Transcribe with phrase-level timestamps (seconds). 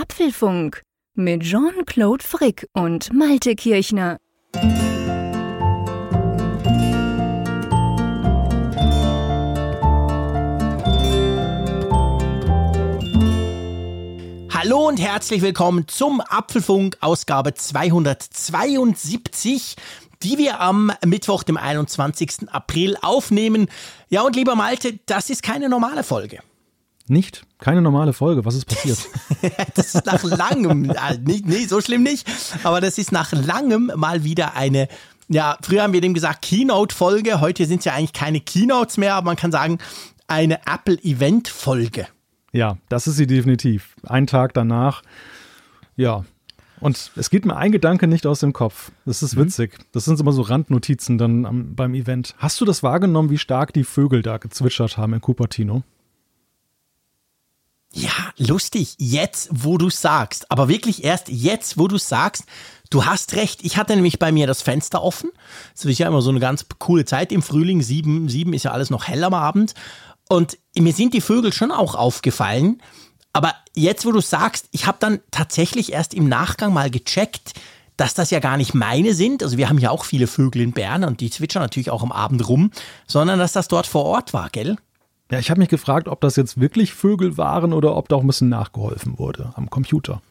[0.00, 0.82] Apfelfunk
[1.14, 4.18] mit Jean-Claude Frick und Malte Kirchner.
[14.52, 19.74] Hallo und herzlich willkommen zum Apfelfunk Ausgabe 272,
[20.22, 22.50] die wir am Mittwoch, dem 21.
[22.52, 23.66] April aufnehmen.
[24.10, 26.38] Ja, und lieber Malte, das ist keine normale Folge.
[27.10, 27.44] Nicht?
[27.58, 28.44] Keine normale Folge.
[28.44, 28.98] Was ist passiert?
[29.74, 32.26] das ist nach langem, äh, nicht, nee, so schlimm nicht,
[32.62, 34.88] aber das ist nach langem mal wieder eine,
[35.28, 39.14] ja, früher haben wir dem gesagt Keynote-Folge, heute sind es ja eigentlich keine Keynotes mehr,
[39.14, 39.78] aber man kann sagen,
[40.26, 42.06] eine Apple-Event-Folge.
[42.52, 43.94] Ja, das ist sie definitiv.
[44.04, 45.02] Ein Tag danach,
[45.96, 46.24] ja.
[46.80, 48.92] Und es geht mir ein Gedanke nicht aus dem Kopf.
[49.04, 49.42] Das ist mhm.
[49.42, 49.78] witzig.
[49.92, 52.34] Das sind immer so Randnotizen dann am, beim Event.
[52.38, 55.82] Hast du das wahrgenommen, wie stark die Vögel da gezwitschert haben in Cupertino?
[57.92, 58.94] Ja, lustig.
[58.98, 60.50] Jetzt, wo du sagst.
[60.50, 62.44] Aber wirklich erst jetzt, wo du sagst.
[62.90, 63.64] Du hast recht.
[63.64, 65.30] Ich hatte nämlich bei mir das Fenster offen.
[65.74, 67.82] Das ist ja immer so eine ganz coole Zeit im Frühling.
[67.82, 69.74] Sieben, sieben ist ja alles noch hell am Abend.
[70.28, 72.82] Und mir sind die Vögel schon auch aufgefallen.
[73.32, 77.52] Aber jetzt, wo du sagst, ich habe dann tatsächlich erst im Nachgang mal gecheckt,
[77.96, 79.42] dass das ja gar nicht meine sind.
[79.42, 82.12] Also wir haben ja auch viele Vögel in Bern und die zwitschern natürlich auch am
[82.12, 82.70] Abend rum,
[83.06, 84.76] sondern dass das dort vor Ort war, gell?
[85.30, 88.22] Ja, ich habe mich gefragt, ob das jetzt wirklich Vögel waren oder ob da auch
[88.22, 90.22] ein bisschen nachgeholfen wurde am Computer.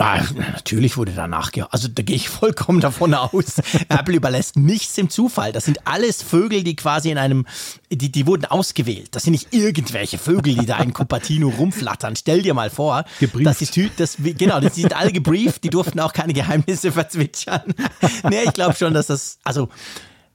[0.00, 0.22] Ah,
[0.52, 1.72] natürlich wurde da nachgeholfen.
[1.72, 3.58] Also da gehe ich vollkommen davon aus.
[3.88, 5.50] Apple überlässt nichts im Zufall.
[5.50, 7.46] Das sind alles Vögel, die quasi in einem,
[7.90, 9.08] die, die wurden ausgewählt.
[9.16, 12.14] Das sind nicht irgendwelche Vögel, die da in Cupertino rumflattern.
[12.14, 13.06] Stell dir mal vor.
[13.18, 13.46] Gebrieft.
[13.46, 15.64] Das ist, das, genau, die sind alle gebrieft.
[15.64, 17.74] Die durften auch keine Geheimnisse verzwitschern.
[18.30, 19.68] nee, ich glaube schon, dass das, also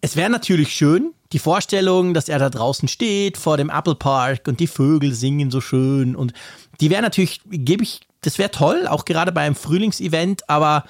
[0.03, 4.49] es wäre natürlich schön, die Vorstellung, dass er da draußen steht vor dem Apple Park
[4.49, 6.33] und die Vögel singen so schön und
[6.81, 10.83] die wäre natürlich, gebe ich, das wäre toll, auch gerade beim Frühlingsevent, aber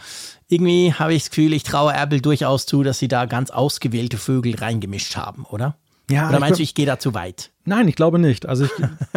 [0.47, 4.17] irgendwie habe ich das Gefühl, ich traue Apple durchaus zu, dass sie da ganz ausgewählte
[4.17, 5.77] Vögel reingemischt haben, oder?
[6.09, 7.51] Ja, Oder meinst du, ich gehe da zu weit?
[7.65, 8.45] Nein, ich glaube nicht.
[8.45, 8.71] Also ich,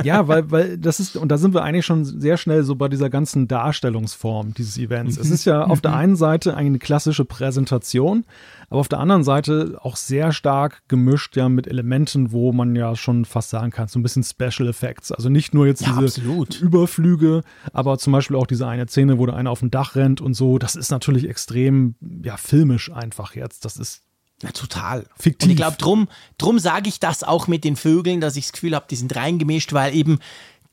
[0.05, 2.89] ja, weil, weil das ist, und da sind wir eigentlich schon sehr schnell so bei
[2.89, 5.17] dieser ganzen Darstellungsform dieses Events.
[5.17, 8.25] Es ist ja auf der einen Seite eine klassische Präsentation,
[8.71, 12.95] aber auf der anderen Seite auch sehr stark gemischt ja mit Elementen, wo man ja
[12.95, 15.11] schon fast sagen kann, so ein bisschen Special Effects.
[15.11, 16.61] Also nicht nur jetzt Ja, diese absolut.
[16.61, 17.43] Überflüge,
[17.73, 20.35] aber zum Beispiel auch diese eine Szene, wo da einer auf dem Dach rennt und
[20.35, 20.59] so.
[20.59, 23.65] Das ist natürlich extrem, ja, filmisch einfach jetzt.
[23.65, 24.06] Das ist
[24.43, 25.07] Ja, total.
[25.19, 25.47] Fiktiv.
[25.47, 26.09] Und ich glaube, drum,
[26.39, 29.15] drum sage ich das auch mit den Vögeln, dass ich das Gefühl habe, die sind
[29.17, 30.19] reingemischt, weil eben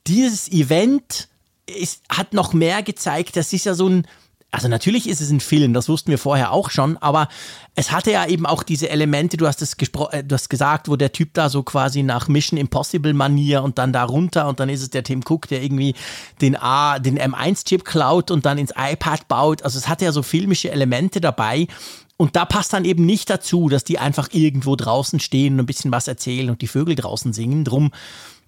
[0.06, 1.28] dieses Event
[1.66, 4.06] ist, hat noch mehr gezeigt, das ist ja so ein,
[4.54, 7.28] also natürlich ist es ein Film, das wussten wir vorher auch schon, aber
[7.74, 10.94] es hatte ja eben auch diese Elemente, du hast es äh, du hast gesagt, wo
[10.94, 14.68] der Typ da so quasi nach Mission Impossible Manier und dann da runter und dann
[14.68, 15.94] ist es der Tim Cook, der irgendwie
[16.40, 19.62] den A, den M1-Chip klaut und dann ins iPad baut.
[19.62, 21.66] Also es hatte ja so filmische Elemente dabei.
[22.16, 25.66] Und da passt dann eben nicht dazu, dass die einfach irgendwo draußen stehen und ein
[25.66, 27.64] bisschen was erzählen und die Vögel draußen singen.
[27.64, 27.90] Drum,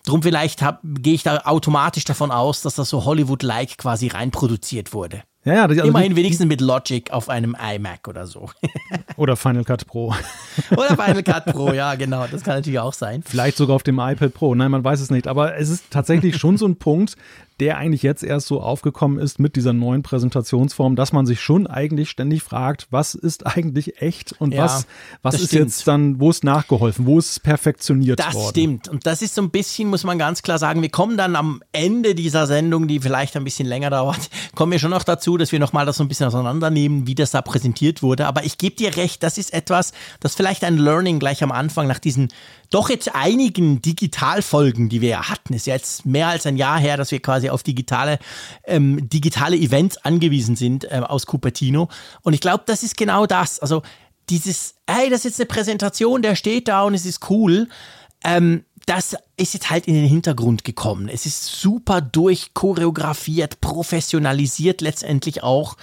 [0.04, 5.22] drum vielleicht gehe ich da automatisch davon aus, dass das so Hollywood-like quasi reinproduziert wurde.
[5.44, 8.50] ja, ja, also Immerhin wenigstens mit Logic auf einem iMac oder so.
[9.16, 10.14] oder Final Cut Pro.
[10.70, 12.26] oder Final Cut Pro, ja, genau.
[12.30, 13.24] Das kann natürlich auch sein.
[13.26, 14.54] Vielleicht sogar auf dem iPad Pro.
[14.54, 15.26] Nein, man weiß es nicht.
[15.26, 17.16] Aber es ist tatsächlich schon so ein Punkt,
[17.60, 21.66] der eigentlich jetzt erst so aufgekommen ist mit dieser neuen Präsentationsform, dass man sich schon
[21.66, 24.86] eigentlich ständig fragt, was ist eigentlich echt und Ja, was,
[25.22, 25.64] was das ist stimmt.
[25.66, 28.50] jetzt dann, wo ist nachgeholfen, wo ist es perfektioniert Das worden?
[28.50, 28.88] stimmt.
[28.88, 31.62] Und das ist so ein bisschen, muss man ganz klar sagen, wir kommen dann am
[31.72, 35.52] Ende dieser Sendung, die vielleicht ein bisschen länger dauert, kommen wir schon noch dazu, dass
[35.52, 38.26] wir nochmal das so ein bisschen auseinandernehmen, wie das da präsentiert wurde.
[38.26, 41.86] Aber ich gebe dir recht, das ist etwas, das vielleicht ein Learning gleich am Anfang
[41.86, 42.28] nach diesen
[42.70, 45.54] doch jetzt einigen Digitalfolgen, die wir ja hatten.
[45.54, 48.18] Ist ja jetzt mehr als ein Jahr her, dass wir quasi auf digitale,
[48.64, 51.88] ähm, digitale Events angewiesen sind ähm, aus Cupertino.
[52.22, 53.60] Und ich glaube, das ist genau das.
[53.60, 53.82] Also
[54.28, 57.68] dieses, hey, das ist jetzt eine Präsentation, der steht da und es ist cool.
[58.24, 61.08] Ähm, das ist jetzt halt in den Hintergrund gekommen.
[61.08, 65.76] Es ist super durchchoreografiert, professionalisiert letztendlich auch.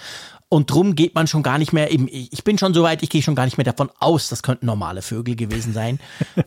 [0.54, 3.10] Und drum geht man schon gar nicht mehr, eben, ich bin schon so weit, ich
[3.10, 6.00] gehe schon gar nicht mehr davon aus, das könnten normale Vögel gewesen sein.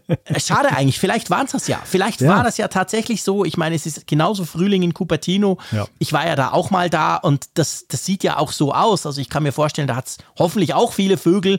[0.07, 1.83] Äh, Schade eigentlich, vielleicht waren es das ja.
[1.85, 2.29] Vielleicht Ja.
[2.37, 3.45] war das ja tatsächlich so.
[3.45, 5.59] Ich meine, es ist genauso Frühling in Cupertino.
[5.73, 5.87] Ja.
[5.99, 9.07] Ich war ja da auch mal da und das, das sieht ja auch so aus.
[9.07, 11.59] Also ich kann mir vorstellen, da hat es hoffentlich auch viele Vögel.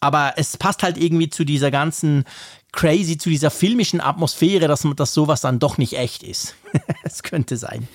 [0.00, 2.24] Aber es passt halt irgendwie zu dieser ganzen
[2.72, 6.54] crazy, zu dieser filmischen Atmosphäre, dass, dass sowas dann doch nicht echt ist.
[7.02, 7.88] Es könnte sein.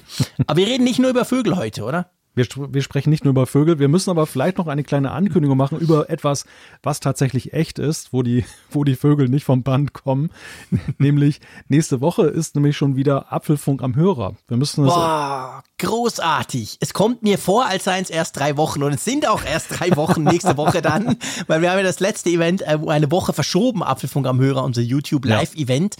[0.47, 2.09] Aber wir reden nicht nur über Vögel heute, oder?
[2.35, 5.55] Wir, wir sprechen nicht nur über Vögel, wir müssen aber vielleicht noch eine kleine Ankündigung
[5.55, 6.45] machen über etwas,
[6.81, 10.31] was tatsächlich echt ist, wo die, wo die Vögel nicht vom Band kommen.
[10.97, 14.35] nämlich nächste Woche ist nämlich schon wieder Apfelfunk am Hörer.
[14.47, 16.77] Wir müssen das, Boah, großartig.
[16.79, 19.79] Es kommt mir vor, als seien es erst drei Wochen und es sind auch erst
[19.79, 23.33] drei Wochen nächste Woche dann, weil wir haben ja das letzte Event äh, eine Woche
[23.33, 25.97] verschoben, Apfelfunk am Hörer, unser YouTube Live-Event.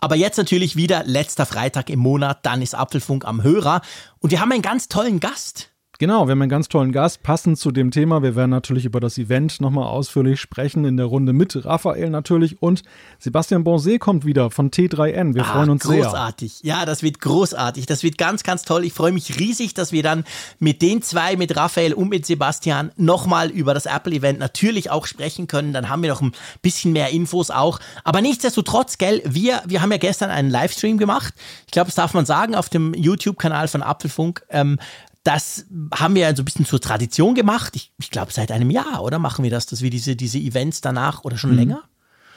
[0.00, 3.82] Aber jetzt natürlich wieder letzter Freitag im Monat, dann ist Apfelfunk am Hörer
[4.18, 5.70] und wir haben einen ganz tollen Gast.
[5.98, 8.22] Genau, wir haben einen ganz tollen Gast, passend zu dem Thema.
[8.22, 12.60] Wir werden natürlich über das Event nochmal ausführlich sprechen, in der Runde mit Raphael natürlich
[12.60, 12.82] und
[13.18, 15.34] Sebastian Bonset kommt wieder von T3N.
[15.34, 16.02] Wir ah, freuen uns großartig.
[16.02, 16.10] sehr.
[16.10, 17.86] Großartig, ja, das wird großartig.
[17.86, 18.84] Das wird ganz, ganz toll.
[18.84, 20.24] Ich freue mich riesig, dass wir dann
[20.58, 25.46] mit den zwei, mit Raphael und mit Sebastian, nochmal über das Apple-Event natürlich auch sprechen
[25.46, 25.72] können.
[25.72, 27.80] Dann haben wir noch ein bisschen mehr Infos auch.
[28.04, 31.32] Aber nichtsdestotrotz, gell, wir, wir haben ja gestern einen Livestream gemacht.
[31.64, 34.42] Ich glaube, das darf man sagen, auf dem YouTube-Kanal von Apfelfunk.
[34.50, 34.78] Ähm,
[35.26, 37.74] das haben wir so ein bisschen zur Tradition gemacht.
[37.74, 39.18] Ich, ich glaube, seit einem Jahr, oder?
[39.18, 41.58] Machen wir das, dass wir diese, diese Events danach oder schon mhm.
[41.58, 41.82] länger?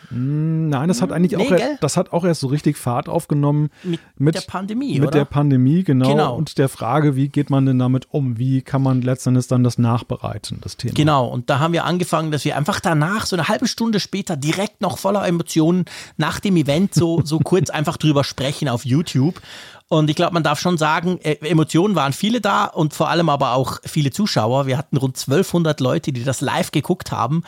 [0.09, 1.77] Mm, nein, das hat eigentlich nee, auch, gell?
[1.81, 5.19] das hat auch erst so richtig Fahrt aufgenommen mit, mit der Pandemie, mit oder?
[5.19, 8.39] der Pandemie genau, genau, und der Frage, wie geht man denn damit um?
[8.39, 10.95] Wie kann man letztendlich dann das nachbereiten, das Thema?
[10.95, 14.35] Genau, und da haben wir angefangen, dass wir einfach danach so eine halbe Stunde später
[14.35, 15.85] direkt noch voller Emotionen
[16.17, 19.39] nach dem Event so so kurz einfach drüber sprechen auf YouTube
[19.91, 23.27] und ich glaube, man darf schon sagen, äh, Emotionen waren viele da und vor allem
[23.27, 24.67] aber auch viele Zuschauer.
[24.67, 27.41] Wir hatten rund 1200 Leute, die das live geguckt haben.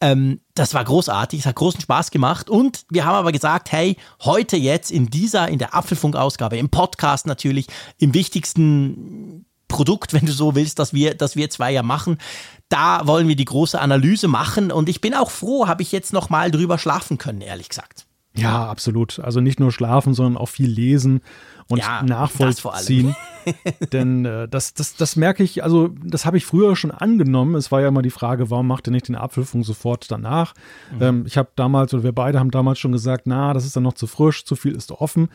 [0.00, 2.50] Ähm, das war großartig, es hat großen Spaß gemacht.
[2.50, 7.28] Und wir haben aber gesagt, hey, heute jetzt in dieser, in der Apfelfunk-Ausgabe, im Podcast
[7.28, 7.68] natürlich,
[7.98, 12.18] im wichtigsten Produkt, wenn du so willst, dass wir, dass wir zwei ja machen.
[12.68, 16.12] Da wollen wir die große Analyse machen und ich bin auch froh, habe ich jetzt
[16.12, 18.06] noch mal drüber schlafen können, ehrlich gesagt.
[18.36, 19.20] Ja, absolut.
[19.20, 21.20] Also nicht nur schlafen, sondern auch viel lesen
[21.68, 23.14] und ja, nachvollziehen.
[23.92, 27.54] Denn äh, das, das, das merke ich, also das habe ich früher schon angenommen.
[27.54, 30.54] Es war ja immer die Frage, warum macht ihr nicht den Apfelfunk sofort danach?
[30.94, 31.02] Mhm.
[31.02, 33.82] Ähm, ich habe damals, oder wir beide haben damals schon gesagt, na, das ist dann
[33.82, 35.28] noch zu frisch, zu viel ist offen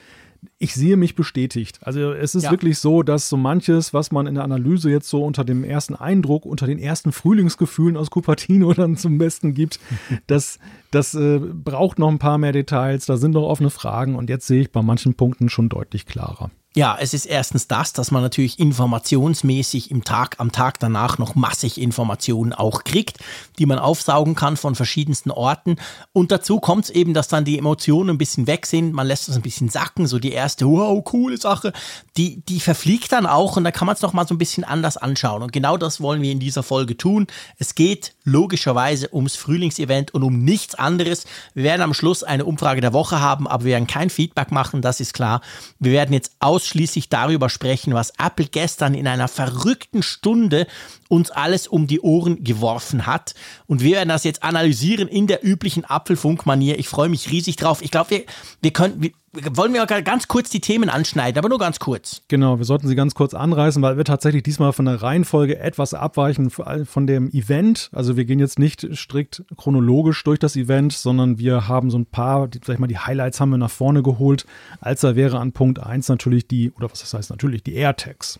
[0.61, 1.79] ich sehe mich bestätigt.
[1.81, 2.51] Also es ist ja.
[2.51, 5.95] wirklich so, dass so manches, was man in der Analyse jetzt so unter dem ersten
[5.95, 9.79] Eindruck, unter den ersten Frühlingsgefühlen aus Cupertino dann zum Besten gibt,
[10.27, 10.59] das,
[10.91, 14.47] das äh, braucht noch ein paar mehr Details, da sind noch offene Fragen und jetzt
[14.47, 16.51] sehe ich bei manchen Punkten schon deutlich klarer.
[16.75, 21.33] Ja, es ist erstens das, dass man natürlich informationsmäßig im Tag, am Tag danach noch
[21.33, 23.17] massig Informationen auch kriegt,
[23.57, 25.77] die man aufsaugen kann von verschiedensten Orten.
[26.13, 28.93] Und dazu kommt es eben, dass dann die Emotionen ein bisschen weg sind.
[28.93, 31.73] Man lässt es ein bisschen sacken, so die erste, wow, coole Sache.
[32.17, 34.63] Die, die verfliegt dann auch und da kann man es noch mal so ein bisschen
[34.63, 35.43] anders anschauen.
[35.43, 37.27] Und genau das wollen wir in dieser Folge tun.
[37.57, 41.25] Es geht logischerweise ums Frühlingsevent und um nichts anderes.
[41.53, 44.81] Wir werden am Schluss eine Umfrage der Woche haben, aber wir werden kein Feedback machen,
[44.81, 45.41] das ist klar.
[45.79, 50.67] Wir werden jetzt ausschließlich darüber sprechen, was Apple gestern in einer verrückten Stunde
[51.09, 53.33] uns alles um die Ohren geworfen hat.
[53.67, 56.79] Und wir werden das jetzt analysieren in der üblichen Apfelfunk-Manier.
[56.79, 57.81] Ich freue mich riesig drauf.
[57.81, 58.23] Ich glaube, wir,
[58.61, 62.21] wir können, wir, wollen wir ganz kurz die Themen anschneiden, aber nur ganz kurz.
[62.27, 65.95] Genau, wir sollten sie ganz kurz anreißen, weil wir tatsächlich diesmal von der Reihenfolge etwas
[65.95, 67.89] abweichen von dem Event.
[67.91, 72.05] Also wir gehen jetzt nicht strikt chronologisch durch das Event, sondern wir haben so ein
[72.05, 74.45] paar, sag ich mal, die Highlights haben wir nach vorne geholt.
[74.79, 78.39] Als da wäre an Punkt 1 natürlich die, oder was das heißt natürlich, die AirTags.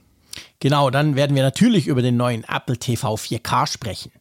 [0.60, 4.12] Genau, dann werden wir natürlich über den neuen Apple TV 4K sprechen.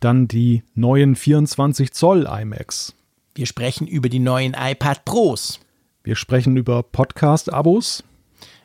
[0.00, 2.94] Dann die neuen 24 Zoll iMacs.
[3.34, 5.60] Wir sprechen über die neuen iPad Pros.
[6.02, 8.02] Wir sprechen über Podcast-Abos.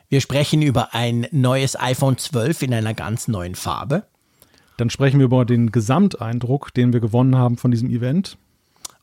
[0.08, 4.04] Wir sprechen über ein neues iPhone 12 in einer ganz neuen Farbe.
[4.76, 8.38] Dann sprechen wir über den Gesamteindruck, den wir gewonnen haben von diesem Event.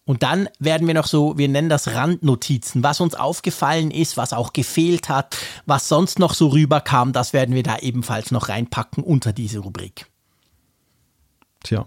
[0.06, 4.34] Und dann werden wir noch so, wir nennen das Randnotizen, was uns aufgefallen ist, was
[4.34, 9.04] auch gefehlt hat, was sonst noch so rüberkam, das werden wir da ebenfalls noch reinpacken
[9.04, 10.08] unter diese Rubrik.
[11.64, 11.86] Tja,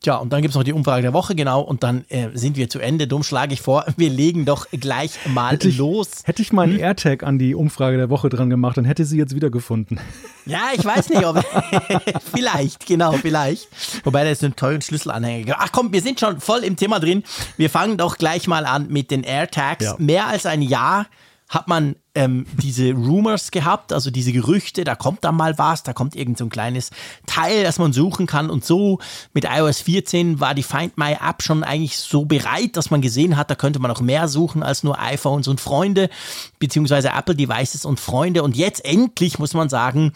[0.00, 2.56] Tja, und dann gibt es noch die Umfrage der Woche, genau, und dann äh, sind
[2.56, 3.08] wir zu Ende.
[3.08, 6.22] Dumm schlage ich vor, wir legen doch gleich mal hätte ich, los.
[6.22, 6.80] Hätte ich mal einen hm?
[6.80, 9.98] AirTag an die Umfrage der Woche dran gemacht, dann hätte sie jetzt wiedergefunden.
[10.46, 11.44] Ja, ich weiß nicht, ob.
[12.32, 13.68] vielleicht, genau, vielleicht.
[14.04, 15.56] Wobei da ist ein teuren Schlüsselanhänger.
[15.58, 17.24] Ach komm, wir sind schon voll im Thema drin.
[17.56, 19.84] Wir fangen doch gleich mal an mit den AirTags.
[19.84, 19.96] Ja.
[19.98, 21.06] Mehr als ein Jahr
[21.48, 25.92] hat man ähm, diese Rumors gehabt, also diese Gerüchte, da kommt dann mal was, da
[25.92, 26.90] kommt irgend so ein kleines
[27.26, 28.98] Teil, das man suchen kann und so.
[29.34, 33.36] Mit iOS 14 war die Find My App schon eigentlich so bereit, dass man gesehen
[33.36, 36.10] hat, da könnte man auch mehr suchen als nur iPhones und Freunde,
[36.58, 38.42] beziehungsweise Apple Devices und Freunde.
[38.42, 40.12] Und jetzt endlich muss man sagen,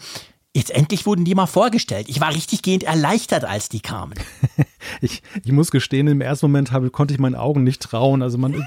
[0.55, 2.07] Jetzt endlich wurden die mal vorgestellt.
[2.09, 4.13] Ich war richtig gehend erleichtert, als die kamen.
[5.01, 8.21] ich, ich muss gestehen, im ersten Moment habe, konnte ich meinen Augen nicht trauen.
[8.21, 8.63] Also man,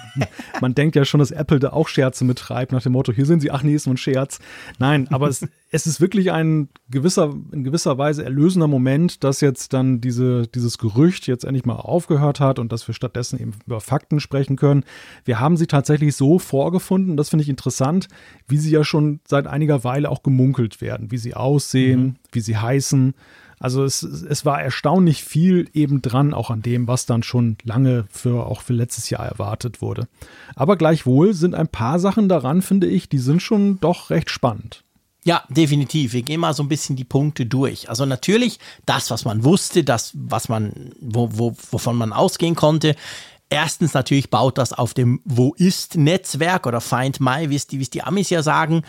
[0.61, 3.39] man denkt ja schon, dass Apple da auch Scherze mittreibt, nach dem Motto, hier sind
[3.39, 4.41] sie, ach nee, ist nur ein Scherz.
[4.81, 9.73] Nein, aber es, es ist wirklich ein gewisser, in gewisser Weise erlösender Moment, dass jetzt
[9.73, 13.81] dann diese, dieses Gerücht jetzt endlich mal aufgehört hat und dass wir stattdessen eben über
[13.81, 14.85] Fakten sprechen können.
[15.25, 18.09] Wir haben sie tatsächlich so vorgefunden, das finde ich interessant,
[18.47, 22.17] wie sie ja schon seit einiger Weile auch gemunkelt werden, wie sie aussehen, mhm.
[22.31, 23.15] wie sie heißen.
[23.59, 28.05] Also es, es war erstaunlich viel eben dran, auch an dem, was dann schon lange
[28.11, 30.07] für auch für letztes Jahr erwartet wurde.
[30.55, 34.85] Aber gleichwohl sind ein paar Sachen daran, finde ich, die sind schon doch recht spannend.
[35.27, 36.13] Ja, definitiv.
[36.13, 37.91] Wir gehen mal so ein bisschen die Punkte durch.
[37.91, 42.95] Also natürlich das, was man wusste, das, was man, wo, wo, wovon man ausgehen konnte.
[43.51, 47.81] Erstens natürlich baut das auf dem Wo ist Netzwerk oder Find My, wie es die,
[47.81, 48.85] wie es die Amis ja sagen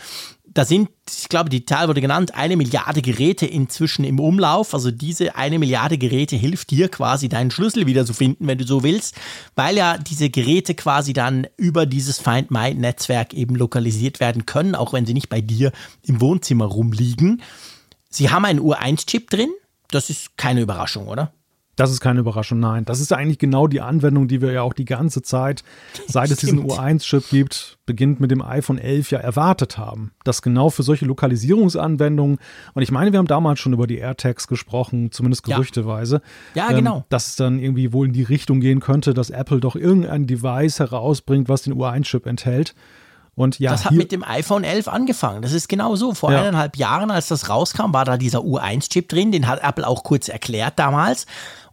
[0.58, 4.74] da sind, ich glaube, die Zahl wurde genannt, eine Milliarde Geräte inzwischen im Umlauf.
[4.74, 8.66] Also diese eine Milliarde Geräte hilft dir quasi deinen Schlüssel wieder zu finden, wenn du
[8.66, 9.14] so willst,
[9.54, 14.74] weil ja diese Geräte quasi dann über dieses Find My Netzwerk eben lokalisiert werden können,
[14.74, 15.70] auch wenn sie nicht bei dir
[16.02, 17.40] im Wohnzimmer rumliegen.
[18.10, 19.50] Sie haben einen Ur1-Chip drin.
[19.92, 21.32] Das ist keine Überraschung, oder?
[21.78, 22.84] Das ist keine Überraschung, nein.
[22.84, 25.62] Das ist eigentlich genau die Anwendung, die wir ja auch die ganze Zeit,
[26.08, 30.10] seit es diesen U1-Chip gibt, beginnt mit dem iPhone 11 ja erwartet haben.
[30.24, 32.38] Das genau für solche Lokalisierungsanwendungen,
[32.74, 36.20] und ich meine, wir haben damals schon über die AirTags gesprochen, zumindest gerüchteweise.
[36.56, 36.96] Ja, ja genau.
[36.96, 40.26] Ähm, dass es dann irgendwie wohl in die Richtung gehen könnte, dass Apple doch irgendein
[40.26, 42.74] Device herausbringt, was den U1-Chip enthält.
[43.38, 45.42] Und ja, das hat mit dem iPhone 11 angefangen.
[45.42, 46.12] Das ist genau so.
[46.12, 46.40] Vor ja.
[46.40, 49.30] eineinhalb Jahren, als das rauskam, war da dieser U1-Chip drin.
[49.30, 51.26] Den hat Apple auch kurz erklärt damals.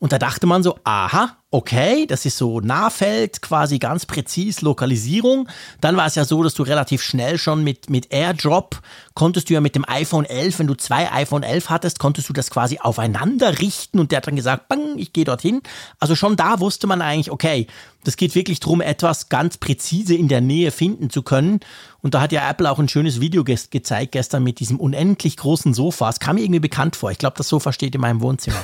[0.06, 5.50] Und da dachte man so, aha, okay, das ist so Nahfeld, quasi ganz präzis Lokalisierung.
[5.82, 8.82] Dann war es ja so, dass du relativ schnell schon mit, mit AirDrop
[9.16, 12.34] konntest du ja mit dem iPhone 11, wenn du zwei iPhone 11 hattest, konntest du
[12.34, 15.62] das quasi aufeinander richten und der hat dann gesagt, bang, ich gehe dorthin.
[16.00, 17.66] Also schon da wusste man eigentlich, okay,
[18.04, 21.62] das geht wirklich darum, etwas ganz präzise in der Nähe finden zu können.
[22.06, 25.38] Und da hat ja Apple auch ein schönes Video ge gezeigt gestern mit diesem unendlich
[25.38, 26.08] großen Sofa.
[26.08, 27.10] Es kam mir irgendwie bekannt vor.
[27.10, 28.64] Ich glaube, das Sofa steht in meinem Wohnzimmer.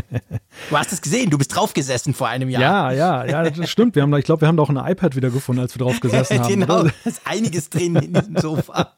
[0.68, 2.60] du hast es gesehen, du bist drauf gesessen vor einem Jahr.
[2.60, 3.94] Ja, ja, ja, das stimmt.
[3.94, 5.86] Wir haben da, ich glaube, wir haben da auch ein iPad wieder gefunden, als wir
[5.86, 6.48] drauf gesessen haben.
[6.50, 8.92] genau, da ist einiges drin in diesem Sofa.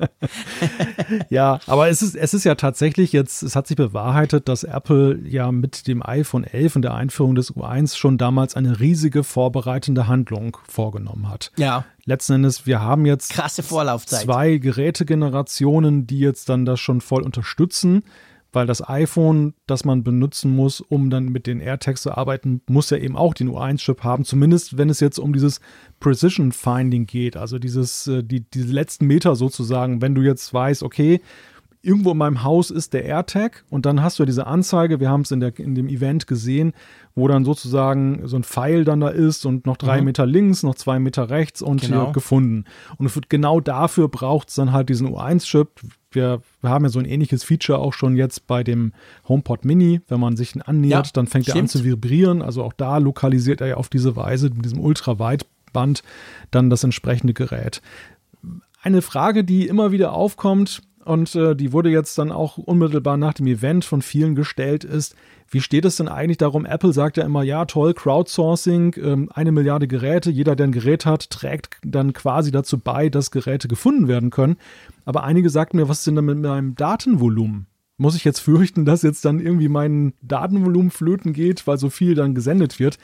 [1.31, 5.21] ja, aber es ist, es ist ja tatsächlich jetzt, es hat sich bewahrheitet, dass Apple
[5.25, 10.09] ja mit dem iPhone 11 und der Einführung des U1 schon damals eine riesige vorbereitende
[10.09, 11.53] Handlung vorgenommen hat.
[11.57, 14.23] Ja letzten Endes, wir haben jetzt krasse Vorlaufzeit.
[14.23, 18.03] zwei Gerätegenerationen, die jetzt dann das schon voll unterstützen,
[18.51, 22.89] weil das iPhone, das man benutzen muss, um dann mit den AirTags zu arbeiten, muss
[22.89, 25.61] ja eben auch den U1-Chip haben, zumindest wenn es jetzt um dieses
[26.01, 30.83] Precision Finding geht, also dieses, äh, die, diese letzten Meter sozusagen, wenn du jetzt weißt,
[30.83, 31.21] okay,
[31.83, 35.21] irgendwo in meinem Haus ist der AirTag und dann hast du diese Anzeige, wir haben
[35.21, 36.73] es in, in dem Event gesehen,
[37.15, 40.07] wo dann sozusagen so ein Pfeil dann da ist und noch drei mhm.
[40.07, 42.07] Meter links, noch zwei Meter rechts und genau.
[42.07, 42.65] hier gefunden.
[42.97, 45.69] Und genau dafür braucht es dann halt diesen U1-Chip.
[46.11, 48.93] Wir, wir, haben ja so ein ähnliches Feature auch schon jetzt bei dem
[49.29, 50.01] HomePod Mini.
[50.09, 51.57] Wenn man sich annähert, ja, dann fängt stimmt.
[51.57, 52.43] er an zu vibrieren.
[52.43, 56.03] Also auch da lokalisiert er ja auf diese Weise mit diesem Ultraweitband
[56.51, 57.83] dann das entsprechende Gerät.
[58.81, 63.33] Eine Frage, die immer wieder aufkommt, und äh, die wurde jetzt dann auch unmittelbar nach
[63.33, 65.15] dem Event von vielen gestellt, ist,
[65.51, 66.67] wie steht es denn eigentlich darum?
[66.67, 71.07] Apple sagt ja immer, ja, toll, Crowdsourcing, ähm, eine Milliarde Geräte, jeder, der ein Gerät
[71.07, 74.59] hat, trägt dann quasi dazu bei, dass Geräte gefunden werden können.
[75.07, 77.69] Aber einige sagten mir, was ist denn mit meinem Datenvolumen?
[77.97, 82.17] Muss ich jetzt fürchten, dass jetzt dann irgendwie mein Datenvolumen flöten geht, weil so viel
[82.17, 82.99] dann gesendet wird?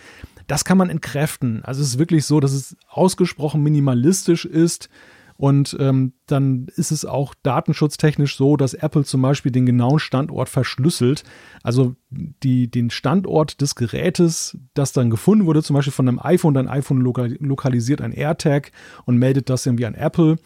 [0.46, 1.64] Das kann man entkräften.
[1.64, 4.90] Also es ist wirklich so, dass es ausgesprochen minimalistisch ist.
[5.36, 10.48] Und ähm, dann ist es auch datenschutztechnisch so, dass Apple zum Beispiel den genauen Standort
[10.48, 11.24] verschlüsselt.
[11.62, 16.54] Also die, den Standort des Gerätes, das dann gefunden wurde, zum Beispiel von einem iPhone,
[16.54, 18.70] dein iPhone lokalisiert ein AirTag
[19.06, 20.38] und meldet das irgendwie an Apple.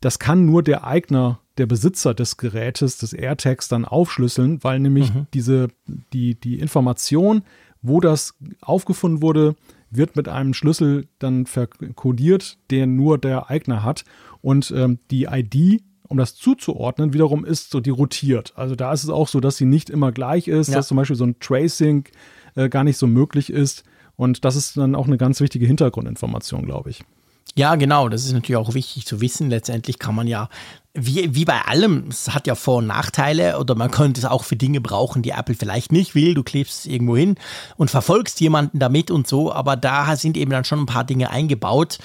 [0.00, 5.14] Das kann nur der Eigner, der Besitzer des Gerätes, des AirTags dann aufschlüsseln, weil nämlich
[5.14, 5.26] mhm.
[5.32, 5.68] diese,
[6.12, 7.44] die, die Information,
[7.80, 9.54] wo das aufgefunden wurde,
[9.92, 14.04] wird mit einem Schlüssel dann verkodiert, den nur der Eigner hat.
[14.42, 18.52] Und ähm, die ID, um das zuzuordnen, wiederum ist so die rotiert.
[18.56, 20.74] Also da ist es auch so, dass sie nicht immer gleich ist, ja.
[20.74, 22.04] dass zum Beispiel so ein Tracing
[22.54, 23.84] äh, gar nicht so möglich ist.
[24.16, 27.02] Und das ist dann auch eine ganz wichtige Hintergrundinformation, glaube ich.
[27.54, 28.08] Ja, genau.
[28.08, 29.50] Das ist natürlich auch wichtig zu wissen.
[29.50, 30.48] Letztendlich kann man ja,
[30.94, 34.44] wie, wie bei allem, es hat ja Vor- und Nachteile oder man könnte es auch
[34.44, 36.34] für Dinge brauchen, die Apple vielleicht nicht will.
[36.34, 37.36] Du klebst es irgendwo hin
[37.76, 39.52] und verfolgst jemanden damit und so.
[39.52, 41.98] Aber da sind eben dann schon ein paar Dinge eingebaut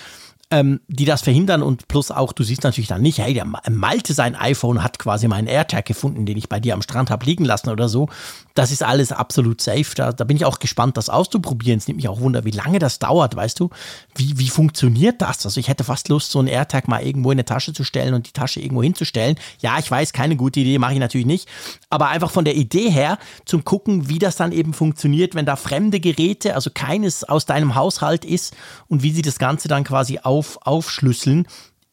[0.50, 4.13] ähm, die das verhindern und plus auch, du siehst natürlich dann nicht, hey, der Malte
[4.13, 7.44] sein iPhone hat quasi meinen AirTag gefunden, den ich bei dir am Strand habe liegen
[7.44, 8.08] lassen oder so.
[8.54, 9.94] Das ist alles absolut safe.
[9.96, 11.80] Da, da bin ich auch gespannt, das auszuprobieren.
[11.80, 13.70] Es nimmt mich auch Wunder, wie lange das dauert, weißt du?
[14.16, 15.46] Wie, wie funktioniert das?
[15.46, 18.13] Also ich hätte fast Lust, so einen AirTag mal irgendwo in eine Tasche zu stellen
[18.13, 19.36] und die Tasche irgendwo hinzustellen.
[19.60, 21.50] Ja, ich weiß, keine gute Idee, mache ich natürlich nicht.
[21.89, 25.58] Aber einfach von der Idee her, zum gucken, wie das dann eben funktioniert, wenn da
[25.58, 28.56] fremde Geräte, also keines aus deinem Haushalt ist
[28.88, 31.48] und wie sie das Ganze dann quasi auf auf, aufschlüsseln.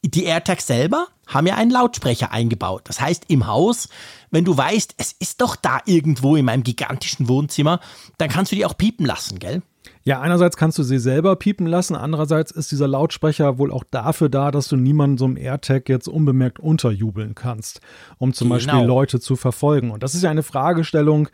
[0.05, 2.83] Die AirTags selber haben ja einen Lautsprecher eingebaut.
[2.85, 3.89] Das heißt, im Haus,
[4.31, 7.81] wenn du weißt, es ist doch da irgendwo in meinem gigantischen Wohnzimmer,
[8.19, 9.63] dann kannst du die auch piepen lassen, gell?
[10.03, 14.29] Ja, einerseits kannst du sie selber piepen lassen, andererseits ist dieser Lautsprecher wohl auch dafür
[14.29, 17.81] da, dass du niemanden so einem AirTag jetzt unbemerkt unterjubeln kannst,
[18.19, 18.57] um zum genau.
[18.57, 19.91] Beispiel Leute zu verfolgen.
[19.91, 21.31] Und das ist ja eine Fragestellung,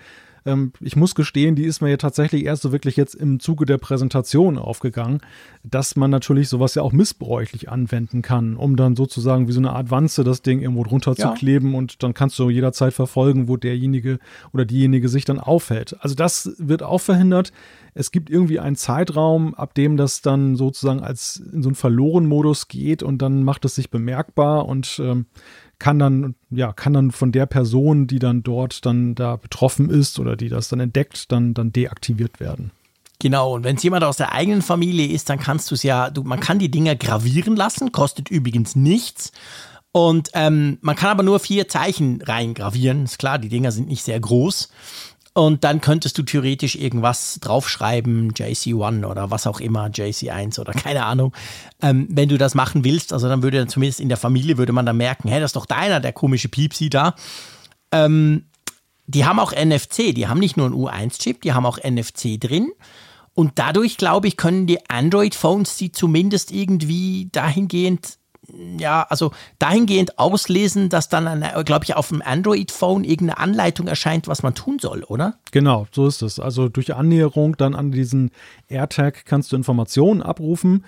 [0.46, 3.64] ähm, ich muss gestehen, die ist mir ja tatsächlich erst so wirklich jetzt im Zuge
[3.64, 5.20] der Präsentation aufgegangen,
[5.62, 9.72] dass man natürlich sowas ja auch missbräuchlich anwenden kann, um dann sozusagen wie so eine
[9.72, 11.28] Art Wanze das Ding irgendwo drunter ja.
[11.28, 14.18] zu kleben und dann kannst du jederzeit verfolgen, wo derjenige
[14.52, 15.96] oder diejenige sich dann aufhält.
[16.00, 17.52] Also das wird auch verhindert.
[17.94, 22.68] Es gibt irgendwie einen Zeitraum, ab dem das dann sozusagen als in so einen Verloren-Modus
[22.68, 25.26] geht und dann macht es sich bemerkbar und ähm,
[25.80, 30.20] kann dann, ja, kann dann von der Person, die dann dort dann da betroffen ist
[30.20, 32.70] oder die das dann entdeckt, dann, dann deaktiviert werden.
[33.18, 36.08] Genau, und wenn es jemand aus der eigenen Familie ist, dann kannst du es ja,
[36.10, 39.32] du, man kann die Dinger gravieren lassen, kostet übrigens nichts.
[39.92, 43.04] Und ähm, man kann aber nur vier Zeichen reingravieren.
[43.04, 44.70] Ist klar, die Dinger sind nicht sehr groß.
[45.32, 51.04] Und dann könntest du theoretisch irgendwas draufschreiben, JC1 oder was auch immer, JC1 oder keine
[51.04, 51.34] Ahnung.
[51.80, 54.72] Ähm, wenn du das machen willst, also dann würde dann zumindest in der Familie würde
[54.72, 57.14] man dann merken, hey, das ist doch deiner, der komische Piepsi da.
[57.92, 58.46] Ähm,
[59.06, 62.70] die haben auch NFC, die haben nicht nur einen U1-Chip, die haben auch NFC drin.
[63.34, 68.19] Und dadurch, glaube ich, können die Android-Phones die zumindest irgendwie dahingehend
[68.78, 74.42] ja, also dahingehend auslesen, dass dann, glaube ich, auf dem Android-Phone irgendeine Anleitung erscheint, was
[74.42, 75.38] man tun soll, oder?
[75.52, 76.40] Genau, so ist es.
[76.40, 78.30] Also durch Annäherung dann an diesen
[78.68, 80.84] AirTag kannst du Informationen abrufen.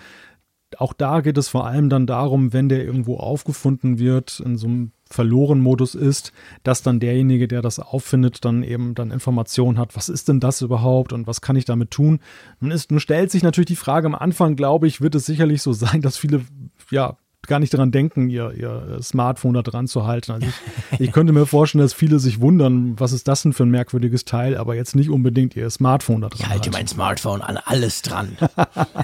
[0.78, 4.66] Auch da geht es vor allem dann darum, wenn der irgendwo aufgefunden wird, in so
[4.66, 9.95] einem verloren Modus ist, dass dann derjenige, der das auffindet, dann eben dann Informationen hat,
[9.95, 12.21] was ist denn das überhaupt und was kann ich damit tun?
[12.61, 15.62] Nun, ist, nun stellt sich natürlich die Frage am Anfang, glaube ich, wird es sicherlich
[15.62, 16.45] so sein, dass viele
[16.90, 17.16] ja
[17.47, 20.33] gar nicht daran denken, ihr, ihr Smartphone da dran zu halten.
[20.33, 23.65] Also ich, ich, könnte mir vorstellen, dass viele sich wundern, was ist das denn für
[23.65, 26.41] ein merkwürdiges Teil, aber jetzt nicht unbedingt ihr Smartphone da dran.
[26.41, 26.75] Ich halte hat.
[26.75, 28.37] mein Smartphone an alles dran.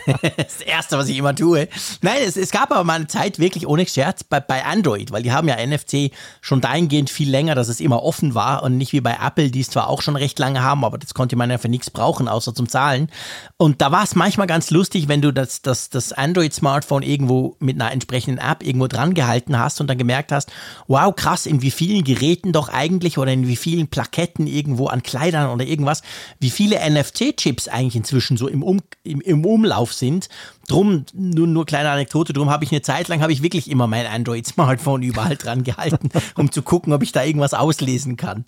[0.37, 1.69] das Erste, was ich immer tue.
[2.03, 5.23] Nein, es, es gab aber mal eine Zeit wirklich ohne Scherz bei, bei Android, weil
[5.23, 8.93] die haben ja NFC schon dahingehend viel länger, dass es immer offen war und nicht
[8.93, 11.51] wie bei Apple, die es zwar auch schon recht lange haben, aber das konnte man
[11.51, 13.11] ja für nichts brauchen, außer zum Zahlen.
[13.57, 17.81] Und da war es manchmal ganz lustig, wenn du das, das, das Android-Smartphone irgendwo mit
[17.81, 20.51] einer entsprechenden entsprechenden App irgendwo dran gehalten hast und dann gemerkt hast,
[20.87, 25.03] wow, krass, in wie vielen Geräten doch eigentlich oder in wie vielen Plaketten irgendwo an
[25.03, 26.03] Kleidern oder irgendwas,
[26.39, 30.29] wie viele NFT-Chips eigentlich inzwischen so im, um, im, im Umlauf sind.
[30.69, 33.87] Drum, nur, nur kleine Anekdote, drum habe ich eine Zeit lang, habe ich wirklich immer
[33.87, 38.45] mein Android-Smartphone überall dran gehalten, um zu gucken, ob ich da irgendwas auslesen kann.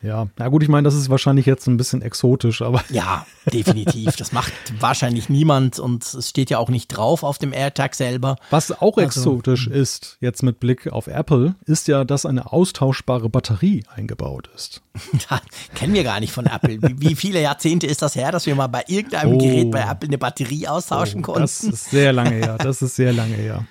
[0.00, 2.84] Ja, na gut, ich meine, das ist wahrscheinlich jetzt ein bisschen exotisch, aber.
[2.90, 4.16] Ja, definitiv.
[4.16, 8.36] Das macht wahrscheinlich niemand und es steht ja auch nicht drauf auf dem AirTag selber.
[8.50, 13.28] Was auch also, exotisch ist, jetzt mit Blick auf Apple, ist ja, dass eine austauschbare
[13.28, 14.82] Batterie eingebaut ist.
[15.28, 15.40] Da
[15.74, 16.80] kennen wir gar nicht von Apple.
[16.82, 19.80] Wie, wie, viele Jahrzehnte ist das her, dass wir mal bei irgendeinem oh, Gerät bei
[19.80, 21.42] Apple eine Batterie austauschen oh, konnten?
[21.42, 22.56] Das ist sehr lange her.
[22.58, 23.64] Das ist sehr lange her.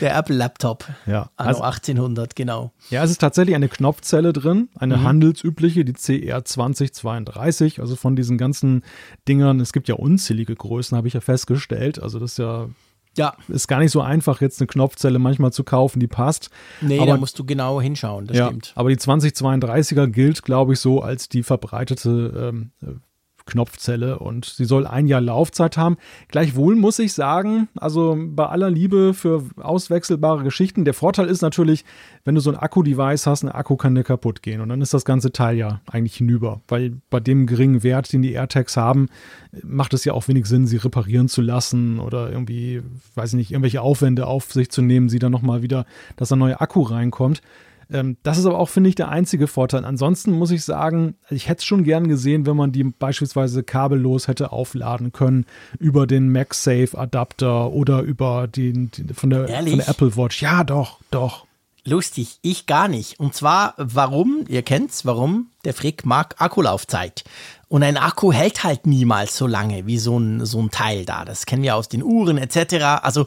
[0.00, 0.86] Der Apple-Laptop.
[1.06, 1.30] Ja.
[1.36, 2.72] Also 1800, genau.
[2.90, 5.04] Ja, es ist tatsächlich eine Knopfzelle drin, eine mhm.
[5.04, 7.80] handelsübliche, die CR2032.
[7.80, 8.82] Also von diesen ganzen
[9.28, 12.02] Dingern, es gibt ja unzählige Größen, habe ich ja festgestellt.
[12.02, 12.68] Also das ist ja
[13.16, 13.36] ja.
[13.48, 16.50] Ist gar nicht so einfach, jetzt eine Knopfzelle manchmal zu kaufen, die passt.
[16.80, 18.72] Nee, aber, da musst du genau hinschauen, das ja, stimmt.
[18.74, 22.72] Aber die 2032er gilt, glaube ich, so als die verbreitete ähm,
[23.46, 25.96] Knopfzelle und sie soll ein Jahr Laufzeit haben.
[26.28, 31.84] Gleichwohl muss ich sagen, also bei aller Liebe für auswechselbare Geschichten, der Vorteil ist natürlich,
[32.24, 34.94] wenn du so ein Akku-Device hast, ein Akku kann dir kaputt gehen und dann ist
[34.94, 39.08] das ganze Teil ja eigentlich hinüber, weil bei dem geringen Wert, den die AirTags haben,
[39.62, 42.82] macht es ja auch wenig Sinn, sie reparieren zu lassen oder irgendwie,
[43.14, 45.84] weiß ich nicht, irgendwelche Aufwände auf sich zu nehmen, sie dann nochmal wieder,
[46.16, 47.42] dass ein neuer Akku reinkommt.
[47.92, 49.84] Ähm, das ist aber auch, finde ich, der einzige Vorteil.
[49.84, 54.28] Ansonsten muss ich sagen, ich hätte es schon gern gesehen, wenn man die beispielsweise kabellos
[54.28, 55.46] hätte aufladen können
[55.78, 60.42] über den MagSafe Adapter oder über den, den von, der, von der Apple Watch.
[60.42, 61.46] Ja, doch, doch.
[61.86, 63.20] Lustig, ich gar nicht.
[63.20, 64.46] Und zwar, warum?
[64.48, 65.48] Ihr kennt's, warum?
[65.66, 67.24] Der Frick mag Akkulaufzeit.
[67.68, 71.26] Und ein Akku hält halt niemals so lange wie so ein, so ein Teil da.
[71.26, 73.02] Das kennen wir aus den Uhren etc.
[73.02, 73.26] Also,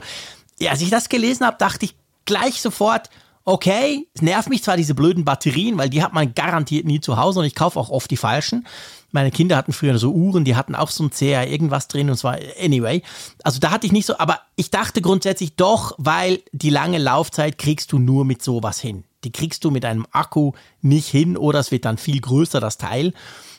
[0.67, 3.11] als ich das gelesen habe, dachte ich gleich sofort,
[3.47, 7.15] okay, es nervt mich zwar diese blöden Batterien, weil die hat man garantiert nie zu
[7.15, 8.67] Hause und ich kaufe auch oft die falschen.
[9.13, 12.17] Meine Kinder hatten früher so Uhren, die hatten auch so ein CR irgendwas drin und
[12.17, 13.01] zwar anyway.
[13.43, 17.57] Also da hatte ich nicht so, aber ich dachte grundsätzlich doch, weil die lange Laufzeit
[17.57, 19.05] kriegst du nur mit sowas hin.
[19.23, 22.77] Die kriegst du mit einem Akku nicht hin oder es wird dann viel größer, das
[22.77, 23.13] Teil.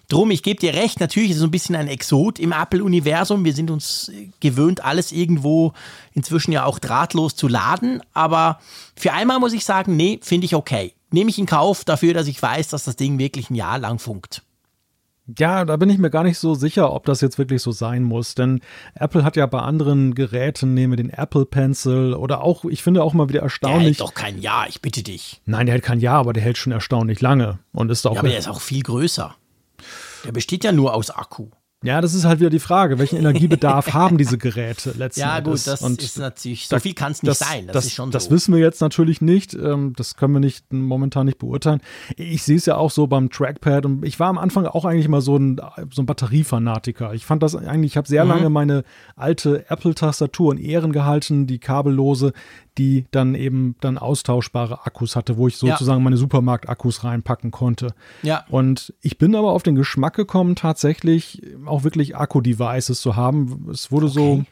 [0.09, 3.45] Drum, ich gebe dir recht, natürlich ist es so ein bisschen ein Exot im Apple-Universum.
[3.45, 5.75] Wir sind uns gewöhnt, alles irgendwo
[6.15, 8.01] inzwischen ja auch drahtlos zu laden.
[8.15, 8.59] Aber
[8.97, 10.95] für einmal muss ich sagen, nee, finde ich okay.
[11.11, 13.99] Nehme ich in Kauf dafür, dass ich weiß, dass das Ding wirklich ein Jahr lang
[13.99, 14.43] funkt.
[15.37, 18.03] Ja, da bin ich mir gar nicht so sicher, ob das jetzt wirklich so sein
[18.03, 18.61] muss, denn
[18.95, 23.13] Apple hat ja bei anderen Geräten, nehme den Apple Pencil oder auch, ich finde auch
[23.13, 23.79] mal wieder erstaunlich.
[23.79, 25.43] Der hält doch kein Jahr, ich bitte dich.
[25.45, 28.15] Nein, der hält kein Jahr, aber der hält schon erstaunlich lange und ist auch.
[28.15, 29.37] Ja, aber der ist auch viel größer.
[30.29, 31.49] Der besteht ja nur aus Akku.
[31.83, 35.17] Ja, das ist halt wieder die Frage, welchen Energiebedarf haben diese Geräte letztendlich?
[35.17, 37.67] Ja, gut, das und ist natürlich, so viel kann es nicht das, sein.
[37.67, 38.13] Das, das, ist schon so.
[38.13, 39.55] Das wissen wir jetzt natürlich nicht.
[39.55, 41.81] Ähm, das können wir nicht momentan nicht beurteilen.
[42.17, 45.09] Ich sehe es ja auch so beim Trackpad und ich war am Anfang auch eigentlich
[45.09, 45.61] mal so ein,
[45.91, 47.15] so ein Batteriefanatiker.
[47.15, 48.31] Ich fand das eigentlich, ich habe sehr mhm.
[48.33, 48.83] lange meine
[49.17, 52.35] alte Apple-Tastatur in Ehren gehalten, die kabellose,
[52.79, 56.05] die dann eben dann austauschbare Akkus hatte, wo ich sozusagen ja.
[56.05, 57.95] meine Supermarkt-Akkus reinpacken konnte.
[58.23, 58.45] Ja.
[58.49, 63.69] Und ich bin aber auf den Geschmack gekommen, tatsächlich auch wirklich Akku-Devices zu haben.
[63.71, 64.15] Es wurde okay.
[64.15, 64.45] so,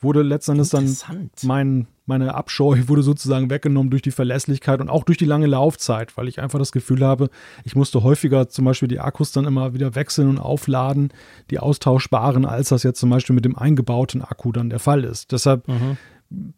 [0.00, 0.96] wurde letztendlich dann
[1.42, 6.16] mein, meine Abscheu wurde sozusagen weggenommen durch die Verlässlichkeit und auch durch die lange Laufzeit,
[6.16, 7.30] weil ich einfach das Gefühl habe,
[7.64, 11.12] ich musste häufiger zum Beispiel die Akkus dann immer wieder wechseln und aufladen,
[11.50, 15.30] die austauschbaren, als das jetzt zum Beispiel mit dem eingebauten Akku dann der Fall ist.
[15.32, 15.96] Deshalb mhm.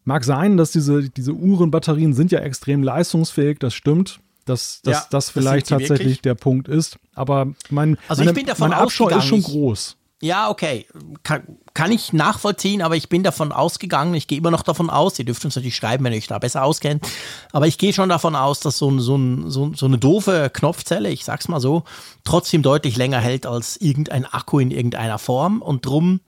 [0.04, 4.20] Mag sein, dass diese, diese Uhrenbatterien sind ja extrem leistungsfähig, das stimmt.
[4.44, 6.22] Dass, dass ja, das vielleicht das tatsächlich wirklich.
[6.22, 6.98] der Punkt ist.
[7.14, 9.96] Aber mein, also meine, ich bin davon meine Abschau ist schon groß.
[10.22, 10.87] Ja, okay.
[11.24, 11.42] Kann,
[11.74, 15.24] kann ich nachvollziehen, aber ich bin davon ausgegangen, ich gehe immer noch davon aus, ihr
[15.24, 17.04] dürft uns natürlich schreiben, wenn ihr euch da besser auskennt,
[17.50, 20.48] aber ich gehe schon davon aus, dass so, ein, so, ein, so, so eine doofe
[20.52, 21.82] Knopfzelle, ich sag's mal so,
[22.22, 26.20] trotzdem deutlich länger hält als irgendein Akku in irgendeiner Form und drum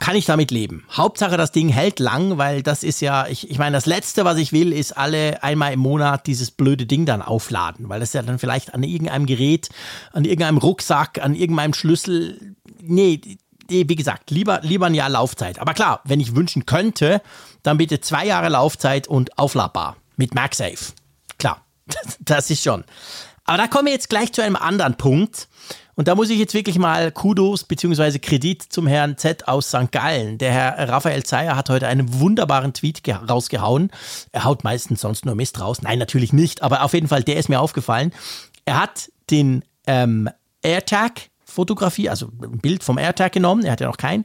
[0.00, 0.84] kann ich damit leben.
[0.90, 4.38] Hauptsache, das Ding hält lang, weil das ist ja, ich, ich meine, das Letzte, was
[4.38, 8.22] ich will, ist alle einmal im Monat dieses blöde Ding dann aufladen, weil das ja
[8.22, 9.68] dann vielleicht an irgendeinem Gerät,
[10.12, 13.20] an irgendeinem Rucksack, an irgendeinem Schlüssel, nee,
[13.70, 15.60] nee wie gesagt, lieber, lieber ein Jahr Laufzeit.
[15.60, 17.22] Aber klar, wenn ich wünschen könnte,
[17.62, 20.92] dann bitte zwei Jahre Laufzeit und aufladbar mit MagSafe.
[21.38, 21.64] Klar,
[22.20, 22.84] das ist schon.
[23.44, 25.48] Aber da kommen wir jetzt gleich zu einem anderen Punkt.
[25.96, 28.18] Und da muss ich jetzt wirklich mal Kudos bzw.
[28.18, 29.92] Kredit zum Herrn Z aus St.
[29.92, 30.38] Gallen.
[30.38, 33.90] Der Herr Raphael Zeyer hat heute einen wunderbaren Tweet rausgehauen.
[34.32, 35.82] Er haut meistens sonst nur Mist raus.
[35.82, 38.12] Nein, natürlich nicht, aber auf jeden Fall, der ist mir aufgefallen.
[38.64, 40.28] Er hat den ähm,
[40.62, 44.24] AirTag Fotografie, also ein Bild vom AirTag genommen, er hat ja noch keinen,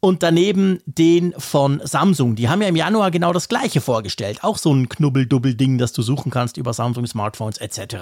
[0.00, 2.34] und daneben den von Samsung.
[2.34, 4.42] Die haben ja im Januar genau das gleiche vorgestellt.
[4.42, 7.96] Auch so ein Knubbel-Dubbel-Ding, das du suchen kannst über Samsung Smartphones etc.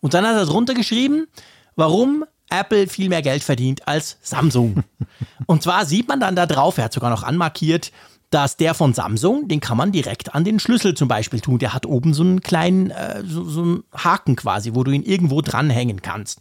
[0.00, 1.28] Und dann hat er drunter geschrieben,
[1.76, 4.84] warum Apple viel mehr Geld verdient als Samsung.
[5.46, 7.92] Und zwar sieht man dann da drauf, er hat sogar noch anmarkiert,
[8.30, 11.58] dass der von Samsung, den kann man direkt an den Schlüssel zum Beispiel tun.
[11.58, 15.02] Der hat oben so einen kleinen, äh, so, so einen Haken quasi, wo du ihn
[15.02, 16.40] irgendwo dranhängen kannst.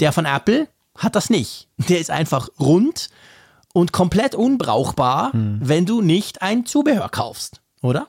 [0.00, 1.68] Der von Apple hat das nicht.
[1.88, 3.08] Der ist einfach rund
[3.72, 5.60] und komplett unbrauchbar, hm.
[5.62, 8.08] wenn du nicht ein Zubehör kaufst, oder?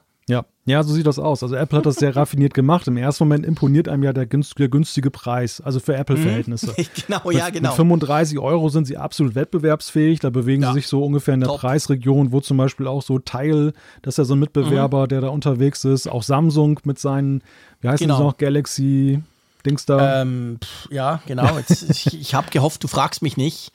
[0.67, 1.43] Ja, so sieht das aus.
[1.43, 2.88] Also Apple hat das sehr raffiniert gemacht.
[2.88, 6.73] Im ersten Moment imponiert einem ja der, der günstige Preis, also für Apple-Verhältnisse.
[7.06, 7.69] genau, ja, genau.
[7.69, 10.19] Mit 35 Euro sind sie absolut wettbewerbsfähig.
[10.19, 10.69] Da bewegen ja.
[10.69, 11.60] sie sich so ungefähr in der Top.
[11.60, 15.10] Preisregion, wo zum Beispiel auch so Teil, das ist ja so ein Mitbewerber, mhm.
[15.10, 16.08] der da unterwegs ist.
[16.08, 17.43] Auch Samsung mit seinen,
[17.82, 18.15] wie heißt genau.
[18.15, 19.21] das noch, Galaxy,
[19.67, 20.23] Dings da.
[20.23, 21.58] Ähm, ja, genau.
[21.58, 23.71] Jetzt, ich ich habe gehofft, du fragst mich nicht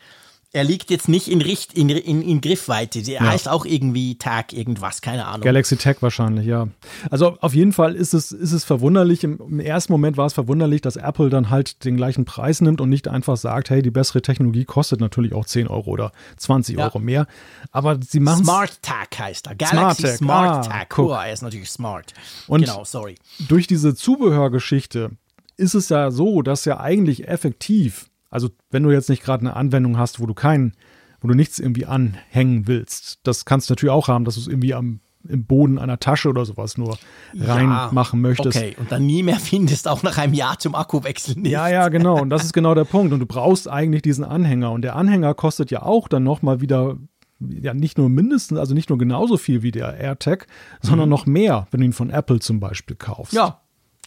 [0.52, 2.98] er liegt jetzt nicht in, Richt, in, in, in Griffweite.
[2.98, 3.20] Er ja.
[3.20, 5.42] heißt auch irgendwie Tag irgendwas, keine Ahnung.
[5.42, 6.66] Galaxy Tag wahrscheinlich, ja.
[7.08, 9.22] Also auf jeden Fall ist es, ist es verwunderlich.
[9.22, 12.80] Im, Im, ersten Moment war es verwunderlich, dass Apple dann halt den gleichen Preis nimmt
[12.80, 16.78] und nicht einfach sagt, hey, die bessere Technologie kostet natürlich auch 10 Euro oder 20
[16.78, 16.84] ja.
[16.84, 17.28] Euro mehr.
[17.70, 19.54] Aber sie machen Smart Tag heißt er.
[19.54, 20.16] Galaxy Smart Tag.
[20.16, 20.98] Smart ah, Tag.
[20.98, 22.12] Oh, er ist natürlich smart.
[22.48, 23.14] Und genau, sorry.
[23.38, 25.12] Durch diese Zubehörgeschichte
[25.56, 29.56] ist es ja so, dass ja eigentlich effektiv also wenn du jetzt nicht gerade eine
[29.56, 30.72] Anwendung hast, wo du keinen,
[31.20, 34.48] wo du nichts irgendwie anhängen willst, das kannst du natürlich auch haben, dass du es
[34.48, 36.96] irgendwie am im Boden einer Tasche oder sowas nur
[37.38, 38.56] reinmachen ja, möchtest.
[38.56, 41.52] Okay, und dann nie mehr findest, auch nach einem Jahr zum Akkuwechsel nicht.
[41.52, 42.20] Ja, ja, genau.
[42.20, 43.12] Und das ist genau der Punkt.
[43.12, 44.72] Und du brauchst eigentlich diesen Anhänger.
[44.72, 46.96] Und der Anhänger kostet ja auch dann nochmal wieder
[47.40, 50.46] ja nicht nur mindestens, also nicht nur genauso viel wie der AirTag,
[50.82, 51.10] sondern mhm.
[51.10, 53.32] noch mehr, wenn du ihn von Apple zum Beispiel kaufst.
[53.32, 53.60] Ja,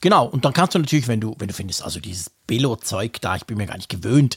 [0.03, 3.37] Genau, und dann kannst du natürlich, wenn du, wenn du findest, also dieses Billo-Zeug da,
[3.37, 4.35] ich bin mir gar nicht gewöhnt,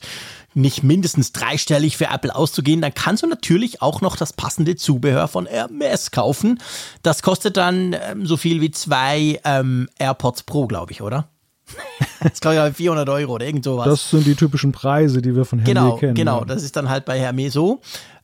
[0.54, 5.26] nicht mindestens dreistellig für Apple auszugehen, dann kannst du natürlich auch noch das passende Zubehör
[5.26, 6.60] von Hermes kaufen.
[7.02, 11.30] Das kostet dann ähm, so viel wie zwei ähm, AirPods Pro, glaube ich, oder?
[12.20, 13.86] Das kostet ja 400 Euro oder irgend sowas.
[13.86, 16.14] Das sind die typischen Preise, die wir von Hermes genau, kennen.
[16.14, 17.80] Genau, das ist dann halt bei Hermes so.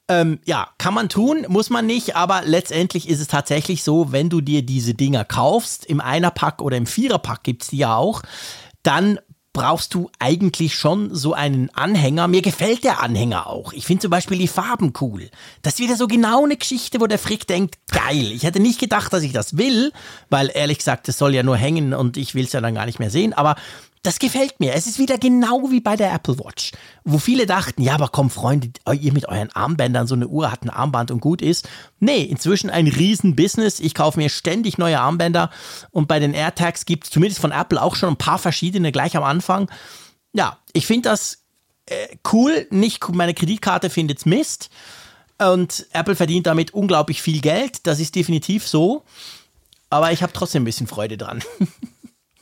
[0.08, 4.28] Ähm, ja, kann man tun, muss man nicht, aber letztendlich ist es tatsächlich so, wenn
[4.28, 8.22] du dir diese Dinger kaufst, im Einerpack oder im Viererpack gibt es die ja auch,
[8.82, 9.18] dann
[9.52, 12.26] brauchst du eigentlich schon so einen Anhänger.
[12.26, 13.72] Mir gefällt der Anhänger auch.
[13.74, 15.30] Ich finde zum Beispiel die Farben cool.
[15.60, 18.32] Das ist wieder so genau eine Geschichte, wo der Frick denkt, geil.
[18.32, 19.92] Ich hätte nicht gedacht, dass ich das will,
[20.30, 22.86] weil ehrlich gesagt, es soll ja nur hängen und ich will es ja dann gar
[22.86, 23.34] nicht mehr sehen.
[23.34, 23.56] Aber
[24.02, 24.74] das gefällt mir.
[24.74, 26.72] Es ist wieder genau wie bei der Apple Watch,
[27.04, 30.64] wo viele dachten, ja, aber komm, Freunde, ihr mit euren Armbändern, so eine Uhr hat
[30.64, 31.68] ein Armband und gut ist.
[32.00, 33.78] Nee, inzwischen ein Riesen-Business.
[33.78, 35.50] Ich kaufe mir ständig neue Armbänder
[35.92, 39.16] und bei den AirTags gibt es zumindest von Apple auch schon ein paar verschiedene gleich
[39.16, 39.70] am Anfang.
[40.32, 41.44] Ja, ich finde das
[41.86, 42.66] äh, cool.
[42.70, 44.70] Nicht meine Kreditkarte findet es Mist
[45.38, 47.86] und Apple verdient damit unglaublich viel Geld.
[47.86, 49.04] Das ist definitiv so.
[49.90, 51.42] Aber ich habe trotzdem ein bisschen Freude dran.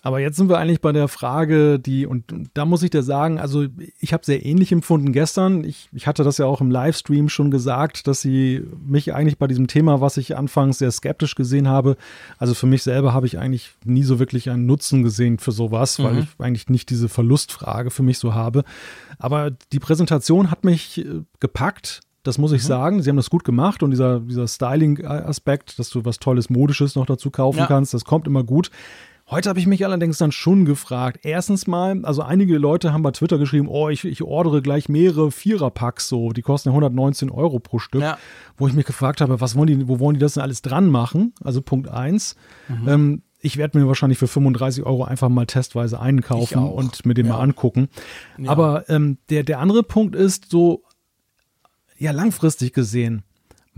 [0.02, 3.38] Aber jetzt sind wir eigentlich bei der Frage, die, und da muss ich dir sagen,
[3.38, 3.66] also
[3.98, 5.62] ich habe sehr ähnlich empfunden gestern.
[5.62, 9.46] Ich, ich hatte das ja auch im Livestream schon gesagt, dass sie mich eigentlich bei
[9.46, 11.96] diesem Thema, was ich anfangs sehr skeptisch gesehen habe,
[12.38, 15.98] also für mich selber habe ich eigentlich nie so wirklich einen Nutzen gesehen für sowas,
[15.98, 16.04] mhm.
[16.04, 18.64] weil ich eigentlich nicht diese Verlustfrage für mich so habe.
[19.18, 22.00] Aber die Präsentation hat mich äh, gepackt.
[22.22, 22.66] Das muss ich mhm.
[22.66, 23.02] sagen.
[23.02, 27.06] Sie haben das gut gemacht und dieser, dieser Styling-Aspekt, dass du was Tolles, Modisches noch
[27.06, 27.66] dazu kaufen ja.
[27.66, 28.70] kannst, das kommt immer gut.
[29.30, 31.20] Heute habe ich mich allerdings dann schon gefragt.
[31.22, 35.30] Erstens mal, also einige Leute haben bei Twitter geschrieben, oh, ich, ich ordere gleich mehrere
[35.30, 38.02] Viererpacks so, die kosten ja 119 Euro pro Stück.
[38.02, 38.18] Ja.
[38.56, 40.88] Wo ich mich gefragt habe, was wollen die, wo wollen die das denn alles dran
[40.88, 41.32] machen?
[41.44, 42.34] Also Punkt eins.
[42.68, 42.88] Mhm.
[42.88, 47.26] Ähm, ich werde mir wahrscheinlich für 35 Euro einfach mal testweise einkaufen und mir den
[47.26, 47.34] ja.
[47.34, 47.88] mal angucken.
[48.36, 48.50] Ja.
[48.50, 50.82] Aber ähm, der, der andere Punkt ist so,
[51.96, 53.22] ja, langfristig gesehen,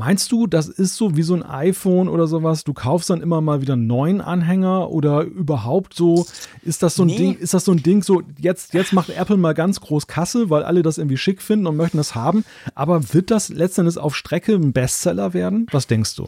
[0.05, 2.65] Meinst du, das ist so wie so ein iPhone oder sowas?
[2.65, 6.27] Du kaufst dann immer mal wieder einen neuen Anhänger oder überhaupt so?
[6.62, 7.17] Ist das so ein nee.
[7.17, 7.38] Ding?
[7.38, 8.03] Ist das so ein Ding?
[8.03, 11.69] So jetzt jetzt macht Apple mal ganz groß Kasse, weil alle das irgendwie schick finden
[11.69, 12.45] und möchten das haben.
[12.75, 15.69] Aber wird das letztendlich auf Strecke ein Bestseller werden?
[15.71, 16.27] Was denkst du?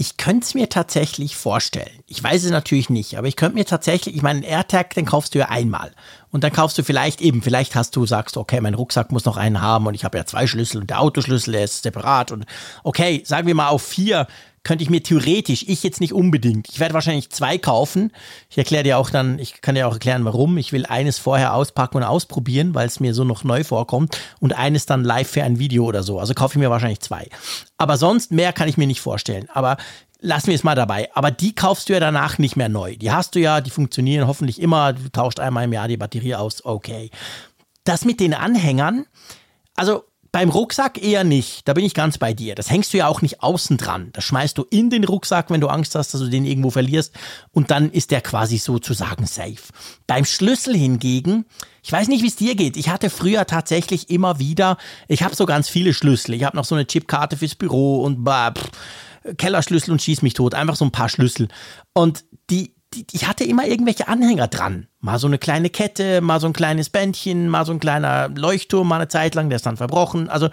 [0.00, 2.04] Ich könnte es mir tatsächlich vorstellen.
[2.06, 5.34] Ich weiß es natürlich nicht, aber ich könnte mir tatsächlich, ich meine, AirTag, den kaufst
[5.34, 5.90] du ja einmal.
[6.30, 9.36] Und dann kaufst du vielleicht eben, vielleicht hast du, sagst, okay, mein Rucksack muss noch
[9.36, 12.46] einen haben und ich habe ja zwei Schlüssel und der Autoschlüssel, der ist separat und
[12.84, 14.28] okay, sagen wir mal auf vier
[14.62, 18.12] könnte ich mir theoretisch, ich jetzt nicht unbedingt, ich werde wahrscheinlich zwei kaufen.
[18.50, 20.58] Ich erkläre dir auch dann, ich kann dir auch erklären, warum.
[20.58, 24.52] Ich will eines vorher auspacken und ausprobieren, weil es mir so noch neu vorkommt und
[24.56, 26.18] eines dann live für ein Video oder so.
[26.18, 27.28] Also kaufe ich mir wahrscheinlich zwei.
[27.76, 29.48] Aber sonst mehr kann ich mir nicht vorstellen.
[29.52, 29.76] Aber
[30.20, 31.08] lassen wir es mal dabei.
[31.14, 32.96] Aber die kaufst du ja danach nicht mehr neu.
[32.96, 34.92] Die hast du ja, die funktionieren hoffentlich immer.
[34.92, 36.64] Du tauscht einmal im Jahr die Batterie aus.
[36.64, 37.10] Okay.
[37.84, 39.06] Das mit den Anhängern,
[39.74, 41.66] also beim Rucksack eher nicht.
[41.66, 42.54] Da bin ich ganz bei dir.
[42.54, 44.10] Das hängst du ja auch nicht außen dran.
[44.12, 47.14] Das schmeißt du in den Rucksack, wenn du Angst hast, dass du den irgendwo verlierst.
[47.50, 49.62] Und dann ist der quasi sozusagen safe.
[50.06, 51.46] Beim Schlüssel hingegen,
[51.82, 52.76] ich weiß nicht, wie es dir geht.
[52.76, 54.76] Ich hatte früher tatsächlich immer wieder,
[55.08, 56.34] ich habe so ganz viele Schlüssel.
[56.34, 58.70] Ich habe noch so eine Chipkarte fürs Büro und bah, pff,
[59.36, 60.54] Kellerschlüssel und schieß mich tot.
[60.54, 61.48] Einfach so ein paar Schlüssel.
[61.94, 62.74] Und die,
[63.12, 64.88] ich hatte immer irgendwelche Anhänger dran.
[65.00, 68.88] Mal so eine kleine Kette, mal so ein kleines Bändchen, mal so ein kleiner Leuchtturm,
[68.88, 70.28] mal eine Zeit lang, der ist dann verbrochen.
[70.28, 70.48] Also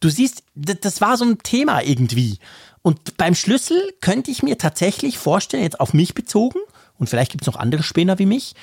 [0.00, 2.38] du siehst, das, das war so ein Thema irgendwie.
[2.82, 6.58] Und beim Schlüssel könnte ich mir tatsächlich vorstellen, jetzt auf mich bezogen,
[6.98, 8.54] und vielleicht gibt es noch andere Spinner wie mich,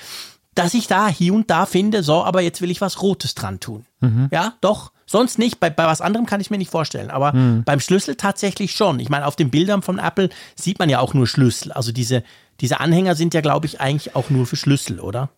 [0.56, 3.60] dass ich da hier und da finde, so, aber jetzt will ich was Rotes dran
[3.60, 3.86] tun.
[4.02, 4.28] Mhm.
[4.32, 4.92] Ja, doch.
[5.06, 5.60] Sonst nicht.
[5.60, 7.10] Bei, bei was anderem kann ich mir nicht vorstellen.
[7.10, 7.64] Aber mhm.
[7.64, 9.00] beim Schlüssel tatsächlich schon.
[9.00, 11.72] Ich meine, auf den Bildern von Apple sieht man ja auch nur Schlüssel.
[11.72, 12.24] Also diese,
[12.60, 15.30] diese Anhänger sind ja, glaube ich, eigentlich auch nur für Schlüssel, oder?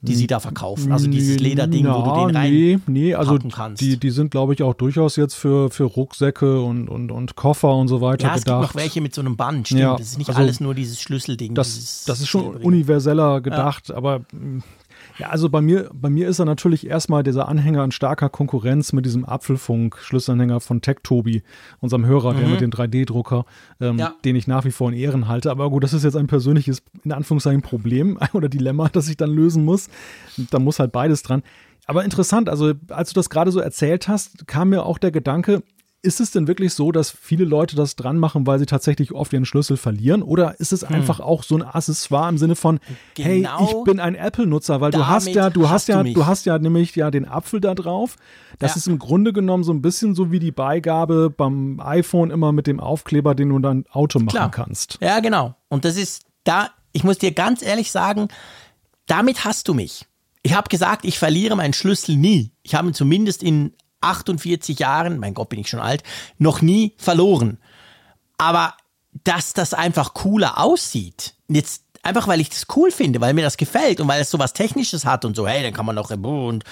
[0.00, 0.92] Die sie da verkaufen.
[0.92, 3.82] Also dieses Lederding, Na, wo du den rein nee, nee, also kannst.
[3.82, 7.74] Die, die sind, glaube ich, auch durchaus jetzt für, für Rucksäcke und, und, und Koffer
[7.74, 8.62] und so weiter ja, es gedacht.
[8.62, 9.80] gibt noch welche mit so einem Band, stimmt.
[9.80, 11.54] Ja, das ist nicht also alles nur dieses Schlüsselding.
[11.54, 13.96] Das, das ist schon universeller gedacht, ja.
[13.96, 14.20] aber
[15.18, 18.92] ja, also bei mir, bei mir ist er natürlich erstmal dieser Anhänger in starker Konkurrenz
[18.92, 21.42] mit diesem Apfelfunk-Schlüsselanhänger von TechTobi,
[21.80, 22.38] unserem Hörer, mhm.
[22.38, 23.44] der mit dem 3D-Drucker,
[23.80, 24.14] ähm, ja.
[24.24, 25.50] den ich nach wie vor in Ehren halte.
[25.50, 29.30] Aber gut, das ist jetzt ein persönliches, in Anführungszeichen, Problem oder Dilemma, das ich dann
[29.30, 29.88] lösen muss.
[30.50, 31.42] Da muss halt beides dran.
[31.86, 35.62] Aber interessant, also als du das gerade so erzählt hast, kam mir auch der Gedanke,
[36.08, 39.30] ist es denn wirklich so, dass viele Leute das dran machen, weil sie tatsächlich oft
[39.34, 40.22] ihren Schlüssel verlieren?
[40.22, 40.96] Oder ist es hm.
[40.96, 42.80] einfach auch so ein Accessoire im Sinne von,
[43.14, 46.14] genau hey, ich bin ein Apple-Nutzer, weil du hast ja, du hast, hast ja, du,
[46.14, 48.16] du, hast ja nämlich ja den Apfel da drauf.
[48.58, 48.76] Das ja.
[48.78, 52.66] ist im Grunde genommen so ein bisschen so wie die Beigabe beim iPhone immer mit
[52.66, 54.50] dem Aufkleber, den du dann Auto machen Klar.
[54.50, 54.96] kannst.
[55.02, 55.56] Ja, genau.
[55.68, 58.28] Und das ist da, ich muss dir ganz ehrlich sagen,
[59.06, 60.06] damit hast du mich.
[60.42, 62.52] Ich habe gesagt, ich verliere meinen Schlüssel nie.
[62.62, 66.02] Ich habe ihn zumindest in 48 Jahren, mein Gott, bin ich schon alt,
[66.38, 67.58] noch nie verloren.
[68.36, 68.74] Aber
[69.24, 73.56] dass das einfach cooler aussieht, jetzt einfach weil ich das cool finde, weil mir das
[73.56, 76.10] gefällt und weil es so was Technisches hat und so, hey, dann kann man noch
[76.10, 76.64] und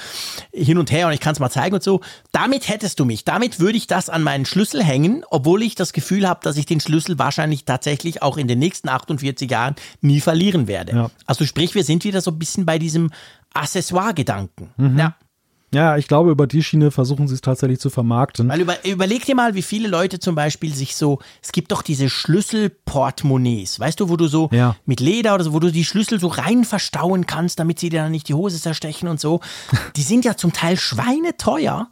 [0.52, 2.00] hin und her und ich kann es mal zeigen und so.
[2.32, 3.24] Damit hättest du mich.
[3.24, 6.66] Damit würde ich das an meinen Schlüssel hängen, obwohl ich das Gefühl habe, dass ich
[6.66, 10.92] den Schlüssel wahrscheinlich tatsächlich auch in den nächsten 48 Jahren nie verlieren werde.
[10.92, 11.10] Ja.
[11.26, 13.10] Also sprich, wir sind wieder so ein bisschen bei diesem
[13.52, 14.70] Accessoire-Gedanken.
[14.76, 14.98] Mhm.
[14.98, 15.16] Ja.
[15.74, 18.48] Ja, ich glaube, über die Schiene versuchen sie es tatsächlich zu vermarkten.
[18.48, 21.82] Weil über, überleg dir mal, wie viele Leute zum Beispiel sich so, es gibt doch
[21.82, 24.76] diese Schlüsselportemonnaies, weißt du, wo du so ja.
[24.86, 28.02] mit Leder oder so, wo du die Schlüssel so rein verstauen kannst, damit sie dir
[28.02, 29.40] dann nicht die Hose zerstechen und so.
[29.96, 31.88] Die sind ja zum Teil schweineteuer.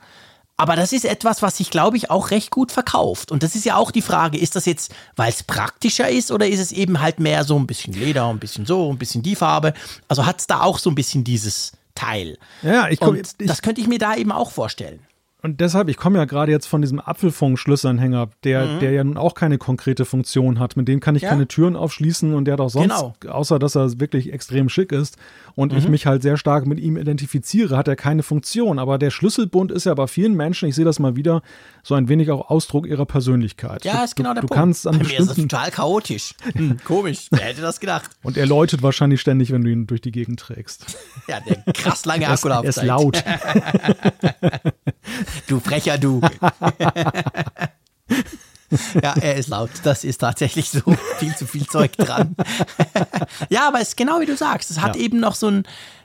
[0.57, 3.33] Aber das ist etwas, was sich, glaube ich, auch recht gut verkauft.
[3.33, 6.47] Und das ist ja auch die Frage, ist das jetzt, weil es praktischer ist oder
[6.47, 9.35] ist es eben halt mehr so ein bisschen Leder, ein bisschen so, ein bisschen die
[9.35, 9.75] Farbe?
[10.07, 12.39] Also hat es da auch so ein bisschen dieses Teil.
[12.63, 15.01] Ja, ich, komm, ich das könnte ich mir da eben auch vorstellen.
[15.45, 18.79] Und deshalb, ich komme ja gerade jetzt von diesem Apfelfunk-Schlüsselanhänger, der, mhm.
[18.81, 20.75] der ja nun auch keine konkrete Funktion hat.
[20.79, 21.29] Mit dem kann ich ja.
[21.29, 23.35] keine Türen aufschließen und der hat auch sonst, genau.
[23.35, 25.19] außer dass er wirklich extrem schick ist
[25.57, 25.79] und mhm.
[25.79, 28.79] ich mich halt sehr stark mit ihm identifiziere, hat er keine Funktion.
[28.79, 31.43] Aber der Schlüsselbund ist ja bei vielen Menschen, ich sehe das mal wieder,
[31.83, 33.85] so ein wenig auch Ausdruck ihrer Persönlichkeit.
[33.85, 34.61] Ja, ist genau du, der du Punkt.
[34.61, 36.35] Kannst an bei mir ist das total chaotisch.
[36.55, 38.11] Hm, komisch, wer hätte das gedacht?
[38.23, 40.87] Und er läutet wahrscheinlich ständig, wenn du ihn durch die Gegend trägst.
[41.27, 42.77] Ja, der krass lange Akkulaufzeit.
[42.77, 43.25] Er ist laut.
[45.47, 46.21] du frecher Du.
[49.03, 49.71] Ja, er ist laut.
[49.83, 50.81] Das ist tatsächlich so
[51.19, 52.37] viel zu viel Zeug dran.
[53.49, 54.71] ja, aber es ist genau wie du sagst.
[54.71, 55.03] Es hat ja.
[55.03, 55.65] eben noch so ein,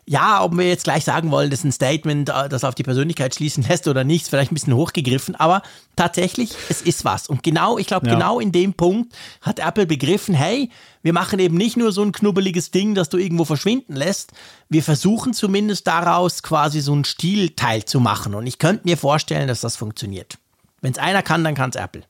[0.10, 2.82] ja, ob wir jetzt gleich sagen wollen, das ist ein Statement, äh, das auf die
[2.82, 5.62] Persönlichkeit schließen lässt oder nicht, vielleicht ein bisschen hochgegriffen, aber
[5.95, 7.27] tatsächlich, es ist was.
[7.27, 8.15] Und genau, ich glaube, ja.
[8.15, 10.71] genau in dem Punkt hat Apple begriffen, hey,
[11.03, 14.32] wir machen eben nicht nur so ein knubbeliges Ding, das du irgendwo verschwinden lässt.
[14.67, 18.34] Wir versuchen zumindest daraus quasi so ein Stilteil zu machen.
[18.34, 20.39] Und ich könnte mir vorstellen, dass das funktioniert.
[20.82, 22.03] Wenn es einer kann, dann kann es Apple.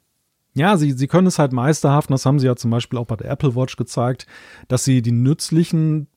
[0.54, 3.06] Ja, sie, sie können es halt meisterhaft, und das haben sie ja zum Beispiel auch
[3.06, 4.26] bei der Apple Watch gezeigt,
[4.68, 6.08] dass sie die nützlichen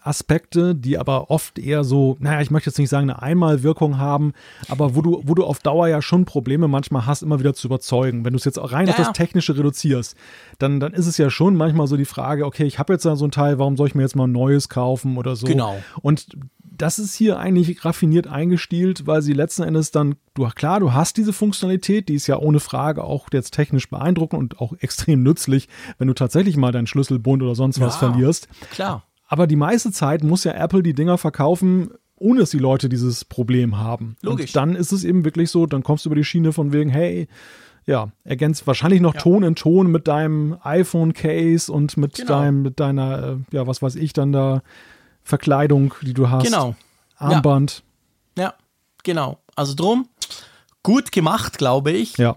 [0.00, 4.32] Aspekte, die aber oft eher so, naja, ich möchte jetzt nicht sagen, eine Einmalwirkung haben,
[4.68, 7.68] aber wo du, wo du auf Dauer ja schon Probleme manchmal hast, immer wieder zu
[7.68, 8.24] überzeugen.
[8.24, 8.92] Wenn du es jetzt rein ja.
[8.92, 10.16] auf das Technische reduzierst,
[10.58, 13.14] dann, dann ist es ja schon manchmal so die Frage, okay, ich habe jetzt da
[13.14, 15.46] so ein Teil, warum soll ich mir jetzt mal ein neues kaufen oder so?
[15.46, 15.78] Genau.
[16.02, 16.36] Und
[16.76, 21.16] das ist hier eigentlich raffiniert eingestielt, weil sie letzten Endes dann, du klar, du hast
[21.16, 25.68] diese Funktionalität, die ist ja ohne Frage auch jetzt technisch beeindruckend und auch extrem nützlich,
[25.98, 28.48] wenn du tatsächlich mal deinen Schlüsselbund oder sonst ja, was verlierst.
[28.70, 29.04] Klar.
[29.28, 33.24] Aber die meiste Zeit muss ja Apple die Dinger verkaufen, ohne dass die Leute dieses
[33.24, 34.16] Problem haben.
[34.22, 34.50] Logisch.
[34.50, 36.90] Und dann ist es eben wirklich so, dann kommst du über die Schiene von wegen,
[36.90, 37.28] hey,
[37.86, 39.20] ja, ergänzt wahrscheinlich noch ja.
[39.20, 42.28] Ton in Ton mit deinem iPhone-Case und mit genau.
[42.28, 44.62] deinem, mit deiner, äh, ja, was weiß ich, dann da
[45.26, 46.44] Verkleidung, die du hast.
[46.44, 46.76] Genau.
[47.16, 47.82] Armband.
[48.38, 48.54] Ja, ja
[49.02, 49.40] genau.
[49.56, 50.08] Also drum,
[50.84, 52.16] gut gemacht, glaube ich.
[52.16, 52.36] Ja.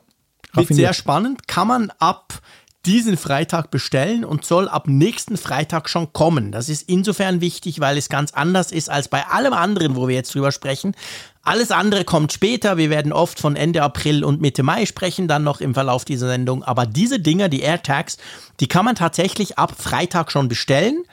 [0.54, 1.47] Wird sehr spannend.
[1.47, 2.41] Kann man ab
[2.88, 6.52] diesen Freitag bestellen und soll ab nächsten Freitag schon kommen.
[6.52, 10.15] Das ist insofern wichtig, weil es ganz anders ist als bei allem anderen, wo wir
[10.15, 10.95] jetzt drüber sprechen.
[11.43, 12.78] Alles andere kommt später.
[12.78, 16.28] Wir werden oft von Ende April und Mitte Mai sprechen, dann noch im Verlauf dieser
[16.28, 16.63] Sendung.
[16.63, 18.17] Aber diese Dinger, die AirTags,
[18.60, 21.04] die kann man tatsächlich ab Freitag schon bestellen.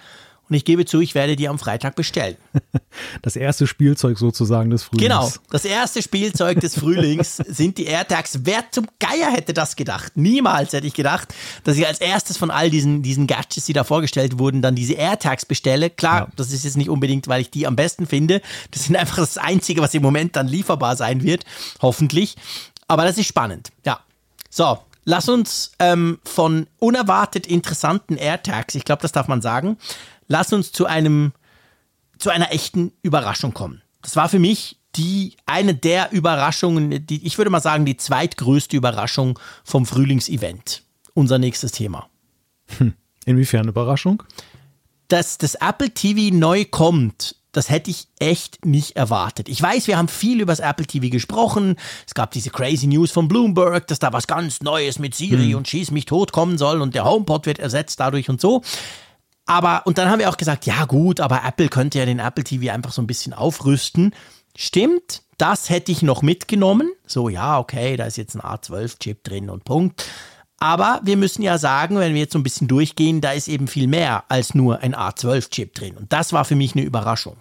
[0.49, 2.37] Und ich gebe zu, ich werde die am Freitag bestellen.
[3.21, 5.03] Das erste Spielzeug sozusagen des Frühlings.
[5.03, 8.41] Genau, das erste Spielzeug des Frühlings sind die AirTags.
[8.45, 10.13] Wer zum Geier hätte das gedacht?
[10.17, 13.85] Niemals hätte ich gedacht, dass ich als erstes von all diesen, diesen Gadgets, die da
[13.85, 15.91] vorgestellt wurden, dann diese AirTags bestelle.
[15.91, 16.29] Klar, ja.
[16.37, 18.41] das ist jetzt nicht unbedingt, weil ich die am besten finde.
[18.71, 21.45] Das sind einfach das Einzige, was im Moment dann lieferbar sein wird.
[21.83, 22.37] Hoffentlich.
[22.89, 23.73] Aber das ist spannend.
[23.85, 24.01] Ja.
[24.49, 29.79] So, lass uns ähm, von unerwartet interessanten AirTags, ich glaube, das darf man sagen,
[30.29, 31.33] lass uns zu einem,
[32.19, 33.83] zu einer echten Überraschung kommen.
[34.03, 38.77] Das war für mich die, eine der Überraschungen, die, ich würde mal sagen, die zweitgrößte
[38.77, 40.83] Überraschung vom Frühlingsevent.
[41.15, 42.09] Unser nächstes Thema.
[42.79, 42.95] Hm.
[43.25, 44.23] Inwiefern Überraschung?
[45.09, 49.49] Dass das Apple TV neu kommt, das hätte ich echt nicht erwartet.
[49.49, 51.77] Ich weiß, wir haben viel über das Apple TV gesprochen.
[52.07, 55.57] Es gab diese crazy News von Bloomberg, dass da was ganz Neues mit Siri hm.
[55.57, 58.63] und Schieß mich tot kommen soll und der HomePod wird ersetzt dadurch und so.
[59.47, 62.45] Aber, und dann haben wir auch gesagt, ja gut, aber Apple könnte ja den Apple
[62.45, 64.15] TV einfach so ein bisschen aufrüsten.
[64.57, 66.91] stimmt, das hätte ich noch mitgenommen.
[67.07, 70.05] So, ja, okay, da ist jetzt ein A12-Chip drin und Punkt.
[70.59, 73.69] Aber wir müssen ja sagen, wenn wir jetzt so ein bisschen durchgehen, da ist eben
[73.69, 75.97] viel mehr als nur ein A12-Chip drin.
[75.97, 77.37] Und das war für mich eine Überraschung.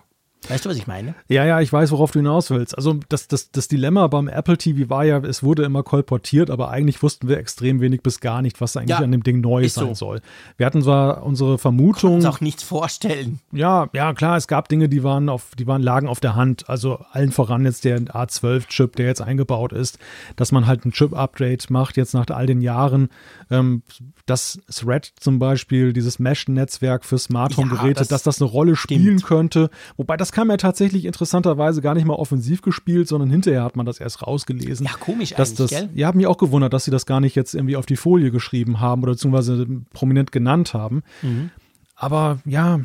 [0.49, 1.15] Weißt du, was ich meine?
[1.27, 2.77] Ja, ja, ich weiß, worauf du hinaus willst.
[2.77, 6.69] Also das, das, das Dilemma beim Apple TV war ja, es wurde immer kolportiert, aber
[6.69, 9.67] eigentlich wussten wir extrem wenig bis gar nicht, was eigentlich ja, an dem Ding neu
[9.67, 9.93] sein so.
[9.93, 10.22] soll.
[10.57, 12.15] Wir hatten zwar unsere Vermutung.
[12.15, 13.39] Uns auch nichts vorstellen.
[13.51, 16.69] Ja, ja, klar, es gab Dinge, die waren auf, die waren, lagen auf der Hand.
[16.69, 19.97] Also allen voran jetzt der A12-Chip, der jetzt eingebaut ist,
[20.36, 23.09] dass man halt ein Chip-Update macht, jetzt nach all den Jahren.
[23.49, 23.82] Ähm,
[24.26, 28.76] dass Thread zum Beispiel, dieses Mesh-Netzwerk für Smart Home-Geräte, ja, das dass das eine Rolle
[28.76, 29.26] spielen stimmt.
[29.26, 29.69] könnte.
[29.97, 33.86] Wobei das kam ja tatsächlich interessanterweise gar nicht mal offensiv gespielt, sondern hinterher hat man
[33.86, 34.86] das erst rausgelesen.
[34.86, 35.89] Ja, komisch dass eigentlich, das, gell?
[35.93, 38.32] Ja, hat mich auch gewundert, dass sie das gar nicht jetzt irgendwie auf die Folie
[38.32, 41.03] geschrieben haben oder beziehungsweise prominent genannt haben.
[41.21, 41.51] Mhm.
[41.95, 42.82] Aber ja,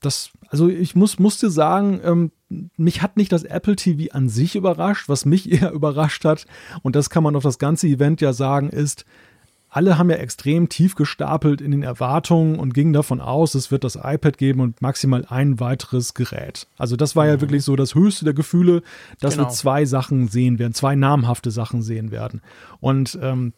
[0.00, 2.32] das, also ich muss, musste sagen, ähm,
[2.76, 5.08] mich hat nicht das Apple TV an sich überrascht.
[5.08, 6.46] Was mich eher überrascht hat,
[6.82, 9.04] und das kann man auf das ganze Event ja sagen, ist,
[9.74, 13.84] alle haben ja extrem tief gestapelt in den Erwartungen und gingen davon aus, es wird
[13.84, 16.66] das iPad geben und maximal ein weiteres Gerät.
[16.76, 17.40] Also das war ja mhm.
[17.40, 18.82] wirklich so das höchste der Gefühle,
[19.18, 19.48] dass genau.
[19.48, 22.42] wir zwei Sachen sehen werden, zwei namhafte Sachen sehen werden.
[22.80, 23.54] Und ähm,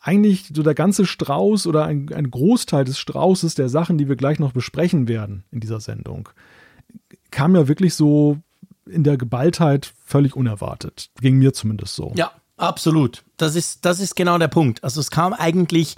[0.00, 4.16] eigentlich so der ganze Strauß oder ein, ein Großteil des Straußes der Sachen, die wir
[4.16, 6.28] gleich noch besprechen werden in dieser Sendung,
[7.30, 8.36] kam ja wirklich so
[8.84, 11.08] in der Geballtheit völlig unerwartet.
[11.22, 12.12] Ging mir zumindest so.
[12.16, 13.24] Ja, Absolut.
[13.36, 14.84] Das ist, das ist genau der Punkt.
[14.84, 15.96] Also es kam eigentlich,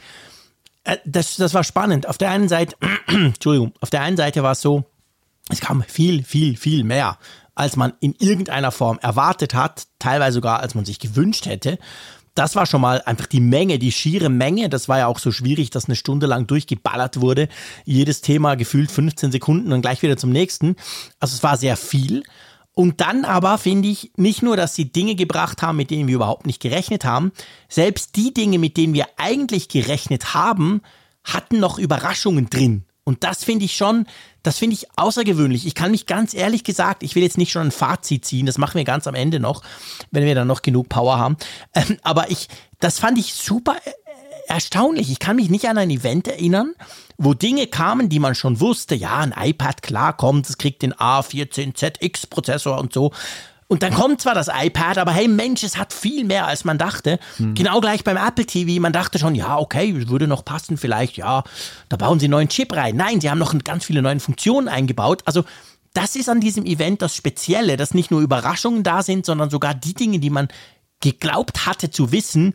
[0.84, 2.06] äh, das, das war spannend.
[2.06, 2.76] Auf der einen Seite,
[3.08, 4.84] Entschuldigung, auf der einen Seite war es so,
[5.48, 7.18] es kam viel, viel, viel mehr,
[7.54, 11.78] als man in irgendeiner Form erwartet hat, teilweise sogar als man sich gewünscht hätte.
[12.34, 14.68] Das war schon mal einfach die Menge, die schiere Menge.
[14.68, 17.48] Das war ja auch so schwierig, dass eine Stunde lang durchgeballert wurde.
[17.84, 20.76] Jedes Thema gefühlt 15 Sekunden und gleich wieder zum nächsten.
[21.18, 22.22] Also es war sehr viel.
[22.74, 26.14] Und dann aber finde ich nicht nur, dass sie Dinge gebracht haben, mit denen wir
[26.14, 27.32] überhaupt nicht gerechnet haben,
[27.68, 30.80] selbst die Dinge, mit denen wir eigentlich gerechnet haben,
[31.24, 32.84] hatten noch Überraschungen drin.
[33.04, 34.06] Und das finde ich schon,
[34.42, 35.66] das finde ich außergewöhnlich.
[35.66, 38.58] Ich kann mich ganz ehrlich gesagt, ich will jetzt nicht schon ein Fazit ziehen, das
[38.58, 39.62] machen wir ganz am Ende noch,
[40.10, 41.36] wenn wir dann noch genug Power haben.
[41.74, 42.48] Ähm, aber ich,
[42.78, 43.90] das fand ich super äh,
[44.46, 45.10] erstaunlich.
[45.10, 46.74] Ich kann mich nicht an ein Event erinnern,
[47.22, 48.94] wo Dinge kamen, die man schon wusste.
[48.94, 53.12] Ja, ein iPad, klar, kommt, es kriegt den A14ZX-Prozessor und so.
[53.68, 56.78] Und dann kommt zwar das iPad, aber hey Mensch, es hat viel mehr, als man
[56.78, 57.20] dachte.
[57.36, 57.54] Hm.
[57.54, 58.80] Genau gleich beim Apple TV.
[58.80, 61.44] Man dachte schon, ja, okay, würde noch passen, vielleicht, ja,
[61.90, 62.96] da bauen sie einen neuen Chip rein.
[62.96, 65.22] Nein, sie haben noch ganz viele neue Funktionen eingebaut.
[65.26, 65.44] Also,
[65.92, 69.74] das ist an diesem Event das Spezielle, dass nicht nur Überraschungen da sind, sondern sogar
[69.74, 70.48] die Dinge, die man
[71.00, 72.54] geglaubt hatte zu wissen,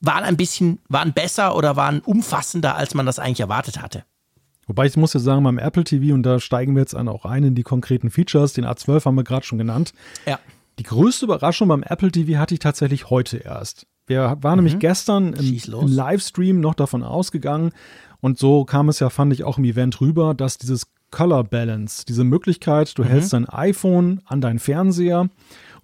[0.00, 4.04] waren ein bisschen, waren besser oder waren umfassender, als man das eigentlich erwartet hatte.
[4.66, 7.44] Wobei ich muss ja sagen, beim Apple TV, und da steigen wir jetzt auch ein
[7.44, 9.92] in die konkreten Features, den A12 haben wir gerade schon genannt.
[10.26, 10.40] Ja.
[10.78, 13.86] Die größte Überraschung beim Apple TV hatte ich tatsächlich heute erst.
[14.06, 14.64] Wir waren mhm.
[14.64, 17.72] nämlich gestern im, im, Livestream noch davon ausgegangen
[18.20, 22.04] und so kam es ja, fand ich, auch im Event rüber, dass dieses Color Balance,
[22.06, 23.08] diese Möglichkeit, du mhm.
[23.08, 25.28] hältst dein iPhone an deinen Fernseher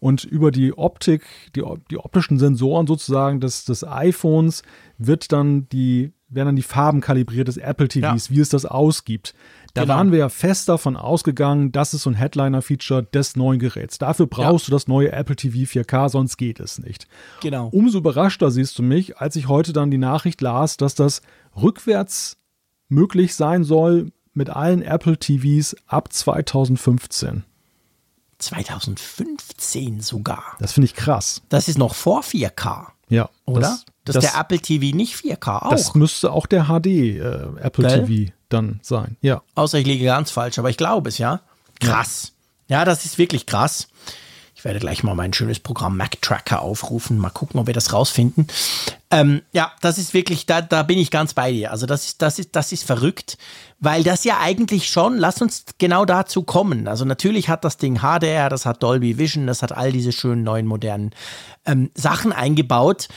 [0.03, 1.22] und über die Optik,
[1.55, 4.64] die, die optischen Sensoren sozusagen des, des iPhones
[4.98, 8.34] wird dann die, werden dann die Farben kalibriert des Apple TVs, ja.
[8.34, 9.32] wie es das ausgibt.
[9.74, 9.94] Da genau.
[9.94, 13.98] waren wir ja fest davon ausgegangen, das ist so ein Headliner-Feature des neuen Geräts.
[13.98, 14.70] Dafür brauchst ja.
[14.70, 17.07] du das neue Apple TV 4K, sonst geht es nicht.
[17.40, 17.68] Genau.
[17.68, 21.22] Umso überraschter siehst du mich, als ich heute dann die Nachricht las, dass das
[21.57, 22.38] rückwärts
[22.88, 27.44] möglich sein soll mit allen Apple TVs ab 2015.
[28.43, 30.57] 2015 sogar.
[30.59, 31.43] Das finde ich krass.
[31.49, 32.88] Das ist noch vor 4K.
[33.09, 33.28] Ja.
[33.47, 33.61] Oder?
[33.61, 35.70] Das, das, das ist der Apple TV nicht 4K auch.
[35.70, 37.20] Das müsste auch der HD äh,
[37.61, 38.07] Apple Gell?
[38.07, 39.16] TV dann sein.
[39.20, 39.43] Ja.
[39.55, 41.40] Außer ich liege ganz falsch, aber ich glaube es, ja.
[41.80, 42.32] Krass.
[42.68, 42.80] Ja.
[42.80, 43.88] ja, das ist wirklich krass.
[44.62, 47.18] Ich werde gleich mal mein schönes Programm Mac Tracker aufrufen.
[47.18, 48.46] Mal gucken, ob wir das rausfinden.
[49.10, 51.72] Ähm, ja, das ist wirklich, da, da bin ich ganz bei dir.
[51.72, 53.38] Also das ist, das ist, das ist verrückt,
[53.80, 56.86] weil das ja eigentlich schon, lass uns genau dazu kommen.
[56.86, 60.44] Also natürlich hat das Ding HDR, das hat Dolby Vision, das hat all diese schönen
[60.44, 61.10] neuen modernen
[61.66, 63.08] ähm, Sachen eingebaut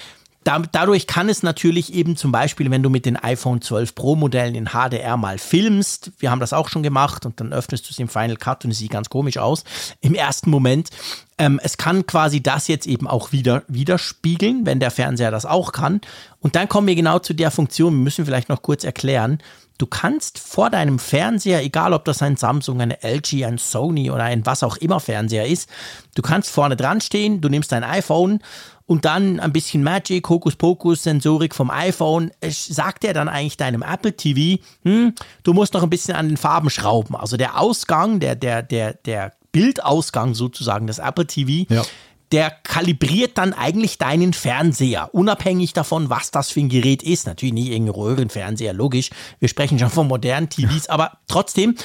[0.45, 4.53] dadurch kann es natürlich eben zum Beispiel, wenn du mit den iPhone 12 Pro Modellen
[4.53, 7.99] in HDR mal filmst, wir haben das auch schon gemacht und dann öffnest du es
[7.99, 9.63] im Final Cut und es sieht ganz komisch aus
[10.01, 10.89] im ersten Moment.
[11.37, 15.71] Ähm, es kann quasi das jetzt eben auch wieder widerspiegeln, wenn der Fernseher das auch
[15.71, 15.99] kann.
[16.39, 19.39] Und dann kommen wir genau zu der Funktion, wir müssen vielleicht noch kurz erklären.
[19.77, 24.23] Du kannst vor deinem Fernseher, egal ob das ein Samsung, eine LG, ein Sony oder
[24.23, 25.69] ein was auch immer Fernseher ist,
[26.13, 28.39] du kannst vorne dran stehen, du nimmst dein iPhone
[28.88, 34.15] und dann ein bisschen Magic, Hokuspokus, Sensorik vom iPhone, sagt er dann eigentlich deinem Apple
[34.15, 35.13] TV, hm,
[35.43, 37.15] du musst noch ein bisschen an den Farben schrauben.
[37.15, 41.83] Also der Ausgang, der, der, der, der Bildausgang sozusagen, das Apple TV, Ja.
[42.31, 47.25] der kalibriert dann eigentlich deinen Fernseher, unabhängig davon, was das für ein Gerät ist.
[47.25, 49.09] Natürlich nicht irgendein Röhrenfernseher, logisch.
[49.39, 51.75] Wir sprechen schon von modernen TVs, aber trotzdem,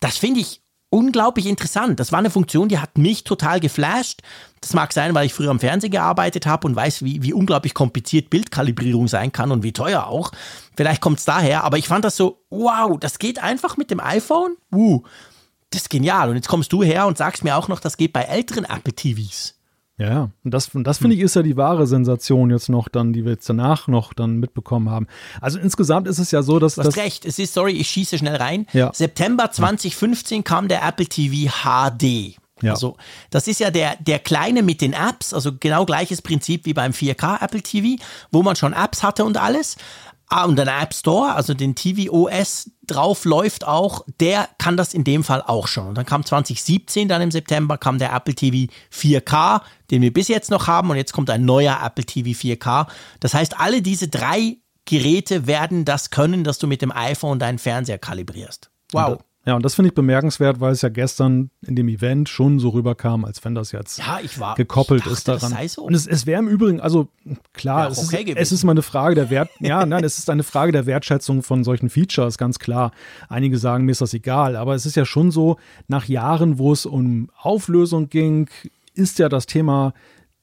[0.00, 2.00] das finde ich unglaublich interessant.
[2.00, 4.22] Das war eine Funktion, die hat mich total geflasht.
[4.60, 7.74] Das mag sein, weil ich früher am Fernsehen gearbeitet habe und weiß, wie, wie unglaublich
[7.74, 10.32] kompliziert Bildkalibrierung sein kann und wie teuer auch.
[10.76, 14.00] Vielleicht kommt es daher, aber ich fand das so, wow, das geht einfach mit dem
[14.00, 14.56] iPhone?
[14.72, 15.02] Uh,
[15.70, 16.30] das ist genial.
[16.30, 18.94] Und jetzt kommst du her und sagst mir auch noch, das geht bei älteren Apple
[18.94, 19.57] TVs.
[19.98, 20.30] Ja, ja.
[20.44, 23.24] Und das, und das finde ich ist ja die wahre Sensation jetzt noch dann, die
[23.24, 25.08] wir jetzt danach noch dann mitbekommen haben.
[25.40, 27.88] Also insgesamt ist es ja so, dass Du hast das recht, es ist, sorry, ich
[27.88, 28.66] schieße schnell rein.
[28.72, 28.92] Ja.
[28.94, 32.36] September 2015 kam der Apple TV HD.
[32.62, 32.72] Ja.
[32.72, 32.96] Also,
[33.30, 36.92] das ist ja der, der kleine mit den Apps, also genau gleiches Prinzip wie beim
[36.92, 39.76] 4K Apple TV, wo man schon Apps hatte und alles.
[40.28, 44.94] Ah, und ein App Store, also den TV OS drauf läuft auch, der kann das
[44.94, 45.88] in dem Fall auch schon.
[45.88, 50.28] Und dann kam 2017, dann im September, kam der Apple TV 4K, den wir bis
[50.28, 50.90] jetzt noch haben.
[50.90, 52.86] Und jetzt kommt ein neuer Apple TV 4K.
[53.20, 57.58] Das heißt, alle diese drei Geräte werden das können, dass du mit dem iPhone deinen
[57.58, 58.70] Fernseher kalibrierst.
[58.92, 59.18] Wow.
[59.48, 62.68] Ja, und das finde ich bemerkenswert, weil es ja gestern in dem Event schon so
[62.68, 65.40] rüberkam, als wenn das jetzt Ja, ich war gekoppelt ich dachte, ist daran.
[65.40, 65.84] Das sei so.
[65.84, 67.08] Und es, es wäre im Übrigen, also
[67.54, 68.36] klar, es, ist, okay gewesen.
[68.36, 71.42] es ist mal eine Frage der Wert, ja, nein, es ist eine Frage der Wertschätzung
[71.42, 72.92] von solchen Features, ganz klar.
[73.30, 76.70] Einige sagen, mir ist das egal, aber es ist ja schon so, nach Jahren, wo
[76.70, 78.50] es um Auflösung ging,
[78.92, 79.94] ist ja das Thema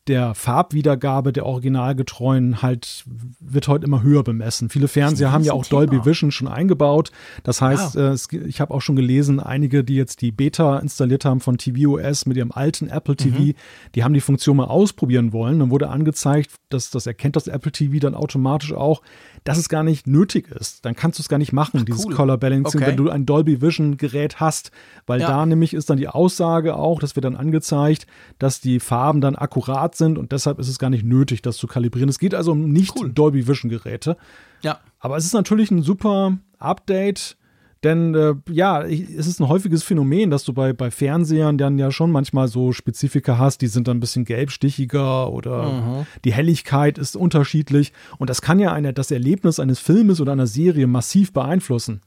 [0.07, 3.03] der Farbwiedergabe der originalgetreuen halt
[3.39, 4.69] wird heute immer höher bemessen.
[4.69, 5.85] Viele Fernseher haben ja auch Riesenthema.
[5.87, 7.11] Dolby Vision schon eingebaut.
[7.43, 11.25] Das heißt, äh, es, ich habe auch schon gelesen, einige, die jetzt die Beta installiert
[11.25, 13.53] haben von tvOS mit ihrem alten Apple TV, Mhm.
[13.95, 15.59] die haben die Funktion mal ausprobieren wollen.
[15.59, 19.01] Dann wurde angezeigt, dass das erkennt das Apple TV dann automatisch auch,
[19.45, 20.83] dass es gar nicht nötig ist.
[20.85, 22.13] Dann kannst du es gar nicht machen, dieses cool.
[22.15, 22.89] Color Balancing, Okay.
[22.89, 24.71] wenn du ein Dolby Vision Gerät hast,
[25.07, 25.27] weil Ja.
[25.27, 28.07] da nämlich ist dann die Aussage auch, das wird dann angezeigt,
[28.39, 31.67] dass die Farben dann akkurat sind und deshalb ist es gar nicht nötig, das zu
[31.67, 32.09] kalibrieren.
[32.09, 34.17] Es geht also um nicht Dolby Vision Geräte.
[34.61, 34.79] ja.
[34.99, 37.37] Aber es ist natürlich ein super Update,
[37.83, 41.77] denn äh, ja, ich, es ist ein häufiges Phänomen, dass du bei, bei Fernsehern dann
[41.77, 46.97] ja schon manchmal so Spezifika hast, die sind dann ein bisschen gelbstichiger oder die Helligkeit
[46.97, 51.33] ist unterschiedlich und das kann ja eine, das Erlebnis eines Filmes oder einer Serie massiv
[51.33, 52.01] beeinflussen.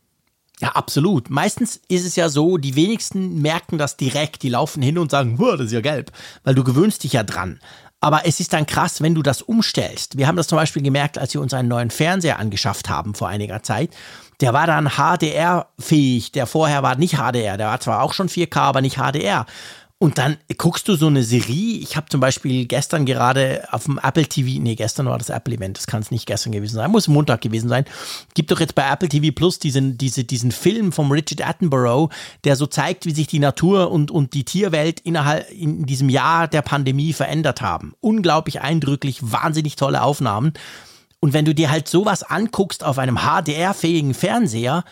[0.61, 1.31] Ja, absolut.
[1.31, 4.43] Meistens ist es ja so, die wenigsten merken das direkt.
[4.43, 6.11] Die laufen hin und sagen, "Wow, das ist ja gelb,
[6.43, 7.61] weil du gewöhnst dich ja dran.
[8.01, 10.17] Aber es ist dann krass, wenn du das umstellst.
[10.17, 13.29] Wir haben das zum Beispiel gemerkt, als wir uns einen neuen Fernseher angeschafft haben vor
[13.29, 13.91] einiger Zeit.
[14.41, 16.31] Der war dann HDR-fähig.
[16.31, 17.57] Der vorher war nicht HDR.
[17.57, 19.47] Der war zwar auch schon 4K, aber nicht HDR.
[20.01, 21.79] Und dann guckst du so eine Serie.
[21.79, 25.77] Ich habe zum Beispiel gestern gerade auf dem Apple TV, nee, gestern war das Apple-Event,
[25.77, 27.85] das kann es nicht gestern gewesen sein, muss Montag gewesen sein.
[28.35, 32.11] Gibt doch jetzt bei Apple TV Plus diesen, diese, diesen Film vom Richard Attenborough,
[32.45, 36.47] der so zeigt, wie sich die Natur und, und die Tierwelt innerhalb in diesem Jahr
[36.47, 37.95] der Pandemie verändert haben.
[37.99, 40.53] Unglaublich eindrücklich, wahnsinnig tolle Aufnahmen.
[41.19, 44.85] Und wenn du dir halt sowas anguckst auf einem HDR-fähigen Fernseher,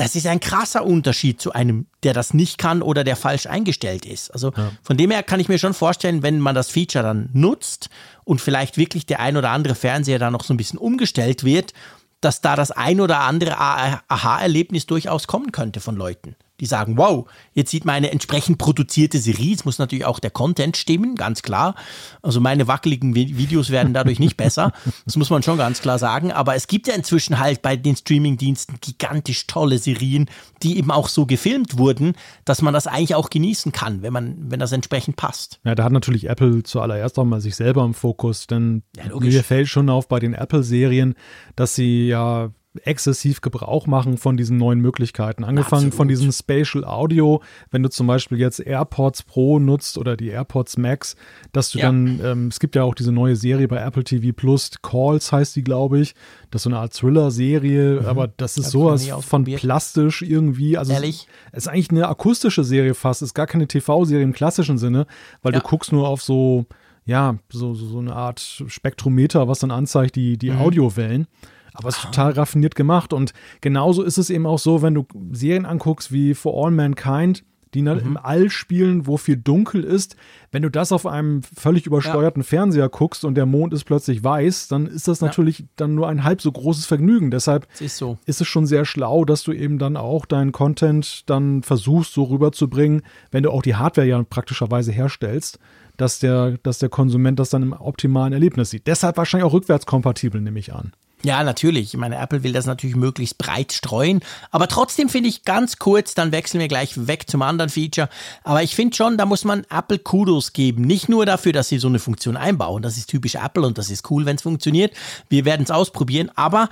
[0.00, 4.06] das ist ein krasser Unterschied zu einem, der das nicht kann oder der falsch eingestellt
[4.06, 4.30] ist.
[4.30, 7.90] Also von dem her kann ich mir schon vorstellen, wenn man das Feature dann nutzt
[8.24, 11.74] und vielleicht wirklich der ein oder andere Fernseher da noch so ein bisschen umgestellt wird,
[12.20, 16.36] dass da das ein oder andere Aha-Erlebnis durchaus kommen könnte von Leuten.
[16.60, 19.54] Die sagen, wow, jetzt sieht man eine entsprechend produzierte Serie.
[19.54, 21.74] Es muss natürlich auch der Content stimmen, ganz klar.
[22.22, 24.72] Also meine wackeligen Vi- Videos werden dadurch nicht besser.
[25.06, 26.30] Das muss man schon ganz klar sagen.
[26.32, 30.26] Aber es gibt ja inzwischen halt bei den Streamingdiensten gigantisch tolle Serien,
[30.62, 32.12] die eben auch so gefilmt wurden,
[32.44, 35.60] dass man das eigentlich auch genießen kann, wenn man, wenn das entsprechend passt.
[35.64, 39.42] Ja, da hat natürlich Apple zuallererst auch mal sich selber im Fokus, denn Ja, mir
[39.42, 41.14] fällt schon auf bei den Apple-Serien,
[41.56, 42.50] dass sie ja
[42.84, 45.42] exzessiv Gebrauch machen von diesen neuen Möglichkeiten.
[45.42, 45.94] Angefangen Absolut.
[45.94, 50.78] von diesem Spatial Audio, wenn du zum Beispiel jetzt AirPods Pro nutzt oder die AirPods
[50.78, 51.16] Max,
[51.52, 51.86] dass du Ja.
[51.86, 55.56] dann, ähm, es gibt ja auch diese neue Serie bei Apple TV Plus, Calls heißt
[55.56, 56.14] die, glaube ich.
[56.52, 58.64] Das ist so eine Art Thriller-Serie, aber das ist Mhm.
[58.66, 60.76] Hab sowas von plastisch irgendwie.
[60.78, 61.26] Also Ehrlich?
[61.52, 65.06] es ist eigentlich eine akustische Serie fast, ist gar keine TV-Serie im klassischen Sinne,
[65.42, 65.58] weil Ja.
[65.60, 66.66] du guckst nur auf so,
[67.04, 70.58] ja, so, so, so eine Art Spektrometer, was dann anzeigt, die, die Mhm.
[70.60, 71.26] Audiowellen.
[71.74, 73.12] Aber es ist total raffiniert gemacht.
[73.12, 77.44] Und genauso ist es eben auch so, wenn du Serien anguckst wie For All Mankind,
[77.72, 77.88] die Mhm.
[77.88, 80.16] im All spielen, wo viel dunkel ist.
[80.50, 84.66] Wenn du das auf einem völlig übersteuerten Fernseher guckst und der Mond ist plötzlich weiß,
[84.66, 87.30] dann ist das natürlich dann nur ein halb so großes Vergnügen.
[87.30, 88.18] Deshalb Es ist so.
[88.26, 92.24] ist es schon sehr schlau, dass du eben dann auch deinen Content dann versuchst, so
[92.24, 95.60] rüberzubringen, wenn du auch die Hardware ja praktischerweise herstellst,
[95.96, 98.88] dass der, dass der Konsument das dann im optimalen Erlebnis sieht.
[98.88, 100.90] Deshalb wahrscheinlich auch rückwärtskompatibel, nehme ich an.
[101.22, 101.92] Ja, natürlich.
[101.92, 104.20] Ich meine, Apple will das natürlich möglichst breit streuen.
[104.50, 108.08] Aber trotzdem finde ich ganz kurz, dann wechseln wir gleich weg zum anderen Feature.
[108.42, 110.82] Aber ich finde schon, da muss man Apple Kudos geben.
[110.82, 112.82] Nicht nur dafür, dass sie so eine Funktion einbauen.
[112.82, 114.94] Das ist typisch Apple und das ist cool, wenn es funktioniert.
[115.28, 116.30] Wir werden es ausprobieren.
[116.36, 116.70] Aber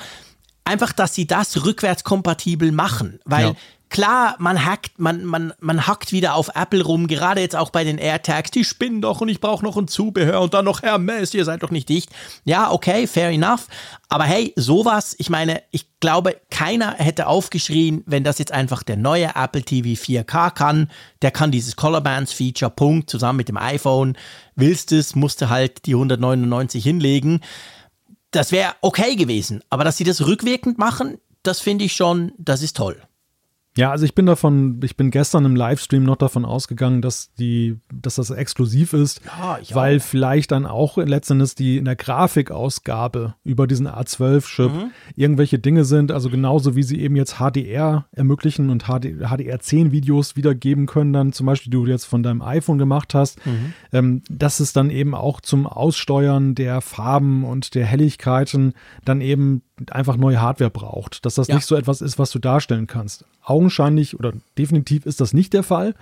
[0.69, 3.21] einfach, dass sie das rückwärtskompatibel machen.
[3.25, 3.55] Weil ja.
[3.91, 7.85] Klar, man hackt, man, man, man hackt wieder auf Apple rum, gerade jetzt auch bei
[7.85, 11.33] den AirTags, die spinnen doch und ich brauche noch ein Zubehör und dann noch Hermes,
[11.33, 12.11] ihr seid doch nicht dicht.
[12.45, 13.67] Ja, okay, fair enough.
[14.11, 18.99] Aber hey, sowas, ich meine, ich glaube, keiner hätte aufgeschrien, wenn das jetzt einfach der
[18.99, 20.91] neue Apple TV 4K kann.
[21.23, 24.19] Der kann dieses Color Bands Feature, Punkt, zusammen mit dem iPhone.
[24.55, 27.41] Willst es, musste halt die 199 hinlegen.
[28.31, 29.63] Das wäre okay gewesen.
[29.71, 33.03] Aber dass sie das rückwirkend machen, das finde ich schon, das ist toll.
[33.79, 37.79] Ja, also ich bin davon, ich bin gestern im Livestream noch davon ausgegangen, dass die,
[37.95, 40.03] dass das exklusiv ist, ja, weil auch.
[40.03, 44.91] vielleicht dann auch letztendlich die in der Grafikausgabe über diesen A12-Chip mhm.
[45.15, 50.87] irgendwelche Dinge sind, also genauso wie sie eben jetzt HDR ermöglichen und HD, HDR10-Videos wiedergeben
[50.87, 53.75] können, dann zum Beispiel, die du jetzt von deinem iPhone gemacht hast, mhm.
[53.93, 58.73] ähm, dass es dann eben auch zum Aussteuern der Farben und der Helligkeiten
[59.05, 61.55] dann eben einfach neue Hardware braucht, dass das ja.
[61.55, 63.25] nicht so etwas ist, was du darstellen kannst.
[63.49, 65.95] Augenscheinlich oder definitiv ist das nicht der Fall.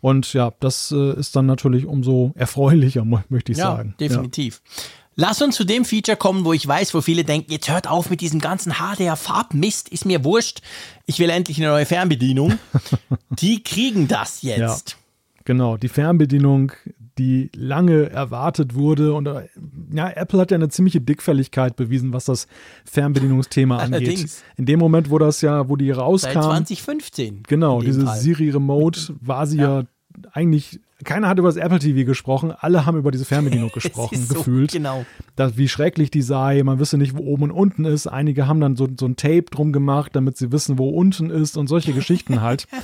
[0.00, 3.94] Und ja, das äh, ist dann natürlich umso erfreulicher, möchte ich ja, sagen.
[3.98, 4.62] Definitiv.
[4.64, 4.82] Ja.
[5.20, 8.08] Lass uns zu dem Feature kommen, wo ich weiß, wo viele denken, jetzt hört auf
[8.08, 10.60] mit diesem ganzen HDR-Farbmist, ist mir wurscht.
[11.06, 12.56] Ich will endlich eine neue Fernbedienung.
[13.30, 14.90] die kriegen das jetzt.
[14.90, 14.96] Ja,
[15.44, 16.70] genau, die Fernbedienung
[17.18, 19.14] die lange erwartet wurde.
[19.14, 19.48] Und äh,
[19.92, 22.46] ja, Apple hat ja eine ziemliche Dickfälligkeit bewiesen, was das
[22.84, 24.42] Fernbedienungsthema angeht.
[24.56, 26.32] In dem Moment, wo das ja, wo die rauskam.
[26.32, 27.42] Seit 2015.
[27.46, 28.18] Genau, diese Fall.
[28.18, 29.86] Siri Remote war sie ja, ja
[30.32, 34.34] eigentlich keiner hat über das Apple TV gesprochen, alle haben über diese Fernbedienung gesprochen, so,
[34.34, 34.72] gefühlt.
[34.72, 35.06] Genau.
[35.36, 38.06] Das, wie schrecklich die sei, man wisse nicht, wo oben und unten ist.
[38.08, 41.56] Einige haben dann so, so ein Tape drum gemacht, damit sie wissen, wo unten ist
[41.56, 42.66] und solche Geschichten halt.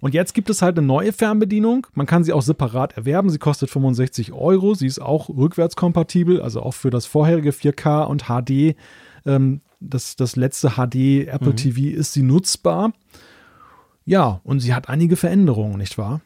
[0.00, 1.86] Und jetzt gibt es halt eine neue Fernbedienung.
[1.94, 3.30] Man kann sie auch separat erwerben.
[3.30, 4.74] Sie kostet 65 Euro.
[4.74, 8.74] Sie ist auch rückwärtskompatibel, also auch für das vorherige 4K und HD.
[9.24, 11.56] Ähm, das, das letzte HD Apple mhm.
[11.56, 12.92] TV ist sie nutzbar.
[14.04, 16.20] Ja, und sie hat einige Veränderungen, nicht wahr?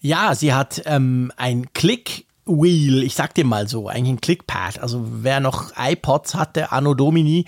[0.00, 4.78] Ja, sie hat ähm, ein Click Wheel, ich sag dir mal so, eigentlich ein Clickpad.
[4.78, 7.44] Also wer noch iPods hatte, Anno Domini,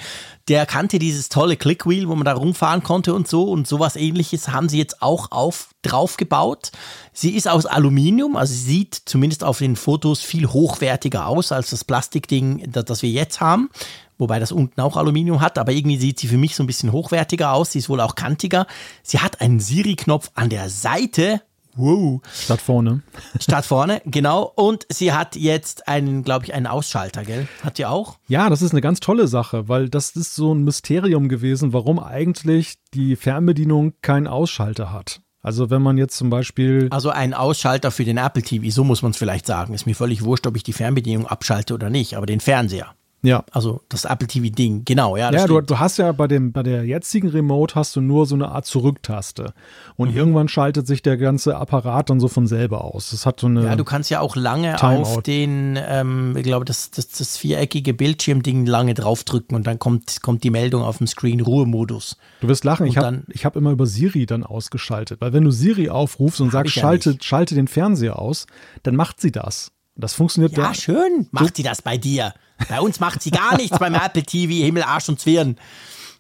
[0.49, 3.45] der kannte dieses tolle Clickwheel, wo man da rumfahren konnte und so.
[3.45, 6.73] Und sowas ähnliches haben sie jetzt auch auf, drauf gebaut.
[7.13, 11.71] Sie ist aus Aluminium, also sie sieht zumindest auf den Fotos viel hochwertiger aus als
[11.71, 13.71] das Plastikding, das, das wir jetzt haben.
[14.19, 16.91] Wobei das unten auch Aluminium hat, aber irgendwie sieht sie für mich so ein bisschen
[16.91, 17.71] hochwertiger aus.
[17.71, 18.67] Sie ist wohl auch kantiger.
[19.05, 21.41] Sie hat einen Siri-Knopf an der Seite
[21.79, 22.21] Wow.
[22.33, 23.03] Statt vorne.
[23.39, 24.53] Statt vorne, genau.
[24.57, 27.47] Und sie hat jetzt einen, glaube ich, einen Ausschalter, gell?
[27.63, 28.19] Hat die auch?
[28.27, 32.01] Ja, das ist eine ganz tolle Sache, weil das ist so ein Mysterium gewesen, warum
[32.01, 35.21] eigentlich die Fernbedienung keinen Ausschalter hat.
[35.41, 36.89] Also wenn man jetzt zum Beispiel.
[36.91, 39.73] Also ein Ausschalter für den Apple TV, so muss man es vielleicht sagen.
[39.73, 42.95] Ist mir völlig wurscht, ob ich die Fernbedienung abschalte oder nicht, aber den Fernseher.
[43.23, 43.45] Ja.
[43.51, 45.33] Also das Apple TV-Ding, genau, ja.
[45.33, 48.37] ja, du, du, hast ja bei, dem, bei der jetzigen Remote hast du nur so
[48.37, 49.55] eine Art Zurücktaste.
[49.97, 50.17] Und mhm.
[50.17, 53.11] irgendwann schaltet sich der ganze Apparat dann so von selber aus.
[53.11, 53.65] Das hat so eine.
[53.65, 55.03] Ja, du kannst ja auch lange Timeout.
[55.03, 60.23] auf den, ähm, ich glaube, das, das, das viereckige Bildschirmding lange draufdrücken und dann kommt,
[60.23, 62.17] kommt die Meldung auf dem Screen Ruhemodus.
[62.41, 65.21] Du wirst lachen, und ich habe hab immer über Siri dann ausgeschaltet.
[65.21, 68.47] Weil wenn du Siri aufrufst und sagst, schalte, schalte den Fernseher aus,
[68.85, 69.73] dann macht sie das.
[69.99, 70.65] Das funktioniert ja.
[70.65, 71.29] Ja, schön.
[71.33, 72.33] Macht sie das bei dir.
[72.69, 75.57] Bei uns macht sie gar nichts beim Apple TV, Himmel, Arsch und Zwirn.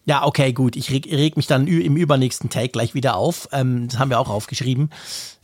[0.04, 0.74] Ja, okay, gut.
[0.74, 3.48] Ich reg, reg mich dann im übernächsten Take gleich wieder auf.
[3.52, 4.90] Ähm, das haben wir auch aufgeschrieben.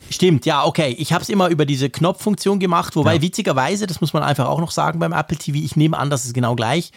[0.09, 0.95] Stimmt, ja, okay.
[0.97, 3.21] Ich habe es immer über diese Knopffunktion gemacht, wobei ja.
[3.21, 6.25] witzigerweise, das muss man einfach auch noch sagen beim Apple TV, ich nehme an, das
[6.25, 6.91] ist genau gleich.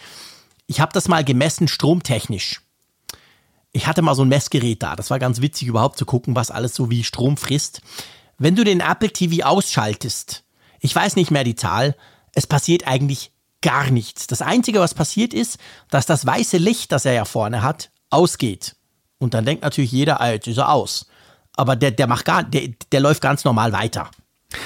[0.66, 2.62] Ich habe das mal gemessen stromtechnisch.
[3.72, 4.96] Ich hatte mal so ein Messgerät da.
[4.96, 7.82] Das war ganz witzig überhaupt zu gucken, was alles so wie Strom frisst.
[8.38, 10.44] Wenn du den Apple TV ausschaltest,
[10.80, 11.96] ich weiß nicht mehr die Zahl,
[12.34, 14.26] es passiert eigentlich gar nichts.
[14.26, 15.58] Das Einzige, was passiert ist,
[15.90, 18.76] dass das weiße Licht, das er ja vorne hat, ausgeht.
[19.18, 21.06] Und dann denkt natürlich jeder, ah, jetzt ist er aus.
[21.56, 24.10] Aber der, der macht gar, der, der läuft ganz normal weiter.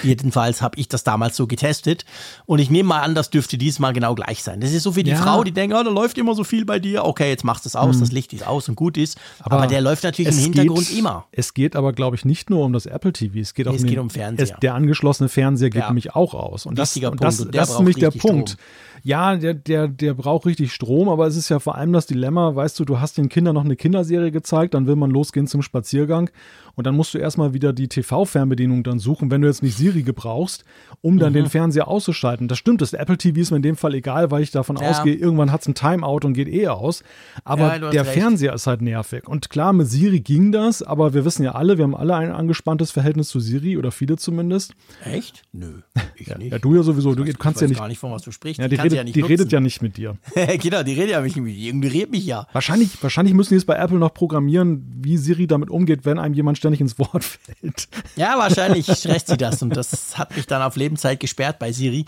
[0.04, 2.04] Jedenfalls habe ich das damals so getestet.
[2.46, 4.60] Und ich nehme mal an, das dürfte diesmal genau gleich sein.
[4.60, 5.16] Das ist so für die ja.
[5.16, 7.04] Frau, die denkt, oh, da läuft immer so viel bei dir.
[7.04, 8.00] Okay, jetzt machst du es aus, hm.
[8.00, 9.18] das Licht ist aus und gut ist.
[9.40, 11.26] Aber, aber der läuft natürlich im Hintergrund geht, immer.
[11.32, 13.40] Es geht aber, glaube ich, nicht nur um das Apple TV.
[13.40, 14.54] Es geht, nee, auch es um, geht um Fernseher.
[14.54, 15.88] Es, der angeschlossene Fernseher geht ja.
[15.88, 16.64] nämlich auch aus.
[16.64, 18.50] Und Wichtiger das, und das, und das ist nämlich der Punkt.
[18.50, 18.62] Strom
[19.03, 22.55] ja, der, der, der braucht richtig Strom, aber es ist ja vor allem das Dilemma,
[22.55, 25.62] weißt du, du hast den Kindern noch eine Kinderserie gezeigt, dann will man losgehen zum
[25.62, 26.30] Spaziergang
[26.74, 30.03] und dann musst du erstmal wieder die TV-Fernbedienung dann suchen, wenn du jetzt nicht Siri
[30.03, 30.64] gebrauchst,
[31.00, 31.36] um dann mhm.
[31.36, 32.48] den Fernseher auszuschalten.
[32.48, 34.88] Das stimmt, das Apple TV ist mir in dem Fall egal, weil ich davon ja.
[34.88, 37.03] ausgehe, irgendwann hat es ein Timeout und geht eh aus.
[37.44, 38.12] Aber ja, der recht.
[38.12, 39.26] Fernseher ist halt nervig.
[39.26, 42.30] Und klar, mit Siri ging das, aber wir wissen ja alle, wir haben alle ein
[42.30, 44.74] angespanntes Verhältnis zu Siri oder viele zumindest.
[45.05, 45.42] Echt?
[45.53, 45.80] Nö,
[46.16, 46.53] ich ja, nicht.
[46.53, 47.78] Ja, du ja sowieso, du, du kannst ja nicht.
[47.78, 48.61] gar nicht, von was du sprichst.
[48.61, 50.16] Ja, die, redet, ja, die redet, ja nicht mit dir.
[50.59, 51.53] genau, die redet ja nicht mit mir.
[51.53, 52.47] Die ignoriert mich ja.
[52.53, 56.34] Wahrscheinlich, wahrscheinlich müssen die es bei Apple noch programmieren, wie Siri damit umgeht, wenn einem
[56.34, 57.88] jemand ständig ins Wort fällt.
[58.16, 62.05] Ja, wahrscheinlich stresst sie das und das hat mich dann auf Lebenszeit gesperrt bei Siri.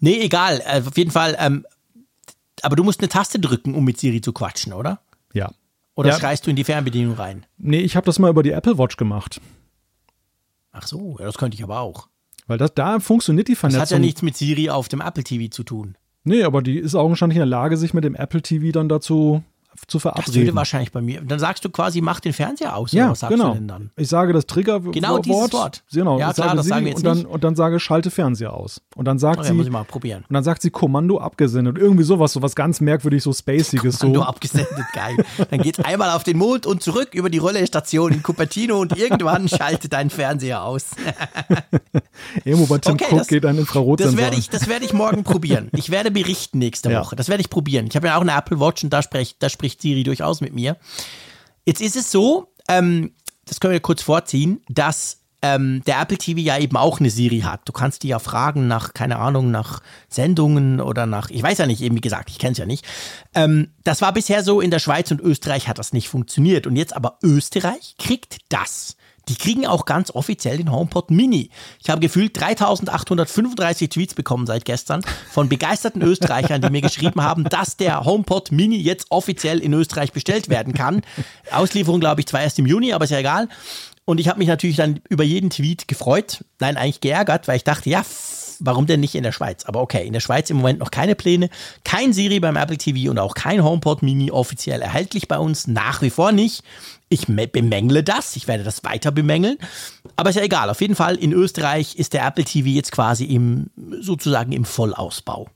[0.00, 0.62] Nee, egal.
[0.66, 1.36] Äh, auf jeden Fall.
[1.38, 1.66] Ähm,
[2.62, 5.00] aber du musst eine Taste drücken, um mit Siri zu quatschen, oder?
[5.32, 5.50] Ja.
[5.94, 6.18] Oder ja.
[6.18, 7.46] schreist du in die Fernbedienung rein?
[7.58, 9.40] Nee, ich habe das mal über die Apple Watch gemacht.
[10.72, 12.08] Ach so, ja, das könnte ich aber auch.
[12.46, 13.80] Weil das, da funktioniert die Vernetzung.
[13.80, 15.96] Das hat ja nichts mit Siri auf dem Apple TV zu tun.
[16.24, 19.42] Nee, aber die ist augenscheinlich in der Lage, sich mit dem Apple TV dann dazu
[19.86, 20.32] zu verabreden.
[20.32, 21.20] Das würde wahrscheinlich bei mir.
[21.20, 22.92] Dann sagst du quasi, mach den Fernseher aus.
[22.92, 23.56] Ja, genau.
[23.96, 24.94] Ich sage das Triggerwort.
[24.94, 25.82] Genau dieses Wort.
[25.92, 27.26] Genau, ja, klar, das sagen wir jetzt und dann, nicht.
[27.26, 28.80] Und dann sage schalte Fernseher aus.
[28.96, 29.52] Und dann sagt oh, sie.
[29.52, 30.24] muss ich mal probieren.
[30.28, 31.78] Und dann sagt sie Kommando abgesendet.
[31.78, 33.98] Irgendwie sowas, so was ganz merkwürdig, so spaciges.
[33.98, 34.26] Kommando so.
[34.26, 35.16] abgesendet, geil.
[35.50, 39.48] Dann geht's einmal auf den Mond und zurück über die Rollestation in Cupertino und irgendwann
[39.60, 40.86] schaltet dein Fernseher aus.
[42.44, 44.92] Irgendwo bei Tim okay, Cook das, geht ein Infrarot Das werde ich, das werde ich
[44.92, 45.68] morgen probieren.
[45.72, 47.00] Ich werde berichten nächste ja.
[47.00, 47.16] Woche.
[47.16, 47.86] Das werde ich probieren.
[47.86, 50.54] Ich habe ja auch eine Apple Watch und da spricht, da spricht Siri durchaus mit
[50.54, 50.76] mir.
[51.66, 53.12] Jetzt ist es so, ähm,
[53.44, 57.40] das können wir kurz vorziehen, dass ähm, der Apple TV ja eben auch eine Siri
[57.40, 57.62] hat.
[57.64, 61.66] Du kannst die ja fragen nach, keine Ahnung, nach Sendungen oder nach, ich weiß ja
[61.66, 62.84] nicht, eben wie gesagt, ich kenne es ja nicht.
[63.34, 66.66] Ähm, das war bisher so, in der Schweiz und Österreich hat das nicht funktioniert.
[66.66, 68.96] Und jetzt aber Österreich kriegt das.
[69.30, 71.50] Die kriegen auch ganz offiziell den HomePod Mini.
[71.80, 77.44] Ich habe gefühlt 3835 Tweets bekommen seit gestern von begeisterten Österreichern, die mir geschrieben haben,
[77.44, 81.02] dass der HomePod Mini jetzt offiziell in Österreich bestellt werden kann.
[81.52, 83.48] Auslieferung, glaube ich, zwar erst im Juni, aber ist ja egal.
[84.04, 87.64] Und ich habe mich natürlich dann über jeden Tweet gefreut, nein, eigentlich geärgert, weil ich
[87.64, 88.02] dachte, ja,
[88.58, 89.64] warum denn nicht in der Schweiz?
[89.64, 91.50] Aber okay, in der Schweiz im Moment noch keine Pläne,
[91.84, 96.02] kein Siri beim Apple TV und auch kein HomePod Mini offiziell erhältlich bei uns, nach
[96.02, 96.64] wie vor nicht.
[97.12, 99.58] Ich bemängle das, ich werde das weiter bemängeln.
[100.14, 100.70] Aber ist ja egal.
[100.70, 105.48] Auf jeden Fall in Österreich ist der Apple TV jetzt quasi im, sozusagen im Vollausbau.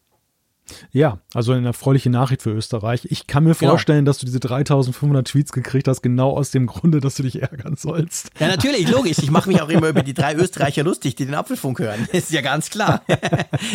[0.92, 3.06] Ja, also eine erfreuliche Nachricht für Österreich.
[3.10, 3.72] Ich kann mir genau.
[3.72, 7.42] vorstellen, dass du diese 3500 Tweets gekriegt hast, genau aus dem Grunde, dass du dich
[7.42, 8.30] ärgern sollst.
[8.38, 9.18] Ja, natürlich, logisch.
[9.18, 12.08] Ich mache mich auch immer über die drei Österreicher lustig, die den Apfelfunk hören.
[12.12, 13.02] Ist ja ganz klar.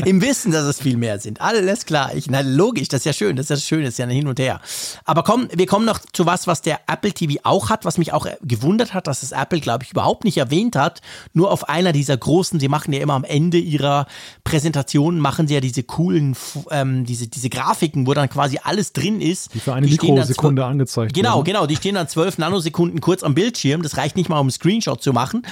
[0.05, 1.41] Im Wissen, dass es viel mehr sind.
[1.41, 2.15] Alles klar.
[2.15, 3.35] Ich, na, logisch, das ist ja schön.
[3.35, 4.59] Das ist ja schön, das ist ja hin und her.
[5.05, 8.13] Aber komm, wir kommen noch zu was, was der Apple TV auch hat, was mich
[8.13, 11.01] auch gewundert hat, dass es Apple, glaube ich, überhaupt nicht erwähnt hat.
[11.33, 14.07] Nur auf einer dieser großen, sie machen ja immer am Ende ihrer
[14.43, 16.35] Präsentation, machen sie ja diese coolen
[16.69, 19.53] äh, ähm, diese, diese Grafiken, wo dann quasi alles drin ist.
[19.53, 21.45] Die für eine die Mikrosekunde angezeigt Genau, werden.
[21.45, 21.65] genau.
[21.65, 23.81] Die stehen dann zwölf Nanosekunden kurz am Bildschirm.
[23.81, 25.43] Das reicht nicht mal, um einen Screenshot zu machen.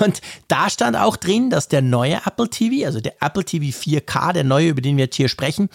[0.00, 4.32] Und da stand auch drin, dass der neue Apple TV, also der Apple TV 4K,
[4.32, 5.68] der neue, über den wir jetzt hier sprechen,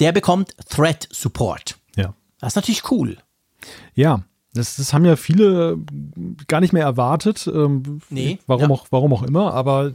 [0.00, 1.76] der bekommt Thread Support.
[1.96, 2.14] Ja.
[2.40, 3.18] Das ist natürlich cool.
[3.94, 5.78] Ja, das, das haben ja viele
[6.46, 7.46] gar nicht mehr erwartet.
[7.46, 8.38] Ähm, nee.
[8.46, 8.70] Warum, ja.
[8.70, 9.54] auch, warum auch immer.
[9.54, 9.90] Aber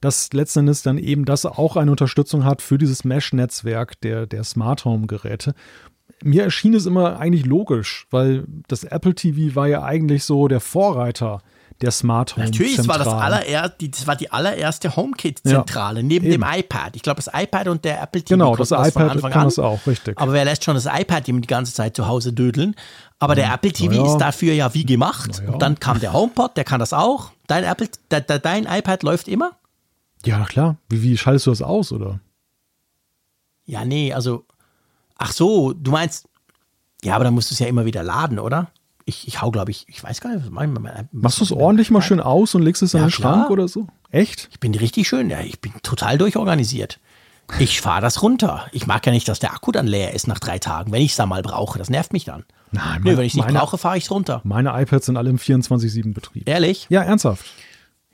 [0.00, 4.26] dass das letzten Endes dann eben das auch eine Unterstützung hat für dieses Mesh-Netzwerk der,
[4.26, 5.54] der Smart Home-Geräte.
[6.22, 10.60] Mir erschien es immer eigentlich logisch, weil das Apple TV war ja eigentlich so der
[10.60, 11.42] Vorreiter
[11.80, 16.26] der Smart Home Natürlich, das war das, die, das war die allererste HomeKit-Zentrale, ja, neben
[16.26, 16.42] eben.
[16.42, 16.96] dem iPad.
[16.96, 19.46] Ich glaube, das iPad und der Apple TV Genau, das iPad von Anfang kann an.
[19.46, 20.18] das auch, richtig.
[20.18, 22.74] Aber wer lässt schon das iPad die ganze Zeit zu Hause dödeln?
[23.20, 24.06] Aber der Apple TV ja.
[24.06, 25.42] ist dafür ja wie gemacht.
[25.44, 25.52] Ja.
[25.52, 27.30] Und dann kam der HomePod, der kann das auch.
[27.46, 29.52] Dein, Apple, de, de, dein iPad läuft immer?
[30.28, 30.76] Ja, klar.
[30.90, 32.20] Wie, wie schaltest du das aus, oder?
[33.64, 34.44] Ja, nee, also.
[35.16, 36.28] Ach so, du meinst.
[37.02, 38.70] Ja, aber dann musst du es ja immer wieder laden, oder?
[39.06, 41.52] Ich, ich hau, glaube ich, ich weiß gar nicht, was mein, mein, Machst du es
[41.52, 43.86] ordentlich mal schön aus und legst es in ja, den Schrank oder so?
[44.10, 44.48] Echt?
[44.50, 47.00] Ich bin richtig schön, ja, ich bin total durchorganisiert.
[47.58, 48.66] Ich fahre das runter.
[48.72, 51.12] Ich mag ja nicht, dass der Akku dann leer ist nach drei Tagen, wenn ich
[51.12, 51.78] es da mal brauche.
[51.78, 52.44] Das nervt mich dann.
[52.72, 54.42] Nein, Nö, wenn ich es nicht brauche, fahre ich es runter.
[54.44, 56.46] Meine iPads sind alle im 24-7 Betrieb.
[56.46, 56.86] Ehrlich?
[56.90, 57.46] Ja, ernsthaft.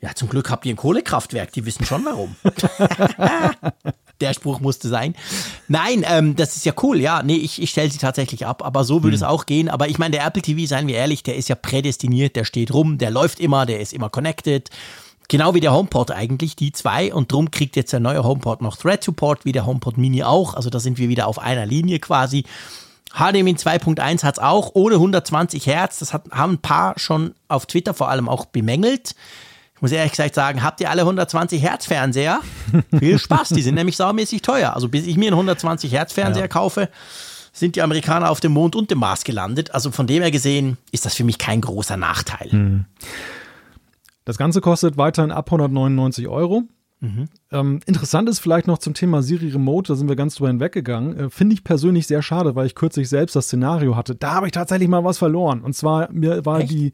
[0.05, 2.35] Ja, zum Glück habt ihr ein Kohlekraftwerk, die wissen schon warum.
[4.21, 5.15] Der Spruch musste sein.
[5.67, 7.23] Nein, ähm, das ist ja cool, ja.
[7.23, 9.23] Nee, ich, ich stelle sie tatsächlich ab, aber so würde hm.
[9.23, 9.67] es auch gehen.
[9.67, 12.71] Aber ich meine, der Apple TV, seien wir ehrlich, der ist ja prädestiniert, der steht
[12.71, 14.69] rum, der läuft immer, der ist immer connected.
[15.27, 17.11] Genau wie der HomePod eigentlich, die zwei.
[17.11, 20.53] Und drum kriegt jetzt der neue HomePod noch Thread Support, wie der HomePod Mini auch.
[20.53, 22.43] Also da sind wir wieder auf einer Linie quasi.
[23.11, 25.97] HDMI 2.1 hat es auch ohne 120 Hertz.
[25.97, 29.15] Das hat, haben ein paar schon auf Twitter vor allem auch bemängelt.
[29.85, 32.39] Ich muss ehrlich gesagt sagen, habt ihr alle 120 Hertz Fernseher?
[32.97, 34.73] Viel Spaß, die sind nämlich saumäßig teuer.
[34.73, 36.47] Also bis ich mir einen 120 Hertz Fernseher ja.
[36.47, 36.89] kaufe,
[37.53, 39.75] sind die Amerikaner auf dem Mond und dem Mars gelandet.
[39.75, 42.49] Also von dem her gesehen ist das für mich kein großer Nachteil.
[42.49, 42.85] Hm.
[44.23, 46.63] Das Ganze kostet weiterhin ab 199 Euro.
[47.01, 47.25] Mhm.
[47.51, 51.15] Ähm, interessant ist vielleicht noch zum Thema Siri Remote, da sind wir ganz drüber hinweggegangen.
[51.15, 54.15] Äh, Finde ich persönlich sehr schade, weil ich kürzlich selbst das Szenario hatte.
[54.15, 55.61] Da habe ich tatsächlich mal was verloren.
[55.61, 56.93] Und zwar, mir war die,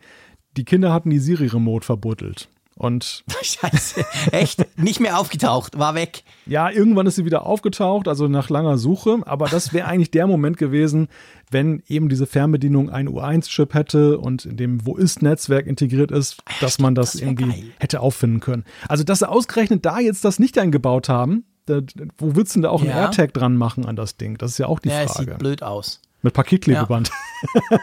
[0.57, 2.49] die Kinder hatten die Siri Remote verbuddelt.
[2.81, 4.65] Und Scheiße, echt?
[4.75, 6.23] Nicht mehr aufgetaucht, war weg.
[6.47, 9.19] Ja, irgendwann ist sie wieder aufgetaucht, also nach langer Suche.
[9.27, 11.07] Aber das wäre eigentlich der Moment gewesen,
[11.51, 16.79] wenn eben diese Fernbedienung einen U1-Chip hätte und in dem Wo ist-Netzwerk integriert ist, dass
[16.79, 17.63] man das, das irgendwie geil.
[17.79, 18.65] hätte auffinden können.
[18.87, 21.81] Also, dass sie ausgerechnet da jetzt das nicht eingebaut haben, da,
[22.17, 22.93] wo willst du denn da auch ja.
[22.93, 24.39] einen AirTag dran machen an das Ding?
[24.39, 25.29] Das ist ja auch die ja, Frage.
[25.29, 26.01] Ja, sieht blöd aus.
[26.23, 27.09] Mit Paketklebeband.
[27.09, 27.79] Ja.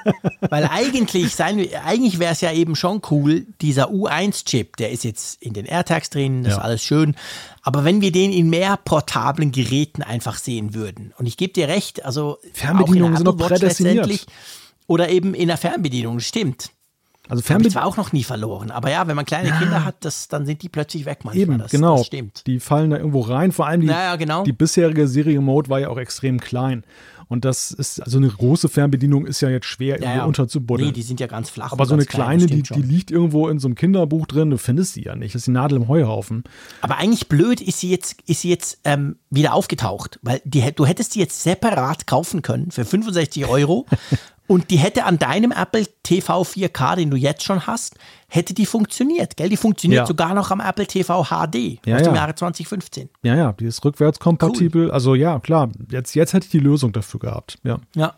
[0.48, 5.42] Weil eigentlich, sein, eigentlich wäre es ja eben schon cool, dieser U1-Chip, der ist jetzt
[5.42, 6.58] in den AirTags drin, das ja.
[6.58, 7.16] ist alles schön.
[7.62, 11.68] Aber wenn wir den in mehr portablen Geräten einfach sehen würden, und ich gebe dir
[11.68, 14.26] recht, also Fernbedienungen sind noch prädestiniert.
[14.86, 16.70] Oder eben in der Fernbedienung, stimmt.
[17.28, 19.58] Also Fernbedienung zwar auch noch nie verloren, aber ja, wenn man kleine ja.
[19.58, 21.42] Kinder hat, das, dann sind die plötzlich weg manchmal.
[21.42, 21.98] Eben, das, genau.
[21.98, 22.46] Das stimmt.
[22.46, 23.52] Die fallen da irgendwo rein.
[23.52, 24.44] Vor allem die, naja, genau.
[24.44, 26.84] die bisherige Serie Mode war ja auch extrem klein.
[27.28, 30.24] Und das ist, also eine große Fernbedienung ist ja jetzt schwer ja, ja.
[30.24, 30.88] unterzubuddeln.
[30.88, 31.72] Nee, die sind ja ganz flach.
[31.72, 34.94] Aber so eine kleine, die, die liegt irgendwo in so einem Kinderbuch drin, du findest
[34.94, 35.34] sie ja nicht.
[35.34, 36.44] Das ist die Nadel im Heuhaufen.
[36.80, 40.86] Aber eigentlich blöd ist sie jetzt, ist sie jetzt ähm, wieder aufgetaucht, weil die, du
[40.86, 43.86] hättest die jetzt separat kaufen können für 65 Euro
[44.48, 47.96] Und die hätte an deinem Apple TV 4K, den du jetzt schon hast,
[48.28, 49.50] hätte die funktioniert, gell?
[49.50, 50.06] Die funktioniert ja.
[50.06, 52.14] sogar noch am Apple TV HD ja, aus dem ja.
[52.14, 53.10] Jahre 2015.
[53.22, 54.86] Ja, ja, die ist rückwärtskompatibel.
[54.86, 54.90] Cool.
[54.90, 57.58] Also ja, klar, jetzt, jetzt hätte ich die Lösung dafür gehabt.
[57.62, 58.14] Ja, ja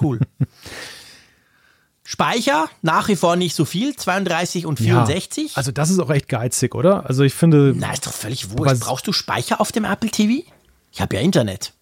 [0.00, 0.20] cool.
[2.04, 5.52] Speicher nach wie vor nicht so viel, 32 und 64.
[5.52, 7.06] Ja, also das ist auch echt geizig, oder?
[7.06, 7.74] Also ich finde.
[7.76, 8.80] Na, ist doch völlig wurscht.
[8.80, 10.48] Brauchst du Speicher auf dem Apple TV?
[10.92, 11.72] Ich habe ja Internet.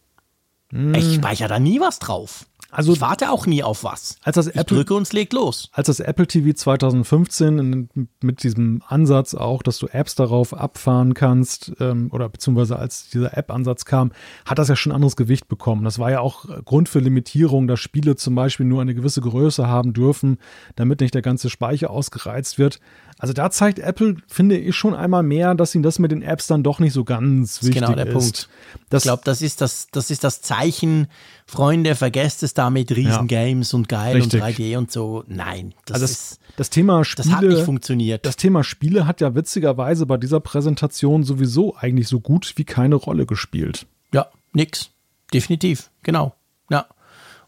[0.70, 0.94] Mm.
[0.94, 2.46] Ich speichere da nie was drauf.
[2.70, 4.16] Also, ich warte auch nie auf was.
[4.22, 5.70] Als das ich Apple, drücke und es legt los.
[5.72, 11.14] Als das Apple TV 2015 in, mit diesem Ansatz auch, dass du Apps darauf abfahren
[11.14, 14.12] kannst, ähm, oder beziehungsweise als dieser App-Ansatz kam,
[14.44, 15.84] hat das ja schon anderes Gewicht bekommen.
[15.84, 19.66] Das war ja auch Grund für Limitierung, dass Spiele zum Beispiel nur eine gewisse Größe
[19.66, 20.38] haben dürfen,
[20.76, 22.80] damit nicht der ganze Speicher ausgereizt wird.
[23.20, 26.46] Also da zeigt Apple, finde ich, schon einmal mehr, dass ihnen das mit den Apps
[26.46, 27.82] dann doch nicht so ganz wichtig ist.
[27.82, 28.12] Genau der ist.
[28.14, 28.48] Punkt.
[28.88, 31.06] Das, ich glaube, das ist das, das ist das Zeichen,
[31.44, 34.42] Freunde, vergesst es da mit Riesengames ja, und geil richtig.
[34.42, 35.22] und 3D und so.
[35.28, 37.28] Nein, das, also das, ist, das Thema Spiele.
[37.28, 38.24] Das hat nicht funktioniert.
[38.24, 42.94] Das Thema Spiele hat ja witzigerweise bei dieser Präsentation sowieso eigentlich so gut wie keine
[42.94, 43.84] Rolle gespielt.
[44.14, 44.90] Ja, nix.
[45.34, 45.90] Definitiv.
[46.02, 46.34] Genau.
[46.70, 46.86] Ja.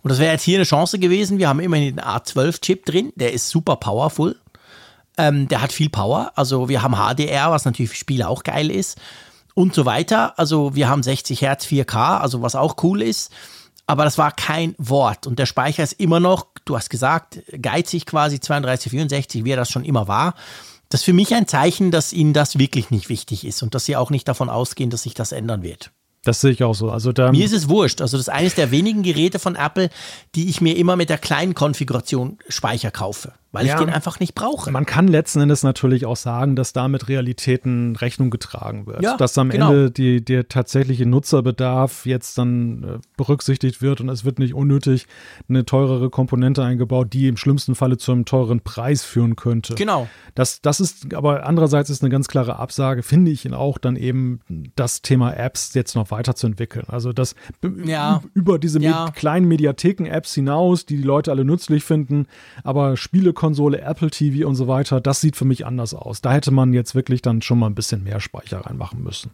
[0.03, 1.39] Und das wäre jetzt hier eine Chance gewesen.
[1.39, 3.12] Wir haben immerhin den A12-Chip drin.
[3.16, 4.37] Der ist super powerful.
[5.18, 6.32] Ähm, der hat viel Power.
[6.36, 8.98] Also wir haben HDR, was natürlich für Spiele auch geil ist.
[9.54, 10.38] Und so weiter.
[10.38, 13.30] Also wir haben 60 Hertz 4K, also was auch cool ist.
[13.86, 15.26] Aber das war kein Wort.
[15.26, 19.56] Und der Speicher ist immer noch, du hast gesagt, geizig quasi 32, 64, wie er
[19.56, 20.34] das schon immer war.
[20.88, 23.84] Das ist für mich ein Zeichen, dass ihnen das wirklich nicht wichtig ist und dass
[23.84, 25.90] sie auch nicht davon ausgehen, dass sich das ändern wird.
[26.24, 26.90] Das sehe ich auch so.
[26.90, 28.00] Also da, mir ist es wurscht.
[28.00, 29.90] Also das ist eines der wenigen Geräte von Apple,
[30.34, 34.18] die ich mir immer mit der kleinen Konfiguration Speicher kaufe weil ja, ich den einfach
[34.18, 34.70] nicht brauche.
[34.70, 39.03] Man kann letzten Endes natürlich auch sagen, dass da mit Realitäten Rechnung getragen wird.
[39.03, 39.68] Ja, dass am genau.
[39.70, 45.07] Ende die, der tatsächliche Nutzerbedarf jetzt dann äh, berücksichtigt wird und es wird nicht unnötig
[45.48, 49.74] eine teurere Komponente eingebaut, die im schlimmsten Falle zu einem teuren Preis führen könnte.
[49.74, 50.09] Genau.
[50.34, 54.40] Das, das ist, aber andererseits ist eine ganz klare Absage, finde ich auch dann eben
[54.76, 56.86] das Thema Apps jetzt noch weiterzuentwickeln.
[56.88, 57.34] Also das
[57.84, 58.22] ja.
[58.32, 59.11] über diese ja.
[59.14, 62.26] kleinen Mediatheken-Apps hinaus, die die Leute alle nützlich finden,
[62.64, 66.20] aber Spiele Konsole, Apple TV und so weiter, das sieht für mich anders aus.
[66.20, 69.32] Da hätte man jetzt wirklich dann schon mal ein bisschen mehr Speicher reinmachen müssen.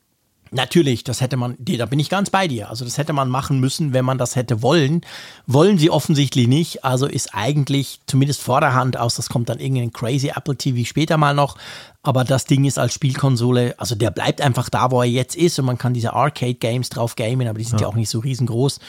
[0.50, 2.70] Natürlich, das hätte man, da bin ich ganz bei dir.
[2.70, 5.02] Also das hätte man machen müssen, wenn man das hätte wollen.
[5.46, 6.86] Wollen sie offensichtlich nicht.
[6.86, 11.34] Also ist eigentlich zumindest vorderhand aus, das kommt dann irgendein crazy Apple TV später mal
[11.34, 11.59] noch.
[12.02, 15.59] Aber das Ding ist als Spielkonsole, also der bleibt einfach da, wo er jetzt ist
[15.59, 17.86] und man kann diese Arcade-Games drauf gamen, aber die sind ja.
[17.86, 18.80] ja auch nicht so riesengroß.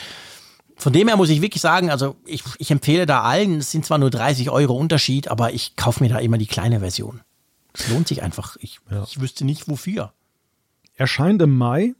[0.79, 3.85] Von dem her muss ich wirklich sagen, also ich, ich empfehle da allen, es sind
[3.85, 7.19] zwar nur 30 Euro Unterschied, aber ich kaufe mir da immer die kleine Version.
[7.73, 8.55] Es lohnt sich einfach.
[8.61, 9.03] Ich, ja.
[9.03, 10.13] ich wüsste nicht wofür.
[10.95, 11.95] Erscheint im Mai.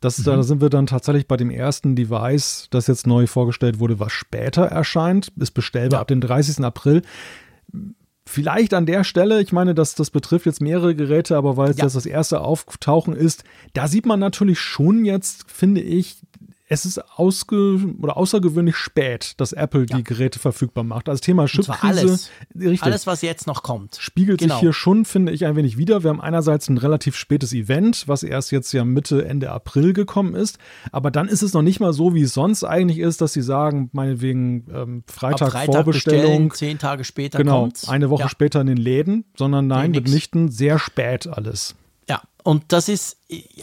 [0.00, 0.24] Das, mhm.
[0.24, 4.12] Da sind wir dann tatsächlich bei dem ersten Device, das jetzt neu vorgestellt wurde, was
[4.12, 5.30] später erscheint.
[5.36, 6.00] Ist bestellbar ja.
[6.00, 6.64] ab dem 30.
[6.64, 7.02] April.
[8.24, 11.76] Vielleicht an der Stelle, ich meine, das, das betrifft jetzt mehrere Geräte, aber weil es
[11.76, 11.84] ja.
[11.84, 16.22] jetzt das erste Auftauchen ist, da sieht man natürlich schon jetzt, finde ich,
[16.72, 19.98] es ist ausge oder außergewöhnlich spät, dass Apple ja.
[19.98, 21.10] die Geräte verfügbar macht.
[21.10, 21.80] Also Thema Chipkrise.
[21.82, 22.30] Alles.
[22.58, 23.96] Richtig, alles, was jetzt noch kommt.
[24.00, 24.54] Spiegelt genau.
[24.54, 26.02] sich hier schon, finde ich, ein wenig wieder.
[26.02, 30.34] Wir haben einerseits ein relativ spätes Event, was erst jetzt ja Mitte, Ende April gekommen
[30.34, 30.56] ist.
[30.92, 33.42] Aber dann ist es noch nicht mal so, wie es sonst eigentlich ist, dass sie
[33.42, 36.54] sagen, meinetwegen ähm, Freitag, Freitag Vorbestellung.
[36.54, 37.86] Zehn Tage später Genau, kommt's.
[37.86, 38.28] eine Woche ja.
[38.30, 41.74] später in den Läden, sondern nein, nee, mitnichten sehr spät alles.
[42.42, 43.16] Und das ist,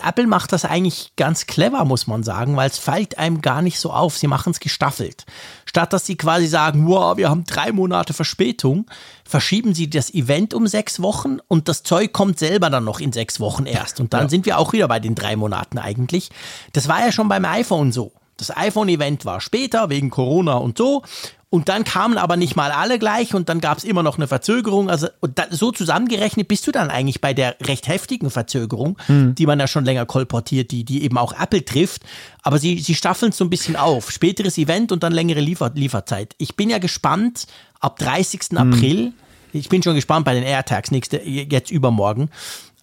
[0.03, 3.79] Apple macht das eigentlich ganz clever, muss man sagen, weil es fällt einem gar nicht
[3.79, 4.17] so auf.
[4.17, 5.25] Sie machen es gestaffelt.
[5.65, 8.85] Statt dass sie quasi sagen, wow, wir haben drei Monate Verspätung,
[9.25, 13.11] verschieben sie das Event um sechs Wochen und das Zeug kommt selber dann noch in
[13.11, 13.99] sechs Wochen erst.
[13.99, 14.29] Und dann ja.
[14.29, 16.29] sind wir auch wieder bei den drei Monaten eigentlich.
[16.73, 18.13] Das war ja schon beim iPhone so.
[18.37, 21.03] Das iPhone-Event war später wegen Corona und so.
[21.51, 24.27] Und dann kamen aber nicht mal alle gleich und dann gab es immer noch eine
[24.27, 24.87] Verzögerung.
[24.87, 29.33] Also da, so zusammengerechnet bist du dann eigentlich bei der recht heftigen Verzögerung, hm.
[29.33, 32.03] die man ja schon länger kolportiert, die, die eben auch Apple trifft.
[32.43, 34.11] Aber sie, sie staffeln es so ein bisschen auf.
[34.11, 36.35] Späteres Event und dann längere Liefer Lieferzeit.
[36.37, 37.47] Ich bin ja gespannt,
[37.79, 38.41] ab 30.
[38.49, 38.57] Hm.
[38.57, 39.13] April,
[39.51, 42.29] ich bin schon gespannt bei den AirTags, nächste, jetzt übermorgen,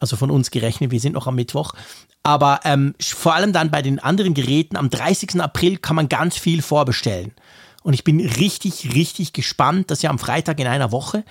[0.01, 1.73] also von uns gerechnet, wir sind noch am Mittwoch.
[2.25, 5.41] Aber ähm, vor allem dann bei den anderen Geräten, am 30.
[5.41, 7.33] April kann man ganz viel vorbestellen.
[7.87, 11.23] Und ich bin richtig, richtig gespannt, dass ja am Freitag in einer Woche,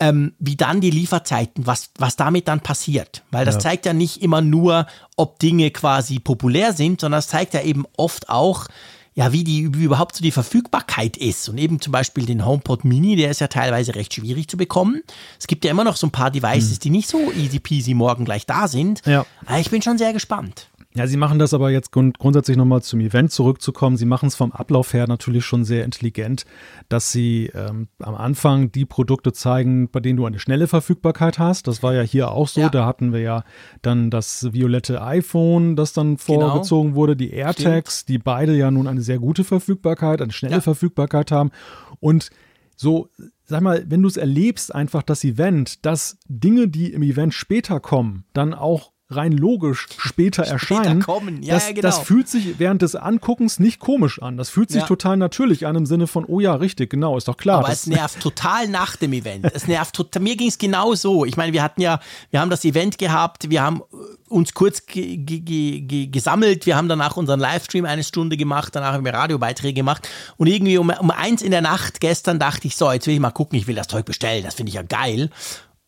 [0.00, 3.22] ähm, wie dann die Lieferzeiten, was, was damit dann passiert.
[3.30, 3.60] Weil das ja.
[3.60, 7.84] zeigt ja nicht immer nur, ob Dinge quasi populär sind, sondern es zeigt ja eben
[7.96, 8.66] oft auch,
[9.14, 11.48] ja, wie die wie überhaupt so die Verfügbarkeit ist.
[11.48, 15.02] Und eben zum Beispiel den HomePod Mini, der ist ja teilweise recht schwierig zu bekommen.
[15.38, 16.80] Es gibt ja immer noch so ein paar Devices, hm.
[16.80, 19.02] die nicht so easy peasy morgen gleich da sind.
[19.06, 19.24] Ja.
[19.46, 20.66] Aber ich bin schon sehr gespannt.
[20.94, 23.96] Ja, sie machen das aber jetzt grund grundsätzlich nochmal zum Event zurückzukommen.
[23.96, 26.44] Sie machen es vom Ablauf her natürlich schon sehr intelligent,
[26.90, 31.66] dass sie ähm, am Anfang die Produkte zeigen, bei denen du eine schnelle Verfügbarkeit hast.
[31.66, 32.60] Das war ja hier auch so.
[32.60, 32.68] Ja.
[32.68, 33.44] Da hatten wir ja
[33.80, 36.40] dann das violette iPhone, das dann genau.
[36.40, 36.96] vorgezogen genau.
[36.96, 38.08] wurde, die AirTags, Stimmt.
[38.10, 40.60] die beide ja nun eine sehr gute Verfügbarkeit, eine schnelle ja.
[40.60, 41.52] Verfügbarkeit haben.
[42.00, 42.30] Und
[42.76, 43.08] so,
[43.44, 47.80] sag mal, wenn du es erlebst, einfach das Event, dass Dinge, die im Event später
[47.80, 51.04] kommen, dann auch rein logisch später, später erscheinen.
[51.42, 51.82] Ja, das, ja, genau.
[51.82, 54.36] das fühlt sich während des Anguckens nicht komisch an.
[54.36, 54.86] Das fühlt sich ja.
[54.86, 57.60] total natürlich an im Sinne von, oh ja, richtig, genau, ist doch klar.
[57.60, 59.50] Aber es nervt total nach dem Event.
[59.54, 60.22] Es nervt total.
[60.22, 61.24] Mir ging es genau so.
[61.24, 62.00] Ich meine, wir hatten ja,
[62.30, 63.82] wir haben das Event gehabt, wir haben
[64.28, 69.74] uns kurz gesammelt, wir haben danach unseren Livestream eine Stunde gemacht, danach haben wir Radiobeiträge
[69.74, 73.14] gemacht und irgendwie um, um eins in der Nacht gestern dachte ich so, jetzt will
[73.14, 75.30] ich mal gucken, ich will das Zeug bestellen, das finde ich ja geil.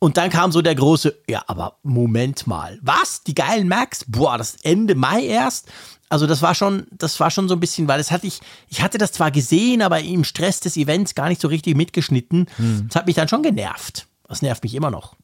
[0.04, 3.22] Und dann kam so der große, ja, aber Moment mal, was?
[3.22, 4.04] Die geilen Macs?
[4.06, 5.72] Boah, das Ende Mai erst?
[6.10, 8.82] Also das war schon, das war schon so ein bisschen, weil das hatte ich, ich
[8.82, 12.50] hatte das zwar gesehen, aber im Stress des Events gar nicht so richtig mitgeschnitten.
[12.56, 12.84] Hm.
[12.88, 14.06] Das hat mich dann schon genervt.
[14.28, 15.16] Das nervt mich immer noch.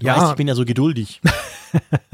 [0.00, 0.16] Du ja.
[0.16, 1.20] weißt, ich bin ja so geduldig.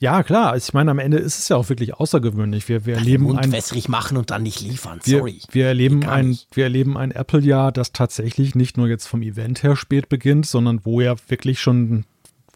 [0.00, 0.56] Ja, klar.
[0.56, 2.68] Ich meine, am Ende ist es ja auch wirklich außergewöhnlich.
[2.68, 5.00] Wir, wir erleben ein wässrig machen und dann nicht liefern.
[5.02, 5.40] Sorry.
[5.48, 9.62] Wir, wir erleben ein, wir erleben ein Apple-Jahr, das tatsächlich nicht nur jetzt vom Event
[9.62, 12.04] her spät beginnt, sondern wo ja wirklich schon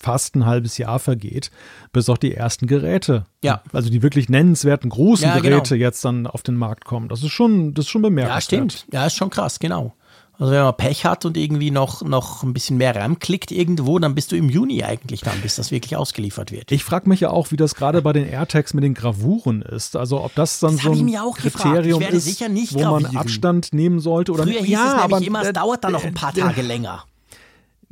[0.03, 1.51] fast ein halbes Jahr vergeht,
[1.93, 3.63] bis auch die ersten Geräte, ja.
[3.73, 5.43] also die wirklich nennenswerten großen ja, genau.
[5.43, 7.09] Geräte jetzt dann auf den Markt kommen.
[7.09, 8.37] Das ist schon, das ist schon bemerkenswert.
[8.37, 8.87] Ja, stimmt.
[8.93, 9.95] Ja, ist schon krass, genau.
[10.39, 13.99] Also wenn man Pech hat und irgendwie noch, noch ein bisschen mehr RAM klickt irgendwo,
[13.99, 16.73] dann bist du im Juni eigentlich dann, bis das wirklich ausgeliefert wird.
[16.73, 19.95] Ich frage mich ja auch, wie das gerade bei den AirTags mit den Gravuren ist.
[19.95, 23.03] Also ob das dann das so ein Kriterium ist, wo gravieren.
[23.03, 24.65] man Abstand nehmen sollte oder Früher nicht.
[24.65, 27.05] Hieß ja, es aber immer, es dauert dann noch ein paar Tage länger.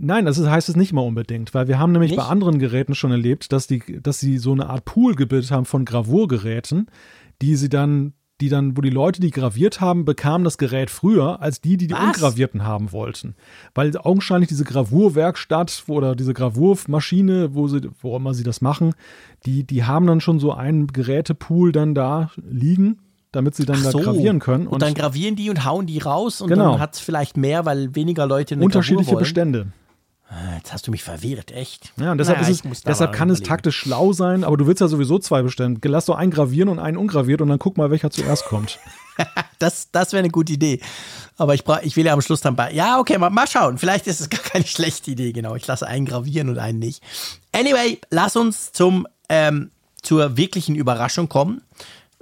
[0.02, 2.18] Nein, das heißt es nicht mal unbedingt, weil wir haben nämlich nicht?
[2.18, 5.66] bei anderen Geräten schon erlebt, dass die, dass sie so eine Art Pool gebildet haben
[5.66, 6.86] von Gravurgeräten,
[7.42, 11.40] die sie dann die dann, wo die Leute, die graviert haben, bekamen das Gerät früher
[11.40, 12.16] als die, die die Was?
[12.16, 13.34] Ungravierten haben wollten.
[13.74, 18.94] Weil augenscheinlich diese Gravurwerkstatt oder diese Gravurmaschine, wo sie, wo immer sie das machen,
[19.46, 22.98] die, die haben dann schon so einen Gerätepool dann da liegen,
[23.32, 23.98] damit sie dann so.
[23.98, 24.66] da gravieren können.
[24.66, 26.72] Und, und, dann gravieren die und hauen die raus und genau.
[26.72, 29.68] dann hat es vielleicht mehr, weil weniger Leute eine Unterschiedliche Bestände.
[30.32, 31.92] Ah, jetzt hast du mich verwirrt, echt.
[31.96, 34.86] Ja, und deshalb, naja, es, deshalb kann es taktisch schlau sein, aber du willst ja
[34.86, 35.80] sowieso zwei bestellen.
[35.82, 38.78] Lass doch einen gravieren und einen ungraviert und dann guck mal, welcher zuerst kommt.
[39.58, 40.80] das das wäre eine gute Idee.
[41.36, 42.70] Aber ich, brauch, ich will ja am Schluss dann bei.
[42.72, 43.76] Ja, okay, mal, mal schauen.
[43.76, 45.56] Vielleicht ist es gar keine schlechte Idee, genau.
[45.56, 47.02] Ich lasse einen gravieren und einen nicht.
[47.50, 51.60] Anyway, lass uns zum, ähm, zur wirklichen Überraschung kommen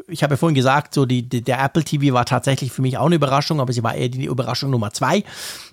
[0.09, 2.99] ich habe ja vorhin gesagt, so die, die, der Apple TV war tatsächlich für mich
[2.99, 5.23] auch eine Überraschung, aber sie war eher die Überraschung Nummer zwei.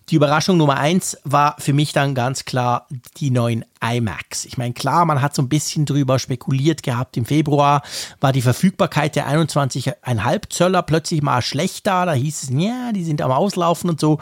[0.09, 4.45] Die Überraschung Nummer eins war für mich dann ganz klar die neuen iMacs.
[4.45, 7.17] Ich meine, klar, man hat so ein bisschen drüber spekuliert gehabt.
[7.17, 7.81] Im Februar
[8.19, 12.05] war die Verfügbarkeit der 21,5 Zöller plötzlich mal schlechter.
[12.05, 14.19] Da hieß es, ja, die sind am Auslaufen und so.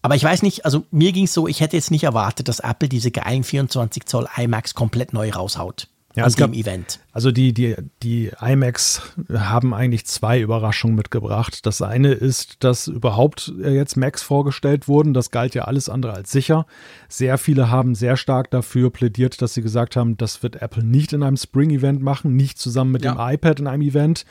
[0.00, 2.60] Aber ich weiß nicht, also mir ging es so, ich hätte jetzt nicht erwartet, dass
[2.60, 5.88] Apple diese geilen 24 Zoll iMacs komplett neu raushaut.
[6.18, 7.00] Ja, an es gab, dem Event.
[7.12, 9.02] Also die, die, die iMacs
[9.32, 11.64] haben eigentlich zwei Überraschungen mitgebracht.
[11.66, 15.14] Das eine ist, dass überhaupt äh, jetzt Macs vorgestellt wurden.
[15.14, 16.66] Das galt ja alles andere als sicher.
[17.08, 21.12] Sehr viele haben sehr stark dafür plädiert, dass sie gesagt haben, das wird Apple nicht
[21.12, 23.14] in einem Spring-Event machen, nicht zusammen mit Ja.
[23.14, 24.24] dem iPad in einem Event.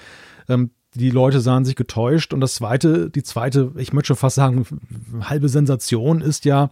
[0.50, 2.34] Ähm, die Leute sahen sich getäuscht.
[2.34, 4.66] Und das zweite, die zweite, ich möchte schon fast sagen,
[5.22, 6.72] halbe Sensation ist ja,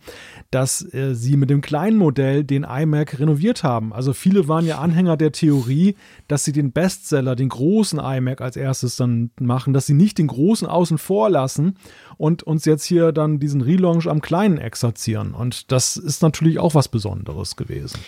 [0.51, 3.93] dass äh, sie mit dem kleinen Modell den iMac renoviert haben.
[3.93, 5.95] Also viele waren ja Anhänger der Theorie,
[6.27, 10.27] dass sie den Bestseller, den großen iMac als erstes dann machen, dass sie nicht den
[10.27, 11.77] großen außen vor lassen
[12.17, 15.33] und uns jetzt hier dann diesen Relaunch am kleinen exerzieren.
[15.33, 17.99] Und das ist natürlich auch was Besonderes gewesen.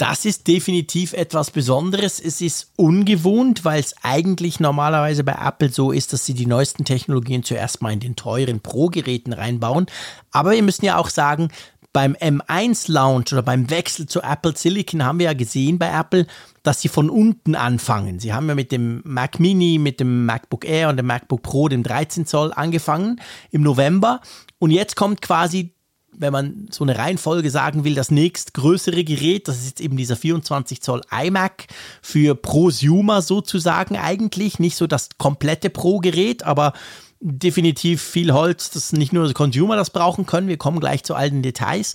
[0.00, 2.20] Das ist definitiv etwas Besonderes.
[2.20, 6.86] Es ist ungewohnt, weil es eigentlich normalerweise bei Apple so ist, dass sie die neuesten
[6.86, 9.84] Technologien zuerst mal in den teuren Pro-Geräten reinbauen.
[10.30, 11.48] Aber wir müssen ja auch sagen,
[11.92, 16.26] beim M1 Launch oder beim Wechsel zu Apple Silicon haben wir ja gesehen bei Apple,
[16.62, 18.20] dass sie von unten anfangen.
[18.20, 21.68] Sie haben ja mit dem Mac Mini, mit dem MacBook Air und dem MacBook Pro,
[21.68, 23.20] dem 13 Zoll, angefangen
[23.50, 24.22] im November.
[24.58, 25.74] Und jetzt kommt quasi
[26.20, 30.16] wenn man so eine Reihenfolge sagen will, das nächstgrößere Gerät, das ist jetzt eben dieser
[30.16, 31.66] 24 Zoll iMac
[32.02, 36.74] für Prosumer sozusagen eigentlich, nicht so das komplette Pro-Gerät, aber
[37.20, 40.48] definitiv viel Holz, dass nicht nur Consumer das brauchen können.
[40.48, 41.94] Wir kommen gleich zu all den Details.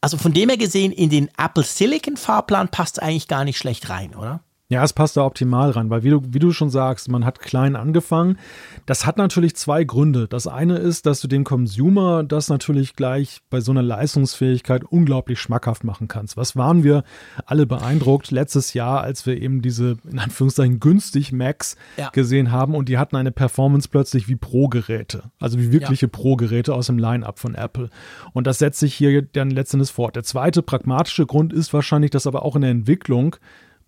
[0.00, 3.88] Also von dem her gesehen, in den Apple Silicon Fahrplan passt eigentlich gar nicht schlecht
[3.88, 4.40] rein, oder?
[4.70, 7.40] Ja, es passt da optimal rein, weil wie du, wie du schon sagst, man hat
[7.40, 8.38] klein angefangen.
[8.86, 10.28] Das hat natürlich zwei Gründe.
[10.28, 15.40] Das eine ist, dass du dem Consumer das natürlich gleich bei so einer Leistungsfähigkeit unglaublich
[15.40, 16.36] schmackhaft machen kannst.
[16.36, 17.02] Was waren wir
[17.46, 22.10] alle beeindruckt letztes Jahr, als wir eben diese, in Anführungszeichen, günstig Macs Ja.
[22.10, 25.32] gesehen haben und die hatten eine Performance plötzlich wie Pro-Geräte.
[25.40, 27.90] Also wie wirkliche Pro-Geräte aus dem Line-Up von Apple.
[28.34, 30.14] Und das setzt sich hier dann letztendlich fort.
[30.14, 33.34] Der zweite pragmatische Grund ist wahrscheinlich, dass aber auch in der Entwicklung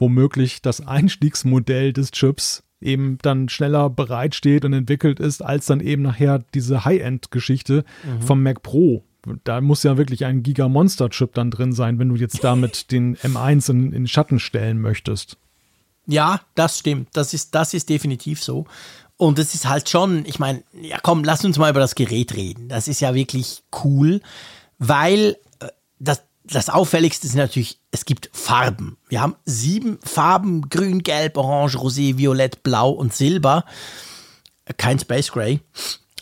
[0.02, 6.02] womöglich das Einstiegsmodell des Chips eben dann schneller bereitsteht und entwickelt ist, als dann eben
[6.02, 7.84] nachher diese High-End-Geschichte
[8.20, 9.04] vom Mac Pro.
[9.44, 13.70] Da muss ja wirklich ein Giga-Monster-Chip dann drin sein, wenn du jetzt damit den M1
[13.70, 15.38] in, in Schatten stellen möchtest.
[16.06, 17.10] Ja, das stimmt.
[17.12, 18.66] Das ist, das ist definitiv so.
[19.16, 22.34] Und es ist halt schon, ich meine, ja komm, lass uns mal über das Gerät
[22.34, 22.68] reden.
[22.68, 24.20] Das ist ja wirklich cool,
[24.80, 25.68] weil äh,
[26.00, 28.96] das, das Auffälligste ist natürlich, es gibt Farben.
[29.08, 33.64] Wir haben sieben Farben, grün, gelb, orange, rosé, violett, blau und silber.
[34.76, 35.60] Kein Space Gray.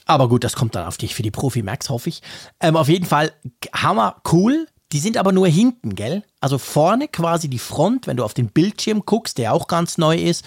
[0.06, 2.22] Aber gut, das kommt dann auf dich für die Profi Max, hoffe ich.
[2.60, 3.32] Ähm, auf jeden Fall
[3.72, 4.66] Hammer cool.
[4.92, 6.24] Die sind aber nur hinten, gell?
[6.40, 10.16] Also vorne quasi die Front, wenn du auf den Bildschirm guckst, der auch ganz neu
[10.16, 10.44] ist.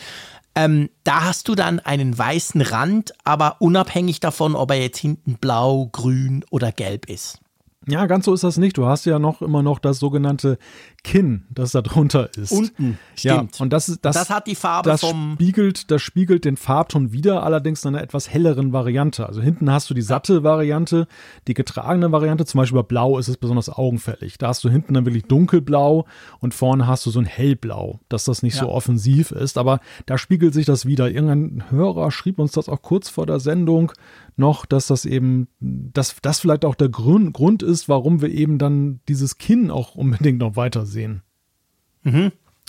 [0.56, 5.36] Ähm, da hast du dann einen weißen Rand, aber unabhängig davon, ob er jetzt hinten
[5.36, 7.40] blau, grün oder gelb ist.
[7.88, 8.78] Ja, ganz so ist das nicht.
[8.78, 10.58] Du hast ja noch immer noch das sogenannte
[11.04, 12.52] Kinn, das da drunter ist.
[12.52, 13.60] Unten, Ja, stimmt.
[13.62, 17.12] und das ist das, Das hat die Farbe das vom- spiegelt, das spiegelt den Farbton
[17.12, 19.28] wieder, allerdings in einer etwas helleren Variante.
[19.28, 21.08] Also hinten hast du die satte Variante,
[21.48, 22.46] die getragene Variante.
[22.46, 24.38] Zum Beispiel bei Blau ist es besonders augenfällig.
[24.38, 26.06] Da hast du hinten dann wirklich dunkelblau
[26.40, 28.72] und vorne hast du so ein hellblau, dass das nicht so Ja.
[28.72, 29.58] offensiv ist.
[29.58, 31.12] Aber da spiegelt sich das wieder.
[31.12, 33.92] Irgendein Hörer schrieb uns das auch kurz vor der Sendung
[34.36, 38.58] noch, dass das eben, dass das vielleicht auch der Grund, Grund ist, warum wir eben
[38.58, 40.93] dann dieses Kinn auch unbedingt noch weiter sehen.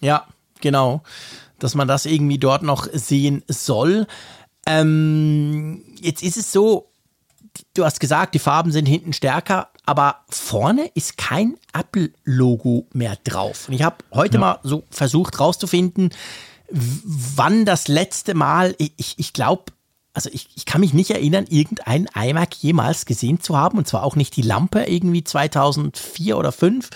[0.01, 0.27] Ja,
[0.61, 1.03] genau.
[1.59, 4.07] Dass man das irgendwie dort noch sehen soll.
[4.67, 6.91] Ähm, jetzt ist es so,
[7.75, 13.69] du hast gesagt, die Farben sind hinten stärker, aber vorne ist kein Apple-Logo mehr drauf.
[13.69, 16.11] Und ich habe heute mal so versucht rauszufinden,
[16.71, 19.65] wann das letzte Mal, ich, ich, glaube,
[20.15, 24.03] also ich, ich kann mich nicht erinnern, irgendein iMac jemals gesehen zu haben, und zwar
[24.03, 26.89] auch nicht die Lampe irgendwie 2004 oder 5,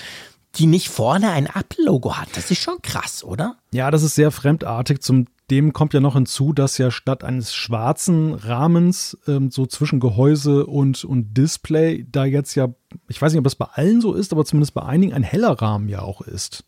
[0.59, 2.29] die nicht vorne ein Apple-Logo hat.
[2.35, 3.57] Das ist schon krass, oder?
[3.73, 5.03] Ja, das ist sehr fremdartig.
[5.03, 9.99] Zum dem kommt ja noch hinzu, dass ja statt eines schwarzen Rahmens ähm, so zwischen
[9.99, 12.69] Gehäuse und, und Display da jetzt ja,
[13.09, 15.53] ich weiß nicht, ob das bei allen so ist, aber zumindest bei einigen ein heller
[15.53, 16.65] Rahmen ja auch ist.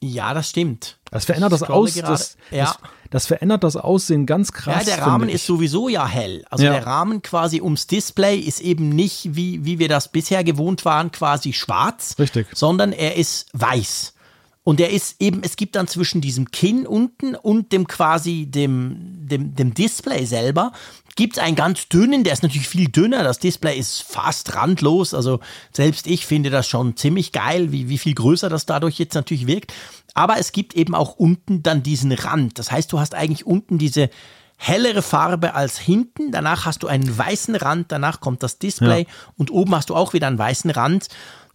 [0.00, 0.96] Ja, das stimmt.
[1.10, 2.64] Das verändert das aus, das, Ja.
[2.66, 2.78] das,
[3.10, 4.86] das verändert das Aussehen ganz krass.
[4.86, 6.44] Ja, der Rahmen ist sowieso ja hell.
[6.50, 6.72] Also Ja.
[6.72, 11.10] der Rahmen quasi ums Display ist eben nicht, wie, wie wir das bisher gewohnt waren,
[11.10, 12.46] quasi schwarz, Richtig.
[12.54, 14.14] sondern er ist weiß.
[14.62, 19.26] Und er ist eben, es gibt dann zwischen diesem Kinn unten und dem quasi dem,
[19.26, 20.72] dem, dem Display selber,
[21.18, 23.24] gibt es einen ganz dünnen, der ist natürlich viel dünner.
[23.24, 25.14] Das Display ist fast randlos.
[25.14, 25.40] Also
[25.72, 29.48] selbst ich finde das schon ziemlich geil, wie, wie viel größer das dadurch jetzt natürlich
[29.48, 29.74] wirkt.
[30.14, 32.60] Aber es gibt eben auch unten dann diesen Rand.
[32.60, 34.10] Das heißt, du hast eigentlich unten diese
[34.58, 36.30] hellere Farbe als hinten.
[36.30, 39.32] Danach hast du einen weißen Rand, danach kommt das Display Ja.
[39.36, 41.08] und oben hast du auch wieder einen weißen Rand.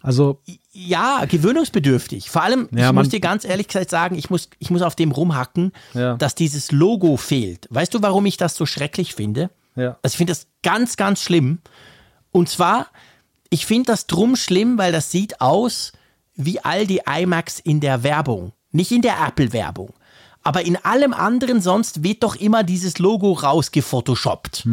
[0.04, 0.40] Also
[0.74, 2.30] ja, gewöhnungsbedürftig.
[2.30, 4.96] Vor allem, Ja, ich muss dir ganz ehrlich gesagt sagen, ich muss, ich muss auf
[4.96, 6.16] dem rumhacken, Ja.
[6.18, 7.68] dass dieses Logo fehlt.
[7.72, 9.50] Weißt du, warum ich das so schrecklich finde?
[9.76, 9.98] Ja.
[10.04, 11.60] Also ich finde das ganz, ganz schlimm.
[12.32, 12.88] Und zwar,
[13.50, 15.94] ich finde das drum schlimm, weil das sieht aus
[16.36, 18.52] wie all die iMacs in der Werbung.
[18.72, 19.94] Nicht in der Apple-Werbung.
[20.42, 24.68] Aber in allem anderen sonst wird doch immer dieses Logo rausgefotoshoppt.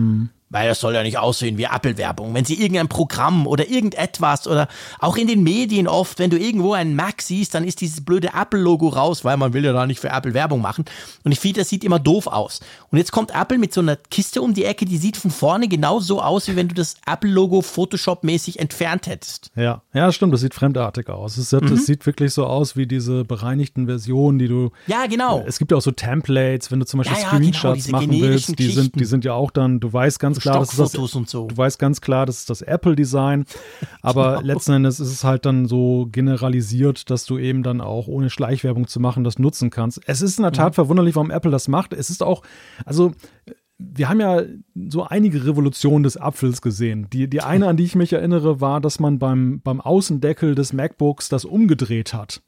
[0.52, 2.34] Weil das soll ja nicht aussehen wie Apple-Werbung.
[2.34, 4.66] Wenn sie irgendein Programm oder irgendetwas oder
[4.98, 8.30] auch in den Medien oft, wenn du irgendwo einen Mac siehst, dann ist dieses blöde
[8.36, 10.84] Apple-Logo raus, weil man will ja da nicht für Apple Werbung machen.
[11.22, 12.58] Und ich finde, das sieht immer doof aus.
[12.90, 15.68] Und jetzt kommt Apple mit so einer Kiste um die Ecke, die sieht von vorne
[15.68, 19.52] genau so aus, wie wenn du das Apple-Logo Photoshop-mäßig entfernt hättest.
[19.54, 21.36] Ja, ja, stimmt, das sieht fremdartig aus.
[21.36, 21.76] Es, sieht- Mhm.
[21.76, 24.70] sieht wirklich so aus wie diese bereinigten Versionen, die du.
[24.88, 25.44] Ja, genau.
[25.46, 27.92] Es gibt ja auch so Templates, wenn du zum Beispiel Ja, ja, genau, Screenshots diese
[27.92, 30.94] machen willst, die sind, die sind ja auch dann, du weißt ganz klar, das ist
[30.94, 31.46] das, und so.
[31.46, 33.44] du weißt ganz klar, das ist das Apple-Design,
[34.02, 34.46] aber Genau.
[34.54, 38.86] letzten Endes ist es halt dann so generalisiert, dass du eben dann auch ohne Schleichwerbung
[38.86, 40.00] zu machen das nutzen kannst.
[40.06, 40.56] Es ist in der Mhm.
[40.56, 41.92] Tat verwunderlich, warum Apple das macht.
[41.92, 42.42] Es ist auch,
[42.84, 43.12] also
[43.78, 44.42] wir haben ja
[44.90, 47.06] so einige Revolutionen des Apfels gesehen.
[47.12, 50.74] Die, die eine, an die ich mich erinnere, war, dass man beim, beim Außendeckel des
[50.74, 52.42] MacBooks das umgedreht hat.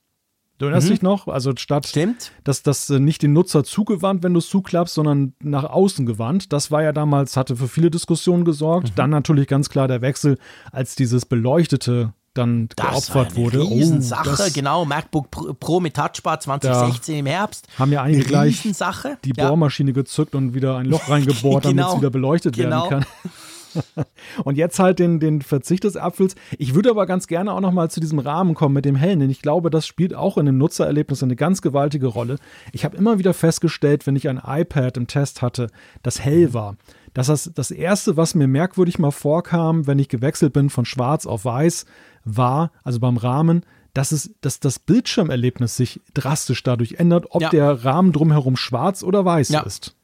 [0.58, 1.26] Du erinnerst dich noch?
[1.28, 1.88] Also statt, Mhm.
[1.88, 2.32] Stimmt.
[2.44, 6.52] dass das äh, nicht den Nutzer zugewandt, wenn du es zuklappst, sondern nach außen gewandt.
[6.52, 8.90] Das war ja damals, hatte für viele Diskussionen gesorgt.
[8.90, 8.94] Mhm.
[8.94, 10.38] Dann natürlich ganz klar der Wechsel,
[10.70, 13.60] als dieses beleuchtete dann Das geopfert wurde.
[13.60, 14.84] Riesensache, Oh, das genau.
[14.86, 15.30] MacBook
[15.60, 17.66] Pro mit Touchbar 2016 im Herbst.
[17.78, 18.72] haben ja einige gleich die
[19.36, 19.48] ja.
[19.48, 21.92] Bohrmaschine gezückt und wieder ein Loch reingebohrt, damit Genau.
[21.92, 22.88] es wieder beleuchtet Genau.
[22.90, 23.06] werden kann.
[24.44, 26.34] Und jetzt halt den, den Verzicht des Apfels.
[26.58, 29.20] Ich würde aber ganz gerne auch noch mal zu diesem Rahmen kommen mit dem Hellen,
[29.20, 32.36] denn ich glaube, das spielt auch in dem Nutzererlebnis eine ganz gewaltige Rolle.
[32.72, 35.68] Ich habe immer wieder festgestellt, wenn ich ein iPad im Test hatte,
[36.02, 36.76] das hell war,
[37.14, 41.26] dass das das erste, was mir merkwürdig mal vorkam, wenn ich gewechselt bin von schwarz
[41.26, 41.86] auf weiß,
[42.24, 47.50] war, also beim Rahmen, dass, es, dass das Bildschirmerlebnis sich drastisch dadurch ändert, ob Ja.
[47.50, 49.60] der Rahmen drumherum schwarz oder weiß Ja.
[49.60, 49.94] ist.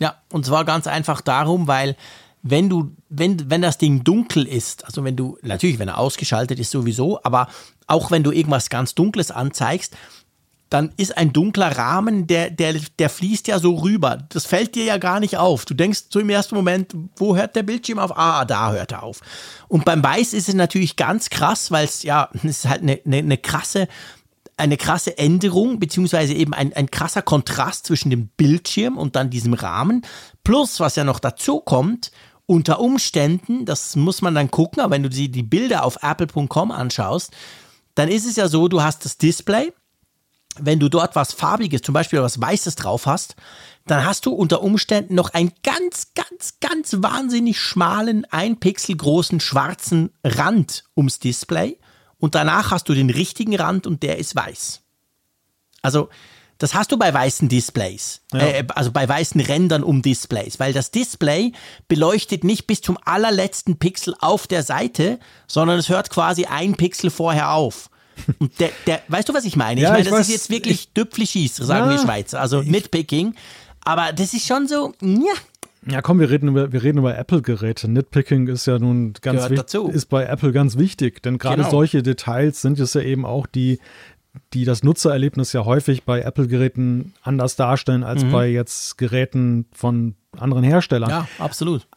[0.00, 1.96] Ja, und zwar ganz einfach darum, weil
[2.42, 6.58] wenn du, wenn, wenn das Ding dunkel ist, also wenn du, natürlich, wenn er ausgeschaltet
[6.58, 7.48] ist sowieso, aber
[7.86, 9.96] auch wenn du irgendwas ganz Dunkles anzeigst,
[10.70, 14.18] dann ist ein dunkler Rahmen, der, der, der fließt ja so rüber.
[14.28, 15.64] Das fällt dir ja gar nicht auf.
[15.64, 18.16] Du denkst so im ersten Moment, wo hört der Bildschirm auf?
[18.16, 19.20] Ah, da hört er auf.
[19.66, 23.00] Und beim Weiß ist es natürlich ganz krass, weil es ja, es ist halt eine,
[23.04, 23.88] eine, eine krasse,
[24.56, 29.54] eine krasse Änderung, beziehungsweise eben ein, ein krasser Kontrast zwischen dem Bildschirm und dann diesem
[29.54, 30.02] Rahmen.
[30.44, 32.12] Plus, was ja noch dazu kommt,
[32.50, 36.72] unter Umständen, das muss man dann gucken, aber wenn du die, die Bilder auf apple.com
[36.72, 37.32] anschaust,
[37.94, 39.72] dann ist es ja so, du hast das Display,
[40.58, 43.36] wenn du dort was Farbiges, zum Beispiel was Weißes drauf hast,
[43.86, 49.38] dann hast du unter Umständen noch einen ganz, ganz, ganz wahnsinnig schmalen, ein Pixel großen
[49.38, 51.78] schwarzen Rand ums Display
[52.18, 54.80] und danach hast du den richtigen Rand und der ist weiß.
[55.82, 56.08] Also,
[56.60, 60.90] das hast du bei weißen Displays, äh, also bei weißen Rändern um Displays, weil das
[60.90, 61.52] Display
[61.88, 65.18] beleuchtet nicht bis zum allerletzten Pixel auf der Seite,
[65.48, 67.88] sondern es hört quasi ein Pixel vorher auf.
[68.38, 69.80] Und der, der, weißt du, was ich meine?
[69.80, 72.02] Ja, ich meine, ich das weiß, ist jetzt wirklich Düpflischieß, sagen wir Ja.
[72.02, 73.34] Schweizer, also Nitpicking.
[73.82, 75.32] Aber das ist schon so, ja,
[75.90, 77.90] Ja, komm, wir reden über, wir reden über Apple-Geräte.
[77.90, 81.70] Nitpicking ist ja nun ganz wichtig, ist bei Apple ganz wichtig, denn gerade Genau.
[81.70, 83.78] solche Details sind es ja eben auch die,
[84.52, 90.62] die das Nutzererlebnis ja häufig bei Apple-Geräten anders darstellen als bei jetzt Geräten von anderen
[90.62, 91.10] Herstellern.
[91.10, 91.88] ja, absolut.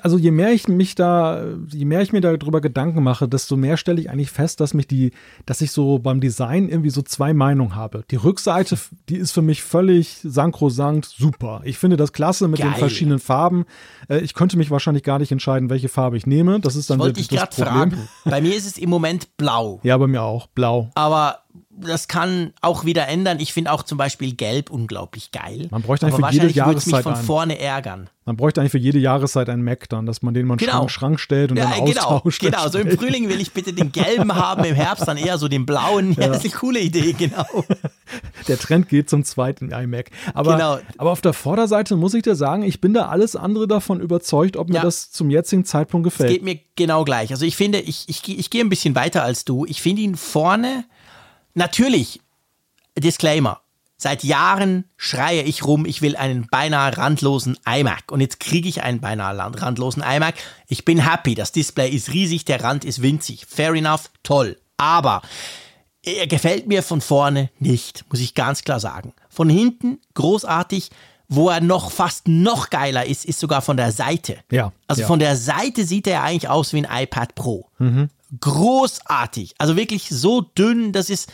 [0.00, 3.76] Also je mehr ich mich da, je mehr ich mir darüber Gedanken mache, desto mehr
[3.76, 5.12] stelle ich eigentlich fest, dass mich die,
[5.44, 8.04] dass ich so beim Design irgendwie so zwei Meinungen habe.
[8.10, 8.78] Die Rückseite,
[9.10, 11.60] die ist für mich völlig sankrosankt super.
[11.64, 12.78] Ich finde das klasse mit den Geil.
[12.78, 13.66] verschiedenen Farben.
[14.08, 16.60] Äh, Ich könnte mich wahrscheinlich gar nicht entscheiden, welche Farbe ich nehme.
[16.60, 17.90] Das ist dann ich das gerade Problem.
[17.90, 18.08] fragen.
[18.24, 19.80] Bei mir ist es im Moment blau.
[19.82, 20.46] Ja, bei mir auch.
[20.46, 20.90] Blau.
[20.94, 21.40] Aber
[21.80, 23.40] das kann auch wieder ändern.
[23.40, 25.68] Ich finde auch zum Beispiel Gelb unglaublich geil.
[25.70, 27.24] Man bräuchte eigentlich Aber für jede es mich Jahreszeit von einen.
[27.24, 28.10] vorne ärgern.
[28.24, 30.66] Man bräuchte eigentlich für jede Jahreszeit einen Mac dann, dass man den mal in den
[30.66, 30.78] Genau.
[30.88, 32.40] Schrank, Schrank stellt und Ja, dann genau, austauscht.
[32.40, 32.68] genau.
[32.68, 35.66] So im Frühling will ich bitte den gelben haben, im Herbst dann eher so den
[35.66, 36.12] blauen.
[36.12, 37.46] Ja, das ist eine coole Idee, genau.
[38.48, 40.10] Der Trend geht zum zweiten iMac.
[40.34, 40.78] Aber, Genau.
[40.98, 44.56] aber auf der Vorderseite muss ich dir sagen, ich bin da alles andere davon überzeugt,
[44.56, 44.82] ob mir Ja.
[44.82, 46.30] das zum jetzigen Zeitpunkt gefällt.
[46.30, 47.30] Geht mir genau gleich.
[47.30, 49.64] Also ich finde, ich, ich, ich gehe ein bisschen weiter als du.
[49.66, 50.84] Ich finde ihn vorne,
[51.54, 52.20] natürlich,
[52.98, 53.60] Disclaimer.
[53.96, 58.10] Seit Jahren schreie ich rum, ich will einen beinahe randlosen iMac.
[58.10, 60.34] Und jetzt kriege ich einen beinahe randlosen iMac.
[60.66, 61.36] Ich bin happy.
[61.36, 63.46] Das Display ist riesig, der Rand ist winzig.
[63.48, 64.58] Fair enough, toll.
[64.76, 65.22] Aber
[66.02, 69.14] er gefällt mir von vorne nicht, muss ich ganz klar sagen.
[69.28, 70.90] Von hinten großartig.
[71.28, 74.36] Wo er noch fast noch geiler ist, ist sogar von der Seite.
[74.50, 75.06] Ja, Also ja.
[75.06, 77.70] von der Seite sieht er eigentlich aus wie ein iPad Pro.
[78.40, 79.54] Großartig.
[79.58, 81.32] Also wirklich so dünn, das ist,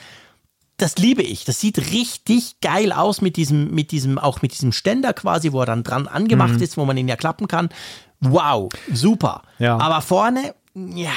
[0.77, 1.45] das liebe ich.
[1.45, 5.61] Das sieht richtig geil aus mit diesem, mit diesem, auch mit diesem Ständer quasi, wo
[5.61, 6.62] er dann dran angemacht mhm.
[6.62, 7.69] ist, wo man ihn ja klappen kann.
[8.20, 9.43] Wow, super.
[9.59, 9.79] Ja.
[9.79, 11.12] Aber vorne, ja.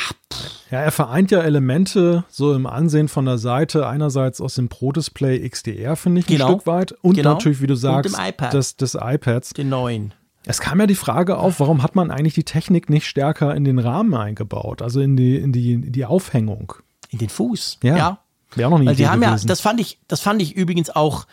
[0.70, 3.88] Ja, er vereint ja Elemente so im Ansehen von der Seite.
[3.88, 6.46] Einerseits aus dem Pro Display XDR, finde ich, genau.
[6.46, 6.94] ein Stück weit.
[7.02, 7.34] Und genau.
[7.34, 8.54] natürlich, wie du sagst, iPad.
[8.54, 9.50] des, des iPads.
[9.52, 10.14] Den neuen.
[10.46, 13.64] Es kam ja die Frage auf, warum hat man eigentlich die Technik nicht stärker in
[13.64, 16.74] den Rahmen eingebaut, also in die, in die, in die Aufhängung?
[17.10, 17.98] In den Fuß, ja.
[17.98, 18.20] ja.
[18.56, 19.00] Wäre auch noch nicht.
[19.00, 19.48] die haben gewesen.
[19.48, 21.26] ja, das fand ich, das fand ich übrigens auch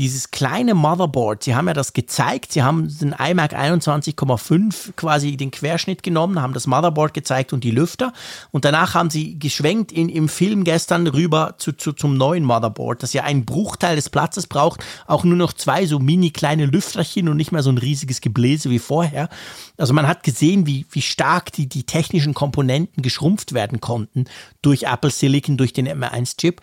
[0.00, 5.50] dieses kleine Motherboard, sie haben ja das gezeigt, sie haben den iMac 21,5 quasi den
[5.50, 8.14] Querschnitt genommen, haben das Motherboard gezeigt und die Lüfter
[8.50, 13.02] und danach haben sie geschwenkt in, im Film gestern rüber zu, zu, zum neuen Motherboard,
[13.02, 17.28] das ja einen Bruchteil des Platzes braucht, auch nur noch zwei so mini kleine Lüfterchen
[17.28, 19.28] und nicht mehr so ein riesiges Gebläse wie vorher.
[19.76, 24.24] Also man hat gesehen, wie, wie stark die, die technischen Komponenten geschrumpft werden konnten
[24.62, 26.62] durch Apple Silicon, durch den M1-Chip.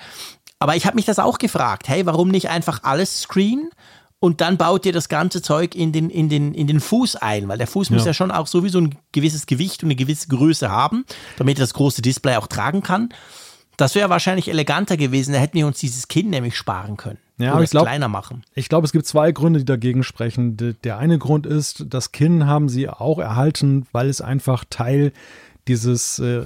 [0.59, 3.69] Aber ich habe mich das auch gefragt, hey, warum nicht einfach alles Screen
[4.19, 7.47] und dann baut ihr das ganze Zeug in den, in den, in den Fuß ein,
[7.47, 7.95] weil der Fuß ja.
[7.95, 11.05] muss ja schon auch sowieso ein gewisses Gewicht und eine gewisse Größe haben,
[11.37, 13.09] damit er das große Display auch tragen kann.
[13.77, 17.19] Das wäre wahrscheinlich eleganter gewesen, da hätten wir uns dieses Kinn nämlich sparen können.
[17.37, 18.43] Ja, aber ich glaube, kleiner machen.
[18.55, 20.57] Ich glaube, es gibt zwei Gründe, die dagegen sprechen.
[20.83, 25.13] Der eine Grund ist, das Kinn haben sie auch erhalten, weil es einfach Teil
[25.67, 26.41] dieses äh,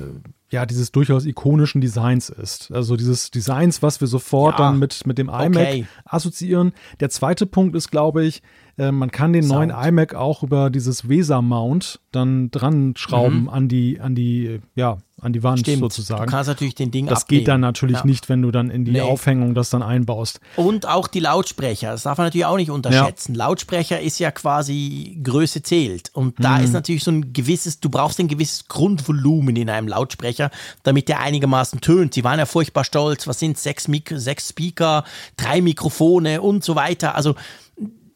[0.52, 2.72] ja, dieses durchaus ikonischen Designs ist.
[2.72, 5.86] Also dieses Designs, was wir sofort ja, dann mit, mit dem iMac okay.
[6.04, 6.74] assoziieren.
[7.00, 8.42] Der zweite Punkt ist, glaube ich,
[8.78, 9.70] äh, man kann den Sound.
[9.70, 13.50] neuen iMac auch über dieses VESA-Mount dann dran schrauben mhm.
[13.50, 15.80] an die, an die, ja, an die Wand Stimmt.
[15.80, 16.26] sozusagen.
[16.26, 17.40] Du kannst natürlich den Ding Das abnehmen.
[17.40, 18.06] geht dann natürlich ja.
[18.06, 19.02] nicht, wenn du dann in die nee.
[19.02, 20.40] Aufhängung das dann einbaust.
[20.56, 23.36] Und auch die Lautsprecher, das darf man natürlich auch nicht unterschätzen.
[23.36, 23.46] Ja.
[23.46, 26.10] Lautsprecher ist ja quasi Größe zählt.
[26.14, 26.64] Und da mhm.
[26.66, 30.50] ist natürlich so ein gewisses, du brauchst ein gewisses Grundvolumen in einem Lautsprecher,
[30.84, 32.16] damit der einigermaßen tönt.
[32.16, 33.28] Sie waren ja furchtbar stolz.
[33.28, 35.04] Was sind sechs, Mik sechs Speaker,
[35.38, 37.16] drei Mikrofone und so weiter.
[37.16, 37.36] Also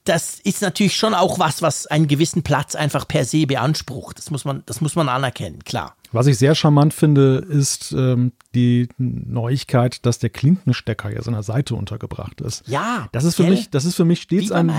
[0.05, 4.19] das ist natürlich schon auch was, was einen gewissen Platz einfach per se beansprucht.
[4.19, 5.95] Das muss man, das muss man anerkennen, klar.
[6.15, 11.43] Was ich sehr charmant finde, ist ähm, die Neuigkeit, dass der Klinkenstecker jetzt an der
[11.43, 12.65] Seite untergebracht ist.
[12.67, 13.09] Ja.
[13.11, 14.71] Das ist für mich, das ist für mich stets ein,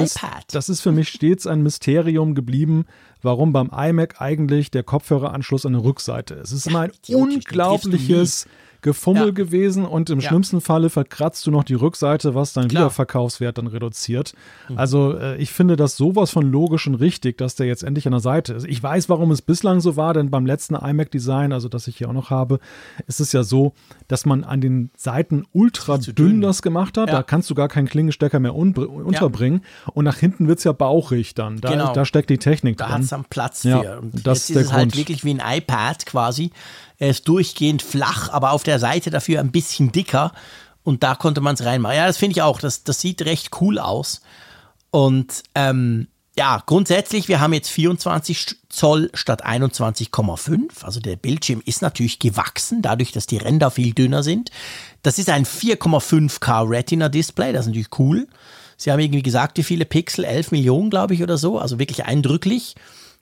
[0.50, 2.86] das ist für mich stets ein Mysterium geblieben,
[3.20, 6.52] warum beim iMac eigentlich der Kopfhöreranschluss an der Rückseite ist.
[6.52, 8.46] Es ist ja, immer ein unglaubliches
[8.86, 9.30] Gefummel ja.
[9.32, 10.28] gewesen und im ja.
[10.28, 14.32] schlimmsten Falle verkratzt du noch die Rückseite, was deinen Wiederverkaufswert dann reduziert.
[14.68, 14.78] Mhm.
[14.78, 18.12] Also äh, ich finde das sowas von logisch und richtig, dass der jetzt endlich an
[18.12, 18.64] der Seite ist.
[18.64, 22.08] Ich weiß, warum es bislang so war, denn beim letzten iMac-Design, also das ich hier
[22.08, 22.60] auch noch habe,
[23.08, 23.72] ist es ja so,
[24.06, 27.08] dass man an den Seiten ultra dünn, dünn, das gemacht hat.
[27.08, 27.16] Ja.
[27.16, 29.62] Da kannst du gar keinen Klingenstecker mehr un unterbringen.
[29.94, 31.60] Und nach hinten wird es ja bauchig dann.
[31.60, 31.92] Da, genau.
[31.92, 32.90] da steckt die Technik da drin.
[32.92, 33.98] Da hat es dann Platz für.
[34.00, 36.52] Und das jetzt ist, ist es halt wirklich wie ein iPad quasi.
[36.98, 40.32] Er ist durchgehend flach, aber auf der Seite dafür ein bisschen dicker.
[40.82, 41.97] Und da konnte man es reinmachen.
[41.97, 42.60] Ja, das finde ich auch.
[42.60, 44.20] Das, das sieht recht cool aus.
[44.90, 46.09] Und ähm,
[46.39, 50.85] ja, grundsätzlich, wir haben jetzt 24 Zoll statt 21,5.
[50.85, 54.51] Also der Bildschirm ist natürlich gewachsen, dadurch, dass die Ränder viel dünner sind.
[55.02, 58.28] Das ist ein 4,5K Retina Display, das ist natürlich cool.
[58.77, 60.24] Sie haben irgendwie gesagt, wie viele Pixel?
[60.24, 61.59] 11 Millionen, glaube ich, oder so.
[61.59, 62.74] Also wirklich eindrücklich.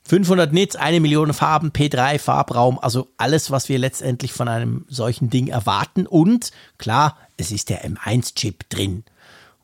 [0.06, 5.30] 500 Nits, eine Million Farben, P3, Farbraum, also alles, was wir letztendlich von einem solchen
[5.30, 6.06] Ding erwarten.
[6.06, 9.04] Und klar, es ist der M1-Chip drin.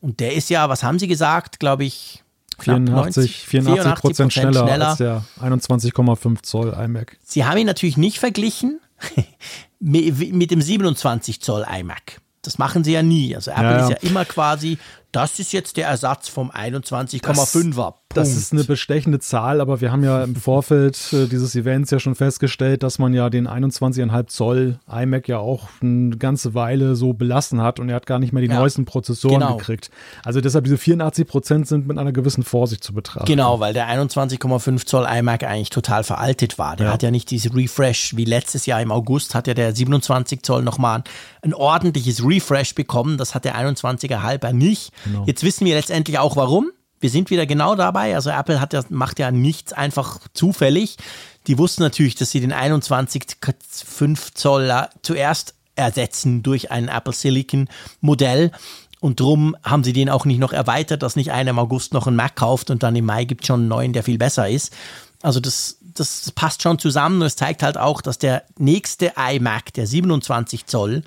[0.01, 2.23] Und der ist ja, was haben Sie gesagt, glaube ich,
[2.59, 7.17] 84, 84 Prozent schneller, schneller als der 21,5 Zoll iMac.
[7.23, 8.81] Sie haben ihn natürlich nicht verglichen
[9.81, 12.21] mit dem 27 Zoll iMac.
[12.43, 13.35] Das machen sie ja nie.
[13.35, 13.89] Also Apple ja, ja.
[13.89, 14.79] ist ja immer quasi
[15.12, 17.95] das ist jetzt der Ersatz vom 21,5er.
[18.12, 22.01] Das ist eine bestechende Zahl, aber wir haben ja im Vorfeld äh, dieses Events ja
[22.01, 27.12] schon festgestellt, dass man ja den 21,5 Zoll iMac ja auch eine ganze Weile so
[27.12, 29.57] belassen hat und er hat gar nicht mehr die ja, neuesten Prozessoren genau.
[29.59, 29.91] gekriegt.
[30.24, 33.27] Also deshalb diese 84 Prozent sind mit einer gewissen Vorsicht zu betrachten.
[33.27, 36.74] Genau, weil der 21,5 Zoll iMac eigentlich total veraltet war.
[36.74, 36.93] Der ja.
[36.93, 40.65] hat ja nicht diese Refresh wie letztes Jahr im August hat ja der 27 Zoll
[40.65, 41.05] nochmal
[41.43, 43.19] ein ordentliches Refresh bekommen.
[43.19, 44.93] Das hat der 21er halber nicht.
[45.05, 45.24] Genau.
[45.27, 46.70] Jetzt wissen wir letztendlich auch warum.
[47.01, 48.14] Wir sind wieder genau dabei.
[48.14, 50.98] Also Apple hat ja, macht ja nichts einfach zufällig.
[51.47, 57.68] Die wussten natürlich, dass sie den 21,5 Zoll zuerst ersetzen durch ein Apple Silicon
[58.01, 58.52] Modell.
[59.01, 62.06] Und drum haben sie den auch nicht noch erweitert, dass nicht einer im August noch
[62.06, 64.48] einen Mac kauft und dann im Mai gibt es schon einen neuen, der viel besser
[64.48, 64.74] ist.
[65.22, 69.72] Also das, das passt schon zusammen und es zeigt halt auch, dass der nächste iMac,
[69.72, 71.02] der 27 Zoll,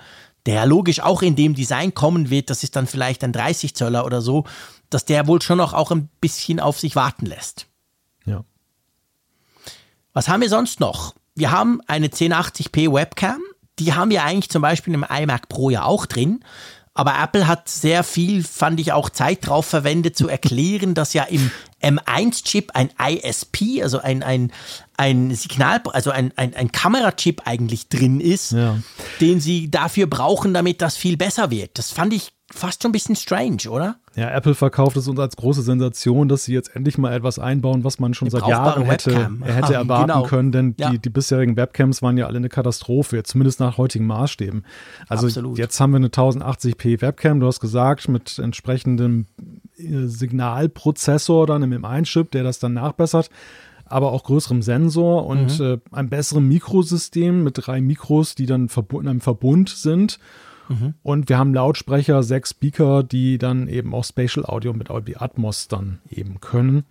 [0.45, 4.05] der logisch auch in dem Design kommen wird, das ist dann vielleicht ein 30 Zöller
[4.05, 4.45] oder so,
[4.89, 7.67] dass der wohl schon noch auch ein bisschen auf sich warten lässt.
[8.25, 8.43] Ja.
[10.13, 11.15] Was haben wir sonst noch?
[11.35, 13.41] Wir haben eine 1080p Webcam,
[13.79, 16.43] die haben wir eigentlich zum Beispiel im iMac Pro ja auch drin.
[16.95, 21.23] Aber Apple hat sehr viel, fand ich auch Zeit drauf verwendet, zu erklären, dass ja
[21.23, 21.49] im
[21.81, 24.51] M1-Chip ein ISP, also ein, ein,
[24.95, 28.77] ein Signal, also ein, ein, ein Kamerachip eigentlich drin ist, ja.
[29.21, 31.79] den sie dafür brauchen, damit das viel besser wird.
[31.79, 33.95] Das fand ich fast schon ein bisschen strange, oder?
[34.15, 37.83] Ja, Apple verkauft es uns als große Sensation, dass sie jetzt endlich mal etwas einbauen,
[37.83, 40.23] was man schon seit Jahren hätte, hätte erwarten genau.
[40.23, 40.91] können, denn ja.
[40.91, 44.65] die, die bisherigen Webcams waren ja alle eine Katastrophe, zumindest nach heutigen Maßstäben.
[45.09, 45.57] Also Absolut.
[45.57, 49.25] jetzt haben wir eine 1080p Webcam, du hast gesagt, mit entsprechendem
[49.77, 53.29] äh, Signalprozessor dann im M1-Chip, der das dann nachbessert
[53.85, 55.65] aber auch größerem Sensor und mhm.
[55.65, 60.19] äh, einem besseren Mikrosystem mit drei Mikros, die dann in einem Verbund sind
[60.69, 60.93] Mhm.
[61.03, 65.67] Und wir haben Lautsprecher, sechs Speaker, die dann eben auch Spatial Audio mit Dolby Atmos
[65.67, 66.83] dann eben können.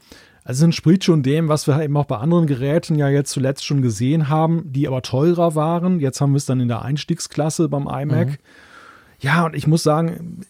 [0.44, 3.64] Also es entspricht schon dem, was wir eben auch bei anderen Geräten ja jetzt zuletzt
[3.64, 6.00] schon gesehen haben, die aber teurer waren.
[6.00, 8.28] Jetzt haben wir es dann in der Einstiegsklasse beim iMac.
[8.28, 8.36] Mhm.
[9.20, 10.40] Ja, und ich muss sagen,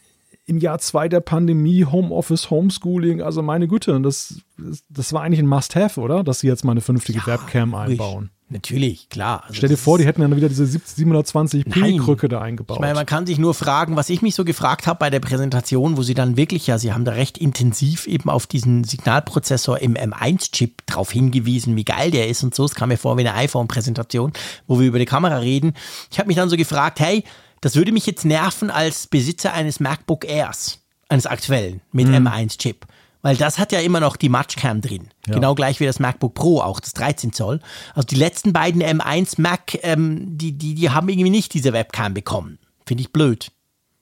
[0.46, 4.40] im Jahr zwei der Pandemie, Homeoffice, Homeschooling, also meine Güte, das,
[4.88, 6.24] das war eigentlich ein Must-Have, oder?
[6.24, 8.30] Dass sie jetzt mal eine vernünftige ja, Webcam einbauen.
[8.52, 9.44] Natürlich, klar.
[9.44, 12.76] Also Stell dir vor, die hätten dann wieder diese 720p-Krücke da eingebaut.
[12.76, 15.20] Ich meine, man kann sich nur fragen, was ich mich so gefragt habe bei der
[15.20, 19.78] Präsentation, wo sie dann wirklich, ja, sie haben da recht intensiv eben auf diesen Signalprozessor
[19.78, 22.66] im M1-Chip drauf hingewiesen, wie geil der ist und so.
[22.66, 24.34] Es kam mir vor wie eine iPhone-Präsentation,
[24.66, 25.72] wo wir über die Kamera reden.
[26.10, 27.24] Ich habe mich dann so gefragt, hey,
[27.62, 32.26] das würde mich jetzt nerven als Besitzer eines MacBook Airs, eines aktuellen, mit mhm.
[32.26, 32.84] M1-Chip
[33.22, 35.08] weil das hat ja immer noch die Matchcam drin.
[35.26, 35.34] Ja.
[35.34, 37.60] Genau gleich wie das MacBook Pro, auch das 13 Zoll.
[37.94, 42.14] Also die letzten beiden M1 Mac, ähm, die, die, die haben irgendwie nicht diese Webcam
[42.14, 42.58] bekommen.
[42.84, 43.52] Finde ich blöd.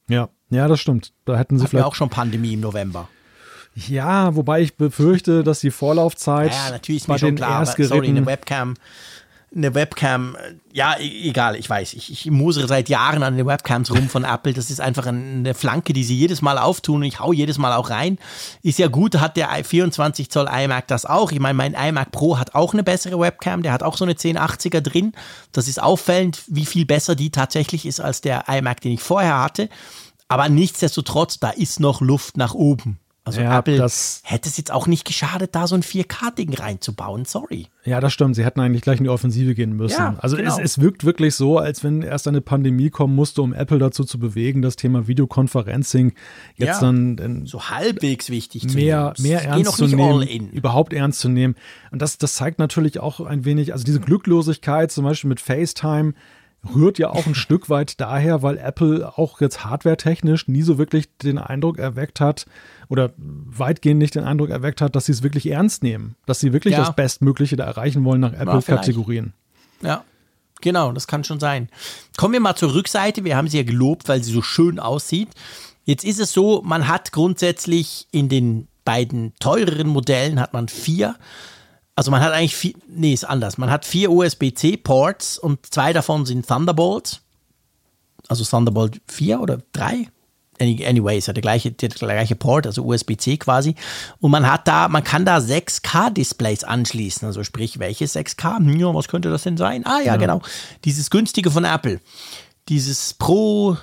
[0.09, 1.13] Ja, ja, das stimmt.
[1.27, 3.09] Da hätten sie Hatten vielleicht auch schon Pandemie im November.
[3.75, 7.85] Ja, wobei ich befürchte, dass die Vorlaufzeit ja, natürlich ist bei mir schon klar, aber,
[7.85, 8.75] sorry, eine Webcam
[9.55, 10.37] eine Webcam,
[10.73, 14.25] ja, e-, egal, ich weiß, ich, ich musere seit Jahren an den Webcams rum von
[14.25, 14.53] Apple.
[14.53, 17.73] Das ist einfach eine Flanke, die sie jedes Mal auftun und ich hau jedes Mal
[17.73, 18.19] auch rein.
[18.63, 21.33] Ist ja gut, hat der 24 Zoll iMac das auch.
[21.33, 24.15] Ich meine, mein iMac Pro hat auch eine bessere Webcam, der hat auch so eine
[24.15, 25.13] 1080er drin.
[25.53, 29.41] Das ist auffällend, wie viel besser die tatsächlich ist als der iMac, den ich vorher
[29.43, 29.69] hatte.
[30.29, 33.01] Aber nichtsdestotrotz, da ist noch Luft nach oben.
[33.31, 33.75] Also ja, Apple
[34.25, 37.69] hätte es jetzt auch nicht geschadet, da so ein 4K-Ding reinzubauen, sorry.
[37.85, 38.35] Ja, das stimmt.
[38.35, 39.99] Sie hätten eigentlich gleich in die Offensive gehen müssen.
[39.99, 40.59] Ja, also genau.
[40.59, 44.05] es, es wirkt wirklich so, als wenn erst eine Pandemie kommen musste, um Apple dazu
[44.05, 46.13] zu bewegen, das Thema Videoconferencing
[46.57, 49.29] jetzt ja, dann, so halbwegs wichtig zu mehr, nehmen.
[49.29, 51.55] Mehr ernst zu nehmen, überhaupt ernst zu nehmen.
[51.91, 56.15] Und das, das zeigt natürlich auch ein wenig, also diese Glücklosigkeit zum Beispiel mit FaceTime,
[56.75, 61.09] rührt ja auch ein Stück weit daher, weil Apple auch jetzt hardwaretechnisch nie so wirklich
[61.19, 62.47] den Eindruck erweckt hat
[62.89, 66.53] oder weitgehend nicht den Eindruck erweckt hat, dass sie es wirklich ernst nehmen, dass sie
[66.53, 66.81] wirklich ja.
[66.81, 69.33] das Bestmögliche da erreichen wollen nach Apple-Kategorien.
[69.83, 70.05] Ja,
[70.61, 71.69] genau, das kann schon sein.
[72.17, 73.25] Kommen wir mal zur Rückseite.
[73.25, 75.31] Wir haben sie ja gelobt, weil sie so schön aussieht.
[75.85, 81.17] Jetzt ist es so, man hat grundsätzlich in den beiden teureren Modellen hat man vier
[82.01, 83.59] also man hat eigentlich vier, nee, ist anders.
[83.59, 87.21] Man hat vier USB-C-Ports und zwei davon sind Thunderbolts.
[88.27, 90.09] Also Thunderbolt 4 oder 3.
[90.59, 93.75] Anyway, ist ja der gleiche, der gleiche Port, also USB-C quasi.
[94.19, 97.27] Und man hat da, man kann da 6K-Displays anschließen.
[97.27, 98.57] Also sprich, welches 6K?
[98.57, 99.85] Hm, ja, was könnte das denn sein?
[99.85, 100.41] Ah ja, ja, genau.
[100.87, 102.01] Dieses günstige von Apple.
[102.71, 103.77] Dieses Pro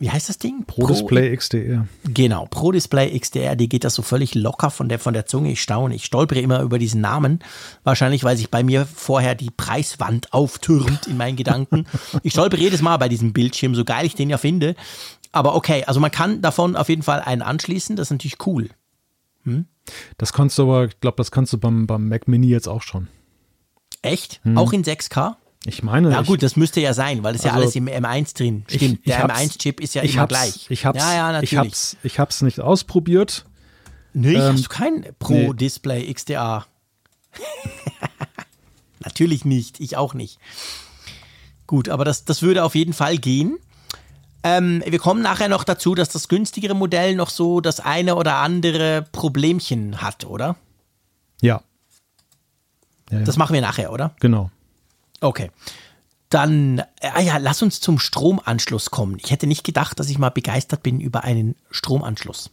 [0.00, 0.64] wie heißt das Ding?
[0.64, 1.86] Pro, Pro Display XDR.
[2.04, 5.52] Genau, Pro Display XDR, die geht das so völlig locker von der, von der Zunge.
[5.52, 7.40] Ich staune, ich stolpere immer über diesen Namen.
[7.84, 11.86] Wahrscheinlich, weil sich bei mir vorher die Preiswand auftürmt in meinen Gedanken.
[12.22, 14.74] Ich stolpere jedes Mal bei diesem Bildschirm, so geil ich den ja finde.
[15.32, 18.70] Aber okay, also man kann davon auf jeden Fall einen anschließen, das ist natürlich cool.
[19.44, 19.66] Hm?
[20.16, 22.82] Das kannst du aber, ich glaube, das kannst du beim, beim Mac Mini jetzt auch
[22.82, 23.08] schon.
[24.00, 24.40] Echt?
[24.44, 24.56] Hm.
[24.56, 25.36] Auch in 6K?
[25.66, 26.10] Ich meine.
[26.10, 28.72] Ja, gut, das müsste ja sein, weil es also, ja alles im M1 drin stimmt.
[28.72, 30.66] Ich, ich der M1-Chip ist ja immer gleich.
[30.70, 31.50] Ich hab's, ja, ja, natürlich.
[31.50, 33.44] Ich hab's, ich hab's nicht ausprobiert.
[34.12, 36.14] Nee, ähm, hast du kein Pro-Display nee.
[36.14, 36.66] XDA?
[39.00, 40.38] natürlich nicht, ich auch nicht.
[41.66, 43.58] Gut, aber das, das würde auf jeden Fall gehen.
[44.42, 48.36] Ähm, wir kommen nachher noch dazu, dass das günstigere Modell noch so das eine oder
[48.36, 50.56] andere Problemchen hat, oder?
[51.42, 51.62] Ja,
[53.10, 53.20] ja.
[53.20, 54.14] Das machen wir nachher, oder?
[54.20, 54.50] Genau.
[55.20, 55.50] Okay.
[56.30, 59.18] Dann, äh, ah ja, lass uns zum Stromanschluss kommen.
[59.22, 62.50] Ich hätte nicht gedacht, dass ich mal begeistert bin über einen Stromanschluss.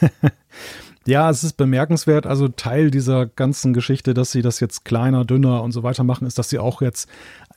[1.06, 2.26] ja, es ist bemerkenswert.
[2.26, 6.26] Also Teil dieser ganzen Geschichte, dass sie das jetzt kleiner, dünner und so weiter machen,
[6.26, 7.08] ist, dass sie auch jetzt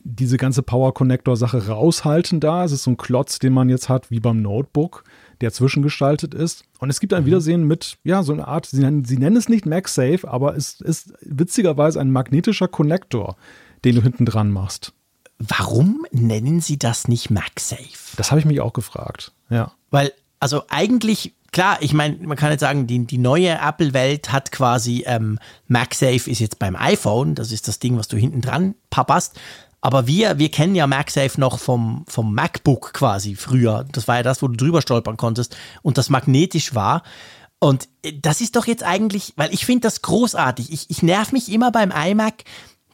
[0.04, 2.64] diese ganze Power Connector Sache raushalten da.
[2.64, 5.04] Es ist so ein Klotz, den man jetzt hat, wie beim Notebook,
[5.42, 6.66] der zwischengestaltet ist.
[6.80, 7.28] Und es gibt ein mhm.
[7.28, 10.80] Wiedersehen mit, ja, so eine Art, sie nennen, sie nennen es nicht MagSafe, aber es
[10.82, 13.36] ist witzigerweise ein magnetischer Konnektor
[13.86, 14.94] den du hinten dran machst.
[15.40, 18.16] warum nennen sie das nicht MagSafe?
[18.16, 19.72] Das habe ich mich auch gefragt, ja.
[19.92, 24.52] Weil, also eigentlich, klar, ich meine, man kann jetzt sagen, die, die neue Apple-Welt hat
[24.52, 28.76] quasi, ähm, MagSafe ist jetzt beim iPhone, das ist das Ding, was du hinten dran
[28.90, 29.40] papperst.
[29.80, 33.86] Aber wir, wir kennen ja MagSafe noch vom, vom MacBook quasi früher.
[33.92, 37.04] Das war ja das, wo du drüber stolpern konntest und das magnetisch war.
[37.60, 40.72] Und äh, das ist doch jetzt eigentlich, weil ich finde das großartig.
[40.72, 42.44] Ich, ich nerv mich immer beim iMac,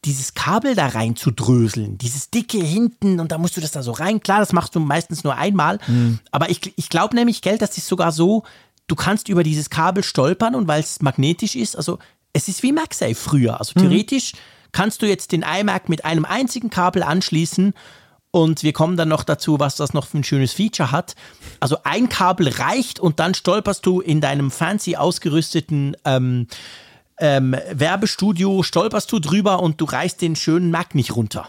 [0.06, 3.84] dieses Kabel da rein zu dröseln, dieses dicke hinten und da musst du das da
[3.84, 4.20] so rein.
[4.20, 6.20] Klar, das machst du meistens nur einmal, mhm.
[6.32, 8.44] aber ich, ich glaube nämlich, Geld, das ist sogar so,
[8.88, 12.00] du kannst über dieses Kabel stolpern und weil es magnetisch ist, also
[12.34, 13.60] es ist wie MagSafe früher.
[13.60, 13.82] Also mhm.
[13.82, 14.38] theoretisch mhm.
[14.72, 17.74] kannst du jetzt den iMac mit einem einzigen Kabel anschließen
[18.36, 21.16] und wir kommen dann noch dazu, was das noch für ein schönes Feature hat.
[21.60, 26.48] Also ein Kabel reicht und dann stolperst du in deinem fancy ausgerüsteten ähm,
[27.24, 31.48] ähm, Werbestudio stolperst du drüber und du reißt den schönen Mac nicht runter.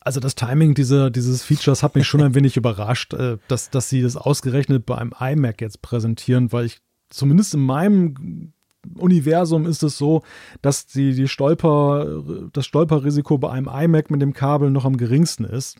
[0.00, 3.88] Also das Timing dieser, dieses Features hat mich schon ein wenig überrascht, äh, dass, dass
[3.88, 6.80] sie das ausgerechnet bei einem iMac jetzt präsentieren, weil ich
[7.10, 8.52] zumindest in meinem
[8.96, 10.22] Universum ist es so,
[10.62, 15.44] dass die, die Stolper, das Stolperrisiko bei einem iMac mit dem Kabel noch am geringsten
[15.44, 15.78] ist.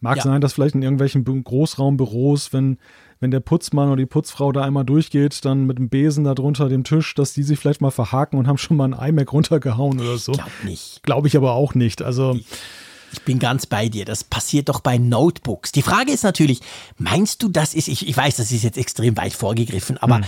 [0.00, 0.22] Mag ja.
[0.22, 2.78] sein, dass vielleicht in irgendwelchen Großraumbüros, wenn
[3.24, 6.68] wenn der Putzmann oder die Putzfrau da einmal durchgeht, dann mit dem Besen da drunter
[6.68, 9.98] dem Tisch, dass die sich vielleicht mal verhaken und haben schon mal ein iMac runtergehauen
[9.98, 10.32] oder so.
[10.32, 11.02] Glaube nicht.
[11.02, 12.02] Glaube ich aber auch nicht.
[12.02, 12.38] Also.
[13.14, 14.04] Ich bin ganz bei dir.
[14.04, 15.72] Das passiert doch bei Notebooks.
[15.72, 16.60] Die Frage ist natürlich,
[16.98, 20.24] meinst du, das ist, ich, ich weiß, das ist jetzt extrem weit vorgegriffen, aber hm.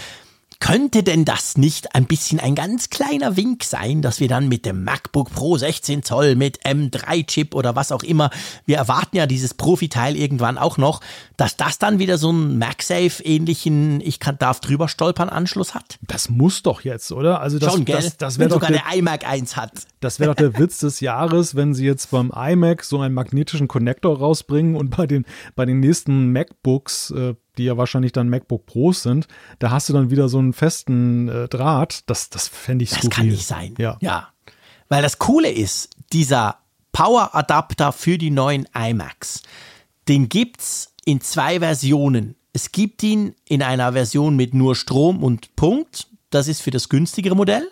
[0.58, 4.64] Könnte denn das nicht ein bisschen ein ganz kleiner Wink sein, dass wir dann mit
[4.64, 8.30] dem MacBook Pro 16 Zoll mit M3-Chip oder was auch immer,
[8.64, 11.00] wir erwarten ja dieses Profiteil irgendwann auch noch,
[11.36, 15.98] dass das dann wieder so einen MagSafe-ähnlichen Ich kann, darf drüber stolpern Anschluss hat?
[16.02, 17.40] Das muss doch jetzt, oder?
[17.40, 17.96] Also das, Schon, gell?
[17.96, 19.72] das, das wäre doch sogar der, der iMac 1 hat.
[20.00, 23.68] Das wäre doch der Witz des Jahres, wenn sie jetzt beim iMac so einen magnetischen
[23.68, 28.66] Connector rausbringen und bei den, bei den nächsten MacBooks äh, die ja wahrscheinlich dann MacBook
[28.66, 29.28] Pros sind,
[29.58, 32.04] da hast du dann wieder so einen festen äh, Draht.
[32.06, 33.08] Das, das fände ich skurril.
[33.08, 33.74] Das kann nicht sein.
[33.78, 33.96] Ja.
[34.00, 34.28] ja.
[34.88, 36.58] Weil das Coole ist, dieser
[36.92, 39.42] Power-Adapter für die neuen iMacs,
[40.08, 42.36] den gibt es in zwei Versionen.
[42.52, 46.08] Es gibt ihn in einer Version mit nur Strom und Punkt.
[46.30, 47.70] Das ist für das günstigere Modell.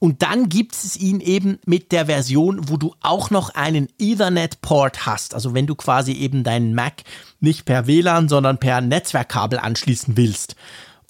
[0.00, 5.04] Und dann gibt es ihn eben mit der Version, wo du auch noch einen Ethernet-Port
[5.04, 5.34] hast.
[5.34, 7.04] Also wenn du quasi eben deinen Mac
[7.38, 10.56] nicht per WLAN, sondern per Netzwerkkabel anschließen willst.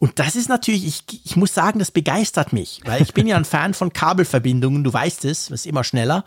[0.00, 3.36] Und das ist natürlich, ich, ich muss sagen, das begeistert mich, weil ich bin ja
[3.36, 6.24] ein Fan von Kabelverbindungen, du weißt es, das ist immer schneller.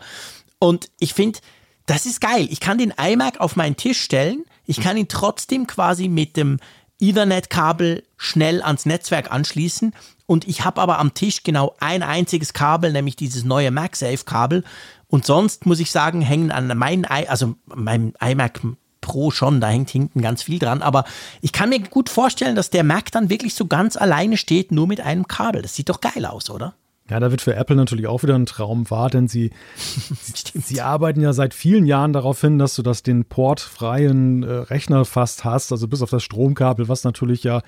[0.58, 1.40] Und ich finde,
[1.84, 2.48] das ist geil.
[2.50, 6.60] Ich kann den iMac auf meinen Tisch stellen, ich kann ihn trotzdem quasi mit dem
[7.08, 9.92] Ethernet-Kabel schnell ans Netzwerk anschließen
[10.26, 14.64] und ich habe aber am Tisch genau ein einziges Kabel, nämlich dieses neue MagSafe-Kabel.
[15.08, 18.60] Und sonst muss ich sagen, hängen an meinem, also meinem iMac
[19.00, 20.80] Pro schon, da hängt hinten ganz viel dran.
[20.80, 21.04] Aber
[21.42, 24.86] ich kann mir gut vorstellen, dass der Mac dann wirklich so ganz alleine steht, nur
[24.86, 25.60] mit einem Kabel.
[25.60, 26.74] Das sieht doch geil aus, oder?
[27.10, 31.20] Ja, da wird für Apple natürlich auch wieder ein Traum wahr, denn sie, sie arbeiten
[31.20, 35.70] ja seit vielen Jahren darauf hin, dass du das den portfreien äh, Rechner fast hast,
[35.70, 37.60] also bis auf das Stromkabel, was natürlich ja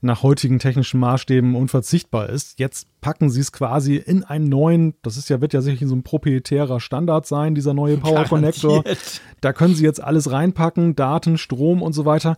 [0.00, 2.58] nach heutigen technischen Maßstäben unverzichtbar ist.
[2.58, 5.94] Jetzt packen sie es quasi in einen neuen, das ist ja, wird ja sicherlich so
[5.94, 8.82] ein proprietärer Standard sein, dieser neue Power Connector.
[9.40, 12.36] Da können sie jetzt alles reinpacken, Daten, Strom und so weiter.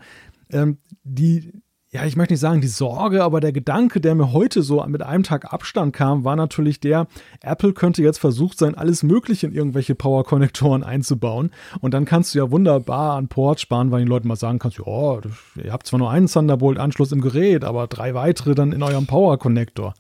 [0.51, 1.62] Ähm, die,
[1.95, 5.03] ja, ich möchte nicht sagen die Sorge, aber der Gedanke, der mir heute so mit
[5.03, 7.07] einem Tag Abstand kam, war natürlich der,
[7.43, 11.51] Apple könnte jetzt versucht sein, alles Mögliche in irgendwelche Power-Konnektoren einzubauen.
[11.83, 14.79] Und dann kannst du ja wunderbar an Port sparen, weil den Leuten mal sagen kannst,
[14.79, 15.21] ja,
[15.63, 19.93] ihr habt zwar nur einen Thunderbolt-Anschluss im Gerät, aber drei weitere dann in eurem Power-Konnektor.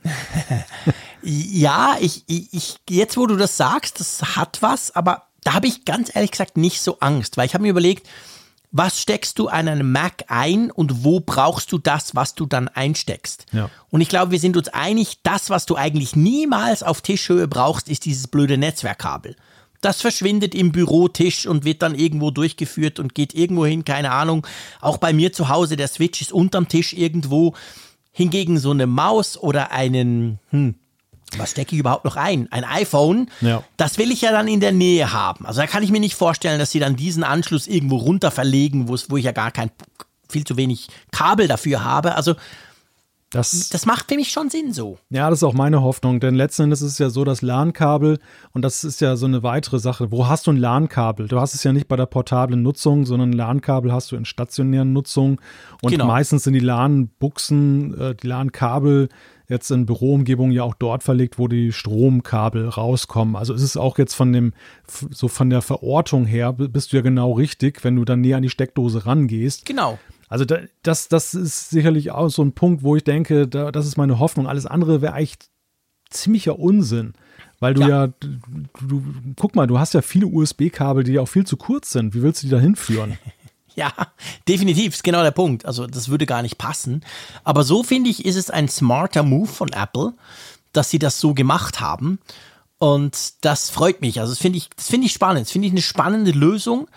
[1.22, 5.84] ja, ich, ich, jetzt wo du das sagst, das hat was, aber da habe ich
[5.84, 8.08] ganz ehrlich gesagt nicht so Angst, weil ich habe mir überlegt,
[8.72, 12.68] was steckst du an einem Mac ein und wo brauchst du das, was du dann
[12.68, 13.46] einsteckst.
[13.52, 13.70] Ja.
[13.90, 17.88] Und ich glaube, wir sind uns einig, das, was du eigentlich niemals auf Tischhöhe brauchst,
[17.88, 19.36] ist dieses blöde Netzwerkkabel.
[19.82, 24.46] Das verschwindet im Bürotisch und wird dann irgendwo durchgeführt und geht irgendwo hin, keine Ahnung.
[24.80, 27.54] Auch bei mir zu Hause, der Switch ist unterm Tisch irgendwo.
[28.10, 30.76] Hingegen so eine Maus oder einen, hm,
[31.38, 32.50] was stecke ich überhaupt noch ein?
[32.50, 33.62] Ein iPhone, ja.
[33.76, 35.46] das will ich ja dann in der Nähe haben.
[35.46, 38.88] Also da kann ich mir nicht vorstellen, dass sie dann diesen Anschluss irgendwo runter verlegen,
[38.88, 39.70] wo ich ja gar kein,
[40.28, 42.14] viel zu wenig Kabel dafür habe.
[42.14, 42.34] Also
[43.32, 44.98] das, das macht für mich schon Sinn so.
[45.08, 48.18] Ja, das ist auch meine Hoffnung, denn letzten Endes ist es ja so, das LAN-Kabel,
[48.52, 50.12] und das ist ja so eine weitere Sache.
[50.12, 51.28] Wo hast du ein LAN-Kabel?
[51.28, 54.92] Du hast es ja nicht bei der portablen Nutzung, sondern LAN-Kabel hast du in stationären
[54.92, 55.40] Nutzung.
[55.80, 56.06] Und genau.
[56.06, 59.08] meistens sind die LAN-Buchsen, äh, die LAN-Kabel
[59.52, 63.36] jetzt in Büroumgebungen ja auch dort verlegt, wo die Stromkabel rauskommen.
[63.36, 64.52] Also ist es auch jetzt von dem,
[64.86, 68.42] so von der Verortung her, bist du ja genau richtig, wenn du dann näher an
[68.42, 69.66] die Steckdose rangehst.
[69.66, 69.98] Genau.
[70.28, 73.86] Also da, das, das ist sicherlich auch so ein Punkt, wo ich denke, da, das
[73.86, 74.46] ist meine Hoffnung.
[74.46, 75.36] Alles andere wäre eigentlich
[76.08, 77.12] ziemlicher Unsinn.
[77.60, 78.38] Weil du ja, ja du,
[78.88, 79.04] du,
[79.36, 82.14] guck mal, du hast ja viele USB-Kabel, die ja auch viel zu kurz sind.
[82.14, 83.18] Wie willst du die da hinführen?
[83.76, 83.92] Ja,
[84.46, 85.64] definitiv, ist genau der Punkt.
[85.64, 87.02] Also das würde gar nicht passen.
[87.42, 90.12] Aber so finde ich, ist es ein smarter Move von Apple,
[90.72, 92.18] dass sie das so gemacht haben.
[92.78, 94.20] Und das freut mich.
[94.20, 95.46] Also das finde ich, das finde ich spannend.
[95.46, 96.88] Das finde ich eine spannende Lösung.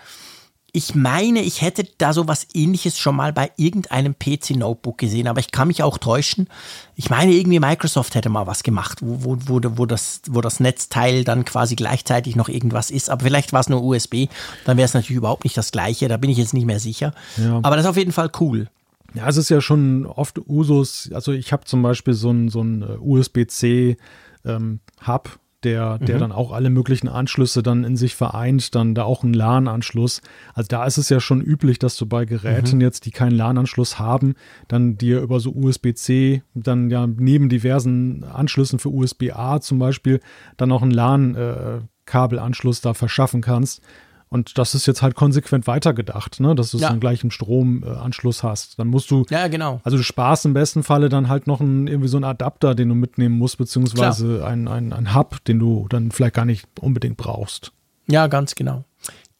[0.76, 5.40] Ich meine, ich hätte da so was ähnliches schon mal bei irgendeinem PC-Notebook gesehen, aber
[5.40, 6.48] ich kann mich auch täuschen.
[6.96, 11.24] Ich meine, irgendwie Microsoft hätte mal was gemacht, wo, wo, wo, das, wo das Netzteil
[11.24, 13.08] dann quasi gleichzeitig noch irgendwas ist.
[13.08, 14.26] Aber vielleicht war es nur USB,
[14.66, 16.08] dann wäre es natürlich überhaupt nicht das gleiche.
[16.08, 17.14] Da bin ich jetzt nicht mehr sicher.
[17.38, 17.56] Ja.
[17.62, 18.68] Aber das ist auf jeden Fall cool.
[19.14, 21.10] Ja, es ist ja schon oft Usus.
[21.14, 23.96] Also ich habe zum Beispiel so ein, so ein äh, USB-C
[24.44, 26.20] ähm, Hub der, der mhm.
[26.20, 30.22] dann auch alle möglichen Anschlüsse dann in sich vereint, dann da auch ein LAN-Anschluss.
[30.54, 32.82] Also da ist es ja schon üblich, dass du bei Geräten mhm.
[32.82, 34.34] jetzt, die keinen LAN-Anschluss haben,
[34.68, 40.20] dann dir über so USB-C dann ja neben diversen Anschlüssen für USB-A zum Beispiel
[40.56, 43.82] dann auch einen LAN-Kabelanschluss äh, da verschaffen kannst.
[44.28, 46.54] Und das ist jetzt halt konsequent weitergedacht, ne?
[46.54, 46.88] dass du ja.
[46.88, 48.78] dann gleich einen Stromanschluss äh, hast.
[48.78, 49.80] Dann musst du, ja, genau.
[49.84, 52.88] also du sparst im besten Falle dann halt noch einen, irgendwie so einen Adapter, den
[52.88, 57.16] du mitnehmen musst, beziehungsweise ein, ein, ein Hub, den du dann vielleicht gar nicht unbedingt
[57.16, 57.72] brauchst.
[58.08, 58.84] Ja, ganz genau.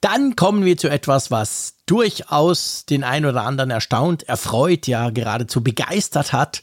[0.01, 5.65] Dann kommen wir zu etwas, was durchaus den einen oder anderen erstaunt, erfreut, ja geradezu
[5.65, 6.63] begeistert hat.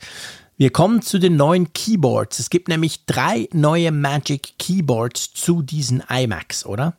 [0.56, 2.40] Wir kommen zu den neuen Keyboards.
[2.40, 6.96] Es gibt nämlich drei neue Magic Keyboards zu diesen iMacs, oder?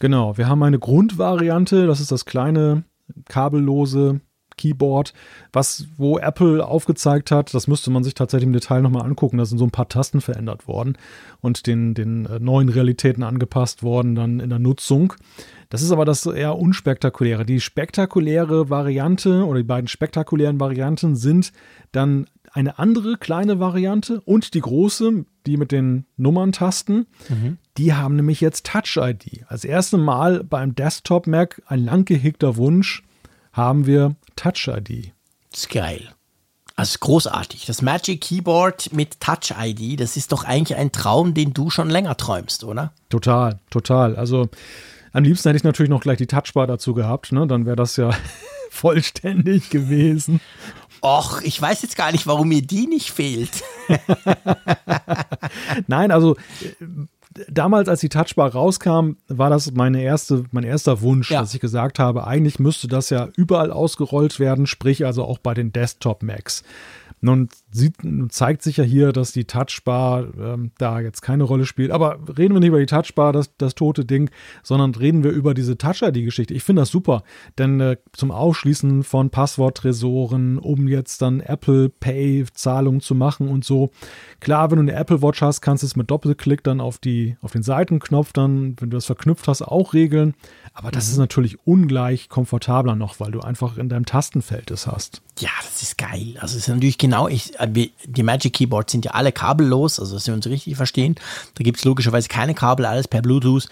[0.00, 2.84] Genau, wir haben eine Grundvariante, das ist das kleine
[3.28, 4.20] kabellose
[4.58, 5.14] Keyboard,
[5.52, 9.46] was wo Apple aufgezeigt hat, das müsste man sich tatsächlich im Detail nochmal angucken, da
[9.46, 10.98] sind so ein paar Tasten verändert worden
[11.40, 15.14] und den, den äh, neuen Realitäten angepasst worden dann in der Nutzung.
[15.70, 17.44] Das ist aber das eher unspektakuläre.
[17.44, 21.52] Die spektakuläre Variante oder die beiden spektakulären Varianten sind
[21.92, 27.06] dann eine andere kleine Variante und die große, die mit den Nummerntasten.
[27.28, 27.58] Mhm.
[27.76, 29.44] Die haben nämlich jetzt Touch-ID.
[29.48, 33.02] Als erstes Mal beim Desktop-Mac, ein lang gehegter Wunsch,
[33.52, 35.12] haben wir Touch-ID.
[35.50, 36.08] Das ist geil.
[36.78, 37.66] Also großartig.
[37.66, 41.90] Das Magic Keyboard mit Touch ID, das ist doch eigentlich ein Traum, den du schon
[41.90, 42.92] länger träumst, oder?
[43.08, 44.14] Total, total.
[44.14, 44.48] Also
[45.12, 47.48] am liebsten hätte ich natürlich noch gleich die Touchbar dazu gehabt, ne?
[47.48, 48.10] Dann wäre das ja
[48.70, 50.40] vollständig gewesen.
[51.00, 53.62] Och, ich weiß jetzt gar nicht, warum mir die nicht fehlt.
[55.86, 56.36] Nein, also
[57.48, 61.40] damals, als die Touchbar rauskam, war das meine erste, mein erster Wunsch, ja.
[61.40, 65.54] dass ich gesagt habe, eigentlich müsste das ja überall ausgerollt werden, sprich also auch bei
[65.54, 66.64] den Desktop-Macs.
[67.20, 67.96] Nun, sieht,
[68.30, 71.90] zeigt sich ja hier, dass die Touchbar ähm, da jetzt keine Rolle spielt.
[71.90, 74.30] Aber reden wir nicht über die Touchbar, das, das tote Ding,
[74.62, 76.54] sondern reden wir über diese Touch-ID-Geschichte.
[76.54, 77.24] Ich finde das super,
[77.58, 83.90] denn äh, zum Ausschließen von Passworttresoren, um jetzt dann Apple Pay-Zahlungen zu machen und so.
[84.40, 87.36] Klar, wenn du eine Apple Watch hast, kannst du es mit Doppelklick dann auf, die,
[87.42, 90.34] auf den Seitenknopf dann, wenn du das verknüpft hast, auch regeln.
[90.72, 91.12] Aber das mhm.
[91.12, 95.22] ist natürlich ungleich komfortabler noch, weil du einfach in deinem Tastenfeld es hast.
[95.38, 96.34] Ja, das ist geil.
[96.40, 100.14] Also es ist natürlich genau, ich, äh, die Magic Keyboards sind ja alle kabellos, also
[100.14, 101.14] dass wir uns richtig verstehen.
[101.54, 103.68] Da gibt es logischerweise keine Kabel, alles per Bluetooth.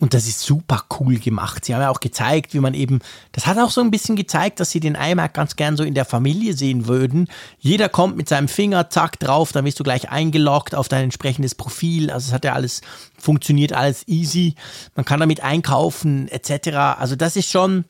[0.00, 1.64] Und das ist super cool gemacht.
[1.64, 2.98] Sie haben ja auch gezeigt, wie man eben,
[3.30, 5.94] das hat auch so ein bisschen gezeigt, dass sie den iMac ganz gern so in
[5.94, 7.28] der Familie sehen würden.
[7.60, 11.54] Jeder kommt mit seinem Finger, zack, drauf, dann wirst du gleich eingeloggt auf dein entsprechendes
[11.54, 12.10] Profil.
[12.10, 12.80] Also es hat ja alles,
[13.16, 14.56] funktioniert alles easy.
[14.96, 16.98] Man kann damit einkaufen, etc.
[16.98, 17.84] Also das ist schon,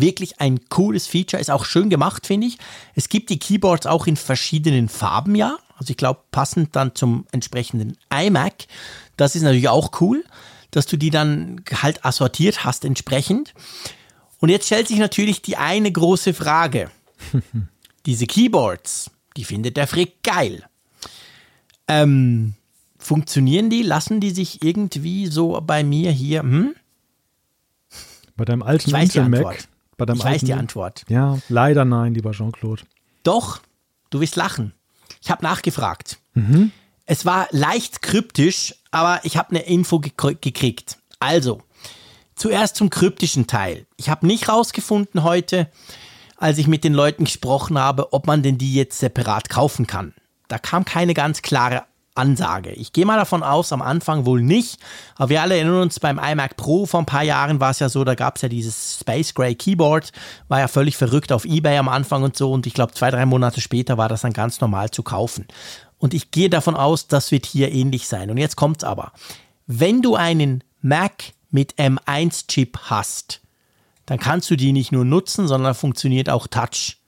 [0.00, 2.58] Wirklich ein cooles Feature, ist auch schön gemacht, finde ich.
[2.94, 5.58] Es gibt die Keyboards auch in verschiedenen Farben, ja.
[5.76, 8.66] Also ich glaube, passend dann zum entsprechenden iMac.
[9.16, 10.24] Das ist natürlich auch cool,
[10.70, 13.54] dass du die dann halt assortiert hast entsprechend.
[14.38, 16.90] Und jetzt stellt sich natürlich die eine große Frage.
[18.06, 20.64] Diese Keyboards, die findet der Frick geil.
[21.88, 22.54] Ähm,
[22.98, 23.82] funktionieren die?
[23.82, 26.74] Lassen die sich irgendwie so bei mir hier, hm?
[28.36, 29.66] Bei deinem alten Intel Mac?
[29.96, 31.04] Bei deinem ich weiß die Antwort.
[31.08, 32.82] Ja, leider nein, lieber Jean-Claude.
[33.22, 33.60] Doch,
[34.10, 34.72] du wirst lachen.
[35.22, 36.18] Ich habe nachgefragt.
[36.34, 36.70] Mhm.
[37.06, 40.98] Es war leicht kryptisch, aber ich habe eine Info gek gekriegt.
[41.18, 41.62] Also,
[42.34, 43.86] zuerst zum kryptischen Teil.
[43.96, 45.70] Ich habe nicht rausgefunden heute,
[46.36, 50.14] als ich mit den Leuten gesprochen habe, ob man denn die jetzt separat kaufen kann.
[50.48, 51.84] Da kam keine ganz klare
[52.16, 52.70] Ansage.
[52.72, 54.78] Ich gehe mal davon aus, am Anfang wohl nicht,
[55.16, 57.88] aber wir alle erinnern uns, beim iMac Pro vor ein paar Jahren war es ja
[57.88, 60.12] so, da gab es ja dieses Space Gray Keyboard,
[60.48, 63.26] war ja völlig verrückt auf Ebay am Anfang und so und ich glaube zwei, drei
[63.26, 65.46] Monate später war das dann ganz normal zu kaufen.
[65.98, 68.30] Und ich gehe davon aus, das wird hier ähnlich sein.
[68.30, 69.12] Und jetzt kommt's aber.
[69.66, 73.40] Wenn du einen Mac mit M1-Chip hast,
[74.04, 76.98] dann kannst du die nicht nur nutzen, sondern funktioniert auch Touch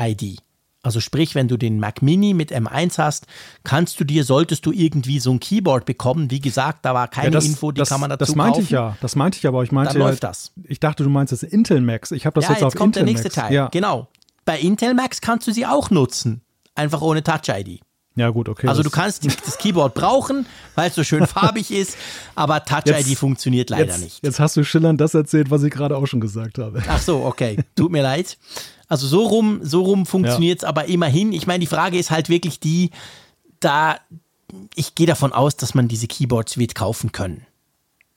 [0.00, 0.40] ID.
[0.84, 3.26] Also sprich, wenn du den Mac Mini mit M1 hast,
[3.64, 6.30] kannst du dir, solltest du irgendwie so ein Keyboard bekommen.
[6.30, 8.52] Wie gesagt, da war keine ja, das, Info, die das, kann man dazu Das meinte
[8.58, 8.64] kaufen.
[8.64, 9.62] ich ja, das meinte ich aber.
[9.62, 10.52] Ich meinte, Dann läuft das.
[10.64, 12.12] Ich dachte, du meinst das Intel Max.
[12.12, 13.34] Ich habe das ja, jetzt, jetzt auf kommt Intel der nächste Max.
[13.34, 13.52] Teil.
[13.54, 13.68] Ja.
[13.68, 14.08] Genau.
[14.44, 16.42] Bei Intel Max kannst du sie auch nutzen.
[16.74, 17.80] Einfach ohne Touch ID.
[18.16, 18.68] Ja, gut, okay.
[18.68, 20.46] Also du kannst das Keyboard brauchen,
[20.76, 21.96] weil es so schön farbig ist,
[22.36, 24.24] aber Touch Jetzt- ID funktioniert leider jetzt, nicht.
[24.24, 26.82] Jetzt hast du schillernd das erzählt, was ich gerade auch schon gesagt habe.
[26.88, 27.56] Ach so, okay.
[27.74, 28.38] Tut mir leid.
[28.88, 31.32] Also so rum, so rum funktioniert es aber immerhin.
[31.32, 32.90] Ich meine, die Frage ist halt wirklich die,
[33.60, 33.98] da
[34.74, 37.46] ich gehe davon aus, dass man diese Keyboards wird kaufen können.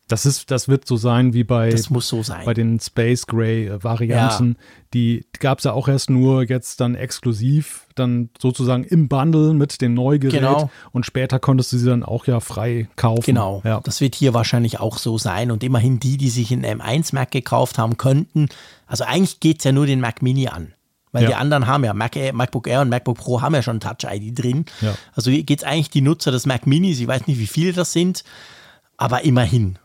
[0.07, 2.45] Das ist, das wird so sein wie bei, so sein.
[2.45, 4.55] bei den Space Gray äh, Varianten.
[4.93, 9.81] Die gab es ja auch erst nur jetzt dann exklusiv, dann sozusagen im Bundle mit
[9.81, 10.39] dem Neugerät.
[10.39, 10.69] Genau.
[10.93, 13.23] Und später konntest du sie dann auch ja frei kaufen.
[13.25, 13.61] Genau.
[13.65, 13.81] Ja.
[13.83, 15.51] Das wird hier wahrscheinlich auch so sein.
[15.51, 18.47] Und immerhin die, die sich einen M1 Mac gekauft haben könnten.
[18.85, 20.73] Also eigentlich geht es ja nur den Mac Mini an.
[21.11, 21.29] Weil Ja.
[21.29, 24.05] die anderen haben ja, Mac Air, MacBook Air und MacBook Pro haben ja schon Touch
[24.09, 24.65] ID drin.
[24.81, 24.95] Ja.
[25.13, 26.99] Also geht es eigentlich die Nutzer des Mac Minis.
[26.99, 28.23] Ich weiß nicht, wie viele das sind,
[28.95, 29.79] aber immerhin.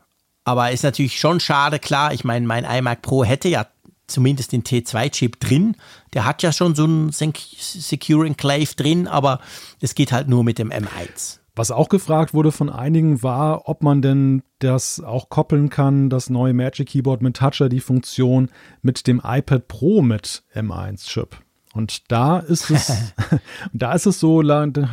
[0.45, 2.13] Aber ist natürlich schon schade, klar.
[2.13, 3.67] Ich meine, mein iMac Pro hätte ja
[4.07, 5.77] zumindest den T2-Chip drin.
[6.13, 9.41] Der hat ja schon so einen Sec- Secure Enclave drin, aber
[9.81, 11.39] es geht halt nur mit dem M1.
[11.55, 16.31] Was auch gefragt wurde von einigen war, ob man denn das auch koppeln kann, das
[16.31, 18.49] neue Magic Keyboard mit Touch ID Funktion
[18.81, 21.37] mit dem iPad Pro mit M1 Chip.
[21.75, 22.93] Und da ist es,
[23.73, 24.43] da ist es so,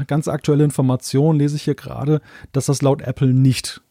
[0.07, 2.21] ganz aktuelle Information lese ich hier gerade,
[2.51, 3.81] dass das laut Apple nicht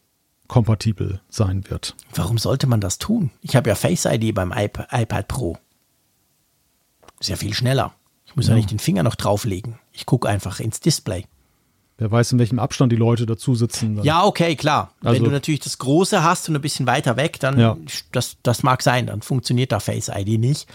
[0.49, 1.95] kompatibel sein wird.
[2.13, 3.31] Warum sollte man das tun?
[3.41, 5.57] Ich habe ja Face ID beim iP iPad Pro.
[7.21, 7.93] Ist ja viel schneller.
[8.25, 9.79] Ich muss ja, nicht den Finger noch drauflegen.
[9.93, 11.25] Ich gucke einfach ins Display.
[11.97, 13.95] Wer weiß, in welchem Abstand die Leute dazu sitzen.
[13.97, 14.05] dann.
[14.05, 14.93] Ja, okay, klar.
[15.03, 17.77] Also- Wenn du natürlich das Große hast und ein bisschen weiter weg, dann Ja.
[18.11, 20.67] das, das mag sein, dann funktioniert da Face ID nicht.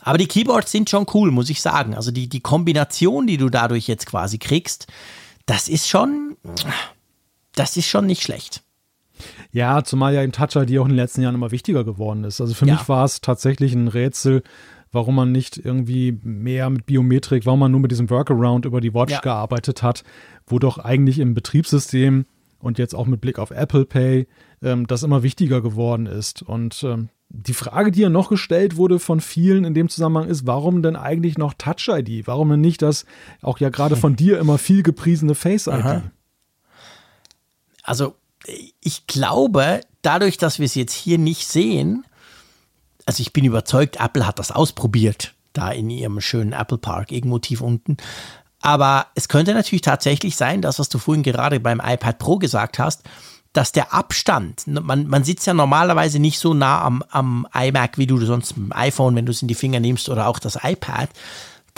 [0.00, 1.94] Aber die Keyboards sind schon cool, muss ich sagen.
[1.94, 4.86] Also die, die Kombination, die du dadurch jetzt quasi kriegst,
[5.46, 6.36] das ist schon,
[7.54, 8.62] das ist schon nicht schlecht.
[9.52, 12.40] Ja, zumal ja im Touch ID auch in den letzten Jahren immer wichtiger geworden ist.
[12.40, 12.74] Also für Ja.
[12.74, 14.42] mich war es tatsächlich ein Rätsel,
[14.92, 18.94] warum man nicht irgendwie mehr mit Biometrik, warum man nur mit diesem Workaround über die
[18.94, 19.20] Watch Ja.
[19.20, 20.02] gearbeitet hat,
[20.46, 22.24] wo doch eigentlich im Betriebssystem
[22.58, 24.26] und jetzt auch mit Blick auf Apple Pay
[24.62, 26.42] ähm, das immer wichtiger geworden ist.
[26.42, 30.46] Und ähm, die Frage, die ja noch gestellt wurde von vielen in dem Zusammenhang ist,
[30.46, 32.26] warum denn eigentlich noch Touch ID?
[32.26, 33.04] Warum denn nicht das
[33.42, 35.74] auch ja gerade von dir immer viel gepriesene Face ID?
[35.74, 36.02] Aha.
[37.82, 38.14] Also
[38.80, 42.04] ich glaube, dadurch, dass wir es jetzt hier nicht sehen,
[43.06, 47.38] also ich bin überzeugt, Apple hat das ausprobiert, da in ihrem schönen Apple Park, irgendwo
[47.38, 47.96] tief unten.
[48.60, 52.78] Aber es könnte natürlich tatsächlich sein, das, was du vorhin gerade beim iPad Pro gesagt
[52.78, 53.02] hast,
[53.52, 58.06] dass der Abstand, man, man sitzt ja normalerweise nicht so nah am, am iMac, wie
[58.06, 60.58] du sonst mit dem iPhone, wenn du es in die Finger nimmst oder auch das
[60.62, 61.08] iPad,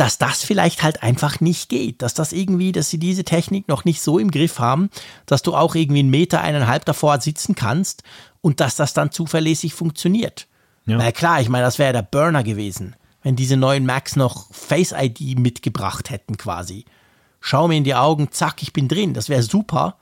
[0.01, 3.85] dass das vielleicht halt einfach nicht geht, dass das irgendwie, dass sie diese Technik noch
[3.85, 4.89] nicht so im Griff haben,
[5.27, 8.02] dass du auch irgendwie einen Meter, eineinhalb davor sitzen kannst
[8.40, 10.48] und dass das dann zuverlässig funktioniert.
[10.86, 10.97] Ja.
[10.97, 14.94] Na klar, ich meine, das wäre der Burner gewesen, wenn diese neuen Macs noch Face
[14.97, 16.86] ID mitgebracht hätten quasi.
[17.43, 19.98] Schau mir in die Augen, zack, ich bin drin, das wäre super.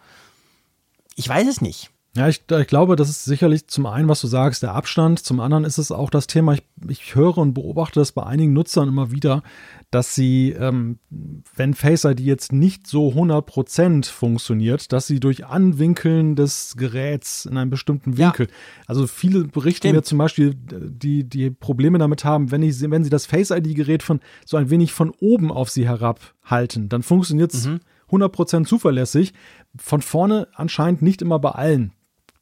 [1.17, 1.91] Ich weiß es nicht.
[2.19, 5.21] Ja, ich, ich glaube, das ist sicherlich zum einen, was du sagst, der Abstand.
[5.21, 8.53] Zum anderen ist es auch das Thema, ich, ich höre und beobachte das bei einigen
[8.53, 9.45] Nutzern immer wieder,
[9.93, 10.99] dass sie, ähm,
[11.55, 17.57] wenn Face ID jetzt nicht so 100% funktioniert, dass sie durch Anwinkeln des Geräts in
[17.57, 18.27] einem bestimmten Ja.
[18.27, 18.49] Winkel,
[18.89, 23.11] also viele berichten mir zum Beispiel, die, die Probleme damit haben, wenn, ich, wenn sie
[23.11, 27.69] das Face ID-Gerät von so ein wenig von oben auf sie herabhalten, dann funktioniert es
[28.11, 29.35] 100% zuverlässig.
[29.77, 31.93] Von vorne anscheinend nicht immer bei allen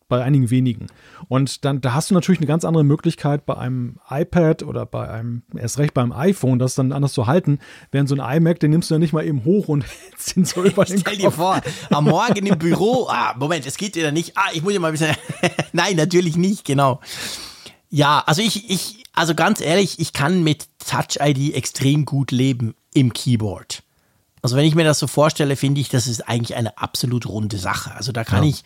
[0.08, 0.86] bei einigen wenigen.
[1.28, 5.08] Und dann, da hast du natürlich eine ganz andere Möglichkeit bei einem iPad oder bei
[5.08, 7.58] einem, erst recht beim iPhone, das dann anders zu halten.
[7.90, 10.44] Während so ein iMac, den nimmst du ja nicht mal eben hoch und hältst ihn
[10.44, 11.36] so über den Stell dir Kopf.
[11.36, 11.60] vor,
[11.90, 14.36] am Morgen im Büro, ah, Moment, es geht dir nicht.
[14.36, 15.16] Ah, ich muss ja mal ein bisschen.
[15.72, 17.00] Nein, natürlich nicht, genau.
[17.90, 22.74] Ja, also ich, ich, also ganz ehrlich, ich kann mit Touch ID extrem gut leben
[22.94, 23.82] im Keyboard.
[24.42, 27.58] Also wenn ich mir das so vorstelle, finde ich, das ist eigentlich eine absolut runde
[27.58, 27.92] Sache.
[27.94, 28.50] Also da kann Ja.
[28.50, 28.62] ich,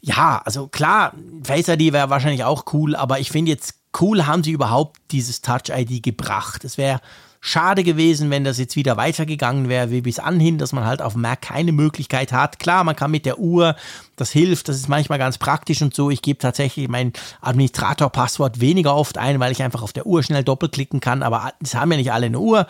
[0.00, 4.44] ja, also klar, Face ID wäre wahrscheinlich auch cool, aber ich finde jetzt cool haben
[4.44, 6.64] sie überhaupt dieses Touch ID gebracht.
[6.64, 7.00] Es wäre
[7.42, 11.16] schade gewesen, wenn das jetzt wieder weitergegangen wäre, wie bis anhin, dass man halt auf
[11.16, 12.58] Mac keine Möglichkeit hat.
[12.58, 13.76] Klar, man kann mit der Uhr,
[14.16, 16.10] das hilft, das ist manchmal ganz praktisch und so.
[16.10, 20.44] Ich gebe tatsächlich mein Administrator-Passwort weniger oft ein, weil ich einfach auf der Uhr schnell
[20.44, 22.66] doppelklicken kann, aber es haben ja nicht alle eine Uhr.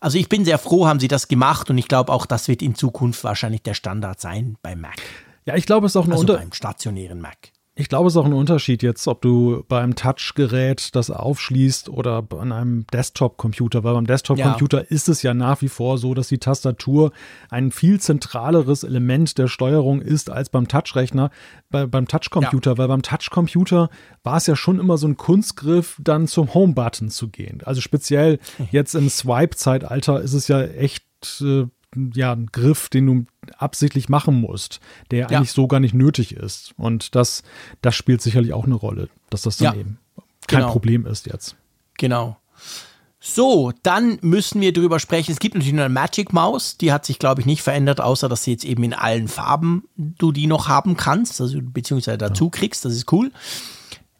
[0.00, 2.62] Also ich bin sehr froh, haben sie das gemacht und ich glaube auch, das wird
[2.62, 5.02] in Zukunft wahrscheinlich der Standard sein beim Mac.
[5.46, 7.52] Ja, ich glaube, es ist auch ein Also Unter beim stationären Mac.
[7.76, 12.24] Ich glaube, es ist auch ein Unterschied jetzt, ob du beim Touchgerät das aufschließt oder
[12.38, 14.86] an einem Desktop-Computer, weil beim Desktop-Computer ja.
[14.90, 17.10] ist es ja nach wie vor so, dass die Tastatur
[17.50, 21.30] ein viel zentraleres Element der Steuerung ist als beim Touchrechner,
[21.68, 22.78] bei, beim Touchcomputer, ja.
[22.78, 23.90] weil beim Touchcomputer
[24.22, 27.60] war es ja schon immer so ein Kunstgriff, dann zum Home-Button zu gehen.
[27.64, 28.38] Also speziell
[28.70, 31.02] jetzt im Swipe-Zeitalter ist es ja echt
[31.40, 31.66] äh,
[32.14, 33.24] ja, ein Griff, den du
[33.58, 34.80] absichtlich machen musst,
[35.10, 35.26] der ja.
[35.28, 36.72] eigentlich so gar nicht nötig ist.
[36.76, 37.42] Und das,
[37.82, 39.80] das spielt sicherlich auch eine Rolle, dass das dann ja.
[39.80, 39.98] eben
[40.46, 40.72] kein genau.
[40.72, 41.56] Problem ist jetzt.
[41.98, 42.36] Genau.
[43.26, 45.32] So, dann müssen wir drüber sprechen.
[45.32, 48.44] Es gibt natürlich eine Magic Maus, die hat sich, glaube ich, nicht verändert, außer dass
[48.44, 52.84] sie jetzt eben in allen Farben du die noch haben kannst, also beziehungsweise dazu kriegst.
[52.84, 53.32] Das ist cool.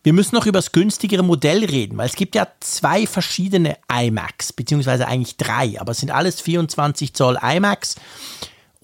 [0.05, 4.53] Wir müssen noch über das günstigere Modell reden, weil es gibt ja zwei verschiedene iMacs,
[4.53, 7.97] beziehungsweise eigentlich drei, aber es sind alles 24 Zoll iMacs.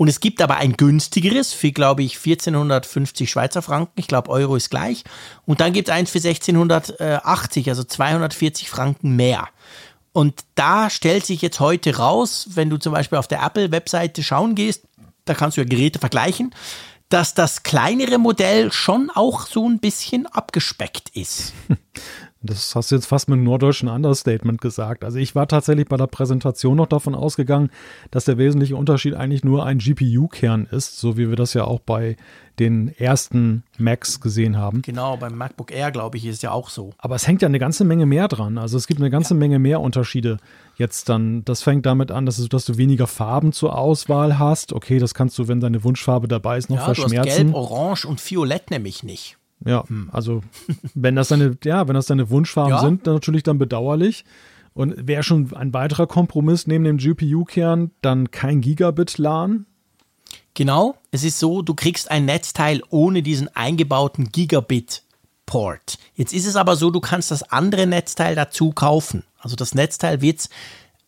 [0.00, 3.92] Und es gibt aber ein günstigeres für, glaube ich, 1450 Schweizer Franken.
[3.96, 5.04] Ich glaube, Euro ist gleich.
[5.44, 9.48] Und dann gibt es eins für 1680, also 240 Franken mehr.
[10.12, 14.54] Und da stellt sich jetzt heute raus, wenn du zum Beispiel auf der Apple-Webseite schauen
[14.54, 14.84] gehst,
[15.26, 16.54] da kannst du ja Geräte vergleichen
[17.10, 21.52] dass das kleinere Modell schon auch so ein bisschen abgespeckt ist.
[22.42, 25.04] Das hast du jetzt fast mit einem norddeutschen Understatement gesagt.
[25.04, 27.70] Also ich war tatsächlich bei der Präsentation noch davon ausgegangen,
[28.10, 31.80] dass der wesentliche Unterschied eigentlich nur ein GPU-Kern ist, so wie wir das ja auch
[31.80, 32.16] bei
[32.58, 34.80] den ersten Macs gesehen haben.
[34.82, 36.92] Genau, beim MacBook Air, glaube ich, ist ja auch so.
[36.98, 38.56] Aber es hängt ja eine ganze Menge mehr dran.
[38.56, 39.38] Also es gibt eine ganze ja.
[39.38, 40.38] Menge mehr Unterschiede
[40.76, 41.44] jetzt dann.
[41.44, 44.72] Das fängt damit an, dass du, dass du weniger Farben zur Auswahl hast.
[44.72, 47.22] Okay, das kannst du, wenn deine Wunschfarbe dabei ist, noch ja, verschmerzen.
[47.24, 49.36] Du hast Gelb, Orange und Violett nämlich nicht.
[49.64, 50.08] Ja, hm.
[50.12, 50.42] also
[50.94, 52.80] wenn das deine, ja, wenn das deine Wunschfarben ja.
[52.80, 54.24] sind, dann natürlich dann bedauerlich.
[54.72, 59.66] Und wäre schon ein weiterer Kompromiss neben dem GPU-Kern dann kein Gigabit-LAN.
[60.54, 65.98] Genau, es ist so, du kriegst ein Netzteil ohne diesen eingebauten Gigabit-Port.
[66.14, 69.24] Jetzt ist es aber so, du kannst das andere Netzteil dazu kaufen.
[69.38, 70.48] Also das Netzteil wird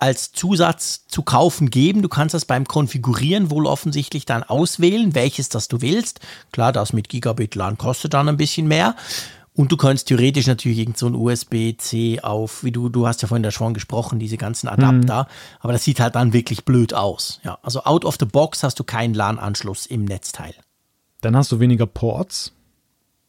[0.02, 2.02] als Zusatz zu kaufen geben.
[2.02, 6.18] Du kannst das beim Konfigurieren wohl offensichtlich dann auswählen, welches das du willst.
[6.50, 8.96] Klar, das mit Gigabit LAN kostet dann ein bisschen mehr.
[9.54, 13.28] Und du kannst theoretisch natürlich irgend so ein USB-C auf, wie du, du hast ja
[13.28, 15.22] vorhin da schon gesprochen, diese ganzen Adapter.
[15.22, 15.58] Mhm.
[15.60, 17.38] Aber das sieht halt dann wirklich blöd aus.
[17.44, 20.54] Ja, also out of the box hast du keinen LAN-Anschluss im Netzteil.
[21.20, 22.52] Dann hast du weniger Ports.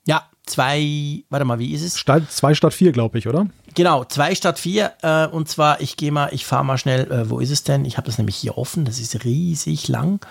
[0.08, 2.00] Ja, zwei, warte mal, wie ist es?
[2.00, 3.46] Statt, zwei statt vier, glaube ich, oder?
[3.74, 4.94] Genau, zwei statt vier.
[5.02, 7.86] Äh, und zwar, ich gehe mal, ich fahre mal schnell, äh, wo ist es denn?
[7.86, 10.26] Ich habe das nämlich hier offen, das ist riesig lang.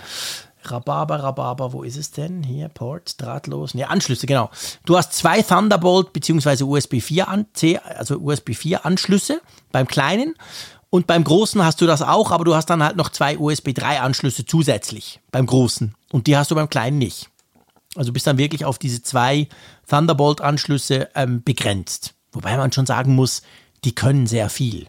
[0.65, 2.43] Rhabarber, Rhabarber, wo ist es denn?
[2.43, 3.75] Hier, Ports, drahtlos.
[3.75, 4.51] Ne, Anschlüsse, genau.
[4.85, 6.63] Du hast zwei Thunderbolt bzw.
[6.63, 9.41] USB 4 an, C, also USB 4 Anschlüsse
[9.73, 10.35] beim kleinen.
[10.91, 13.73] Und beim großen hast du das auch, aber du hast dann halt noch zwei USB
[13.75, 15.95] 3 Anschlüsse zusätzlich beim großen.
[16.13, 17.31] Und die hast du beim kleinen nicht.
[17.97, 19.49] Also bist dann wirklich auf diese zwei
[19.89, 22.15] Thunderbolt-Anschlüsse ähm, begrenzt.
[22.33, 23.43] Wobei man schon sagen muss,
[23.85, 24.89] die können sehr viel.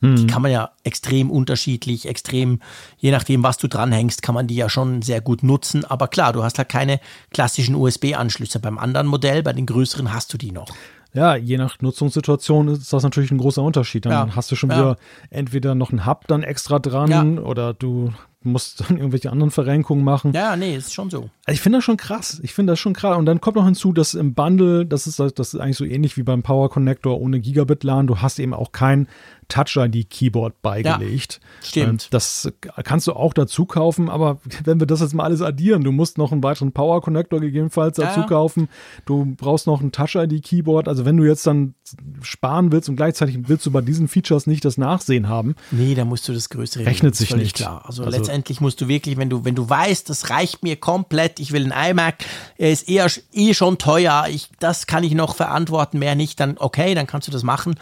[0.00, 0.16] Mhm.
[0.16, 2.60] Die kann man ja extrem unterschiedlich, extrem,
[2.98, 5.84] je nachdem, was du dranhängst, kann man die ja schon sehr gut nutzen.
[5.84, 7.00] Aber klar, du hast halt keine
[7.30, 8.58] klassischen USB-Anschlüsse.
[8.58, 10.68] Beim anderen Modell, bei den größeren, hast du die noch.
[11.14, 14.06] Ja, je nach Nutzungssituation ist das natürlich ein großer Unterschied.
[14.06, 14.36] Dann ja.
[14.36, 14.76] hast du schon ja.
[14.76, 14.96] wieder
[15.30, 17.42] entweder noch einen Hub dann extra dran ja.
[17.42, 18.12] oder du
[18.44, 20.32] musst dann irgendwelche anderen Verrenkungen machen.
[20.32, 21.30] Ja, nee, ist schon so.
[21.44, 22.40] Also ich finde das schon krass.
[22.42, 23.16] Ich finde das schon krass.
[23.16, 26.16] Und dann kommt noch hinzu, dass im Bundle, das ist, das ist eigentlich so ähnlich
[26.16, 29.08] wie beim Power Connector ohne Gigabit LAN, du hast eben auch kein
[29.52, 31.40] Touch-ID-Keyboard beigelegt.
[31.42, 32.08] Ja, stimmt.
[32.10, 32.50] Das
[32.84, 36.16] kannst du auch dazu kaufen, aber wenn wir das jetzt mal alles addieren, du musst
[36.16, 38.26] noch einen weiteren Power-Connector gegebenenfalls dazu ja.
[38.26, 38.68] kaufen,
[39.04, 41.74] du brauchst noch ein Touch-ID-Keyboard, also wenn du jetzt dann
[42.22, 45.54] sparen willst und gleichzeitig willst du bei diesen Features nicht das Nachsehen haben.
[45.70, 47.56] Nee, da musst du das größere Rechnet sich nicht.
[47.56, 47.82] klar.
[47.84, 51.40] Also, also, letztendlich musst du wirklich, wenn du, wenn du weißt, das reicht mir komplett,
[51.40, 52.24] ich will einen iMac,
[52.56, 56.56] er ist eher eh schon teuer, ich, das kann ich noch verantworten, mehr nicht, dann
[56.56, 57.74] okay, dann kannst du das machen.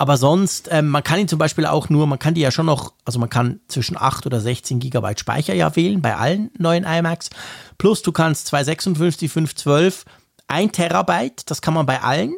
[0.00, 2.66] Aber sonst, ähm, man kann ihn zum Beispiel auch nur, man kann die ja schon
[2.66, 6.84] noch, also man kann zwischen 8 oder 16 Gigabyte Speicher ja wählen bei allen neuen
[6.84, 7.30] iMacs.
[7.78, 10.04] Plus du kannst 256, 512,
[10.46, 12.36] 1 Terabyte, das kann man bei allen.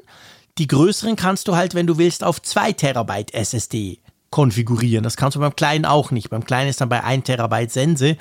[0.57, 3.99] Die größeren kannst du halt, wenn du willst, auf 2 Terabyte SSD
[4.31, 5.05] konfigurieren.
[5.05, 6.31] Das kannst du beim kleinen auch nicht.
[6.31, 8.16] Beim kleinen ist dann bei 1 Terabyte Sense.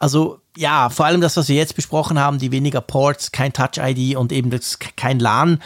[0.00, 4.16] Also ja, vor allem das, was wir jetzt besprochen haben, die weniger Ports, kein Touch-ID
[4.16, 5.60] und eben das kein LAN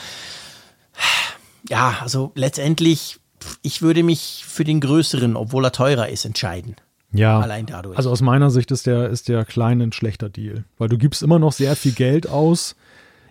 [1.68, 3.18] ja, also letztendlich
[3.62, 6.74] ich würde mich für den größeren, obwohl er teurer ist, entscheiden.
[7.12, 7.97] Ja, Allein dadurch.
[7.97, 11.22] also aus meiner Sicht ist der, ist der kleine ein schlechter Deal, weil du gibst
[11.22, 12.74] immer noch sehr viel Geld aus.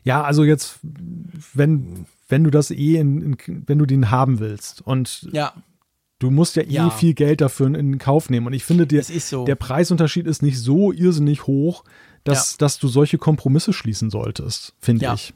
[0.04, 0.80] Ja, also jetzt,
[1.54, 5.54] wenn, wenn du das eh, in, in, wenn du den haben willst und ja,
[6.20, 6.90] du musst ja eh Ja.
[6.92, 9.44] viel Geld dafür in, in Kauf nehmen und ich finde, der, so.
[9.46, 11.84] der Preisunterschied ist nicht so irrsinnig hoch,
[12.24, 15.14] dass, dass du solche Kompromisse schließen solltest, finde Ja.
[15.16, 15.34] ich.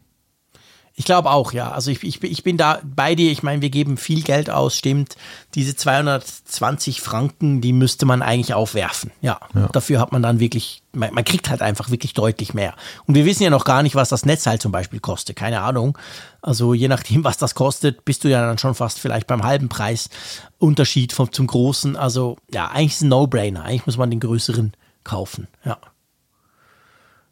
[1.00, 1.72] Ich glaube auch, ja.
[1.72, 3.32] Also ich, ich, bin- ich bin da bei dir.
[3.32, 5.16] Ich meine, wir geben viel Geld aus, stimmt.
[5.56, 9.10] Diese 220 Franken, die müsste man eigentlich aufwerfen.
[9.22, 9.40] Ja.
[9.56, 9.68] Ja.
[9.72, 12.76] Dafür hat man dann wirklich, man, man kriegt halt einfach wirklich deutlich mehr.
[13.06, 15.38] Und wir wissen ja noch gar nicht, was das Netz halt zum Beispiel kostet.
[15.38, 15.98] Keine Ahnung.
[16.42, 19.70] Also je nachdem, was das kostet, bist du ja dann schon fast vielleicht beim halben
[19.70, 20.10] Preis
[20.58, 21.96] Unterschied vom, zum großen.
[21.96, 23.64] Also ja, eigentlich ist es ein No-Brainer.
[23.64, 24.74] Eigentlich muss man den größeren
[25.06, 25.48] kaufen.
[25.64, 25.78] Ja.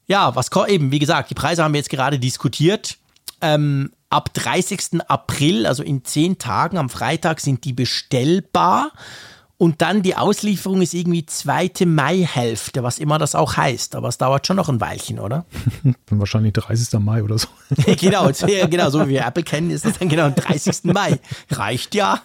[0.07, 2.97] Ja, was eben, wie gesagt, die Preise haben wir jetzt gerade diskutiert.
[3.41, 5.01] Ähm, ab 30.
[5.07, 8.91] April, also in zehn Tagen, am Freitag sind die bestellbar.
[9.59, 13.95] Und dann die Auslieferung ist irgendwie zweite Mai-Hälfte, was immer das auch heißt.
[13.95, 15.45] Aber es dauert schon noch ein Weilchen, oder?
[16.11, 16.99] Wahrscheinlich 30.
[16.99, 17.47] Mai oder so.
[17.99, 18.29] genau,
[18.69, 20.83] genau, so wie wir Apple kennen, ist das dann genau am 30.
[20.83, 21.19] Mai.
[21.49, 22.21] Reicht ja.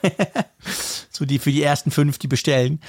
[1.10, 2.80] so die für die ersten fünf, die bestellen.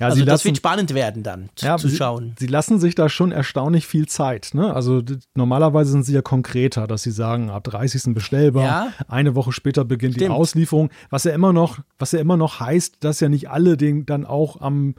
[0.00, 2.34] Ja, also sie das lassen- wird spannend werden dann Ja, zu sie, schauen.
[2.38, 4.50] Sie lassen sich da schon erstaunlich viel Zeit.
[4.52, 4.74] Ne?
[4.74, 5.02] Also
[5.34, 8.12] normalerweise sind sie ja konkreter, dass sie sagen, ab 30.
[8.12, 8.88] bestellbar, Ja.
[9.06, 10.34] eine Woche später beginnt die Stimmt.
[10.34, 14.04] Auslieferung, was ja immer noch, was ja immer noch heißt, dass ja nicht alle den
[14.04, 14.96] dann auch am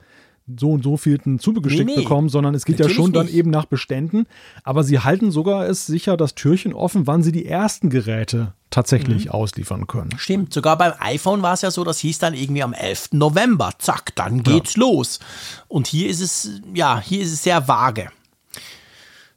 [0.58, 2.02] so und so vielten zugesteckt Nee, nee.
[2.02, 3.34] bekommen, sondern es geht ja Natürlich schon dann nicht.
[3.34, 4.26] eben nach Beständen.
[4.62, 9.24] Aber sie halten sogar es sicher das Türchen offen, wann sie die ersten Geräte tatsächlich
[9.26, 9.30] Mhm.
[9.32, 10.10] ausliefern können.
[10.18, 13.08] Stimmt, sogar beim iPhone war es ja so, das hieß dann irgendwie am 11.
[13.12, 13.72] November.
[13.78, 15.18] Zack, dann geht's los.
[15.66, 18.08] Und hier ist es, ja, hier ist es sehr vage.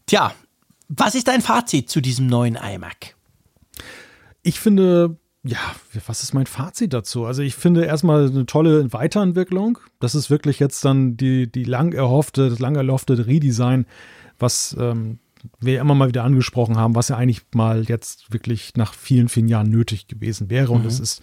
[0.06, 0.34] Tja,
[0.90, 3.16] was ist dein Fazit zu diesem neuen iMac?
[4.42, 5.18] Ich finde,
[5.50, 7.26] ja, was ist mein Fazit dazu?
[7.26, 9.80] Also ich finde erstmal eine tolle Weiterentwicklung.
[10.00, 13.86] Das ist wirklich jetzt dann die, die lang erhoffte, das lang erhoffte Redesign,
[14.38, 15.18] was ähm,
[15.60, 19.48] wir immer mal wieder angesprochen haben, was ja eigentlich mal jetzt wirklich nach vielen, vielen
[19.48, 20.72] Jahren nötig gewesen wäre.
[20.72, 21.22] Und es ist,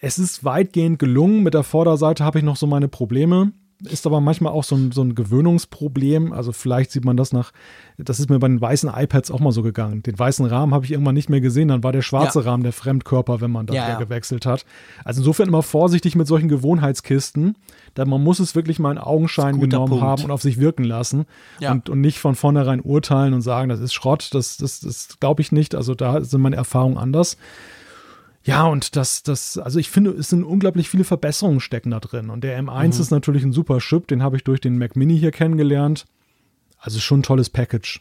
[0.00, 1.42] es ist weitgehend gelungen.
[1.42, 3.52] Mit der Vorderseite habe ich noch so meine Probleme.
[3.88, 6.32] Ist aber manchmal auch so ein, so ein Gewöhnungsproblem.
[6.32, 7.52] Also vielleicht sieht man das nach,
[7.98, 10.02] das ist mir bei den weißen iPads auch mal so gegangen.
[10.02, 11.68] Den weißen Rahmen habe ich irgendwann nicht mehr gesehen.
[11.68, 12.44] Dann war der schwarze Ja.
[12.50, 13.98] Rahmen der Fremdkörper, wenn man da Ja, ja.
[13.98, 14.64] gewechselt hat.
[15.04, 17.56] Also insofern immer vorsichtig mit solchen Gewohnheitskisten.
[17.96, 20.04] Denn man muss es wirklich mal in Augenschein genommen Punkt.
[20.04, 21.26] haben und auf sich wirken lassen.
[21.72, 24.30] Und, und nicht von vornherein urteilen und sagen, das ist Schrott.
[24.32, 25.74] Das, das, das glaube ich nicht.
[25.74, 27.36] Also da sind meine Erfahrungen anders.
[28.44, 32.28] Ja, und das, das, also ich finde, es sind unglaublich viele Verbesserungen stecken da drin.
[32.28, 35.18] Und der M1 ist natürlich ein super Chip, den habe ich durch den Mac Mini
[35.18, 36.06] hier kennengelernt.
[36.78, 38.00] Also schon ein tolles Package.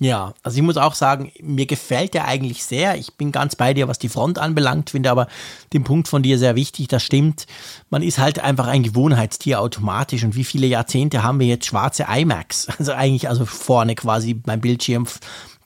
[0.00, 2.96] Ja, also ich muss auch sagen, mir gefällt der eigentlich sehr.
[2.96, 5.28] Ich bin ganz bei dir, was die Front anbelangt, finde aber
[5.72, 6.88] den Punkt von dir sehr wichtig.
[6.88, 7.46] Das stimmt.
[7.88, 10.24] Man ist halt einfach ein Gewohnheitstier automatisch.
[10.24, 12.66] Und wie viele Jahrzehnte haben wir jetzt schwarze iMacs?
[12.78, 15.06] Also eigentlich, also vorne quasi beim Bildschirm,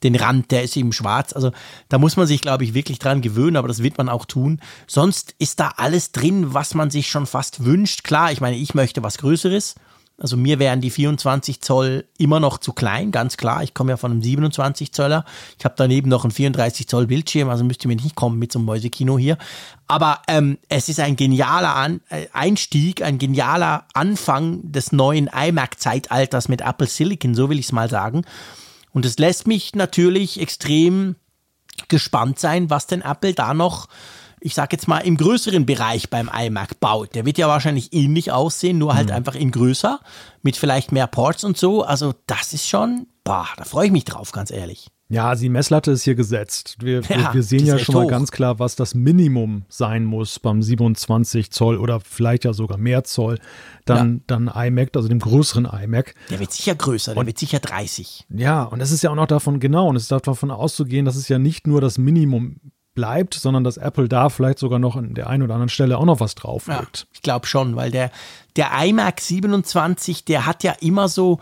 [0.03, 1.33] den Rand, der ist eben schwarz.
[1.33, 1.51] Also
[1.89, 4.59] da muss man sich, glaube ich, wirklich dran gewöhnen, aber das wird man auch tun.
[4.87, 8.03] Sonst ist da alles drin, was man sich schon fast wünscht.
[8.03, 9.75] Klar, ich meine, ich möchte was Größeres.
[10.19, 13.61] Also mir wären die 24 Zoll immer noch zu klein, ganz klar.
[13.61, 15.25] Ich komme ja von einem 27 Zöller.
[15.59, 18.57] Ich habe daneben noch einen 34 Zoll Bildschirm, also müsste mir nicht kommen mit so
[18.57, 19.37] einem Mäusekino hier.
[19.87, 26.49] Aber ähm, es ist ein genialer An äh, Einstieg, ein genialer Anfang des neuen iMac-Zeitalters
[26.49, 28.23] mit Apple Silicon, so will ich es mal sagen.
[28.97, 31.17] Und es lässt mich natürlich extrem
[31.87, 33.89] gespannt sein, was denn Apple da noch,
[34.39, 37.13] ich sag jetzt mal, im größeren Bereich beim iMac baut.
[37.13, 39.99] Der wird ja wahrscheinlich ähnlich aussehen, nur halt einfach in größer,
[40.41, 41.83] mit vielleicht mehr Ports und so.
[41.83, 44.87] Also das ist schon, boah, da freue ich mich drauf, ganz ehrlich.
[45.09, 46.75] Ja, die Messlatte ist hier gesetzt.
[46.81, 48.09] Wir, Ja, wir, sehen ja schon mal hoch.
[48.09, 53.05] ganz klar, was das Minimum sein muss beim 27 Zoll oder vielleicht ja sogar mehr
[53.05, 53.39] Zoll.
[53.85, 56.13] Dann, dann iMac, also dem größeren iMac.
[56.29, 58.25] Der wird sicher größer, der wird sicher 30.
[58.29, 61.15] Ja, und es ist ja auch noch davon, genau, und es ist davon auszugehen, dass
[61.15, 62.57] es ja nicht nur das Minimum
[62.93, 66.05] bleibt, sondern dass Apple da vielleicht sogar noch an der einen oder anderen Stelle auch
[66.05, 67.07] noch was Ja, drauflegt.
[67.13, 68.11] ich glaube schon, weil der,
[68.57, 71.39] der iMac 27, der hat ja immer so,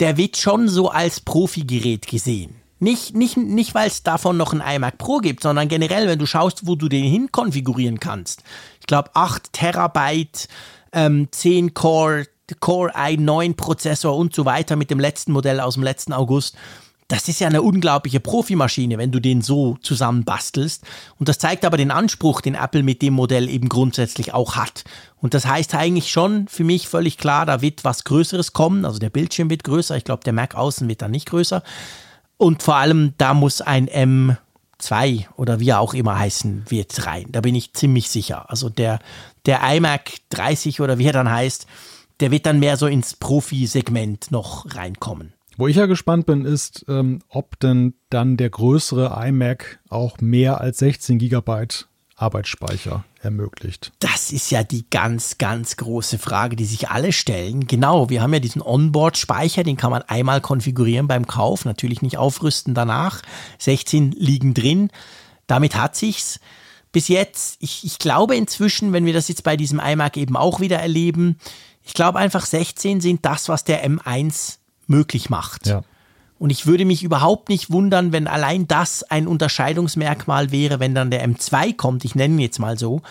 [0.00, 2.56] der wird schon so als Profi-Gerät gesehen.
[2.80, 6.26] Nicht, nicht, nicht weil es davon noch ein iMac Pro gibt, sondern generell, wenn du
[6.26, 8.42] schaust, wo du den hin konfigurieren kannst.
[8.80, 10.48] Ich glaube, 8 Terabyte,
[10.92, 12.26] ähm, 10 Core,
[12.60, 16.56] Core i9 Prozessor und so weiter mit dem letzten Modell aus dem letzten August.
[17.08, 20.84] Das ist ja eine unglaubliche Profimaschine, wenn du den so zusammenbastelst.
[21.18, 24.84] Und das zeigt aber den Anspruch, den Apple mit dem Modell eben grundsätzlich auch hat.
[25.16, 28.84] Und das heißt eigentlich schon für mich völlig klar, da wird was Größeres kommen.
[28.84, 29.96] Also der Bildschirm wird größer.
[29.96, 31.62] Ich glaube, der Mac außen wird dann nicht größer.
[32.38, 34.38] Und vor allem, da muss ein
[34.78, 37.26] 2 oder wie er auch immer heißen wird rein.
[37.30, 38.48] Da bin ich ziemlich sicher.
[38.48, 39.00] Also der,
[39.44, 41.66] der iMac 30 oder wie er dann heißt,
[42.20, 45.34] der wird dann mehr so ins Profi-Segment noch reinkommen.
[45.56, 50.60] Wo ich ja gespannt bin, ist, ähm, ob denn dann der größere iMac auch mehr
[50.60, 53.92] als 16 Gigabyte Arbeitsspeicher ermöglicht?
[53.98, 57.66] Das ist ja die ganz, ganz große Frage, die sich alle stellen.
[57.66, 62.18] Genau, wir haben ja diesen Onboard-Speicher, den kann man einmal konfigurieren beim Kauf, natürlich nicht
[62.18, 63.22] aufrüsten danach.
[63.58, 64.90] 16 liegen drin.
[65.46, 66.40] Damit hat sich's.
[66.90, 70.60] Bis jetzt, ich, ich glaube inzwischen, wenn wir das jetzt bei diesem iMac eben auch
[70.60, 71.38] wieder erleben,
[71.82, 75.66] ich glaube einfach 16 sind das, was der M1 möglich macht.
[75.66, 75.82] Ja.
[76.38, 81.10] Und ich würde mich überhaupt nicht wundern, wenn allein das ein Unterscheidungsmerkmal wäre, wenn dann
[81.10, 83.02] der M2 kommt, ich nenne ihn jetzt mal so,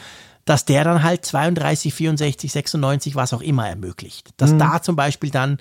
[0.45, 4.29] dass der dann halt 32, 64, 96, was auch immer ermöglicht.
[4.37, 4.59] Dass mhm.
[4.59, 5.59] da zum Beispiel dann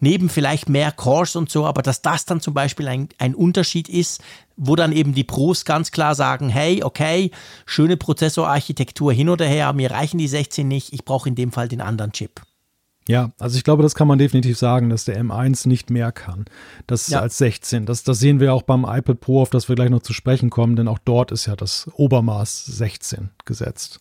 [0.00, 3.88] neben vielleicht mehr Cores und so, aber dass das dann zum Beispiel ein, ein Unterschied
[3.88, 4.22] ist,
[4.56, 7.30] wo dann eben die Pros ganz klar sagen, hey, okay,
[7.66, 11.68] schöne Prozessorarchitektur hin oder her, mir reichen die 16 nicht, ich brauche in dem Fall
[11.68, 12.42] den anderen Chip.
[13.08, 16.44] Ja, also ich glaube, das kann man definitiv sagen, dass der M1 nicht mehr kann.
[16.86, 17.20] Das ja.
[17.20, 17.86] als 16.
[17.86, 20.50] Das, das sehen wir auch beim iPad Pro, auf das wir gleich noch zu sprechen
[20.50, 24.00] kommen, denn auch dort ist ja das Obermaß 16 gesetzt.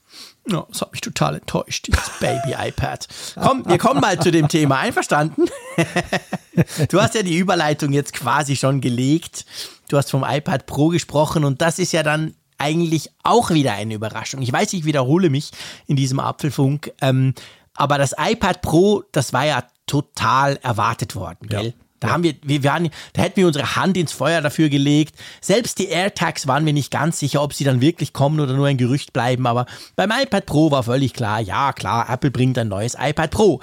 [0.49, 3.07] Ja, das hat mich total enttäuscht, dieses Baby-iPad.
[3.41, 4.79] Komm, wir kommen mal zu dem Thema.
[4.79, 5.45] Einverstanden?
[6.89, 9.45] du hast ja die Überleitung jetzt quasi schon gelegt.
[9.87, 13.93] Du hast vom iPad Pro gesprochen und das ist ja dann eigentlich auch wieder eine
[13.93, 14.41] Überraschung.
[14.41, 15.51] Ich weiß, ich wiederhole mich
[15.85, 16.91] in diesem Apfelfunk.
[16.99, 17.35] Ähm,
[17.77, 21.65] aber das iPad Pro, das war ja total erwartet worden, gell?
[21.67, 21.73] Ja.
[21.99, 22.13] Da ja.
[22.13, 25.15] haben wir, wir waren, da hätten wir unsere Hand ins Feuer dafür gelegt.
[25.41, 28.67] Selbst die AirTags waren wir nicht ganz sicher, ob sie dann wirklich kommen oder nur
[28.67, 29.47] ein Gerücht bleiben.
[29.47, 33.61] Aber beim iPad Pro war völlig klar, ja klar, Apple bringt ein neues iPad Pro.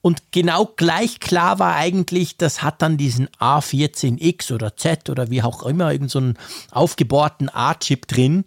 [0.00, 5.42] Und genau gleich klar war eigentlich, das hat dann diesen A14X oder Z oder wie
[5.42, 8.44] auch immer, irgendeinen so aufgebohrten A-Chip drin.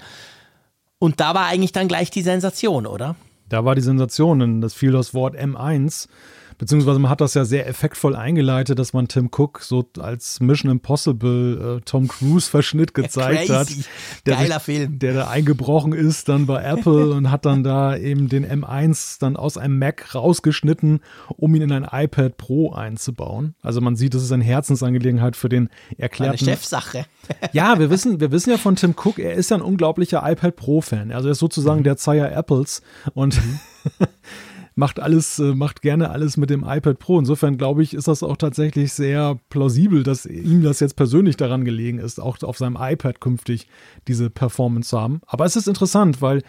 [1.00, 3.16] Und da war eigentlich dann gleich die Sensation, oder?
[3.50, 6.08] Da war die Sensation, denn das fiel das Wort M1
[6.58, 10.72] beziehungsweise man hat das ja sehr effektvoll eingeleitet, dass man Tim Cook so als Mission
[10.72, 13.68] Impossible äh, Tom Cruise Verschnitt gezeigt hat.
[14.26, 15.00] Der Geiler Film.
[15.00, 19.36] Der da eingebrochen ist dann bei Apple und hat dann da eben den M1 dann
[19.36, 21.02] aus einem Mac rausgeschnitten,
[21.36, 23.56] um ihn in ein iPad Pro einzubauen.
[23.62, 26.40] Also man sieht, das ist eine Herzensangelegenheit für den erklärten.
[26.40, 27.06] Eine Chefsache.
[27.52, 30.56] ja, wir wissen, wir wissen ja von Tim Cook, er ist ja ein unglaublicher iPad
[30.56, 31.12] Pro Fan.
[31.12, 31.86] Also er ist sozusagen mhm.
[31.86, 32.82] der Zeier Apples
[33.14, 33.60] und mhm.
[34.78, 37.18] macht alles, äh, macht gerne alles mit dem iPad Pro.
[37.18, 41.66] Insofern glaube ich, ist das auch tatsächlich sehr plausibel, dass ihm das jetzt persönlich daran
[41.66, 43.68] gelegen ist, auch auf seinem iPad künftig
[44.08, 45.22] diese Performance zu haben.
[45.26, 46.44] Aber es ist interessant, weil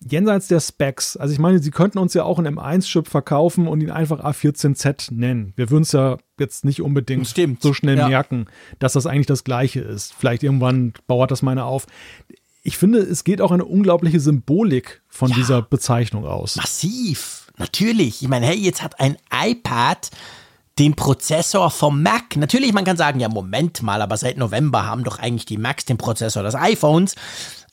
[0.00, 3.80] jenseits der Specs, also ich meine, sie könnten uns ja auch einen M1-Chip verkaufen und
[3.80, 5.54] ihn einfach A14Z nennen.
[5.56, 7.62] Wir würden es ja jetzt nicht unbedingt Stimmt.
[7.62, 8.08] so schnell ja.
[8.08, 8.46] merken,
[8.80, 10.12] dass das eigentlich das Gleiche ist.
[10.12, 11.86] Vielleicht irgendwann bauert das meine auf
[12.62, 16.54] ich finde, es geht auch eine unglaubliche Symbolik von ja, dieser Bezeichnung aus.
[16.54, 17.41] Massiv.
[17.58, 18.22] Natürlich.
[18.22, 20.10] Ich meine, hey, jetzt hat ein iPad
[20.78, 22.36] den Prozessor vom Mac.
[22.36, 25.84] Natürlich, man kann sagen, ja, Moment mal, aber seit November haben doch eigentlich die Macs
[25.84, 27.14] den Prozessor des iPhones.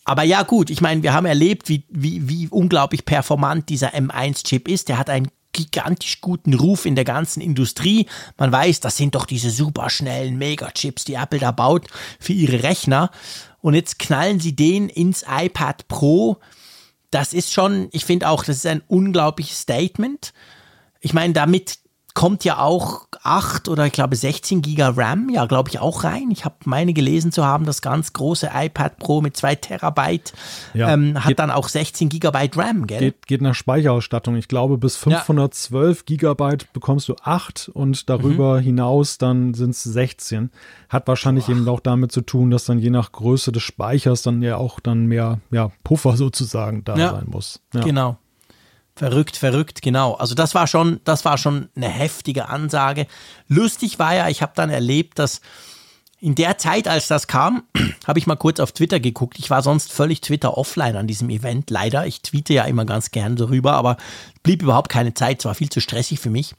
[0.04, 4.68] Aber ja, gut, ich meine, wir haben erlebt, wie, wie, wie unglaublich performant dieser M1-Chip
[4.68, 4.90] ist.
[4.90, 8.08] Der hat einen gigantisch guten Ruf in der ganzen Industrie.
[8.38, 11.88] Man weiß, das sind doch diese superschnellen Megachips, die Apple da baut
[12.20, 13.12] für ihre Rechner.
[13.62, 16.38] Und jetzt knallen sie den ins iPad Pro
[17.12, 20.34] das ist schon, ich finde auch, das ist ein unglaubliches Statement.
[21.00, 21.80] Ich meine, damit
[22.20, 26.32] kommt ja auch 8 oder ich glaube 16 Giga RAM, ja, glaube ich, auch rein.
[26.32, 30.34] Ich habe meine gelesen zu haben, das ganz große iPad Pro mit 2 Terabyte
[30.74, 33.00] ja, ähm, hat dann auch 16 Gigabyte RAM, gell?
[33.00, 34.36] Geht, geht nach Speicherausstattung.
[34.36, 36.04] Ich glaube, bis 512 ja.
[36.08, 38.64] Gigabyte bekommst du 8 und darüber mhm.
[38.66, 40.52] hinaus dann sind es 16.
[40.90, 41.52] Hat wahrscheinlich Boah.
[41.54, 44.82] eben auch damit zu tun, dass dann je nach Größe des Speichers dann ja auch
[44.82, 47.62] dann mehr ja, Puffer sozusagen da ja, sein muss.
[47.72, 48.18] Genau.
[49.00, 50.16] Verrückt, verrückt, genau.
[50.16, 53.08] Also das war schon, das war schon eine heftige Ansage.
[53.48, 55.40] Lustig war ja, ich habe dann erlebt, dass
[56.20, 57.64] in der Zeit, als das kam,
[58.06, 59.40] habe ich mal kurz auf Twitter geguckt.
[59.40, 62.06] Ich war sonst völlig Twitter offline an diesem Event, leider.
[62.08, 63.96] Ich tweete ja immer ganz gern darüber, aber
[64.44, 65.40] blieb überhaupt keine Zeit.
[65.40, 66.54] Es war viel zu stressig für mich.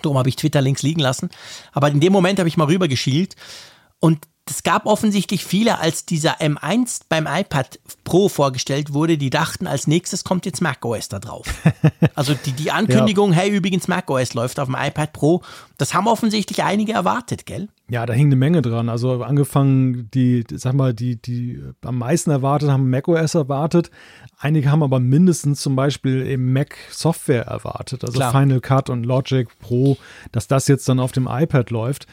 [0.00, 1.28] Darum habe ich Twitter links liegen lassen.
[1.72, 3.36] Aber in dem Moment habe ich mal rüber geschielt
[4.00, 9.66] und es gab offensichtlich viele, als dieser M1 beim iPad Pro vorgestellt wurde, die dachten,
[9.66, 11.46] als nächstes kommt jetzt macOS da drauf.
[12.14, 13.38] Also die, die Ankündigung, ja.
[13.38, 15.42] hey, übrigens macOS läuft auf dem iPad Pro,
[15.76, 17.68] das haben offensichtlich einige erwartet, gell?
[17.88, 18.88] Ja, da hing eine Menge dran.
[18.88, 23.90] Also angefangen, die, sag mal, die, die am meisten erwartet haben macOS erwartet.
[24.38, 28.32] Einige haben aber mindestens zum Beispiel eben Mac Software erwartet, also Klar.
[28.32, 29.96] Final Cut und Logic Pro,
[30.32, 32.06] dass das jetzt dann auf dem iPad läuft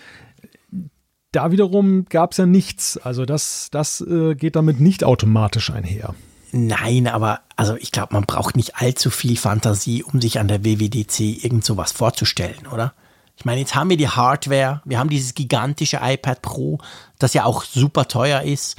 [1.36, 2.98] da wiederum gab es ja nichts.
[2.98, 6.16] Also das, das äh, geht damit nicht automatisch einher.
[6.52, 10.64] Nein, aber also ich glaube, man braucht nicht allzu viel Fantasie, um sich an der
[10.64, 12.94] WWDC irgend sowas vorzustellen, oder?
[13.38, 16.80] Ich meine, jetzt haben wir die Hardware, wir haben dieses gigantische iPad Pro,
[17.20, 18.78] das ja auch super teuer ist.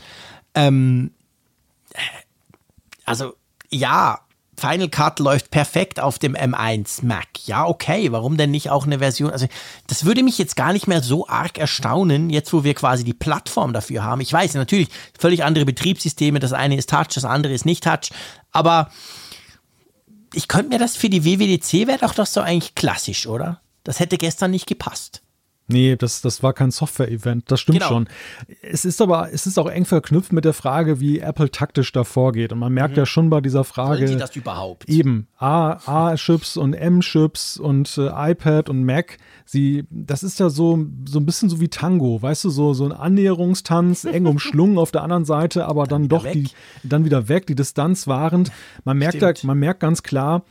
[0.55, 1.11] Ähm,
[1.93, 1.99] äh,
[3.05, 3.35] also
[3.69, 4.21] ja,
[4.59, 7.27] Final Cut läuft perfekt auf dem M1 Mac.
[7.45, 9.31] Ja, okay, warum denn nicht auch eine Version?
[9.31, 9.47] Also,
[9.87, 13.15] das würde mich jetzt gar nicht mehr so arg erstaunen, jetzt wo wir quasi die
[13.15, 14.21] Plattform dafür haben.
[14.21, 14.89] Ich weiß natürlich,
[15.19, 16.39] völlig andere Betriebssysteme.
[16.39, 18.11] Das eine ist Touch, das andere ist nicht Touch.
[18.53, 18.91] Aber
[20.33, 23.61] ich könnte mir das für die WWDC wäre doch doch so eigentlich klassisch, oder?
[23.85, 25.23] Das hätte gestern nicht gepasst.
[25.69, 27.89] Nee, das, das war kein Software-Event, das stimmt genau.
[27.89, 28.09] schon.
[28.63, 32.05] Es ist aber, es ist auch eng verknüpft mit der Frage, wie Apple taktisch da
[32.05, 32.53] vorgeht.
[32.53, 32.99] Und man merkt mhm.
[32.99, 34.07] ja schon bei dieser Frage.
[34.07, 34.89] Wollen das überhaupt?
[34.89, 35.27] Eben.
[35.39, 39.19] A-Chips und M-Chips und äh, iPad und Mac.
[39.45, 42.85] Sie, das ist ja so, so ein bisschen so wie Tango, weißt du, so, so
[42.85, 46.33] ein Annäherungstanz, eng umschlungen auf der anderen Seite, aber dann, dann doch weg.
[46.35, 46.49] die,
[46.85, 48.53] dann wieder weg, die Distanz wahrend.
[48.85, 50.43] Man merkt da, man merkt ganz klar,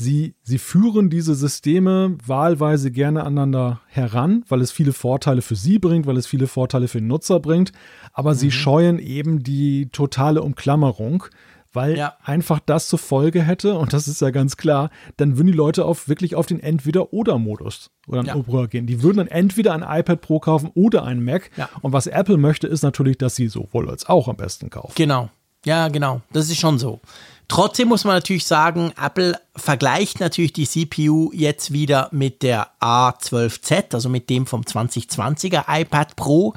[0.00, 5.80] Sie, sie führen diese Systeme wahlweise gerne aneinander heran, weil es viele Vorteile für sie
[5.80, 7.72] bringt, weil es viele Vorteile für den Nutzer bringt,
[8.12, 8.36] aber mhm.
[8.36, 11.24] sie scheuen eben die totale Umklammerung,
[11.72, 12.14] weil ja.
[12.22, 15.84] einfach das zur Folge hätte, und das ist ja ganz klar, dann würden die Leute
[15.84, 18.36] auf, wirklich auf den Entweder-Oder-Modus oder ja.
[18.36, 18.86] Opera gehen.
[18.86, 21.50] Die würden dann entweder ein iPad Pro kaufen oder ein Mac.
[21.56, 21.68] Ja.
[21.82, 24.92] Und was Apple möchte, ist natürlich, dass sie sowohl als auch am besten kaufen.
[24.94, 25.28] Genau.
[25.64, 26.22] Ja, genau.
[26.32, 27.00] Das ist schon so.
[27.48, 33.94] Trotzdem muss man natürlich sagen, Apple vergleicht natürlich die CPU jetzt wieder mit der A12Z,
[33.94, 36.54] also mit dem vom 2020er iPad Pro.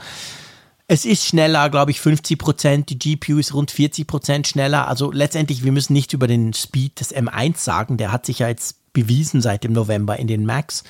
[0.88, 2.90] Es ist schneller, glaube ich, 50 Prozent.
[2.90, 4.90] Die GPU ist rund 40 Prozent schneller.
[4.90, 7.96] Also letztendlich, wir müssen nicht über den Speed des M1 sagen.
[7.96, 10.84] Der hat sich ja jetzt bewiesen seit dem November in den Macs.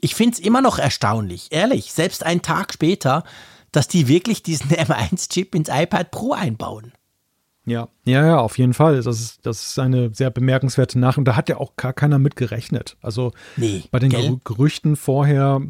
[0.00, 3.24] Ich finde es immer noch erstaunlich, ehrlich, selbst einen Tag später,
[3.70, 6.92] dass die wirklich diesen M1-Chip ins iPad Pro einbauen.
[7.70, 9.00] Ja, ja, ja, auf jeden Fall.
[9.00, 11.18] Das ist, das ist eine sehr bemerkenswerte Nachricht.
[11.18, 12.96] Und da hat ja auch gar keiner mit gerechnet.
[13.00, 14.40] Also nee, bei den gell?
[14.42, 15.60] Gerüchten vorher,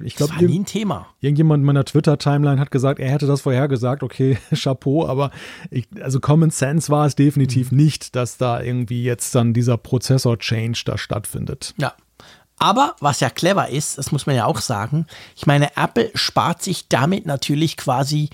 [0.00, 1.06] ich glaube, das war nie ein Thema.
[1.20, 4.02] Irgendjemand in meiner Twitter-Timeline hat gesagt, er hätte das vorher gesagt.
[4.02, 5.30] Okay, Chapeau, aber
[5.70, 7.78] ich, also Common Sense war es definitiv mhm.
[7.78, 11.74] nicht, dass da irgendwie jetzt dann dieser Prozessor-Change da stattfindet.
[11.78, 11.94] Ja,
[12.58, 16.62] aber was ja clever ist, das muss man ja auch sagen, ich meine, Apple spart
[16.62, 18.28] sich damit natürlich quasi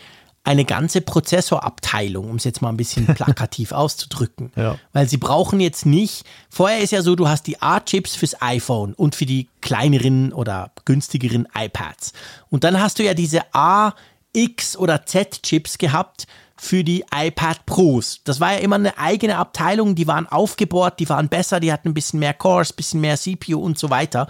[0.47, 4.53] eine ganze Prozessorabteilung, um es jetzt mal ein bisschen plakativ auszudrücken.
[4.55, 4.79] Ja.
[4.93, 8.95] Weil sie brauchen jetzt nicht, vorher ist ja so, du hast die A-Chips fürs iPhone
[8.95, 12.13] und für die kleineren oder günstigeren iPads.
[12.49, 13.95] Und dann hast du ja diese A,
[14.33, 18.21] X oder Z-Chips gehabt für die iPad Pros.
[18.23, 21.89] Das war ja immer eine eigene Abteilung, die waren aufgebohrt, die waren besser, die hatten
[21.89, 24.29] ein bisschen mehr Cores, ein bisschen mehr CPU und so weiter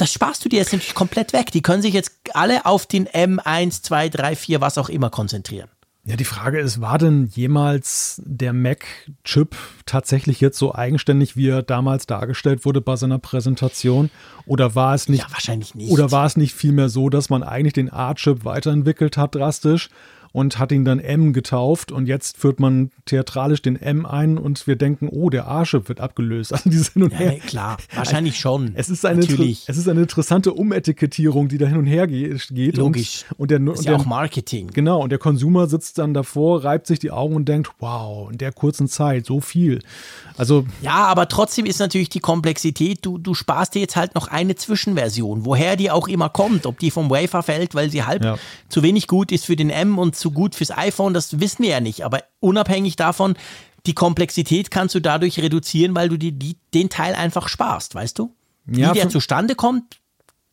[0.00, 1.50] das sparst du dir jetzt natürlich komplett weg.
[1.52, 5.68] Die können sich jetzt alle auf den M1, 2, 3, 4, was auch immer konzentrieren.
[6.04, 9.54] Ja, die Frage ist, war denn jemals der Mac-Chip
[9.84, 14.10] tatsächlich jetzt so eigenständig, wie er damals dargestellt wurde bei seiner Präsentation?
[14.46, 15.20] Oder war es nicht?
[15.20, 15.90] Ja, wahrscheinlich nicht.
[15.90, 19.90] Oder war es nicht vielmehr so, dass man eigentlich den A-Chip weiterentwickelt hat drastisch
[20.32, 24.66] und hat ihn dann M getauft und jetzt führt man theatralisch den M ein und
[24.66, 26.52] wir denken, oh, der A-Chip wird abgelöst.
[26.52, 27.34] Also dieses Hin und Her.
[27.34, 28.72] Ja, klar, wahrscheinlich schon.
[28.74, 29.64] Es ist, eine, Natürlich.
[29.66, 32.76] es ist eine interessante Umetikettierung, die da hin und her geht.
[32.76, 33.24] Logisch.
[33.32, 34.68] Und, und der, ist und ja der, auch Marketing.
[34.72, 38.38] Genau, und der Konsumer sitzt dann davor, reibt sich die Augen und denkt, wow, in
[38.38, 39.80] der kurzen Zeit so viel.
[40.40, 44.28] Also ja, aber trotzdem ist natürlich die Komplexität, du, du sparst dir jetzt halt noch
[44.28, 48.24] eine Zwischenversion, woher die auch immer kommt, ob die vom Wafer fällt, weil sie halb
[48.24, 48.38] ja.
[48.70, 51.68] zu wenig gut ist für den M und zu gut fürs iPhone, das wissen wir
[51.68, 52.06] ja nicht.
[52.06, 53.34] Aber unabhängig davon,
[53.84, 58.18] die Komplexität kannst du dadurch reduzieren, weil du dir die, den Teil einfach sparst, weißt
[58.18, 58.34] du?
[58.66, 59.99] Ja, Wie der zustande kommt,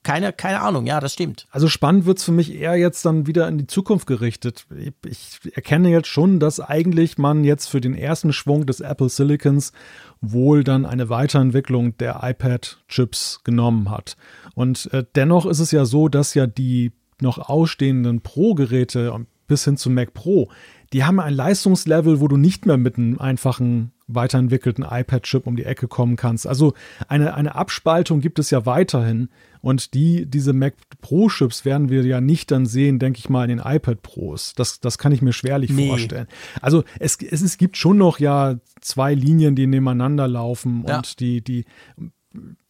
[0.07, 1.47] keine, keine Ahnung, ja, das stimmt.
[1.51, 4.65] Also spannend wird es für mich eher jetzt dann wieder in die Zukunft gerichtet.
[5.05, 9.73] Ich, erkenne jetzt schon, dass eigentlich man jetzt für den ersten Schwung des Apple Silicons
[10.21, 14.15] wohl dann eine Weiterentwicklung der iPad-Chips genommen hat.
[14.55, 19.13] Und äh, dennoch ist es ja so, dass ja die noch ausstehenden Pro-Geräte
[19.47, 20.49] bis hin zum Mac Pro,
[20.93, 25.65] die haben ein Leistungslevel, wo du nicht mehr mit einem einfachen weiterentwickelten iPad-Chip um die
[25.65, 26.47] Ecke kommen kannst.
[26.47, 26.73] Also
[27.07, 29.29] eine, eine Abspaltung gibt es ja weiterhin
[29.61, 33.57] und die, diese Mac Pro-Chips werden wir ja nicht dann sehen, denke ich mal, in
[33.57, 34.53] den iPad Pros.
[34.55, 35.87] Das, das kann ich mir schwerlich nee.
[35.87, 36.27] vorstellen.
[36.61, 40.97] Also es, es, es gibt schon noch ja zwei Linien, die nebeneinander laufen ja.
[40.97, 41.65] und die, die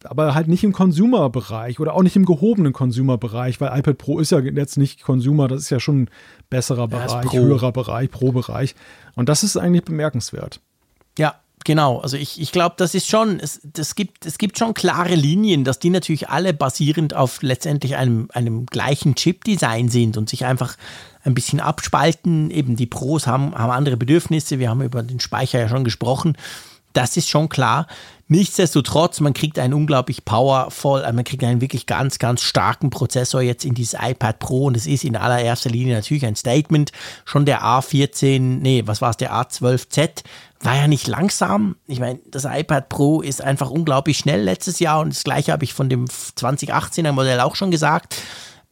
[0.04, 4.30] aber halt nicht im Consumer-Bereich oder auch nicht im gehobenen Consumer-Bereich, weil iPad Pro ist
[4.30, 6.10] ja jetzt nicht Consumer, das ist ja schon ein
[6.48, 8.74] besserer Bereich, höherer Bereich, Pro-Bereich.
[9.14, 10.60] Und das ist eigentlich bemerkenswert.
[11.18, 11.98] Ja, genau.
[11.98, 15.64] Also ich, ich glaube, das ist schon, es, das gibt, es gibt schon klare Linien,
[15.64, 20.78] dass die natürlich alle basierend auf letztendlich einem, einem gleichen Chip-Design sind und sich einfach
[21.24, 22.50] ein bisschen abspalten.
[22.50, 24.58] Eben die Pros haben, haben andere Bedürfnisse.
[24.58, 26.38] Wir haben über den Speicher ja schon gesprochen.
[26.94, 27.86] Das ist schon klar.
[28.30, 33.40] Nichtsdestotrotz, man kriegt einen unglaublich powervoll, äh, man kriegt einen wirklich ganz, ganz starken Prozessor
[33.40, 36.92] jetzt in dieses iPad Pro und es ist in allererster Linie natürlich ein Statement.
[37.24, 40.24] Schon der A14, nee, was war es, der A12Z
[40.60, 41.76] war ja nicht langsam.
[41.86, 45.64] Ich meine, das iPad Pro ist einfach unglaublich schnell letztes Jahr und das gleiche habe
[45.64, 48.16] ich von dem 2018er Modell auch schon gesagt.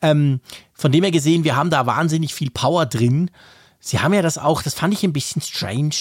[0.02, 0.40] Ähm,
[0.74, 3.30] von dem her gesehen, wir haben da wahnsinnig viel Power drin.
[3.80, 5.94] Sie haben ja das auch, das fand ich ein bisschen strange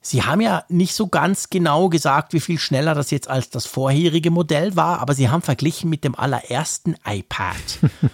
[0.00, 3.66] Sie haben ja nicht so ganz genau gesagt, wie viel schneller das jetzt als das
[3.66, 7.56] vorherige Modell war, aber Sie haben verglichen mit dem allerersten iPad.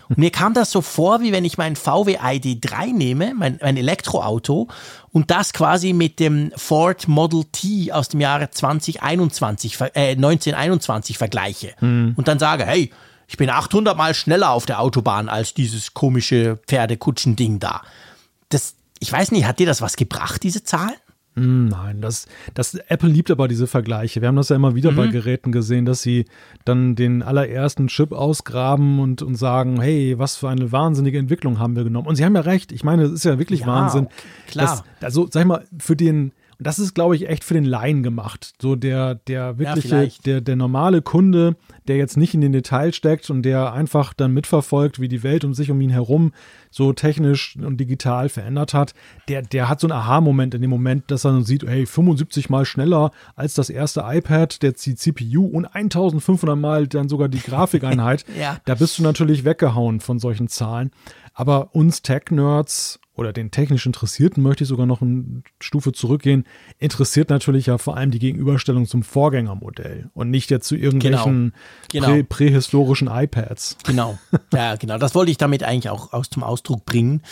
[0.08, 3.76] Und mir kam das so vor, wie wenn ich mein VW ID3 nehme, mein, mein
[3.76, 4.68] Elektroauto,
[5.12, 11.74] und das quasi mit dem Ford Model T aus dem Jahre 2021, äh, 1921 vergleiche.
[11.80, 12.14] Mhm.
[12.16, 12.90] Und dann sage, hey,
[13.28, 17.82] ich bin 800 mal schneller auf der Autobahn als dieses komische Pferdekutschen-Ding da.
[18.48, 20.96] Das, ich weiß nicht, hat dir das was gebracht, diese Zahlen?
[21.36, 24.20] Hm, nein, das, das Apple liebt aber diese Vergleiche.
[24.20, 24.96] Wir haben das ja immer wieder mhm.
[24.96, 26.26] bei Geräten gesehen, dass sie
[26.64, 31.74] dann den allerersten Chip ausgraben und, und sagen, hey, was für eine wahnsinnige Entwicklung haben
[31.74, 32.06] wir genommen.
[32.06, 32.70] Und sie haben ja recht.
[32.70, 34.08] Ich meine, es ist ja wirklich ja, Wahnsinn.
[34.46, 34.84] Klar.
[35.00, 37.64] Dass, also, sag ich mal, für den, und das ist, glaube ich, echt für den
[37.64, 38.54] Laien gemacht.
[38.60, 41.56] So der, der wirkliche, ja, der, der normale Kunde,
[41.88, 45.44] der jetzt nicht in den Detail steckt und der einfach dann mitverfolgt, wie die Welt
[45.44, 46.32] um sich um ihn herum
[46.70, 48.94] so technisch und digital verändert hat,
[49.28, 52.50] der, der hat so einen Aha-Moment in dem Moment, dass er dann sieht, hey, 75
[52.50, 57.40] mal schneller als das erste iPad, der die CPU und 1500 mal dann sogar die
[57.40, 58.24] Grafikeinheit.
[58.38, 58.58] ja.
[58.64, 60.90] Da bist du natürlich weggehauen von solchen Zahlen.
[61.32, 66.44] Aber uns Tech-Nerds oder den technisch Interessierten möchte ich sogar noch eine Stufe zurückgehen,
[66.78, 71.54] interessiert natürlich ja vor allem die Gegenüberstellung zum Vorgängermodell und nicht jetzt zu irgendwelchen
[71.90, 72.06] genau.
[72.06, 72.06] Genau.
[72.06, 73.76] Prä prähistorischen iPads.
[73.84, 74.18] Genau,
[74.52, 74.98] ja, genau.
[74.98, 77.22] Das wollte ich damit eigentlich auch aus, zum Ausdruck bringen.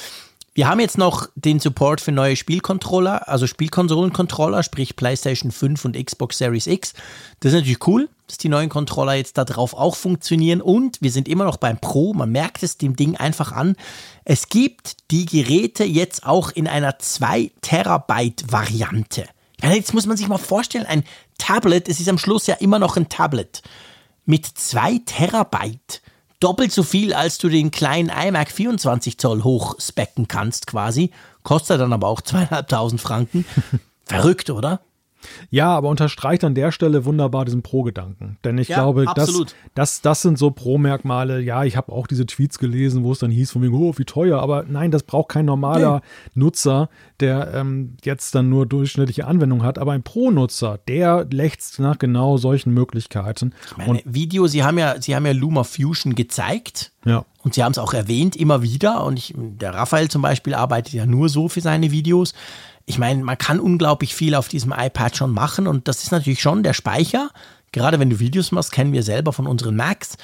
[0.54, 6.04] Wir haben jetzt noch den Support für neue Spielcontroller, also Spielkonsolencontroller, sprich PlayStation 5 und
[6.04, 6.92] Xbox Series X.
[7.40, 11.28] Das ist natürlich cool, dass die neuen Controller jetzt darauf auch funktionieren und wir sind
[11.28, 12.14] immer noch beim Pro.
[12.14, 13.76] Man merkt es dem Ding einfach an.
[14.24, 19.26] Es gibt die Geräte jetzt auch in einer 2 Terabyte Variante.
[19.62, 21.04] Ja, jetzt muss man sich mal vorstellen, ein
[21.36, 23.62] Tablet, es ist am Schluss ja immer noch ein Tablet
[24.24, 26.00] mit 2 Terabyte
[26.40, 31.10] doppelt so viel, als du den kleinen iMac 24 Zoll hochspecken kannst quasi.
[31.42, 33.44] Kostet dann aber auch zweieinhalbtausend Franken.
[34.06, 34.80] Verrückt, oder?
[35.50, 38.38] Ja, aber unterstreicht an der Stelle wunderbar diesen Pro-Gedanken.
[38.44, 39.44] Denn ich ja, glaube, das,
[39.74, 41.40] das, das sind so Pro-Merkmale.
[41.40, 44.04] Ja, ich habe auch diese Tweets gelesen, wo es dann hieß, von wegen, oh, wie
[44.04, 44.40] teuer.
[44.40, 46.02] Aber nein, das braucht kein normaler
[46.34, 46.42] nee.
[46.42, 46.88] Nutzer,
[47.20, 49.78] der ähm, jetzt dann nur durchschnittliche Anwendung hat.
[49.78, 53.54] Aber ein Pro-Nutzer, der lächzt nach genau solchen Möglichkeiten.
[53.66, 56.92] Ich meine, Und Video, Sie haben ja, Sie haben ja Luma Fusion gezeigt.
[57.04, 57.24] Ja.
[57.42, 59.04] Und Sie haben es auch erwähnt, immer wieder.
[59.04, 62.34] Und ich, der Raphael zum Beispiel arbeitet ja nur so für seine Videos
[62.86, 66.40] ich meine, man kann unglaublich viel auf diesem iPad schon machen und das ist natürlich
[66.40, 67.30] schon der Speicher.
[67.72, 70.16] Gerade wenn du Videos machst, kennen wir selber von unseren Macs.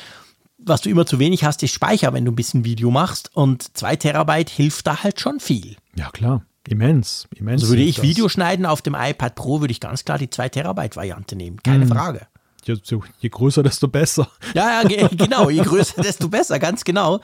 [0.59, 3.31] Was du immer zu wenig hast, ist Speicher, wenn du ein bisschen Video machst.
[3.35, 5.77] Und zwei Terabyte hilft da halt schon viel.
[5.95, 6.43] Ja, klar.
[6.69, 7.63] Immens, immens.
[7.63, 8.03] Also würde ich.
[8.03, 11.63] Video schneiden auf dem iPad Pro, würde ich ganz klar die 2 Terabyte Variante nehmen.
[11.63, 11.91] Keine mhm.
[11.91, 12.27] Frage.
[12.65, 12.77] Je,
[13.21, 14.29] je, größer, desto besser.
[14.53, 15.49] Ja, ja, genau.
[15.49, 17.21] Je größer, desto besser, ganz genau.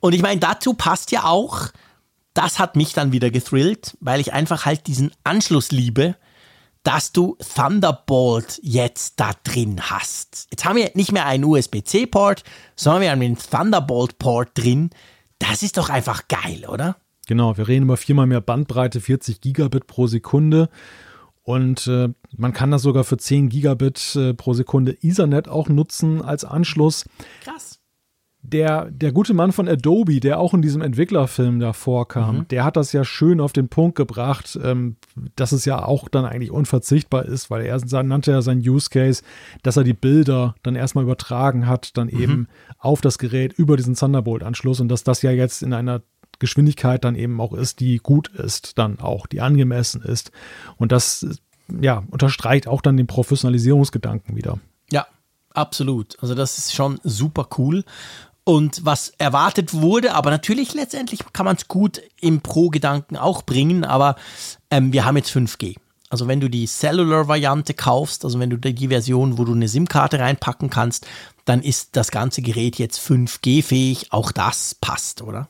[0.00, 1.68] Und ich meine, dazu passt ja auch
[2.36, 6.16] das hat mich dann wieder gethrillt, weil ich einfach halt diesen Anschluss liebe,
[6.82, 10.46] dass du Thunderbolt jetzt da drin hast.
[10.50, 12.44] Jetzt haben wir nicht mehr einen USB-C-Port,
[12.76, 14.90] sondern wir haben einen Thunderbolt-Port drin.
[15.38, 16.96] Das ist doch einfach geil, oder?
[17.26, 20.68] Genau, wir reden über viermal mehr Bandbreite, 40 Gigabit pro Sekunde.
[21.42, 26.22] Und äh, man kann das sogar für 10 Gigabit äh, pro Sekunde Ethernet auch nutzen
[26.22, 27.04] als Anschluss.
[27.42, 27.75] Krass
[28.52, 32.48] der, der gute Mann von Adobe, der auch in diesem Entwicklerfilm da vorkam, mhm.
[32.48, 34.96] der hat das ja schön auf den Punkt gebracht, ähm,
[35.34, 39.22] dass es ja auch dann eigentlich unverzichtbar ist, weil er nannte ja sein Use Case,
[39.62, 42.20] dass er die Bilder dann erstmal übertragen hat, dann mhm.
[42.20, 42.48] eben
[42.78, 46.02] auf das Gerät über diesen Thunderbolt-Anschluss und dass das ja jetzt in einer
[46.38, 50.30] Geschwindigkeit dann eben auch ist, die gut ist, dann auch, die angemessen ist.
[50.76, 51.26] Und das,
[51.80, 54.58] ja, unterstreicht auch dann den Professionalisierungsgedanken wieder.
[54.90, 55.06] Ja,
[55.54, 56.16] absolut.
[56.20, 57.84] Also das ist schon super cool
[58.46, 63.84] und was erwartet wurde, aber natürlich letztendlich kann man es gut im Pro-Gedanken auch bringen,
[63.84, 64.14] aber
[64.70, 65.74] ähm, wir haben jetzt 5G.
[66.10, 70.20] Also wenn du die Cellular-Variante kaufst, also wenn du die Version, wo du eine SIM-Karte
[70.20, 71.08] reinpacken kannst,
[71.44, 74.12] dann ist das ganze Gerät jetzt 5G-fähig.
[74.12, 75.48] Auch das passt, oder?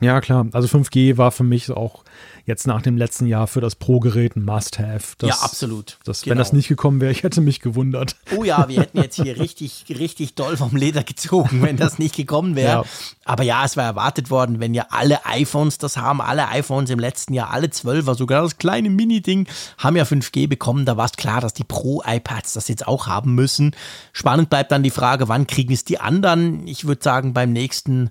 [0.00, 0.46] Ja, klar.
[0.52, 2.04] Also 5G war für mich auch
[2.46, 5.16] jetzt nach dem letzten Jahr für das Pro-Gerät ein Must-Have.
[5.22, 5.98] Ja, absolut.
[6.04, 6.32] Das, genau.
[6.32, 8.16] Wenn das nicht gekommen wäre, ich hätte mich gewundert.
[8.36, 12.16] Oh ja, wir hätten jetzt hier richtig, richtig doll vom Leder gezogen, wenn das nicht
[12.16, 12.82] gekommen wäre.
[12.82, 12.84] Ja.
[13.24, 16.98] Aber ja, es war erwartet worden, wenn ja alle iPhones das haben, alle iPhones im
[16.98, 19.48] letzten Jahr, alle 12er, sogar das kleine Mini-Ding,
[19.78, 20.84] haben ja 5G bekommen.
[20.84, 23.74] Da war es klar, dass die Pro-iPads das jetzt auch haben müssen.
[24.12, 26.66] Spannend bleibt dann die Frage, wann kriegen es die anderen?
[26.66, 28.10] Ich würde sagen, beim nächsten,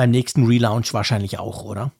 [0.00, 1.92] beim nächsten Relaunch wahrscheinlich auch, oder?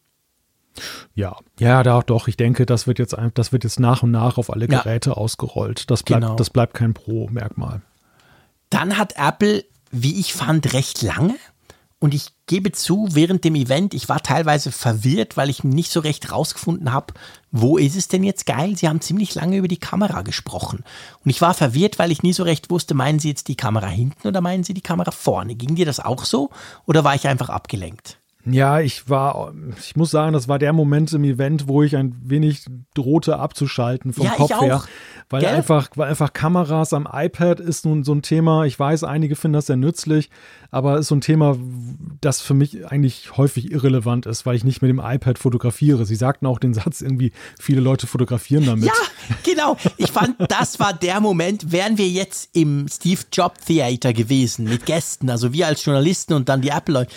[1.15, 2.29] Ja, ja, da, doch.
[2.29, 5.17] Ich denke, das wird jetzt, das wird jetzt nach und nach auf alle Geräte ja.
[5.17, 5.91] ausgerollt.
[5.91, 6.35] Das bleibt, genau.
[6.35, 7.83] das bleibt kein Pro-Merkmal.
[8.71, 11.35] Dann hat Apple, wie ich fand, recht lange.
[12.03, 16.01] Und ich gebe zu, während dem Event, ich war teilweise verwirrt, weil ich nicht so
[16.01, 17.13] recht rausgefunden habe,
[17.51, 18.75] wo ist es denn jetzt geil?
[18.75, 20.83] Sie haben ziemlich lange über die Kamera gesprochen.
[21.23, 23.89] Und ich war verwirrt, weil ich nie so recht wusste, meinen Sie jetzt die Kamera
[23.89, 25.55] hinten oder meinen Sie die Kamera vorne?
[25.57, 26.49] Ging dir das auch so
[26.87, 28.20] oder war ich einfach abgelenkt?
[28.45, 32.17] Ja, ich war, ich muss sagen, das war der Moment im Event, wo ich ein
[32.23, 32.65] wenig
[32.95, 34.83] drohte abzuschalten vom ja, Kopf her.
[35.29, 38.65] Weil einfach, weil einfach Kameras am iPad ist nun so ein Thema.
[38.65, 40.31] Ich weiß, einige finden das sehr nützlich,
[40.71, 41.57] aber ist so ein Thema,
[42.21, 46.05] das für mich eigentlich häufig irrelevant ist, weil ich nicht mit dem iPad fotografiere.
[46.07, 48.87] Sie sagten auch den Satz irgendwie, viele Leute fotografieren damit.
[48.87, 48.93] Ja,
[49.45, 49.77] genau.
[49.99, 54.87] Ich fand, das war der Moment, wären wir jetzt im Steve Jobs Theater gewesen mit
[54.87, 57.11] Gästen, also wir als Journalisten und dann die Apple-Leute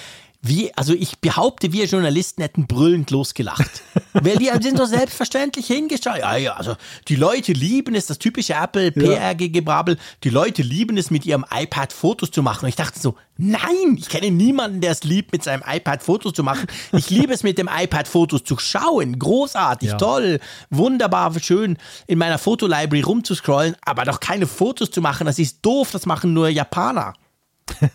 [0.45, 3.81] wie, also ich behaupte, wir Journalisten hätten brüllend losgelacht.
[4.13, 6.17] Weil die sind so selbstverständlich hingeschaut.
[6.17, 6.75] Ja, ja, also
[7.07, 11.93] die Leute lieben es, das typische Apple PR-Gebrabbel, die Leute lieben es, mit ihrem iPad
[11.93, 12.65] Fotos zu machen.
[12.65, 16.33] Und ich dachte so, nein, ich kenne niemanden, der es liebt, mit seinem iPad Fotos
[16.33, 16.67] zu machen.
[16.91, 19.17] Ich liebe es, mit dem iPad Fotos zu schauen.
[19.17, 19.97] Großartig, ja.
[19.97, 25.59] toll, wunderbar, schön in meiner Fotolibrary rumzuscrollen, aber doch keine Fotos zu machen, das ist
[25.61, 27.13] doof, das machen nur Japaner.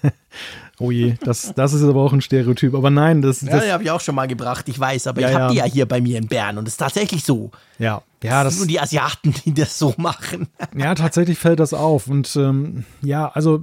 [0.81, 2.75] Oh je, das, das ist aber auch ein Stereotyp.
[2.75, 3.41] Aber nein, das.
[3.41, 5.45] das ja, den habe ich auch schon mal gebracht, ich weiß, aber ja, ich habe
[5.45, 5.51] ja.
[5.51, 7.51] die ja hier bei mir in Bern und es ist tatsächlich so.
[7.79, 8.03] Ja.
[8.23, 10.49] Ja, das, das sind nur die Asiaten, die das so machen.
[10.77, 12.09] Ja, tatsächlich fällt das auf.
[12.09, 13.63] Und ähm, ja, also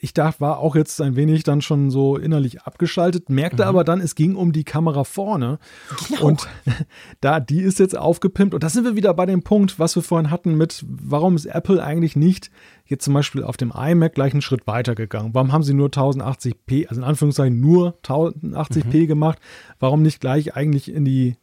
[0.00, 3.68] ich dachte, war auch jetzt ein wenig dann schon so innerlich abgeschaltet, merkte mhm.
[3.68, 5.60] aber dann, es ging um die Kamera vorne.
[6.08, 6.22] Genau.
[6.22, 6.48] Und
[7.20, 8.54] da, die ist jetzt aufgepimpt.
[8.54, 11.46] Und da sind wir wieder bei dem Punkt, was wir vorhin hatten mit, warum ist
[11.46, 12.50] Apple eigentlich nicht
[12.92, 15.30] jetzt zum Beispiel auf dem iMac gleich einen Schritt weiter gegangen?
[15.32, 19.06] Warum haben sie nur 1080p, also in Anführungszeichen nur 1080p mhm.
[19.08, 19.38] gemacht?
[19.80, 21.36] Warum nicht gleich eigentlich in die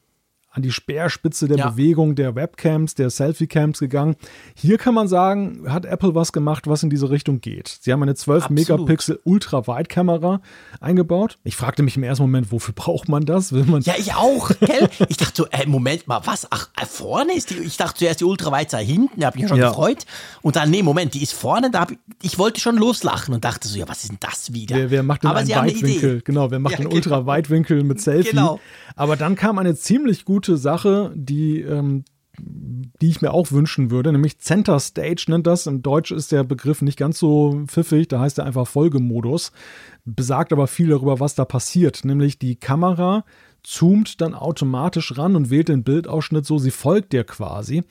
[0.59, 1.69] an die Speerspitze der ja.
[1.69, 4.15] Bewegung der Webcams, der Selfie-Cams gegangen.
[4.55, 7.79] Hier kann man sagen, hat Apple was gemacht, was in diese Richtung geht.
[7.81, 10.41] Sie haben eine 12 Megapixel Ultra-Wide-Kamera
[10.81, 11.37] eingebaut.
[11.45, 13.53] Ich fragte mich im ersten Moment, wofür braucht man das?
[13.53, 14.89] Will man ja, ich auch, gell?
[15.07, 16.47] Ich dachte so, äh, Moment mal, was?
[16.49, 19.43] Ach, äh, vorne ist die, ich dachte zuerst die Ultra-Wide sei hinten, da habe ich
[19.43, 19.69] mich schon ja.
[19.69, 20.05] gefreut.
[20.41, 23.45] Und dann, nee, Moment, die ist vorne, da hab ich, ich wollte schon loslachen und
[23.45, 24.75] dachte so, ja, was ist denn das wieder?
[24.75, 26.21] Wer, wer macht denn Aber einen Weitwinkel?
[26.21, 26.97] Genau, wer macht ja, einen genau.
[26.97, 28.31] Ultra-Weitwinkel mit Selfie?
[28.31, 28.59] Genau.
[28.99, 32.03] Aber dann kam eine ziemlich gute Sache, die, ähm,
[32.39, 35.67] die ich mir auch wünschen würde, nämlich Center Stage nennt das.
[35.67, 39.51] Im Deutsch ist der Begriff nicht ganz so pfiffig, da heißt er einfach Folgemodus.
[40.05, 42.05] Besagt aber viel darüber, was da passiert.
[42.05, 43.25] Nämlich die Kamera
[43.63, 47.83] zoomt dann automatisch ran und wählt den Bildausschnitt so, sie folgt dir quasi.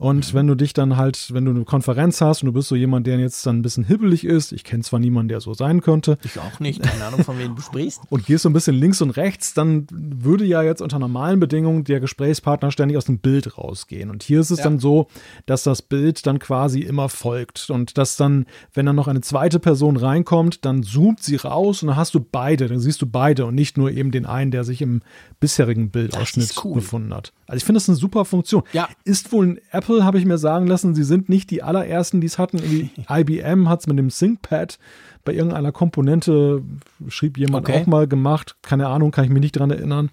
[0.00, 2.76] Und wenn du dich dann halt, wenn du eine Konferenz hast und du bist so
[2.76, 5.80] jemand, der jetzt dann ein bisschen hibbelig ist, ich kenne zwar niemanden, der so sein
[5.80, 6.18] könnte.
[6.22, 8.02] Ich auch nicht, keine Ahnung, von wem du sprichst.
[8.08, 11.82] Und gehst so ein bisschen links und rechts, dann würde ja jetzt unter normalen Bedingungen
[11.82, 14.10] der Gesprächspartner ständig aus dem Bild rausgehen.
[14.10, 14.64] Und hier ist es ja.
[14.64, 15.08] dann so,
[15.46, 17.68] dass das Bild dann quasi immer folgt.
[17.68, 21.88] Und dass dann, wenn dann noch eine zweite Person reinkommt, dann zoomt sie raus und
[21.88, 24.62] dann hast du beide, dann siehst du beide und nicht nur eben den einen, der
[24.62, 25.02] sich im
[25.40, 26.76] bisherigen Bildausschnitt cool.
[26.76, 27.32] befunden hat.
[27.48, 28.62] Also ich finde das eine super Funktion.
[28.72, 28.88] Ja.
[29.04, 32.20] Ist wohl ein Apple Apple habe ich mir sagen lassen, sie sind nicht die allerersten,
[32.20, 32.90] die es hatten.
[33.10, 34.78] IBM hat es mit dem ThinkPad
[35.24, 36.62] bei irgendeiner Komponente,
[37.08, 37.80] schrieb jemand okay.
[37.80, 38.56] auch mal gemacht.
[38.60, 40.10] Keine Ahnung, kann ich mich nicht dran erinnern.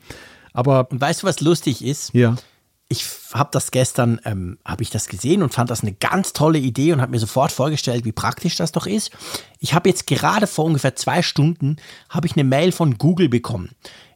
[0.54, 2.14] Aber und weißt du, was lustig ist?
[2.14, 2.36] Ja.
[2.88, 6.60] Ich habe das gestern, ähm, habe ich das gesehen und fand das eine ganz tolle
[6.60, 9.12] Idee und habe mir sofort vorgestellt, wie praktisch das doch ist.
[9.60, 11.78] Ich habe jetzt gerade vor ungefähr zwei Stunden
[12.10, 13.72] habe ich eine Mail von Google bekommen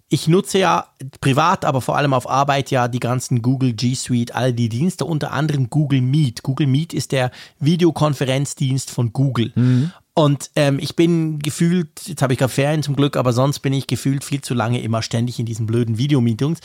[0.10, 0.88] ich nutze ja
[1.22, 5.06] privat, aber vor allem auf Arbeit ja die ganzen Google G Suite, all die Dienste,
[5.06, 6.42] unter anderem Google Meet.
[6.42, 9.52] Google Meet ist der Videokonferenzdienst von Google.
[9.56, 9.92] Mhm.
[10.16, 13.72] Und ähm, ich bin gefühlt, jetzt habe ich gerade Ferien zum Glück, aber sonst bin
[13.72, 16.60] ich gefühlt viel zu lange immer ständig in diesen blöden Videomeetings.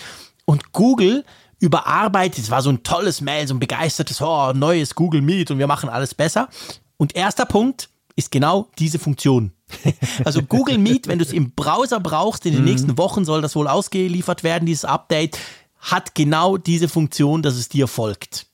[0.47, 1.25] Und Google
[1.61, 5.59] überarbeitet, es war so ein tolles Mail, so ein begeistertes, oh, neues Google Meet und
[5.59, 6.49] wir machen alles besser.
[6.97, 9.53] Und erster Punkt ist genau diese Funktion.
[10.25, 12.69] Also Google Meet, wenn du es im Browser brauchst, in den mhm.
[12.69, 15.39] nächsten Wochen soll das wohl ausgeliefert werden, dieses Update,
[15.81, 18.47] hat genau diese Funktion, dass es dir folgt.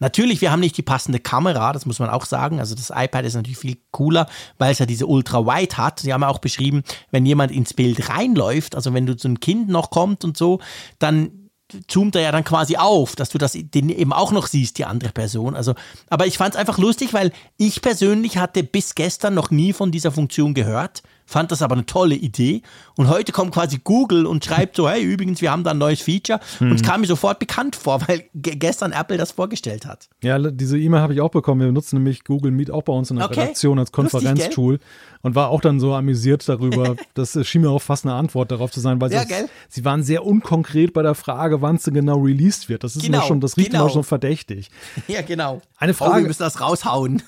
[0.00, 2.60] Natürlich, wir haben nicht die passende Kamera, das muss man auch sagen.
[2.60, 6.00] Also das iPad ist natürlich viel cooler, weil es ja diese Ultra-Wide hat.
[6.00, 9.40] Sie haben ja auch beschrieben, wenn jemand ins Bild reinläuft, also wenn du so ein
[9.40, 10.60] Kind noch kommt und so,
[11.00, 11.47] dann
[11.86, 14.84] zoomt er ja dann quasi auf, dass du das den eben auch noch siehst, die
[14.84, 15.54] andere Person.
[15.54, 15.74] Also,
[16.08, 19.90] aber ich fand es einfach lustig, weil ich persönlich hatte bis gestern noch nie von
[19.90, 22.62] dieser Funktion gehört fand das aber eine tolle Idee.
[22.96, 26.00] Und heute kommt quasi Google und schreibt so, hey, übrigens, wir haben da ein neues
[26.00, 26.40] Feature.
[26.58, 26.70] Mhm.
[26.70, 30.08] Und es kam mir sofort bekannt vor, weil gestern Apple das vorgestellt hat.
[30.22, 31.60] Ja, diese E-Mail habe ich auch bekommen.
[31.60, 33.40] Wir nutzen nämlich Google Meet auch bei uns in der okay.
[33.40, 34.80] Redaktion als Konferenztool
[35.22, 36.96] und war auch dann so amüsiert darüber.
[37.14, 39.34] das schien mir auch fast eine Antwort darauf zu sein, weil ja, sie,
[39.68, 42.84] sie, waren sehr unkonkret bei der Frage, wann es genau released wird.
[42.84, 43.84] Das ist genau, schon, das riecht genau.
[43.84, 44.70] immer schon verdächtig.
[45.08, 45.62] Ja, genau.
[45.78, 46.12] Eine Frage.
[46.12, 47.22] Oh, wir müssen das raushauen.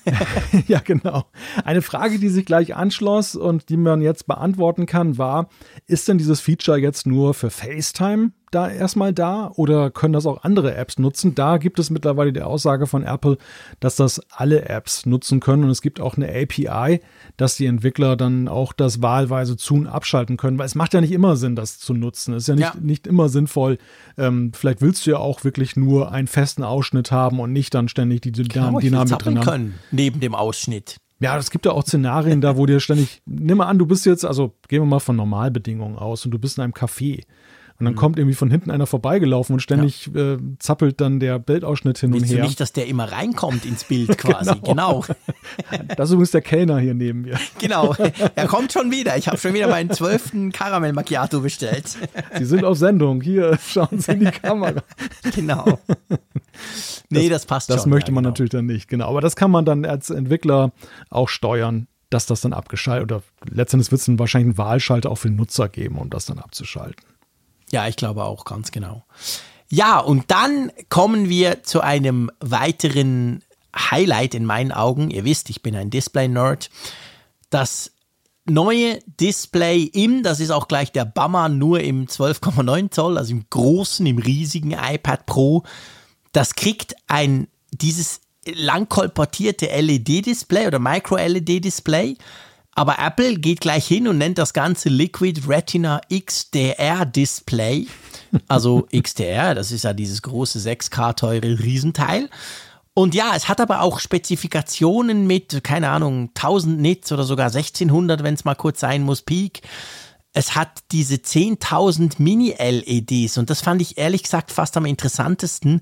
[0.67, 1.25] ja, genau.
[1.65, 5.49] Eine Frage, die sich gleich anschloss und die man jetzt beantworten kann, war,
[5.87, 10.43] ist denn dieses Feature jetzt nur für FaceTime da erstmal da oder können das auch
[10.43, 11.33] andere Apps nutzen?
[11.35, 13.37] Da gibt es mittlerweile die Aussage von Apple,
[13.79, 16.99] dass das alle Apps nutzen können und es gibt auch eine API,
[17.37, 21.01] dass die Entwickler dann auch das wahlweise zu und abschalten können, weil es macht ja
[21.01, 22.33] nicht immer Sinn, das zu nutzen.
[22.33, 22.81] Es ist ja nicht, ja.
[22.81, 23.77] nicht immer sinnvoll.
[24.17, 27.87] Ähm, vielleicht willst du ja auch wirklich nur einen festen Ausschnitt haben und nicht dann
[27.87, 29.39] ständig die Dynamik drin haben.
[29.41, 30.97] können neben dem Ausschnitt.
[31.21, 34.07] Ja, es gibt ja auch Szenarien da, wo dir ständig, nimm mal an, du bist
[34.07, 37.21] jetzt, also gehen wir mal von Normalbedingungen aus und du bist in einem Café
[37.81, 37.97] und dann mhm.
[37.97, 40.33] kommt irgendwie von hinten einer vorbeigelaufen und ständig ja.
[40.33, 42.43] äh, zappelt dann der Bildausschnitt hin Willst und her.
[42.43, 44.51] Du nicht, dass der immer reinkommt ins Bild quasi.
[44.63, 45.01] genau.
[45.01, 45.05] genau.
[45.97, 47.39] Das ist übrigens der Kellner hier neben mir.
[47.57, 47.95] Genau.
[48.35, 49.17] Er kommt schon wieder.
[49.17, 51.97] Ich habe schon wieder meinen zwölften Karamell Macchiato bestellt.
[52.37, 53.21] Sie sind auf Sendung.
[53.21, 54.81] Hier, schauen Sie in die Kamera.
[55.35, 55.79] Genau.
[57.09, 57.83] Nee, das, das passt das schon.
[57.83, 58.29] Das möchte man genau.
[58.31, 58.89] natürlich dann nicht.
[58.89, 59.07] Genau.
[59.09, 60.71] Aber das kann man dann als Entwickler
[61.09, 65.15] auch steuern dass das dann abgeschaltet oder letztendlich wird es dann wahrscheinlich einen Wahlschalter auch
[65.15, 67.05] für den Nutzer geben, um das dann abzuschalten.
[67.71, 69.03] Ja, ich glaube auch, ganz genau.
[69.69, 73.43] Ja, und dann kommen wir zu einem weiteren
[73.75, 75.09] Highlight in meinen Augen.
[75.11, 76.69] Ihr wisst, ich bin ein Display-Nerd.
[77.49, 77.91] Das
[78.45, 83.45] neue Display im, das ist auch gleich der Bummer, nur im 12,9 Zoll, also im
[83.49, 85.63] großen, im riesigen iPad Pro.
[86.33, 92.17] Das kriegt ein, dieses lang kolportierte LED-Display oder Micro-LED-Display
[92.73, 97.87] aber Apple geht gleich hin und nennt das Ganze Liquid Retina XDR Display.
[98.47, 102.29] Also XDR, das ist ja dieses große 6K teure Riesenteil.
[102.93, 108.23] Und ja, es hat aber auch Spezifikationen mit, keine Ahnung, 1000 Nits oder sogar 1600,
[108.23, 109.61] wenn es mal kurz sein muss, Peak.
[110.33, 115.81] Es hat diese 10.000 Mini-LEDs und das fand ich ehrlich gesagt fast am interessantesten.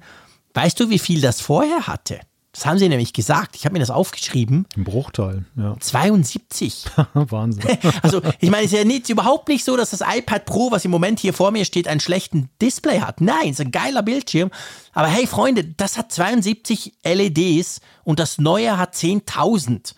[0.53, 2.19] Weißt du, wie viel das vorher hatte?
[2.51, 3.55] Das haben sie nämlich gesagt.
[3.55, 4.65] Ich habe mir das aufgeschrieben.
[4.75, 5.75] Ein Bruchteil, ja.
[5.79, 6.85] 72.
[7.13, 7.77] Wahnsinn.
[8.01, 10.83] also, ich meine, es ist ja nicht, überhaupt nicht so, dass das iPad Pro, was
[10.83, 13.21] im Moment hier vor mir steht, einen schlechten Display hat.
[13.21, 14.49] Nein, es ist ein geiler Bildschirm.
[14.93, 19.93] Aber hey, Freunde, das hat 72 LEDs und das neue hat 10.000.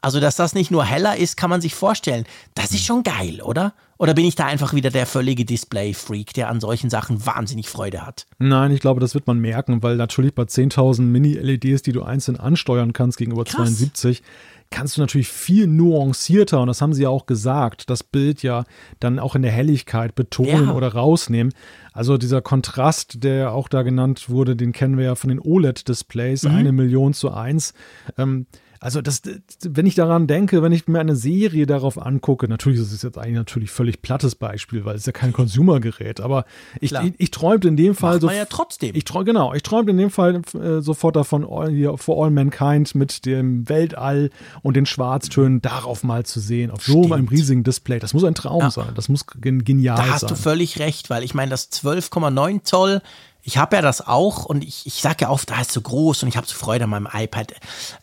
[0.00, 2.24] Also, dass das nicht nur heller ist, kann man sich vorstellen.
[2.54, 3.74] Das ist schon geil, oder?
[4.00, 8.06] Oder bin ich da einfach wieder der völlige Display-Freak, der an solchen Sachen wahnsinnig Freude
[8.06, 8.24] hat?
[8.38, 12.40] Nein, ich glaube, das wird man merken, weil natürlich bei 10.000 Mini-LEDs, die du einzeln
[12.40, 13.56] ansteuern kannst gegenüber Krass.
[13.56, 14.22] 72,
[14.70, 18.64] kannst du natürlich viel nuancierter, und das haben sie ja auch gesagt, das Bild ja
[19.00, 20.72] dann auch in der Helligkeit betonen ja.
[20.72, 21.52] oder rausnehmen.
[21.92, 26.44] Also dieser Kontrast, der auch da genannt wurde, den kennen wir ja von den OLED-Displays,
[26.44, 26.54] mhm.
[26.54, 27.74] eine Million zu eins.
[28.16, 28.46] Ähm,
[28.82, 29.20] also das,
[29.62, 33.18] wenn ich daran denke, wenn ich mir eine Serie darauf angucke, natürlich ist es jetzt
[33.18, 36.46] eigentlich natürlich völlig plattes Beispiel, weil es ja kein Consumer-Gerät, aber
[36.80, 38.30] ich, ich, ich, träumte in dem Fall Macht so.
[38.30, 38.94] ja trotzdem.
[38.94, 42.30] Ich träum, genau, ich träumte in dem Fall äh, sofort davon, all, hier, For All
[42.30, 44.30] Mankind mit dem Weltall
[44.62, 47.98] und den Schwarztönen darauf mal zu sehen, auf so einem riesigen Display.
[47.98, 48.70] Das muss ein Traum ja.
[48.70, 48.92] sein.
[48.94, 50.06] Das muss genial sein.
[50.06, 50.28] Da hast sein.
[50.30, 53.02] du völlig recht, weil ich meine, das 12,9 Zoll
[53.42, 56.22] ich habe ja das auch und ich, ich sage ja oft, da ist so groß
[56.22, 57.54] und ich habe so Freude an meinem iPad,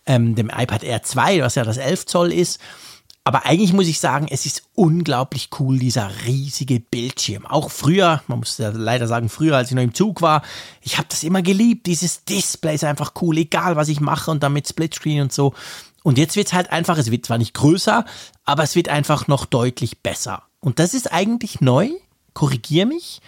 [0.06, 2.60] ähm, dem iPad Air 2, was ja das 11 Zoll ist.
[3.24, 7.46] Aber eigentlich muss ich sagen, es ist unglaublich cool, dieser riesige Bildschirm.
[7.46, 10.44] Auch früher, man muss ja leider sagen, früher, als ich noch im Zug war,
[10.82, 11.88] ich habe das immer geliebt.
[11.88, 15.54] Dieses Display ist einfach cool, egal was ich mache und dann mit Splitscreen und so.
[16.04, 18.06] Und jetzt wird es halt einfach, es wird zwar nicht größer,
[18.46, 20.44] aber es wird einfach noch deutlich besser.
[20.62, 21.90] Und das ist eigentlich neu,
[22.34, 23.20] korrigier mich.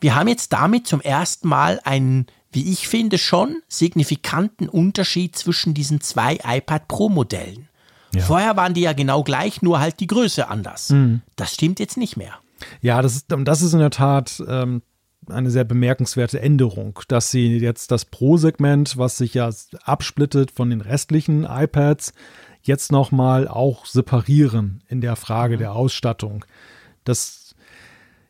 [0.00, 5.74] Wir haben jetzt damit zum ersten Mal einen, wie ich finde, schon signifikanten Unterschied zwischen
[5.74, 7.68] diesen zwei iPad Pro Modellen.
[8.14, 8.22] Ja.
[8.22, 10.90] Vorher waren die ja genau gleich, nur halt die Größe anders.
[10.90, 11.22] Mhm.
[11.36, 12.34] Das stimmt jetzt nicht mehr.
[12.80, 14.82] Ja, das ist, das ist in der Tat ähm,
[15.28, 19.50] eine sehr bemerkenswerte Änderung, dass sie jetzt das Pro-Segment, was sich ja
[19.84, 22.12] absplittet von den restlichen iPads,
[22.62, 25.60] jetzt nochmal auch separieren in der Frage mhm.
[25.60, 26.44] der Ausstattung.
[27.04, 27.45] Das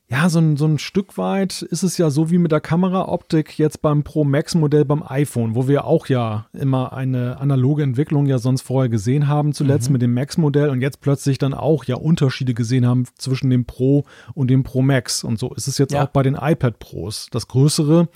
[0.08, 3.58] ja, so ein, so ein Stück weit ist es ja so wie mit der Kameraoptik
[3.58, 8.26] jetzt beim Pro Max Modell beim iPhone, wo wir auch ja immer eine analoge Entwicklung
[8.26, 9.94] ja sonst vorher gesehen haben, zuletzt mhm.
[9.94, 13.64] mit dem Max Modell und jetzt plötzlich dann auch ja Unterschiede gesehen haben zwischen dem
[13.64, 14.04] Pro
[14.34, 15.24] und dem Pro Max.
[15.24, 16.04] Und so ist es jetzt ja.
[16.04, 17.26] auch bei den iPad Pros.
[17.32, 18.08] Das größere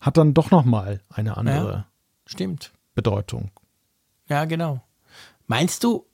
[0.00, 1.86] hat dann doch nochmal eine andere ja,
[2.26, 2.72] stimmt.
[2.96, 3.52] Bedeutung.
[4.28, 4.82] Ja, genau.
[5.46, 6.06] Meinst du,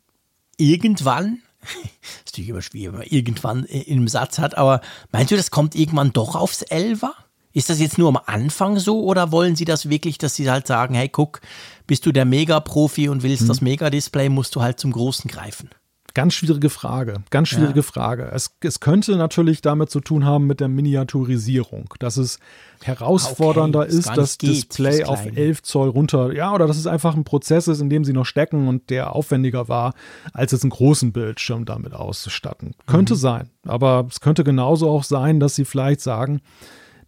[0.59, 4.81] irgendwann ist natürlich immer schwierig, wenn man irgendwann in einem Satz hat, aber
[5.13, 7.15] meinst du, das kommt irgendwann doch aufs Elfer?
[7.55, 10.67] Ist das jetzt nur am Anfang so oder wollen Sie das wirklich, dass Sie halt
[10.67, 11.41] sagen, hey, guck,
[11.87, 13.49] bist du der Mega-Profi und willst hm.
[13.49, 15.69] das Mega-Display, musst du halt zum Großen greifen?
[16.15, 17.83] Ganz schwierige Frage, ganz schwierige ja.
[17.83, 18.31] Frage.
[18.33, 22.39] Es, es könnte natürlich damit zu tun haben mit der Miniaturisierung, dass es
[22.83, 27.25] herausfordernder okay, ist, das Display auf 11 Zoll runter, ja, oder dass es einfach ein
[27.25, 29.95] Prozess ist, in dem sie noch stecken und der aufwendiger war,
[30.33, 32.75] als jetzt einen großen Bildschirm damit auszustatten.
[32.87, 33.19] Könnte mhm.
[33.19, 36.41] sein, aber es könnte genauso auch sein, dass sie vielleicht sagen,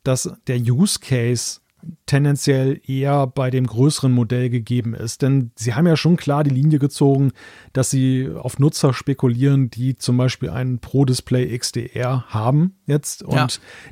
[0.02, 1.60] dass der Use Case
[2.06, 5.22] tendenziell eher bei dem größeren Modell gegeben ist.
[5.22, 7.32] Denn sie haben ja schon klar die Linie gezogen,
[7.72, 13.46] dass sie auf Nutzer spekulieren, die zum Beispiel einen Pro-Display XDR haben jetzt und ja.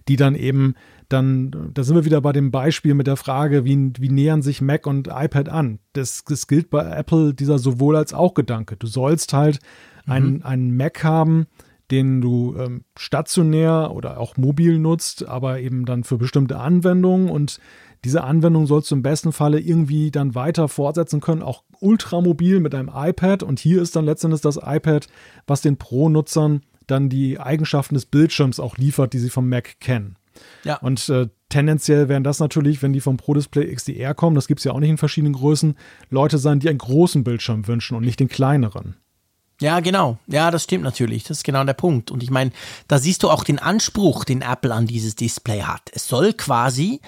[0.08, 0.74] die dann eben
[1.12, 4.62] dann, da sind wir wieder bei dem Beispiel mit der Frage, wie, wie nähern sich
[4.62, 5.78] Mac und iPad an?
[5.92, 8.76] Das, das gilt bei Apple dieser sowohl als auch Gedanke.
[8.76, 9.58] Du sollst halt
[10.06, 10.12] mhm.
[10.12, 11.46] einen, einen Mac haben,
[11.92, 17.60] den du ähm, stationär oder auch mobil nutzt, aber eben dann für bestimmte Anwendungen und
[18.04, 22.74] diese Anwendung sollst du im besten Falle irgendwie dann weiter fortsetzen können, auch ultramobil mit
[22.74, 23.44] einem iPad.
[23.44, 25.06] Und hier ist dann letztendlich das iPad,
[25.46, 30.16] was den Pro-Nutzern dann die Eigenschaften des Bildschirms auch liefert, die sie vom Mac kennen.
[30.64, 30.78] Ja.
[30.78, 34.60] Und äh, tendenziell werden das natürlich, wenn die vom Pro Display XDR kommen, das gibt
[34.60, 35.76] es ja auch nicht in verschiedenen Größen,
[36.10, 38.96] Leute sein, die einen großen Bildschirm wünschen und nicht den kleineren.
[39.62, 40.18] Ja, genau.
[40.26, 41.22] Ja, das stimmt natürlich.
[41.22, 42.10] Das ist genau der Punkt.
[42.10, 42.50] Und ich meine,
[42.88, 45.82] da siehst du auch den Anspruch, den Apple an dieses Display hat.
[45.92, 47.00] Es soll quasi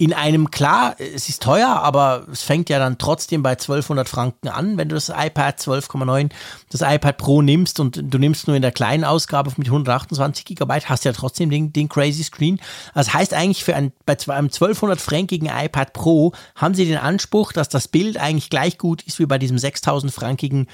[0.00, 4.48] in einem, klar, es ist teuer, aber es fängt ja dann trotzdem bei 1200 Franken
[4.48, 6.30] an, wenn du das iPad 12,9,
[6.70, 10.88] das iPad Pro nimmst und du nimmst nur in der kleinen Ausgabe mit 128 Gigabyte,
[10.88, 12.60] hast ja trotzdem den, den Crazy Screen.
[12.94, 17.68] Das heißt eigentlich für ein, bei einem 1200-frankigen iPad Pro haben sie den Anspruch, dass
[17.68, 20.68] das Bild eigentlich gleich gut ist wie bei diesem 6000-frankigen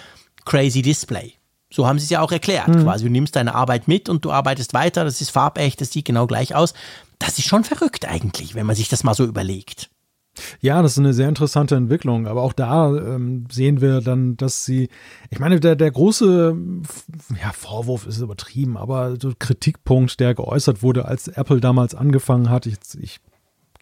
[0.45, 1.35] Crazy Display.
[1.71, 2.69] So haben sie es ja auch erklärt.
[2.69, 2.85] Mhm.
[2.85, 5.05] Quasi, du nimmst deine Arbeit mit und du arbeitest weiter.
[5.05, 6.73] Das ist farbecht, das sieht genau gleich aus.
[7.19, 9.91] Das ist schon verrückt eigentlich, wenn man sich das mal so überlegt.
[10.61, 12.27] Ja, das ist eine sehr interessante Entwicklung.
[12.27, 14.89] Aber auch da ähm, sehen wir dann, dass sie,
[15.31, 16.57] ich meine, der, der große
[17.43, 22.67] ja, Vorwurf ist übertrieben, aber so Kritikpunkt, der geäußert wurde, als Apple damals angefangen hat,
[22.67, 23.21] ich, ich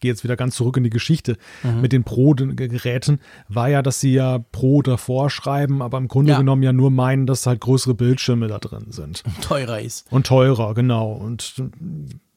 [0.02, 1.80] gehe jetzt wieder ganz zurück in die Geschichte mhm.
[1.80, 6.38] mit den Pro-Geräten, war ja, dass sie ja Pro davor schreiben, aber im Grunde ja.
[6.38, 9.22] genommen ja nur meinen, dass halt größere Bildschirme da drin sind.
[9.24, 10.06] Und teurer ist.
[10.12, 11.12] Und teurer, genau.
[11.12, 11.54] Und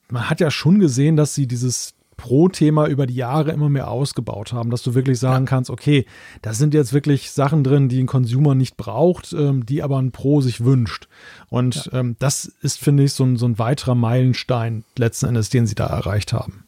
[0.09, 4.53] man hat ja schon gesehen, dass sie dieses Pro-Thema über die Jahre immer mehr ausgebaut
[4.53, 5.49] haben, dass du wirklich sagen ja.
[5.49, 6.05] kannst, okay,
[6.41, 10.11] da sind jetzt wirklich Sachen drin, die ein Consumer nicht braucht, ähm, die aber ein
[10.11, 11.07] Pro sich wünscht.
[11.49, 11.99] Und ja.
[11.99, 15.75] ähm, das ist, finde ich, so ein, so ein weiterer Meilenstein letzten Endes, den sie
[15.75, 16.64] da erreicht haben.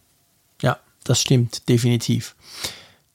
[1.07, 2.35] Das stimmt, definitiv.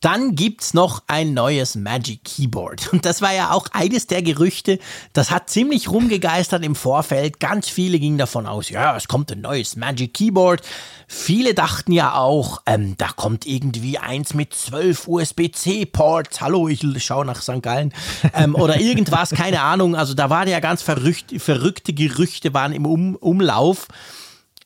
[0.00, 2.88] Dann gibt's noch ein neues Magic Keyboard.
[2.92, 4.78] Und das war ja auch eines der Gerüchte,
[5.12, 7.38] das hat ziemlich rumgegeistert im Vorfeld.
[7.38, 10.62] Ganz viele gingen davon aus, ja, es kommt ein neues Magic Keyboard.
[11.06, 16.40] Viele dachten ja auch, ähm, da kommt irgendwie eins mit zwölf USB-C-Ports.
[16.40, 17.62] Hallo, ich schaue nach St.
[17.62, 17.92] Gallen.
[18.32, 19.96] Ähm, oder irgendwas, keine Ahnung.
[19.96, 23.88] Also da waren ja ganz verrückte, verrückte Gerüchte waren im um Umlauf.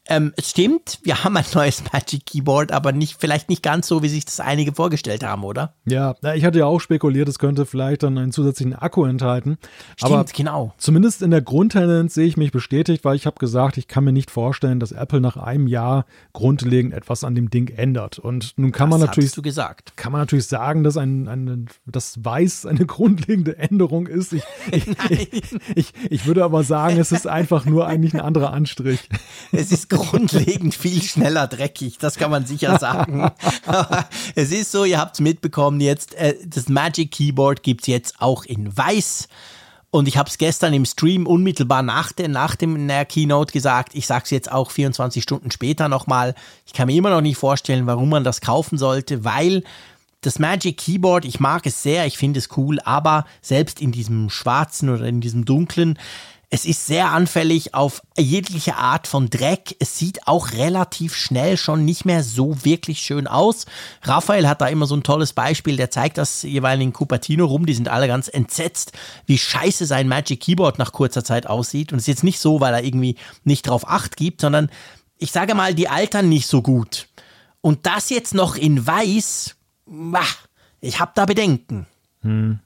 [0.08, 4.02] Ähm, es stimmt, wir haben ein neues Magic Keyboard, aber nicht, vielleicht nicht ganz so,
[4.02, 5.74] wie sich das einige vorgestellt haben, oder?
[5.84, 9.58] Ja, ich hatte ja auch spekuliert, es könnte vielleicht dann einen zusätzlichen Akku enthalten.
[9.96, 10.74] Stimmt, aber genau.
[10.78, 14.12] Zumindest in der Grundtendenz sehe ich mich bestätigt, weil ich habe gesagt, ich kann mir
[14.12, 18.18] nicht vorstellen, dass Apple nach einem Jahr grundlegend etwas an dem Ding ändert.
[18.18, 19.96] Und nun kann das man natürlich, du gesagt.
[19.96, 24.32] kann man natürlich sagen, dass ein, ein das Weiß eine grundlegende Änderung ist.
[24.32, 28.52] Ich, ich, ich, ich, ich würde aber sagen, es ist einfach nur eigentlich ein anderer
[28.52, 29.08] Anstrich.
[29.52, 33.30] Es ist grundlegend viel schneller dreckig, das kann man sicher sagen.
[34.34, 38.14] es ist so, ihr habt es mitbekommen jetzt, äh, das Magic Keyboard gibt es jetzt
[38.20, 39.28] auch in weiß.
[39.90, 43.94] Und ich habe es gestern im Stream unmittelbar nach, der, nach dem der Keynote gesagt.
[43.94, 46.34] Ich sage es jetzt auch 24 Stunden später nochmal.
[46.66, 49.62] Ich kann mir immer noch nicht vorstellen, warum man das kaufen sollte, weil
[50.20, 54.28] das Magic Keyboard, ich mag es sehr, ich finde es cool, aber selbst in diesem
[54.28, 55.98] schwarzen oder in diesem dunklen,
[56.48, 59.74] es ist sehr anfällig auf jegliche Art von Dreck.
[59.80, 63.66] Es sieht auch relativ schnell schon nicht mehr so wirklich schön aus.
[64.02, 67.66] Raphael hat da immer so ein tolles Beispiel, der zeigt das jeweils in Cupertino rum.
[67.66, 68.92] Die sind alle ganz entsetzt,
[69.26, 71.92] wie scheiße sein Magic Keyboard nach kurzer Zeit aussieht.
[71.92, 74.70] Und es ist jetzt nicht so, weil er irgendwie nicht drauf acht gibt, sondern
[75.18, 77.08] ich sage mal, die altern nicht so gut.
[77.60, 79.56] Und das jetzt noch in weiß,
[80.80, 81.86] ich habe da Bedenken.
[82.22, 82.60] Hm.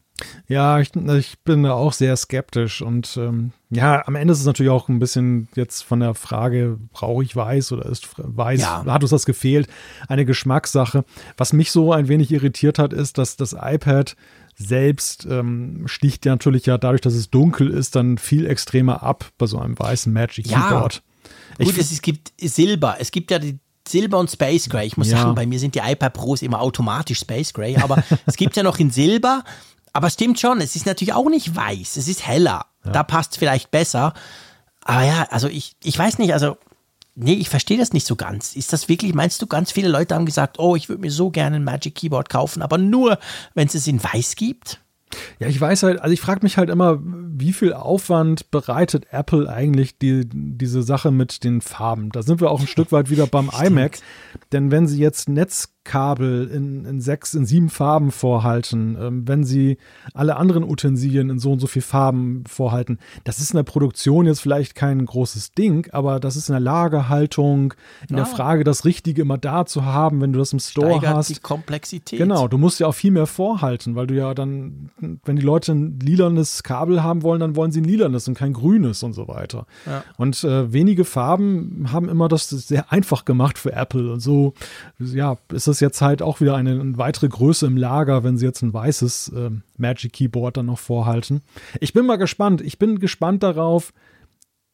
[0.48, 4.46] Ja, ich, ich, bin da auch sehr skeptisch und ähm, ja, am Ende ist es
[4.46, 8.84] natürlich auch ein bisschen jetzt von der Frage, brauche ich weiß oder ist weiß, ja.
[8.84, 9.68] hat uns das gefehlt,
[10.08, 11.04] eine Geschmackssache.
[11.36, 14.16] Was mich so ein wenig irritiert hat, ist, dass das iPad
[14.56, 19.30] selbst ähm, sticht ja natürlich ja dadurch, dass es dunkel ist, dann viel extremer ab
[19.38, 21.02] bei so einem weißen Magic Keyboard.
[21.58, 21.64] Ja.
[21.64, 23.58] Gut, es, es gibt Silber, es gibt ja die
[23.88, 24.86] Silber und Space Gray.
[24.86, 25.18] Ich muss ja.
[25.18, 28.62] sagen, bei mir sind die iPad Pros immer automatisch Space Gray, aber es gibt ja
[28.62, 29.42] noch in Silber
[29.92, 32.66] aber es stimmt schon, es ist natürlich auch nicht weiß, es ist heller.
[32.84, 32.92] Ja.
[32.92, 34.14] Da passt es vielleicht besser.
[34.84, 36.56] Aber ja, also ich, ich weiß nicht, also,
[37.14, 38.56] nee, ich verstehe das nicht so ganz.
[38.56, 41.30] Ist das wirklich, meinst du, ganz viele Leute haben gesagt, oh, ich würde mir so
[41.30, 43.18] gerne ein Magic Keyboard kaufen, aber nur,
[43.54, 44.80] wenn es es in weiß gibt?
[45.38, 49.50] Ja, ich weiß halt, also ich frage mich halt immer, wie viel Aufwand bereitet Apple
[49.52, 52.10] eigentlich die, diese Sache mit den Farben?
[52.10, 53.98] Da sind wir auch ein Stück weit wieder beim iMac.
[54.52, 59.42] Denn wenn sie jetzt Netz Kabel in, in sechs, in sieben Farben vorhalten, ähm, wenn
[59.42, 59.76] sie
[60.14, 63.00] alle anderen Utensilien in so und so viel Farben vorhalten.
[63.24, 66.60] Das ist in der Produktion jetzt vielleicht kein großes Ding, aber das ist in der
[66.60, 67.74] Lagerhaltung,
[68.08, 68.22] in ja.
[68.22, 71.30] der Frage, das Richtige immer da zu haben, wenn du das im Store Steigert hast.
[71.30, 72.20] die Komplexität.
[72.20, 74.90] Genau, du musst ja auch viel mehr vorhalten, weil du ja dann,
[75.24, 78.52] wenn die Leute ein lilanes Kabel haben wollen, dann wollen sie ein lilanes und kein
[78.52, 79.66] grünes und so weiter.
[79.86, 80.04] Ja.
[80.18, 84.54] Und äh, wenige Farben haben immer das sehr einfach gemacht für Apple und so,
[85.00, 88.46] ja, ist das jetzt halt auch wieder eine, eine weitere Größe im Lager, wenn sie
[88.46, 91.42] jetzt ein weißes äh, Magic Keyboard dann noch vorhalten.
[91.80, 92.60] Ich bin mal gespannt.
[92.60, 93.92] Ich bin gespannt darauf,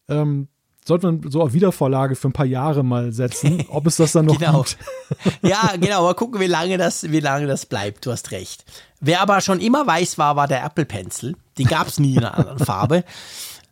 [0.08, 0.48] ähm,
[0.86, 4.26] sollte man so auf Wiedervorlage für ein paar Jahre mal setzen, ob es das dann
[4.26, 4.62] noch genau.
[4.62, 4.78] gibt.
[5.42, 8.06] ja, genau, mal gucken, wie lange, das, wie lange das bleibt.
[8.06, 8.64] Du hast recht.
[9.00, 11.36] Wer aber schon immer weiß war, war der Apple Pencil.
[11.58, 13.04] Den gab es nie in einer anderen Farbe.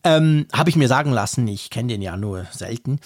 [0.02, 3.00] Ähm, Habe ich mir sagen lassen, ich kenne den ja nur selten.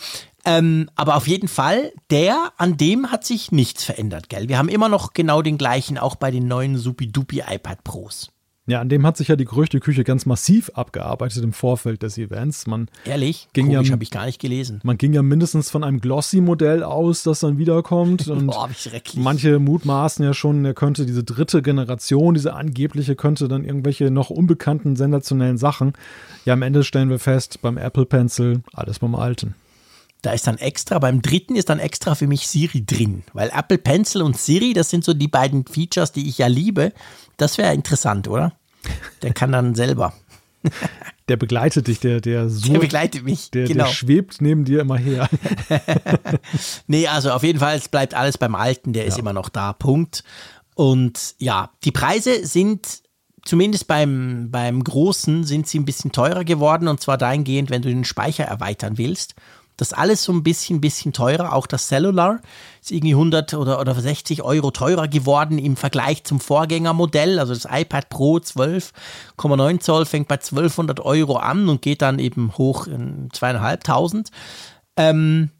[0.48, 4.48] Ähm, aber auf jeden Fall, der, an dem hat sich nichts verändert, gell?
[4.48, 8.30] Wir haben immer noch genau den gleichen, auch bei den neuen Supi-Dupi iPad Pros.
[8.66, 12.66] Ja, an dem hat sich ja die Gerüchteküche ganz massiv abgearbeitet im Vorfeld des Events.
[12.66, 13.48] Man Ehrlich?
[13.52, 14.80] Ging Komisch, ja, habe ich gar nicht gelesen.
[14.84, 18.28] Man ging ja mindestens von einem Glossy-Modell aus, das dann wiederkommt.
[18.28, 19.22] Und Boah, wie schrecklich.
[19.22, 24.30] manche mutmaßen ja schon, er könnte diese dritte Generation, diese angebliche, könnte dann irgendwelche noch
[24.30, 25.92] unbekannten, sensationellen Sachen.
[26.46, 29.54] Ja, am Ende stellen wir fest, beim Apple Pencil, alles beim Alten.
[30.22, 33.78] Da ist dann extra, beim dritten ist dann extra für mich Siri drin, weil Apple
[33.78, 36.92] Pencil und Siri, das sind so die beiden Features, die ich ja liebe.
[37.36, 38.52] Das wäre interessant, oder?
[39.22, 40.12] Der kann dann selber.
[41.28, 42.72] Der begleitet dich, der, der so.
[42.72, 43.84] Der begleitet mich, der, genau.
[43.84, 45.28] Der schwebt neben dir immer her.
[46.86, 49.08] nee, also auf jeden Fall, es bleibt alles beim Alten, der ja.
[49.08, 50.24] ist immer noch da, Punkt.
[50.74, 53.02] Und ja, die Preise sind
[53.44, 57.88] zumindest beim, beim Großen sind sie ein bisschen teurer geworden und zwar dahingehend, wenn du
[57.88, 59.34] den Speicher erweitern willst.
[59.78, 61.54] Das alles so ein bisschen, bisschen teurer.
[61.54, 62.40] Auch das Cellular
[62.82, 67.38] ist irgendwie 100 oder, oder 60 Euro teurer geworden im Vergleich zum Vorgängermodell.
[67.38, 72.52] Also das iPad Pro 12,9 Zoll fängt bei 1200 Euro an und geht dann eben
[72.58, 74.30] hoch in zweieinhalbtausend.
[74.96, 75.50] Ähm,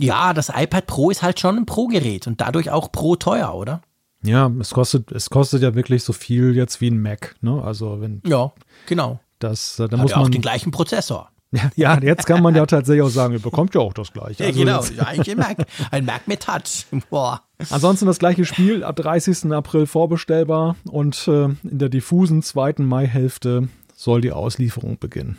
[0.00, 3.82] ja, das iPad Pro ist halt schon ein Pro-Gerät und dadurch auch Pro teuer, oder?
[4.22, 7.62] Ja, es kostet, es kostet ja wirklich so viel jetzt wie ein Mac, ne?
[7.62, 8.22] Also wenn.
[8.26, 8.52] Ja,
[8.86, 9.20] genau.
[9.38, 11.30] Das, äh, Hat muss ja man auch den gleichen Prozessor.
[11.76, 14.44] Ja, jetzt kann man ja tatsächlich auch sagen, ihr bekommt ja auch das gleiche.
[14.44, 16.86] Also ja, genau, ja, eigentlich ein Mac, ein Mac mit Touch.
[17.10, 17.42] Boah.
[17.70, 19.52] Ansonsten das gleiche Spiel ab 30.
[19.52, 25.38] April vorbestellbar und äh, in der diffusen zweiten Maihälfte soll die Auslieferung beginnen.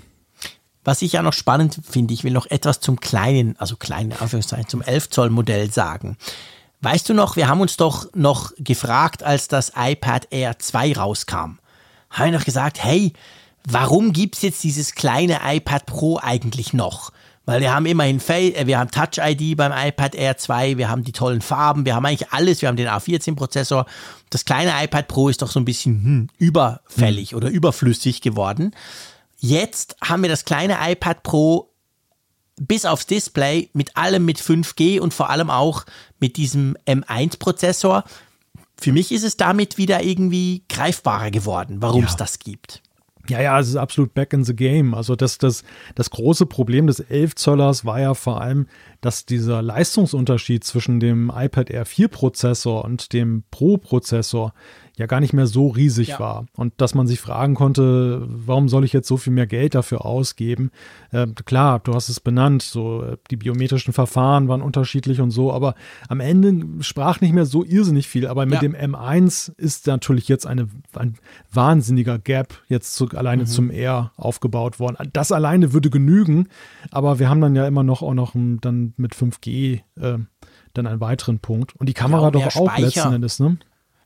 [0.83, 4.67] Was ich ja noch spannend finde, ich will noch etwas zum kleinen, also kleinen Anführungszeichen,
[4.67, 6.17] zum 11 Zoll Modell sagen.
[6.81, 11.59] Weißt du noch, wir haben uns doch noch gefragt, als das iPad Air 2 rauskam,
[12.09, 13.13] haben wir noch gesagt, hey,
[13.67, 17.11] warum gibt's jetzt dieses kleine iPad Pro eigentlich noch?
[17.49, 20.87] Weil wir haben immerhin Face, äh, wir haben Touch ID beim iPad Air 2, wir
[20.87, 23.87] haben die tollen Farben, wir haben eigentlich alles, wir haben den A14-Prozessor.
[24.29, 27.37] Das kleine iPad Pro ist doch so ein bisschen hm, überfällig hm.
[27.37, 28.75] oder überflüssig geworden.
[29.39, 31.73] Jetzt haben wir das kleine iPad Pro
[32.59, 35.85] bis aufs Display mit allem mit 5G und vor allem auch
[36.19, 38.03] mit diesem M1-Prozessor.
[38.77, 42.17] Für mich ist es damit wieder irgendwie greifbarer geworden, warum es ja.
[42.17, 42.83] das gibt.
[43.29, 44.93] Ja, ja, es ist absolut back in the game.
[44.93, 45.63] Also das, das,
[45.95, 48.67] das große Problem des 11 Zöllers war ja vor allem,
[49.01, 54.53] dass dieser Leistungsunterschied zwischen dem iPad Air 4 Prozessor und dem Pro Prozessor
[54.99, 56.19] ja gar nicht mehr so riesig Ja.
[56.19, 59.73] war und dass man sich fragen konnte, warum soll ich jetzt so viel mehr Geld
[59.75, 60.71] dafür ausgeben?
[61.11, 65.51] Äh, klar, du hast es benannt, so äh, die biometrischen Verfahren waren unterschiedlich und so,
[65.51, 65.73] aber
[66.07, 68.27] am Ende sprach nicht mehr so irrsinnig viel.
[68.27, 68.59] Aber mit Ja.
[68.59, 71.15] dem M1 ist natürlich jetzt eine, ein
[71.51, 75.09] wahnsinniger Gap jetzt zu, alleine zum R aufgebaut worden.
[75.13, 76.47] Das alleine würde genügen,
[76.91, 80.17] aber wir haben dann ja immer noch auch noch ein, dann mit 5G äh,
[80.73, 81.75] dann einen weiteren Punkt.
[81.77, 82.81] Und die Kamera auch doch auch Speicher.
[82.85, 83.57] letzten Endes, ne?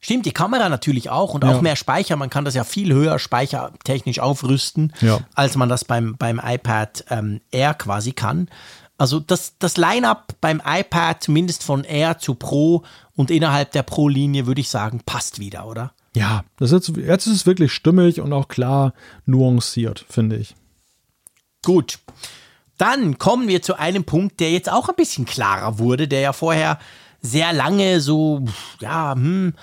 [0.04, 1.52] Stimmt, die Kamera natürlich auch und Ja.
[1.56, 2.18] auch mehr Speicher.
[2.18, 5.22] Man kann das ja viel höher speichertechnisch aufrüsten, Ja.
[5.34, 8.50] als man das beim, beim iPad ähm, Air quasi kann.
[8.98, 12.84] Also das, das Line-up beim iPad, zumindest von Air zu Pro
[13.16, 15.94] und innerhalb der Pro-Linie, würde ich sagen, passt wieder, oder?
[16.18, 18.94] Ja, das ist jetzt, jetzt ist es wirklich stimmig und auch klar
[19.26, 20.54] nuanciert, finde ich.
[21.64, 22.00] Gut.
[22.78, 26.34] Dann kommen wir zu einem Punkt, der jetzt auch ein bisschen klarer wurde, der ja
[26.34, 26.78] vorher
[27.22, 28.44] sehr lange so,
[28.82, 29.54] ja, hm,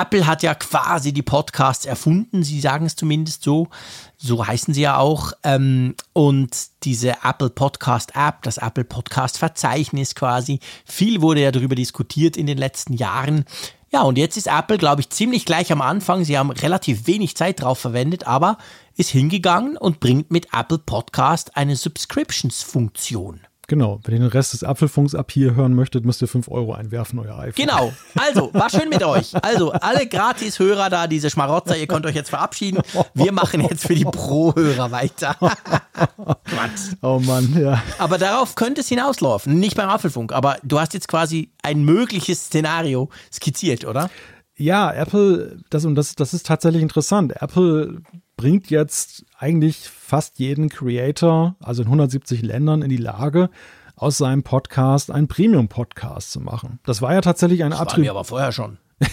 [0.00, 3.68] Apple hat ja quasi die Podcasts erfunden, sie sagen es zumindest so,
[4.16, 5.32] so heißen sie ja auch.
[5.42, 11.74] Ähm, und diese Apple Podcast App, das Apple Podcast Verzeichnis quasi, viel wurde ja darüber
[11.74, 13.44] diskutiert in den letzten Jahren.
[13.90, 16.24] Ja, und jetzt ist Apple, glaube ich, ziemlich gleich am Anfang.
[16.24, 18.58] Sie haben relativ wenig Zeit drauf verwendet, aber
[18.96, 23.47] ist hingegangen und bringt mit Apple Podcast eine Subscriptions-Funktion.
[23.70, 26.72] Genau, wenn ihr den Rest des Apfelfunks ab hier hören möchtet, müsst ihr 5 Euro
[26.72, 27.66] einwerfen, euer iPhone.
[27.66, 27.92] Genau.
[28.16, 29.34] Also, war schön mit euch.
[29.44, 32.80] Also, alle Gratis-Hörer da, diese Schmarotzer, ihr könnt euch jetzt verabschieden.
[33.12, 35.36] Wir machen jetzt für die Pro-Hörer weiter.
[35.40, 36.96] Quatsch.
[37.02, 37.82] Oh Mann, ja.
[37.98, 39.60] Aber darauf könnte es hinauslaufen.
[39.60, 44.08] Nicht beim Apfelfunk, aber du hast jetzt quasi ein mögliches Szenario skizziert, oder?
[44.56, 47.34] Ja, Apple, das, und das, das ist tatsächlich interessant.
[47.42, 48.00] Apple
[48.38, 53.50] bringt jetzt eigentlich fast jeden Creator, also in 170 Ländern, in die Lage,
[53.96, 56.78] aus seinem Podcast einen Premium-Podcast zu machen.
[56.84, 58.08] Das war ja tatsächlich ein War mir Attribut.
[58.10, 58.78] aber vorher schon.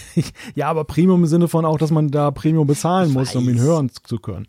[0.54, 3.56] Ja, aber Premium im Sinne von auch, dass man da Premium bezahlen muss, um ihn
[3.56, 3.62] weiß.
[3.62, 4.46] hören zu können.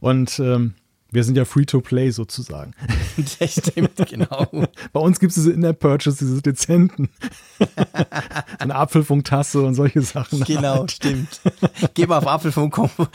[0.00, 0.74] Und ähm,
[1.10, 2.72] wir sind ja Free-to-Play sozusagen.
[3.40, 4.46] Das stimmt, genau.
[4.92, 7.08] Bei uns gibt es diese In-App-Purchase, diese dezenten.
[8.60, 10.44] Eine Apfelfunktasse und solche Sachen.
[10.44, 11.40] Genau, stimmt.
[11.94, 13.08] Geh mal auf apfelfunk.com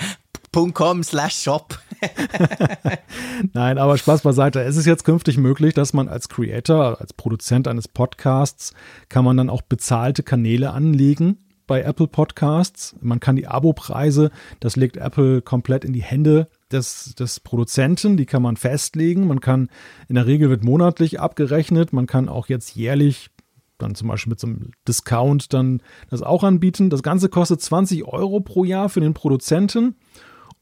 [1.03, 1.79] slash shop.
[3.53, 4.61] Nein, aber Spaß beiseite.
[4.61, 8.73] Es ist jetzt künftig möglich, dass man als Creator, als Produzent eines Podcasts,
[9.09, 12.95] kann man dann auch bezahlte Kanäle anlegen bei Apple Podcasts.
[13.01, 18.25] Man kann die Abo-Preise, das legt Apple komplett in die Hände des, des Produzenten, die
[18.25, 19.27] kann man festlegen.
[19.27, 19.69] Man kann,
[20.07, 23.29] in der Regel wird monatlich abgerechnet, man kann auch jetzt jährlich
[23.77, 26.89] dann zum Beispiel mit so einem Discount dann das auch anbieten.
[26.89, 29.95] Das Ganze kostet 20 Euro pro Jahr für den Produzenten.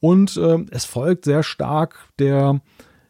[0.01, 2.59] Und ähm, es folgt sehr stark der,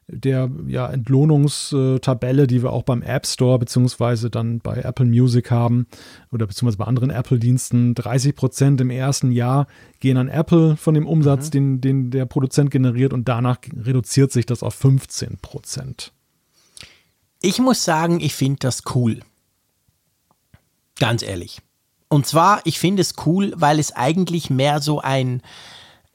[0.07, 5.87] der ja, Entlohnungstabelle, die wir auch beim App Store beziehungsweise dann bei Apple Music haben
[6.31, 7.95] oder beziehungsweise bei anderen Apple-Diensten.
[7.95, 9.67] 30 Prozent im ersten Jahr
[10.01, 14.45] gehen an Apple von dem Umsatz, den, den der Produzent generiert und danach reduziert sich
[14.45, 16.11] das auf 15 Prozent.
[17.41, 19.21] Ich muss sagen, ich finde das cool.
[20.99, 21.61] Ganz ehrlich.
[22.09, 25.41] Und zwar, ich finde es cool, weil es eigentlich mehr so ein,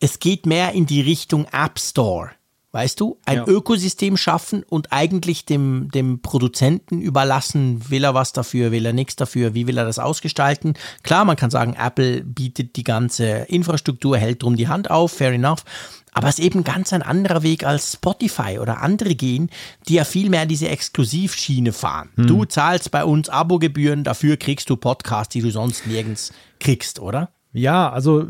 [0.00, 2.30] es geht mehr in die Richtung App Store.
[2.72, 3.46] Weißt du, ein Ja.
[3.46, 9.16] Ökosystem schaffen und eigentlich dem, dem Produzenten überlassen, will er was dafür, will er nichts
[9.16, 10.74] dafür, wie will er das ausgestalten.
[11.02, 15.32] Klar, man kann sagen, Apple bietet die ganze Infrastruktur, hält drum die Hand auf, fair
[15.32, 15.64] enough.
[16.12, 19.48] Aber es ist eben ganz ein anderer Weg als Spotify oder andere gehen,
[19.88, 22.10] die ja viel mehr diese Exklusivschiene fahren.
[22.16, 27.30] Du zahlst bei uns Abogebühren, dafür kriegst du Podcasts, die du sonst nirgends kriegst, oder?
[27.54, 28.26] Ja, also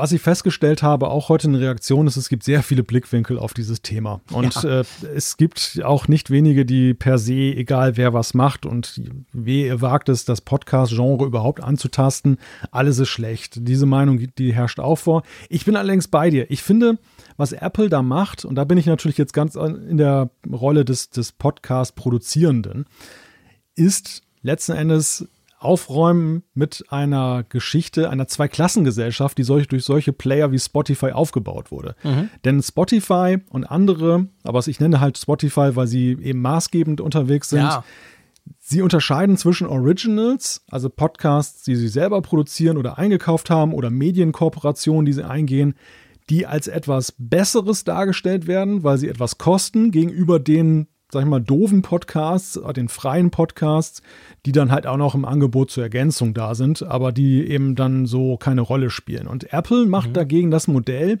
[0.00, 3.52] was ich festgestellt habe, auch heute in Reaktion, ist, es gibt sehr viele Blickwinkel auf
[3.52, 4.22] dieses Thema.
[4.32, 4.80] Und Ja.
[4.80, 9.00] äh, es gibt auch nicht wenige, die per se, egal wer was macht und
[9.32, 12.38] wer ihr wagt es, das Podcast-Genre überhaupt anzutasten,
[12.70, 13.56] alles ist schlecht.
[13.68, 15.22] Diese Meinung, die herrscht auch vor.
[15.50, 16.50] Ich bin allerdings bei dir.
[16.50, 16.98] Ich finde,
[17.36, 21.10] was Apple da macht, und da bin ich natürlich jetzt ganz in der Rolle des,
[21.10, 22.86] des Podcast-Produzierenden,
[23.74, 25.28] ist letzten Endes
[25.60, 31.94] aufräumen mit einer Geschichte einer Zweiklassengesellschaft, die solch, durch solche Player wie Spotify aufgebaut wurde.
[32.44, 37.60] Denn Spotify und andere, aber ich nenne halt Spotify, weil sie eben maßgebend unterwegs sind,
[37.60, 37.84] Ja.
[38.58, 45.04] Sie unterscheiden zwischen Originals, also Podcasts, die sie selber produzieren oder eingekauft haben, oder Medienkooperationen,
[45.04, 45.74] die sie eingehen,
[46.30, 51.40] die als etwas Besseres dargestellt werden, weil sie etwas kosten, gegenüber den, sag ich mal,
[51.40, 54.02] doofen Podcasts, äh, den freien Podcasts,
[54.46, 58.06] die dann halt auch noch im Angebot zur Ergänzung da sind, aber die eben dann
[58.06, 59.26] so keine Rolle spielen.
[59.26, 61.20] Und Apple macht dagegen das Modell,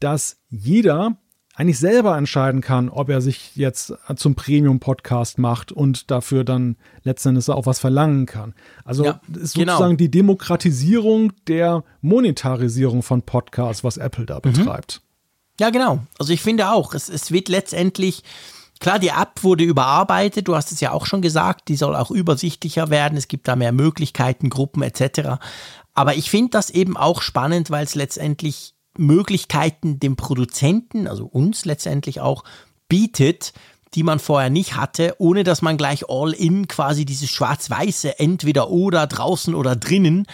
[0.00, 1.16] dass jeder
[1.56, 7.48] eigentlich selber entscheiden kann, ob er sich jetzt zum Premium-Podcast macht und dafür dann letztendlich
[7.48, 8.54] auch was verlangen kann.
[8.84, 9.72] Also ja, ist genau.
[9.72, 9.96] sozusagen genau.
[9.96, 14.52] die Demokratisierung der Monetarisierung von Podcasts, was Apple da mhm.
[14.52, 15.00] betreibt.
[15.58, 16.00] Ja, genau.
[16.18, 18.22] Also ich finde auch, es, es wird letztendlich,
[18.80, 22.10] klar, die App wurde überarbeitet, du hast es ja auch schon gesagt, die soll auch
[22.10, 25.38] übersichtlicher werden, es gibt da mehr Möglichkeiten, Gruppen etc.
[25.94, 31.64] Aber ich finde das eben auch spannend, weil es letztendlich Möglichkeiten dem Produzenten, also uns
[31.64, 32.44] letztendlich auch,
[32.88, 33.52] bietet,
[33.94, 38.70] die man vorher nicht hatte, ohne dass man gleich all in quasi dieses schwarz-weiße entweder
[38.70, 40.26] oder draußen oder drinnen.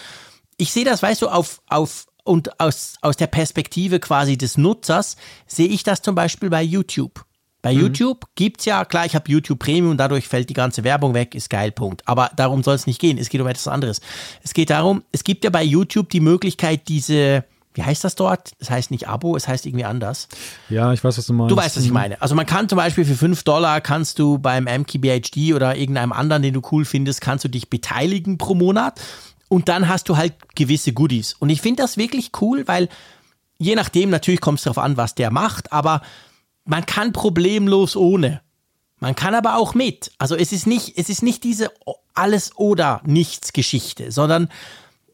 [0.57, 5.17] Ich sehe das, weißt du, auf, auf und aus, aus der Perspektive quasi des Nutzers
[5.47, 7.25] sehe ich das zum Beispiel bei YouTube.
[7.63, 7.81] Bei mhm.
[7.81, 11.49] YouTube es ja, klar, ich habe YouTube Premium, dadurch fällt die ganze Werbung weg, ist
[11.49, 12.07] geil, Punkt.
[12.07, 13.19] Aber darum soll es nicht gehen.
[13.19, 14.01] Es geht um etwas anderes.
[14.43, 18.51] Es geht darum, es gibt ja bei YouTube die Möglichkeit, diese, wie heißt das dort?
[18.59, 20.29] Es heißt nicht Abo, es heißt irgendwie anders.
[20.69, 21.53] Ja, ich weiß, was du meinst.
[21.53, 22.21] Du weißt, was ich meine.
[22.21, 26.43] Also man kann zum Beispiel für 5 Dollar kannst du beim MKBHD oder irgendeinem anderen,
[26.43, 29.01] den du cool findest, kannst du dich beteiligen pro Monat.
[29.49, 31.35] Und dann hast du halt gewisse Goodies.
[31.35, 32.89] Und ich finde das wirklich cool, weil
[33.59, 36.01] je nachdem, natürlich kommt es darauf an, was der macht, aber
[36.65, 38.41] man kann problemlos ohne.
[38.99, 40.13] Man kann aber auch mit.
[40.19, 41.71] Also es ist nicht, es ist nicht diese
[42.15, 44.49] alles oder nichts Geschichte, sondern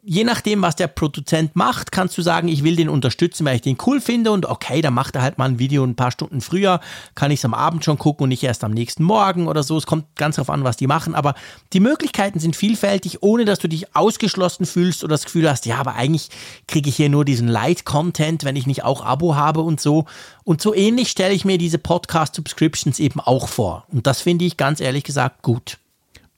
[0.09, 3.61] je nachdem, was der Produzent macht, kannst du sagen, ich will den unterstützen, weil ich
[3.61, 6.41] den cool finde und okay, dann macht er halt mal ein Video ein paar Stunden
[6.41, 6.81] früher,
[7.15, 9.77] kann ich es am Abend schon gucken und nicht erst am nächsten Morgen oder so.
[9.77, 11.35] Es kommt ganz darauf an, was die machen, aber
[11.75, 15.77] die Möglichkeiten sind vielfältig, ohne dass du dich ausgeschlossen fühlst oder das Gefühl hast, ja,
[15.77, 16.31] aber eigentlich
[16.67, 20.07] kriege ich hier nur diesen Light-Content, wenn ich nicht auch Abo habe und so.
[20.43, 23.85] Und so ähnlich stelle ich mir diese Podcast-Subscriptions eben auch vor.
[23.93, 25.77] Und das finde ich ganz ehrlich gesagt gut.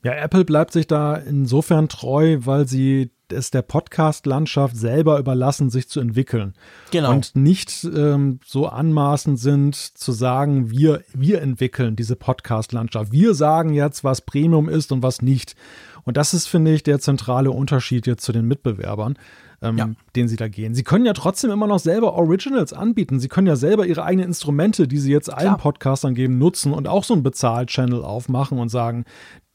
[0.02, 5.88] Ja, Apple bleibt sich da insofern treu, weil sie es der Podcast-Landschaft selber überlassen, sich
[5.88, 6.54] zu entwickeln.
[6.90, 7.10] Genau.
[7.12, 13.12] Und nicht ähm, so anmaßend sind zu sagen, wir, wir entwickeln diese Podcast-Landschaft.
[13.12, 15.56] Wir sagen jetzt, was Premium ist und was nicht.
[16.04, 19.16] Und das ist, finde ich, der zentrale Unterschied jetzt zu den Mitbewerbern
[19.62, 19.90] ähm, ja.
[20.16, 20.74] den sie da gehen.
[20.74, 23.20] Sie können ja trotzdem immer noch selber Originals anbieten.
[23.20, 25.58] Sie können ja selber ihre eigenen Instrumente, die sie jetzt allen Klar.
[25.58, 29.04] Podcastern geben, nutzen und auch so einen Bezahl-Channel aufmachen und sagen,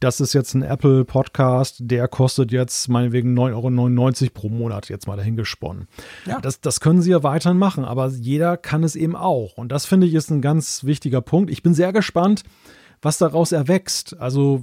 [0.00, 5.16] das ist jetzt ein Apple-Podcast, der kostet jetzt meinetwegen 9,99 Euro pro Monat, jetzt mal
[5.16, 5.88] dahingesponnen.
[6.26, 6.38] Ja.
[6.40, 9.56] Das, das können sie ja weiterhin machen, aber jeder kann es eben auch.
[9.56, 11.50] Und das finde ich ist ein ganz wichtiger Punkt.
[11.50, 12.42] Ich bin sehr gespannt,
[13.02, 14.18] was daraus erwächst.
[14.18, 14.62] Also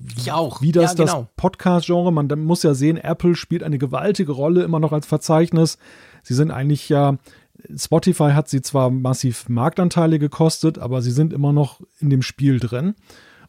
[0.61, 1.21] wie das ja, genau.
[1.21, 5.77] das Podcast-Genre, man muss ja sehen, Apple spielt eine gewaltige Rolle immer noch als Verzeichnis.
[6.23, 7.17] Sie sind eigentlich ja,
[7.75, 12.59] Spotify hat sie zwar massiv Marktanteile gekostet, aber sie sind immer noch in dem Spiel
[12.59, 12.95] drin.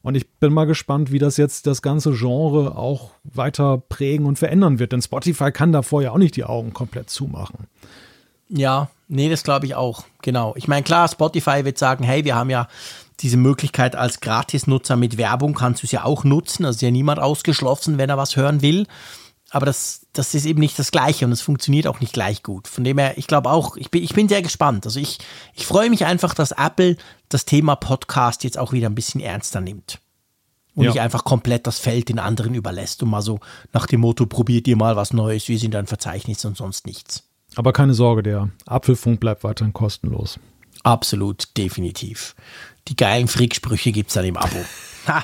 [0.03, 4.39] Und ich bin mal gespannt, wie das jetzt das ganze Genre auch weiter prägen und
[4.39, 4.93] verändern wird.
[4.93, 7.67] Denn Spotify kann davor ja auch nicht die Augen komplett zumachen.
[8.51, 10.05] Ja, nee, das glaube ich auch.
[10.21, 10.53] Genau.
[10.57, 12.69] Ich meine, klar, Spotify wird sagen, hey, wir haben ja
[13.21, 16.65] diese Möglichkeit als Gratisnutzer mit Werbung kannst du es ja auch nutzen.
[16.65, 18.87] Also ist ja niemand ausgeschlossen, wenn er was hören will.
[19.51, 22.67] Aber das, das ist eben nicht das Gleiche und es funktioniert auch nicht gleich gut.
[22.67, 24.85] Von dem her, ich glaube auch, ich bin, ich bin sehr gespannt.
[24.85, 25.19] Also ich,
[25.55, 26.97] ich freue mich einfach, dass Apple
[27.29, 30.01] das Thema Podcast jetzt auch wieder ein bisschen ernster nimmt.
[30.75, 30.91] Und ja.
[30.91, 33.39] nicht einfach komplett das Feld den anderen überlässt und mal so
[33.73, 37.23] nach dem Motto, probiert ihr mal was Neues, wir sind ein Verzeichnis und sonst nichts.
[37.55, 40.41] Aber keine Sorge, der Apfelfunk bleibt weiterhin kostenlos.
[40.83, 42.35] Absolut, definitiv.
[42.89, 44.65] Die geilen Fricksprüche gibt es dann im Abo.
[45.07, 45.23] Ha,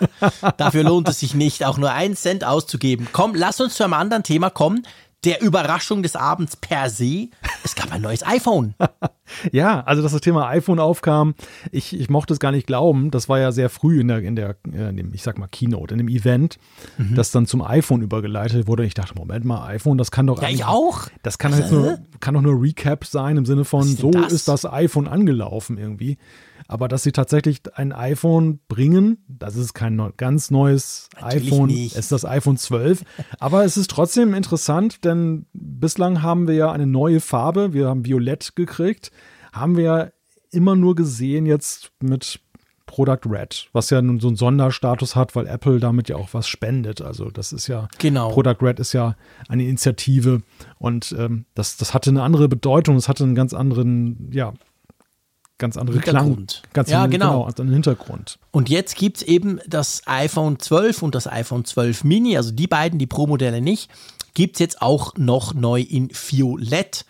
[0.57, 3.09] dafür lohnt es sich nicht, auch nur einen Cent auszugeben.
[3.13, 4.83] Komm, lass uns zu einem anderen Thema kommen
[5.25, 7.29] der Überraschung des Abends per se.
[7.63, 8.75] Es gab ein neues iPhone.
[9.53, 11.35] ja, also dass das Thema iPhone aufkam,
[11.71, 13.11] ich, ich mochte es gar nicht glauben.
[13.11, 15.47] Das war ja sehr früh in der, in der, äh, in dem, ich sag mal,
[15.47, 16.59] Keynote, in dem Event,
[16.97, 17.15] mhm.
[17.15, 18.85] das dann zum iPhone übergeleitet wurde.
[18.87, 20.41] Ich dachte, Moment mal, iPhone, das kann doch.
[20.41, 21.09] Ja, ich auch.
[21.23, 24.33] Das kann jetzt nur, kann doch nur Recap sein im Sinne von, so das?
[24.33, 26.17] ist das iPhone angelaufen irgendwie.
[26.71, 31.97] Aber dass sie tatsächlich ein iPhone bringen, das ist kein ganz neues Natürlich iPhone, nicht.
[31.97, 33.03] es ist das iPhone 12.
[33.41, 38.05] Aber es ist trotzdem interessant, denn bislang haben wir ja eine neue Farbe, wir haben
[38.05, 39.11] Violett gekriegt,
[39.53, 40.09] haben wir ja
[40.53, 42.39] immer nur gesehen jetzt mit
[42.87, 46.47] Product Red, was ja nun so einen Sonderstatus hat, weil Apple damit ja auch was
[46.47, 47.01] spendet.
[47.01, 48.31] Also das ist ja, genau.
[48.31, 49.17] Product Red ist ja
[49.49, 50.43] eine Initiative
[50.79, 54.55] und ähm, das, das hatte eine andere Bedeutung, es hatte einen ganz anderen, ja,
[55.61, 56.47] ganz andere Klang.
[56.73, 57.45] Ganz ja, genau.
[57.45, 58.39] genau, einen Hintergrund.
[58.51, 62.67] Und jetzt gibt es eben das iPhone 12 und das iPhone 12 Mini, also die
[62.67, 63.89] beiden, die Pro-Modelle nicht,
[64.35, 67.05] gibt es jetzt auch noch neu in Violett.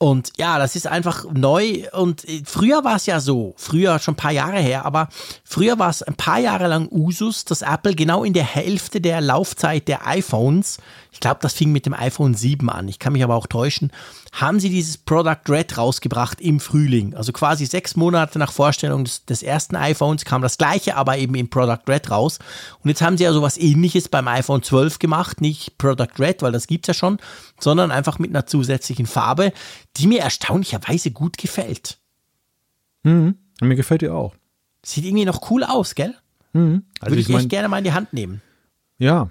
[0.00, 1.82] Und ja, das ist einfach neu.
[1.92, 5.08] Und äh, früher war es ja so, früher schon ein paar Jahre her, aber
[5.42, 9.20] früher war es ein paar Jahre lang Usus, dass Apple genau in der Hälfte der
[9.20, 10.78] Laufzeit der iPhones,
[11.10, 13.90] ich glaube, das fing mit dem iPhone 7 an, ich kann mich aber auch täuschen,
[14.32, 17.14] haben sie dieses Product Red rausgebracht im Frühling.
[17.14, 21.34] Also quasi sechs Monate nach Vorstellung des, des ersten iPhones kam das gleiche, aber eben
[21.34, 22.38] im Product Red raus.
[22.82, 26.52] Und jetzt haben sie ja sowas ähnliches beim iPhone 12 gemacht, nicht Product Red, weil
[26.52, 27.18] das gibt es ja schon,
[27.58, 29.52] sondern einfach mit einer zusätzlichen Farbe,
[29.96, 31.98] die mir erstaunlicherweise gut gefällt.
[33.02, 33.36] Mhm.
[33.60, 34.34] Mir gefällt die auch.
[34.84, 36.14] Sieht irgendwie noch cool aus, gell?
[36.52, 36.84] Mhm.
[37.00, 38.42] Also Würde ich, ich mein, echt gerne mal in die Hand nehmen.
[38.98, 39.30] Ja,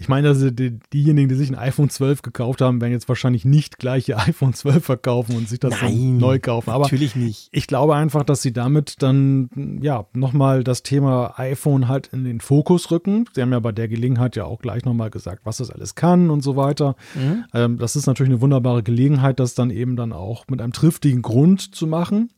[0.00, 3.44] ich meine, also die, diejenigen, die sich ein iPhone 12 gekauft haben, werden jetzt wahrscheinlich
[3.44, 6.70] nicht gleich ihr iPhone 12 verkaufen und sich das Nein, neu kaufen.
[6.70, 7.48] Aber natürlich nicht.
[7.50, 12.40] Ich glaube einfach, dass sie damit dann ja nochmal das Thema iPhone halt in den
[12.40, 13.24] Fokus rücken.
[13.32, 16.30] Sie haben ja bei der Gelegenheit ja auch gleich nochmal gesagt, was das alles kann
[16.30, 16.94] und so weiter.
[17.16, 17.44] Mhm.
[17.52, 21.22] Ähm, das ist natürlich eine wunderbare Gelegenheit, das dann eben dann auch mit einem triftigen
[21.22, 22.30] Grund zu machen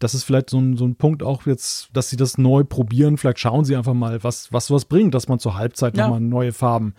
[0.00, 3.16] das ist vielleicht so ein, so ein Punkt auch jetzt, dass sie das neu probieren.
[3.16, 6.04] Vielleicht schauen sie einfach mal, was was, was bringt, dass man zur Halbzeit ja.
[6.04, 6.94] nochmal neue Farben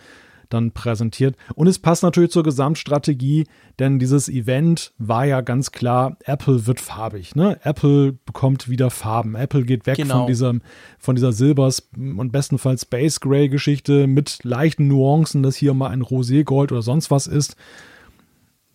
[0.54, 1.36] dann präsentiert.
[1.56, 3.48] Und es passt natürlich zur Gesamtstrategie,
[3.80, 7.36] denn dieses Event war ja ganz klar, Apple wird farbig.
[7.36, 7.60] Ne?
[7.64, 9.36] Apple bekommt wieder Farben.
[9.36, 10.20] Apple geht weg genau.
[10.20, 10.54] von, dieser,
[11.00, 16.72] von dieser Silbers- und bestenfalls Space Gray-Geschichte mit leichten Nuancen, dass hier mal ein Roségold
[16.72, 17.56] oder sonst was ist.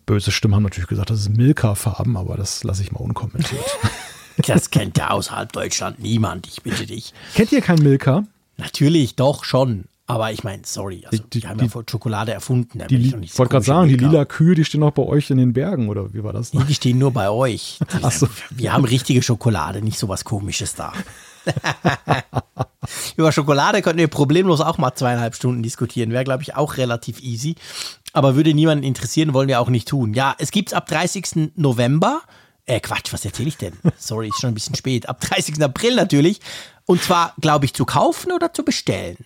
[0.05, 3.63] Böse Stimmen haben natürlich gesagt, das ist Milka-Farben, aber das lasse ich mal unkommentiert.
[4.45, 7.13] Das kennt ja außerhalb Deutschland niemand, ich bitte dich.
[7.33, 8.23] Kennt ihr kein Milka?
[8.57, 9.85] Natürlich, doch schon.
[10.09, 12.81] Aber ich meine, sorry, also die, die, die haben ja voll Schokolade erfunden.
[12.87, 14.05] Die, ich wollte gerade sagen, Milka.
[14.05, 16.53] die lila Kühe, die stehen auch bei euch in den Bergen, oder wie war das?
[16.53, 17.79] Nee, die stehen nur bei euch.
[18.01, 18.29] Ach so.
[18.49, 20.93] Wir haben richtige Schokolade, nicht sowas komisches da.
[23.17, 26.11] Über Schokolade könnten wir problemlos auch mal zweieinhalb Stunden diskutieren.
[26.11, 27.55] Wäre, glaube ich, auch relativ easy.
[28.13, 30.13] Aber würde niemanden interessieren, wollen wir auch nicht tun.
[30.13, 31.51] Ja, es gibt es ab 30.
[31.55, 32.21] November
[32.67, 33.73] äh, Quatsch, was erzähle ich denn?
[33.97, 35.09] Sorry, ist schon ein bisschen spät.
[35.09, 35.61] Ab 30.
[35.63, 36.39] April natürlich.
[36.85, 39.17] Und zwar, glaube ich, zu kaufen oder zu bestellen?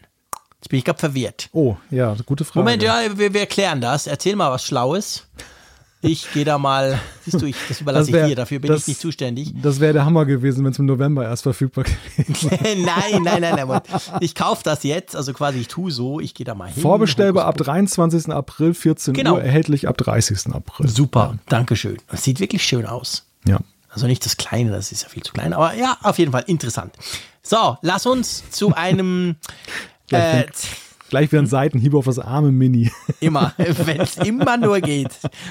[0.56, 1.50] Jetzt bin ich gerade verwirrt.
[1.52, 2.60] Oh, ja, gute Frage.
[2.60, 4.06] Moment, ja, wir, wir erklären das.
[4.08, 5.28] Erzähl mal was Schlaues.
[6.04, 8.72] Ich gehe da mal, siehst du, ich, das überlasse das wär, ich dir, dafür bin
[8.72, 9.54] das, ich nicht zuständig.
[9.62, 12.76] Das wäre der Hammer gewesen, wenn es im November erst verfügbar gewesen wäre.
[12.76, 13.82] nein, nein, nein, nein.
[14.20, 16.82] Ich kaufe das jetzt, also quasi ich tue so, ich gehe da mal hin.
[16.82, 18.30] Vorbestellbar ab 23.
[18.30, 19.34] April, 14 genau.
[19.36, 20.48] Uhr, erhältlich ab 30.
[20.54, 20.88] April.
[20.88, 21.40] Super, ja.
[21.50, 21.98] Dankeschön.
[22.08, 23.31] Das sieht wirklich schön aus.
[23.46, 23.60] Ja.
[23.90, 26.44] Also nicht das Kleine, das ist ja viel zu klein, aber ja, auf jeden Fall
[26.48, 26.94] interessant.
[27.44, 29.36] So, lass uns zu einem.
[30.12, 30.46] äh,
[31.10, 32.90] Gleich wieder ein Seitenhieb auf das arme Mini.
[33.20, 35.10] Immer, wenn es immer nur geht.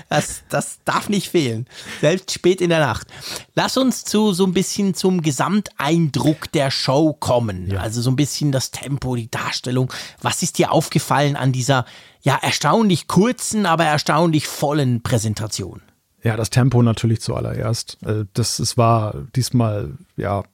[0.08, 1.66] Das, das darf nicht fehlen.
[2.00, 3.06] Selbst spät in der Nacht.
[3.54, 7.70] Lass uns zu so ein bisschen zum Gesamteindruck der Show kommen.
[7.70, 7.80] Ja.
[7.80, 9.92] Also so ein bisschen das Tempo, die Darstellung.
[10.22, 11.84] Was ist dir aufgefallen an dieser
[12.22, 15.82] ja erstaunlich kurzen, aber erstaunlich vollen Präsentation?
[16.22, 17.98] Ja, das Tempo natürlich zuallererst.
[18.04, 20.44] Äh, das es war diesmal ja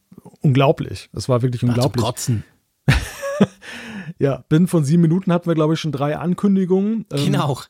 [0.40, 1.10] unglaublich.
[1.12, 2.04] Es war wirklich unglaublich.
[2.04, 2.44] War zum Kotzen.
[4.18, 7.06] ja, binnen von sieben Minuten hatten wir, glaube ich, schon drei Ankündigungen.
[7.12, 7.60] Ähm, genau.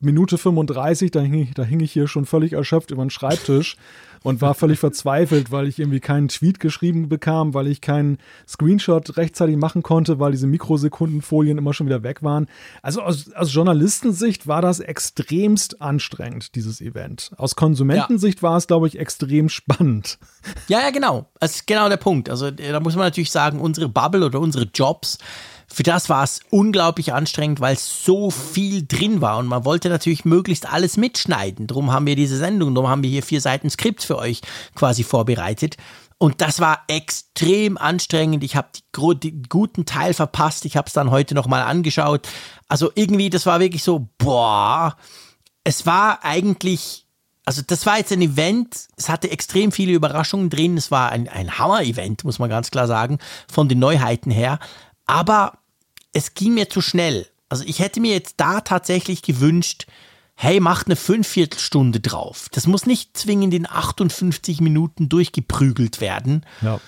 [0.00, 3.76] Minute 35, da hing, ich, da hing ich hier schon völlig erschöpft über den Schreibtisch
[4.24, 9.18] und war völlig verzweifelt, weil ich irgendwie keinen Tweet geschrieben bekam, weil ich keinen Screenshot
[9.18, 12.48] rechtzeitig machen konnte, weil diese Mikrosekundenfolien immer schon wieder weg waren.
[12.82, 17.32] Also aus, aus Journalistensicht war das extremst anstrengend, dieses Event.
[17.36, 18.48] Aus Konsumentensicht ja.
[18.48, 20.18] war es, glaube ich, extrem spannend.
[20.68, 21.28] Ja, ja, genau.
[21.38, 22.30] Das ist genau der Punkt.
[22.30, 25.18] Also da muss man natürlich sagen, unsere Bubble oder unsere Jobs,
[25.74, 30.24] für das war es unglaublich anstrengend, weil so viel drin war und man wollte natürlich
[30.24, 31.66] möglichst alles mitschneiden.
[31.66, 34.40] Darum haben wir diese Sendung, darum haben wir hier vier Seiten Skript für euch
[34.76, 35.76] quasi vorbereitet.
[36.16, 38.44] Und das war extrem anstrengend.
[38.44, 38.68] Ich habe
[39.16, 40.64] den guten Teil verpasst.
[40.64, 42.28] Ich habe es dann heute nochmal angeschaut.
[42.68, 44.96] Also irgendwie, das war wirklich so, boah,
[45.64, 47.08] es war eigentlich,
[47.44, 50.76] also das war jetzt ein Event, es hatte extrem viele Überraschungen drin.
[50.76, 53.18] Es war ein, ein Hammer-Event, muss man ganz klar sagen,
[53.52, 54.60] von den Neuheiten her.
[55.06, 55.58] Aber
[56.14, 57.26] es ging mir zu schnell.
[57.50, 59.86] Also ich hätte mir jetzt da tatsächlich gewünscht,
[60.34, 62.48] hey, macht eine Fünfviertelstunde drauf.
[62.52, 66.46] Das muss nicht zwingend in 58 Minuten durchgeprügelt werden.
[66.62, 66.80] Ja.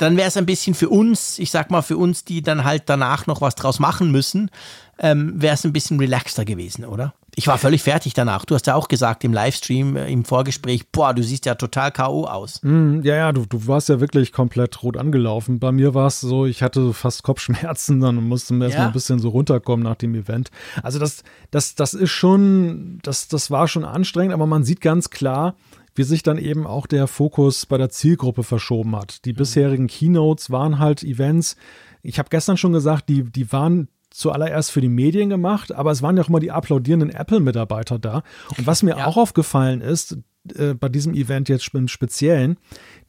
[0.00, 2.84] Dann wäre es ein bisschen für uns, ich sag mal für uns, die dann halt
[2.86, 4.50] danach noch was draus machen müssen,
[4.98, 7.12] ähm, wäre es ein bisschen relaxter gewesen, oder?
[7.36, 8.46] Ich war völlig fertig danach.
[8.46, 11.92] Du hast ja auch gesagt im Livestream, äh, im Vorgespräch, boah, du siehst ja total
[11.92, 12.24] K.O.
[12.24, 12.60] aus.
[12.62, 15.58] Mm, ja, ja, du, du warst ja wirklich komplett rot angelaufen.
[15.58, 18.88] Bei mir war es so, ich hatte fast Kopfschmerzen dann und musste mir erstmal ja.
[18.88, 20.50] ein bisschen so runterkommen nach dem Event.
[20.82, 25.10] Also das, das, das ist schon, das, das war schon anstrengend, aber man sieht ganz
[25.10, 25.56] klar,
[26.00, 29.26] wie sich dann eben auch der Fokus bei der Zielgruppe verschoben hat.
[29.26, 29.36] Die mhm.
[29.36, 31.56] bisherigen Keynotes waren halt Events.
[32.00, 36.00] Ich habe gestern schon gesagt, die, die waren zuallererst für die Medien gemacht, aber es
[36.00, 38.22] waren ja auch immer die applaudierenden Apple-Mitarbeiter da.
[38.56, 39.04] Und was mir ja.
[39.04, 40.16] auch aufgefallen ist,
[40.54, 42.56] äh, bei diesem Event jetzt im Speziellen,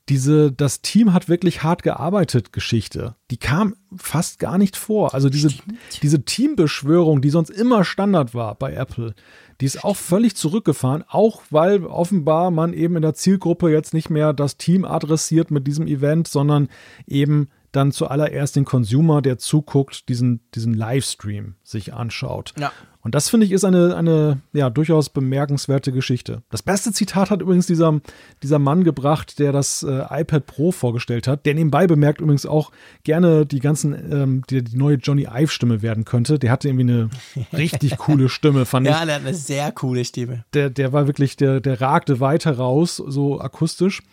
[0.10, 3.16] diese, das Team hat wirklich hart gearbeitet, Geschichte.
[3.30, 5.14] Die kam fast gar nicht vor.
[5.14, 5.54] Also diese,
[6.02, 9.16] diese Teambeschwörung, die sonst immer Standard war bei Apple,
[9.62, 14.10] die ist auch völlig zurückgefahren, auch weil offenbar man eben in der Zielgruppe jetzt nicht
[14.10, 16.68] mehr das Team adressiert mit diesem Event, sondern
[17.08, 22.54] eben dann zuallererst den Consumer, der zuguckt, diesen, diesen Livestream sich anschaut.
[22.60, 22.72] Ja.
[23.04, 26.44] Und das finde ich ist eine, eine ja, durchaus bemerkenswerte Geschichte.
[26.52, 28.00] Das beste Zitat hat übrigens dieser,
[28.44, 32.72] dieser Mann gebracht, der das äh, iPad Pro vorgestellt hat, der nebenbei bemerkt übrigens auch
[33.04, 36.38] gerne die ganzen, ähm, die, die neue Johnny Ive-Stimme werden könnte.
[36.38, 37.10] Der hatte irgendwie eine
[37.54, 38.94] richtig coole Stimme, fand ich.
[38.94, 40.46] Ja, der hat eine sehr coole Stimme.
[40.54, 44.04] Der, der war wirklich, der, der ragte weiter raus, so akustisch.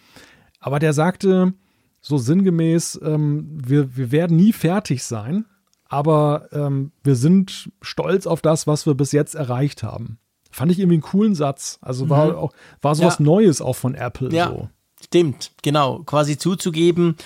[0.61, 1.53] Aber der sagte
[2.01, 5.45] so sinngemäß, ähm, wir, wir werden nie fertig sein
[5.89, 10.19] aber ähm, wir sind stolz auf das, was wir bis jetzt erreicht haben.
[10.51, 11.79] Fand ich irgendwie einen coolen Satz.
[11.81, 12.37] Also war mhm.
[12.37, 12.53] auch
[12.83, 13.09] war so ja.
[13.09, 14.33] was Neues auch von Apple.
[14.33, 14.69] Ja, so.
[15.03, 16.01] stimmt, genau.
[16.05, 17.17] Quasi zuzugeben,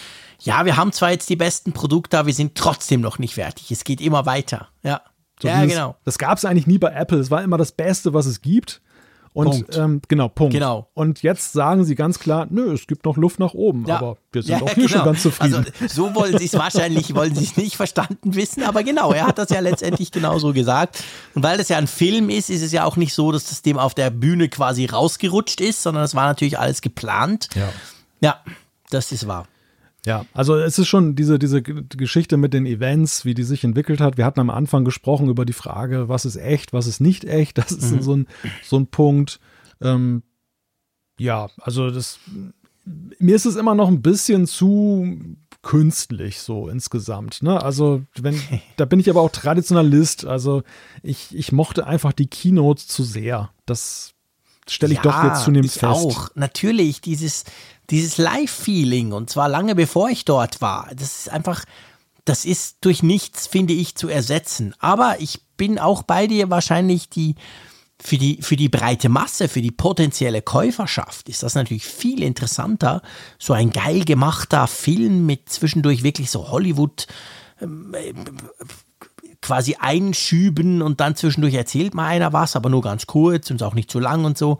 [0.40, 3.70] ja, wir haben zwar jetzt die besten Produkte, aber wir sind trotzdem noch nicht fertig.
[3.70, 4.68] Es geht immer weiter.
[4.82, 5.02] Ja.
[5.40, 5.96] So ja, dieses, genau.
[6.04, 7.18] Das gab es eigentlich nie bei Apple.
[7.18, 8.80] Es war immer das Beste, was es gibt.
[9.34, 9.76] Und Punkt.
[9.76, 10.52] Ähm, genau, Punkt.
[10.52, 10.88] Genau.
[10.92, 13.96] Und jetzt sagen sie ganz klar, nö, es gibt noch Luft nach oben, ja.
[13.96, 14.88] aber wir sind ja, auch hier genau.
[14.88, 15.66] schon ganz zufrieden.
[15.80, 19.26] Also so wollen sie es wahrscheinlich, wollen sie es nicht verstanden wissen, aber genau, er
[19.26, 21.02] hat das ja letztendlich genauso gesagt.
[21.34, 23.62] Und weil das ja ein Film ist, ist es ja auch nicht so, dass das
[23.62, 27.48] dem auf der Bühne quasi rausgerutscht ist, sondern es war natürlich alles geplant.
[27.54, 27.70] Ja.
[28.20, 28.40] Ja,
[28.90, 29.46] das ist wahr.
[30.04, 34.00] Ja, also es ist schon diese, diese Geschichte mit den Events, wie die sich entwickelt
[34.00, 34.16] hat.
[34.16, 37.58] Wir hatten am Anfang gesprochen über die Frage, was ist echt, was ist nicht echt.
[37.58, 38.02] Das ist mhm.
[38.02, 38.26] so, ein,
[38.64, 39.38] so ein Punkt.
[39.80, 40.24] Ähm,
[41.18, 42.18] ja, also das,
[42.84, 47.42] mir ist es immer noch ein bisschen zu künstlich so insgesamt.
[47.42, 47.62] Ne?
[47.62, 48.40] Also wenn,
[48.76, 50.26] da bin ich aber auch Traditionalist.
[50.26, 50.62] Also
[51.02, 53.50] ich, ich mochte einfach die Keynotes zu sehr.
[53.66, 54.14] Das
[54.68, 55.84] stelle ich ja, doch jetzt zunehmend fest.
[55.84, 57.44] Auch natürlich dieses
[57.90, 60.90] dieses Live-Feeling und zwar lange bevor ich dort war.
[60.96, 61.64] Das ist einfach,
[62.24, 64.74] das ist durch nichts, finde ich, zu ersetzen.
[64.78, 67.34] Aber ich bin auch bei dir wahrscheinlich die,
[68.00, 73.02] für die, für die breite Masse, für die potenzielle Käuferschaft ist das natürlich viel interessanter.
[73.38, 77.06] So ein geil gemachter Film mit zwischendurch wirklich so Hollywood,
[77.60, 77.94] ähm,
[79.42, 83.74] quasi einschüben und dann zwischendurch erzählt mal einer was, aber nur ganz kurz und auch
[83.74, 84.58] nicht zu lang und so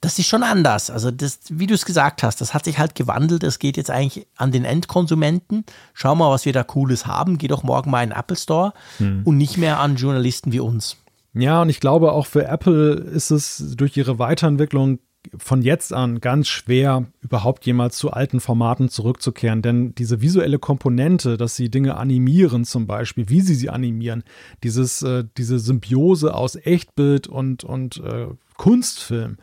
[0.00, 0.90] das ist schon anders.
[0.90, 3.44] Also, das, wie du es gesagt hast, das hat sich halt gewandelt.
[3.44, 5.64] Es geht jetzt eigentlich an den Endkonsumenten.
[5.92, 7.36] Schau mal, was wir da Cooles haben.
[7.36, 9.22] Geh doch morgen mal in den Apple Store hm.
[9.24, 10.96] und nicht mehr an Journalisten wie uns.
[11.34, 14.98] Ja, und ich glaube, auch für Apple ist es durch ihre Weiterentwicklung
[15.36, 19.62] von jetzt an ganz schwer, überhaupt jemals zu alten Formaten zurückzukehren.
[19.62, 24.24] Denn diese visuelle Komponente, dass sie Dinge animieren, zum Beispiel, wie sie sie animieren,
[24.62, 29.36] dieses, äh, diese Symbiose aus Echtbild und, und äh, Kunstfilm,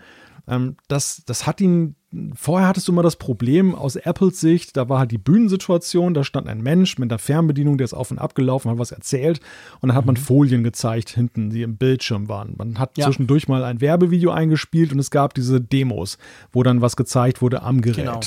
[0.47, 1.95] ähm, das, das hat ihn,
[2.35, 6.23] vorher hattest du immer das Problem aus Apples Sicht, da war halt die Bühnensituation, da
[6.23, 9.39] stand ein Mensch mit einer Fernbedienung, der ist auf und ab gelaufen, hat was erzählt
[9.81, 10.19] und dann hat man mhm.
[10.19, 12.53] Folien gezeigt hinten, die im Bildschirm waren.
[12.57, 13.05] Man hat ja.
[13.05, 16.17] zwischendurch mal ein Werbevideo eingespielt und es gab diese Demos,
[16.51, 18.05] wo dann was gezeigt wurde am Gerät.
[18.05, 18.19] Genau.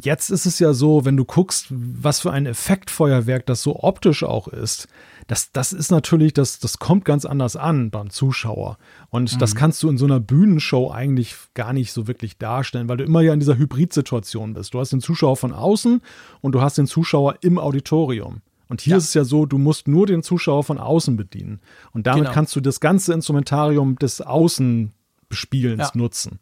[0.00, 4.24] Jetzt ist es ja so, wenn du guckst, was für ein Effektfeuerwerk das so optisch
[4.24, 4.88] auch ist,
[5.26, 8.78] das, das ist natürlich, das, das kommt ganz anders an beim Zuschauer.
[9.10, 9.38] Und mhm.
[9.38, 13.04] das kannst du in so einer Bühnenshow eigentlich gar nicht so wirklich darstellen, weil du
[13.04, 14.74] immer ja in dieser Hybridsituation bist.
[14.74, 16.00] Du hast den Zuschauer von außen
[16.40, 18.42] und du hast den Zuschauer im Auditorium.
[18.68, 18.96] Und hier ja.
[18.96, 21.60] ist es ja so, du musst nur den Zuschauer von außen bedienen.
[21.92, 22.32] Und damit genau.
[22.32, 25.98] kannst du das ganze Instrumentarium des Außenbespielens ja.
[26.00, 26.38] nutzen.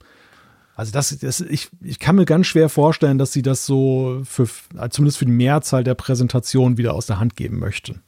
[0.77, 4.49] Also das, das ich, ich kann mir ganz schwer vorstellen, dass sie das so für,
[4.91, 8.01] zumindest für die Mehrzahl der Präsentation wieder aus der Hand geben möchten.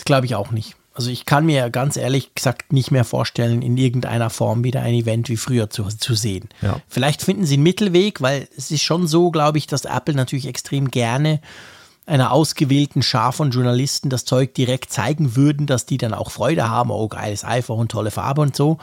[0.00, 0.76] Das glaube ich auch nicht.
[0.94, 4.94] Also ich kann mir ganz ehrlich gesagt nicht mehr vorstellen, in irgendeiner Form wieder ein
[4.94, 6.48] Event wie früher zu, zu sehen.
[6.62, 6.80] Ja.
[6.88, 10.46] Vielleicht finden sie einen Mittelweg, weil es ist schon so, glaube ich, dass Apple natürlich
[10.46, 11.42] extrem gerne
[12.06, 16.70] einer ausgewählten Schar von Journalisten das Zeug direkt zeigen würden, dass die dann auch Freude
[16.70, 18.78] haben, oh geiles iPhone, tolle Farbe und so.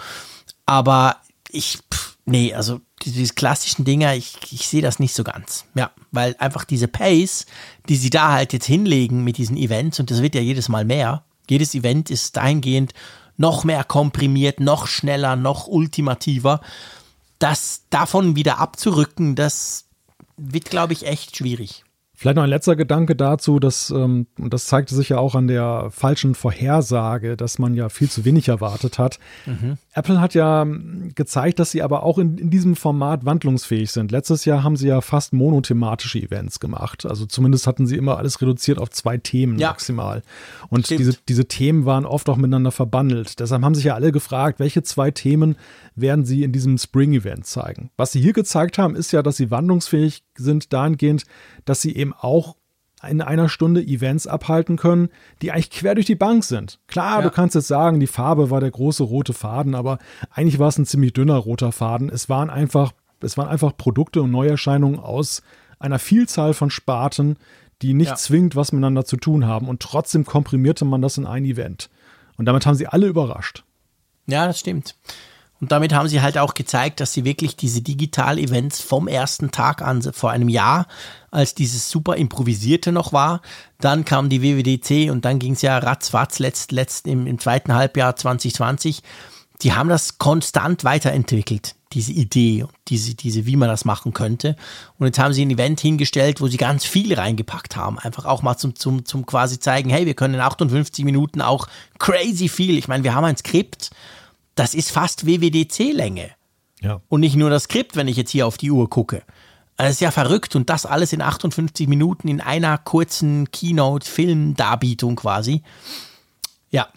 [0.68, 1.16] Aber
[1.50, 5.66] ich, pff, nee, also diese klassischen Dinger, ich, ich sehe das nicht so ganz.
[5.74, 7.48] Ja, weil einfach diese Pace,
[7.90, 10.86] die sie da halt jetzt hinlegen mit diesen Events, und das wird ja jedes Mal
[10.86, 12.94] mehr, jedes Event ist dahingehend
[13.38, 16.62] noch mehr komprimiert, noch schneller, noch ultimativer.
[17.40, 19.86] Das davon wieder abzurücken, das
[20.38, 21.84] wird, glaube ich, echt schwierig.
[22.20, 25.48] Vielleicht noch ein letzter Gedanke dazu, dass, ähm, und das zeigte sich ja auch an
[25.48, 29.20] der falschen Vorhersage, dass man ja viel zu wenig erwartet hat.
[29.46, 29.78] Mhm.
[29.98, 30.64] Apple hat ja
[31.16, 34.12] gezeigt, dass sie aber auch in, in diesem Format wandlungsfähig sind.
[34.12, 37.08] Letztes Jahr haben sie ja fast monothematische Events gemacht.
[37.08, 39.70] Also zumindest hatten sie immer alles reduziert auf zwei Themen ja.
[39.70, 40.22] maximal.
[40.70, 43.40] Und diese, diese Themen waren oft auch miteinander verbandelt.
[43.40, 45.56] Deshalb haben sich ja alle gefragt, welche zwei Themen
[45.96, 47.90] werden sie in diesem Spring-Event zeigen.
[47.98, 51.24] Was sie hier gezeigt haben, ist ja, dass sie wandlungsfähig sind dahingehend,
[51.66, 52.56] dass sie eben auch
[53.04, 55.10] in einer Stunde Events abhalten können,
[55.42, 56.80] die eigentlich quer durch die Bank sind.
[56.88, 57.22] Klar, ja.
[57.22, 60.00] du kannst jetzt sagen, die Farbe war der große rote Faden, aber
[60.32, 62.10] eigentlich war es ein ziemlich dünner roter Faden.
[62.10, 65.44] Es waren einfach, es waren einfach Produkte und Neuerscheinungen aus
[65.80, 67.38] einer Vielzahl von Sparten,
[67.84, 68.16] die nicht ja.
[68.16, 69.68] zwingend was miteinander zu tun haben.
[69.70, 71.90] Und trotzdem komprimierte man das in ein Event.
[72.38, 73.64] Und damit haben sie alle überrascht.
[74.26, 74.96] Ja, das stimmt.
[75.60, 79.82] Und damit haben sie halt auch gezeigt, dass sie wirklich diese Digital-Events vom ersten Tag
[79.82, 80.88] an, vor einem Jahr,
[81.32, 83.42] als dieses super improvisierte noch war,
[83.80, 87.74] dann kam die WWDC und dann ging es ja ratzfatz letzt, letzt im, im zweiten
[87.74, 89.02] Halbjahr 2020.
[89.64, 94.56] Die haben das konstant weiterentwickelt, diese Idee, diese, diese, wie man das machen könnte.
[95.00, 97.98] Und jetzt haben sie ein Event hingestellt, wo sie ganz viel reingepackt haben.
[97.98, 101.68] Einfach auch mal zum, zum, zum quasi zeigen, hey, wir können in 58 Minuten auch
[101.98, 102.78] crazy viel.
[102.78, 103.90] Ich meine, wir haben ein Skript,
[104.58, 106.32] das ist fast WWDC-Länge.
[106.82, 107.02] Ja.
[107.10, 109.24] Und nicht nur das Skript, wenn ich jetzt hier auf die Uhr gucke.
[109.78, 115.62] Das ist ja verrückt und das alles in 58 Minuten in einer kurzen Keynote-Film-Darbietung quasi.
[116.72, 116.88] Ja.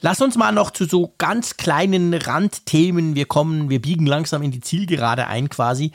[0.00, 4.50] Lass uns mal noch zu so ganz kleinen Randthemen, wir kommen, wir biegen langsam in
[4.50, 5.92] die Zielgerade ein quasi,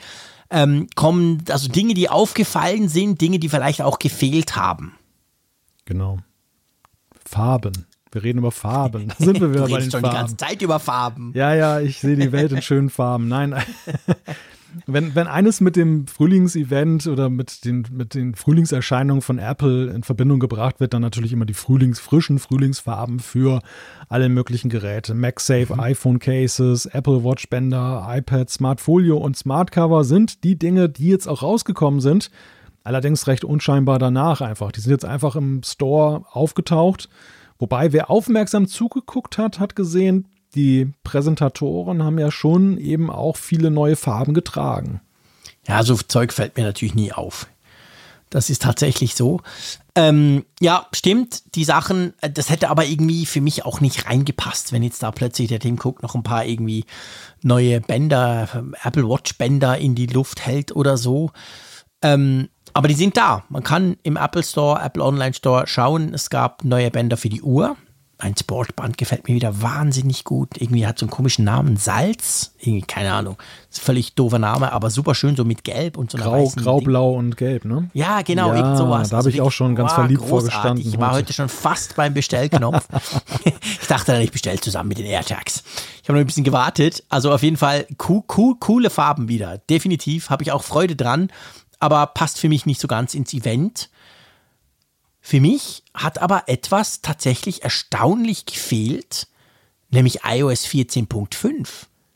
[0.50, 4.94] ähm, kommen, also Dinge, die aufgefallen sind, Dinge, die vielleicht auch gefehlt haben.
[5.84, 6.18] Genau.
[7.24, 7.86] Farben.
[8.12, 9.08] Wir reden über Farben.
[9.08, 10.14] Da sind wir wieder du bei den schon Farben.
[10.14, 11.32] die ganze Zeit über Farben.
[11.34, 13.26] Ja, ja, ich sehe die Welt in schönen Farben.
[13.26, 13.54] Nein,
[14.86, 20.02] wenn, wenn eines mit dem Frühlingsevent oder mit den, mit den Frühlingserscheinungen von Apple in
[20.02, 23.60] Verbindung gebracht wird, dann natürlich immer die Frühlings, frischen Frühlingsfarben für
[24.10, 25.14] alle möglichen Geräte.
[25.14, 25.80] MagSafe, mhm.
[25.80, 31.42] iPhone Cases, Apple Watch Bänder, iPad, Smartfolio und Smartcover sind die Dinge, die jetzt auch
[31.42, 32.30] rausgekommen sind.
[32.84, 34.72] Allerdings recht unscheinbar danach einfach.
[34.72, 37.08] Die sind jetzt einfach im Store aufgetaucht
[37.62, 40.26] Wobei, wer aufmerksam zugeguckt hat, hat gesehen,
[40.56, 45.00] die Präsentatoren haben ja schon eben auch viele neue Farben getragen.
[45.68, 47.46] Ja, so Zeug fällt mir natürlich nie auf.
[48.30, 49.42] Das ist tatsächlich so.
[49.94, 54.72] Ähm, ja, stimmt, die Sachen, äh, das hätte aber irgendwie für mich auch nicht reingepasst,
[54.72, 56.84] wenn jetzt da plötzlich der Tim Cook noch ein paar irgendwie
[57.42, 58.48] neue Bänder,
[58.82, 61.30] Apple Watch Bänder in die Luft hält oder so.
[62.02, 63.44] Ähm, aber die sind da.
[63.48, 66.14] Man kann im Apple Store, Apple Online Store schauen.
[66.14, 67.76] Es gab neue Bänder für die Uhr.
[68.22, 70.50] Ein Sportband gefällt mir wieder wahnsinnig gut.
[70.56, 71.76] Irgendwie hat so einen komischen Namen.
[71.76, 72.54] Salz?
[72.60, 73.36] Irgendwie, keine Ahnung.
[73.68, 77.14] völlig doofer Name, aber super schön, so mit Gelb und so einer Grau, Grau, Blau
[77.14, 77.90] und Gelb, ne?
[77.94, 79.08] Ja, genau, ja, sowas.
[79.08, 80.52] Da habe ich also auch schon ganz wow, verliebt großartig.
[80.52, 80.86] vorgestanden.
[80.86, 81.18] Ich war heute.
[81.18, 82.86] heute schon fast beim Bestellknopf.
[83.44, 85.64] ich dachte dann, ich bestelle zusammen mit den AirTags.
[86.00, 87.02] Ich habe noch ein bisschen gewartet.
[87.08, 89.58] Also auf jeden Fall cool, cool, coole Farben wieder.
[89.68, 90.30] Definitiv.
[90.30, 91.28] Habe ich auch Freude dran
[91.82, 93.90] aber passt für mich nicht so ganz ins Event.
[95.20, 99.26] Für mich hat aber etwas tatsächlich erstaunlich gefehlt,
[99.90, 101.66] nämlich iOS 14.5.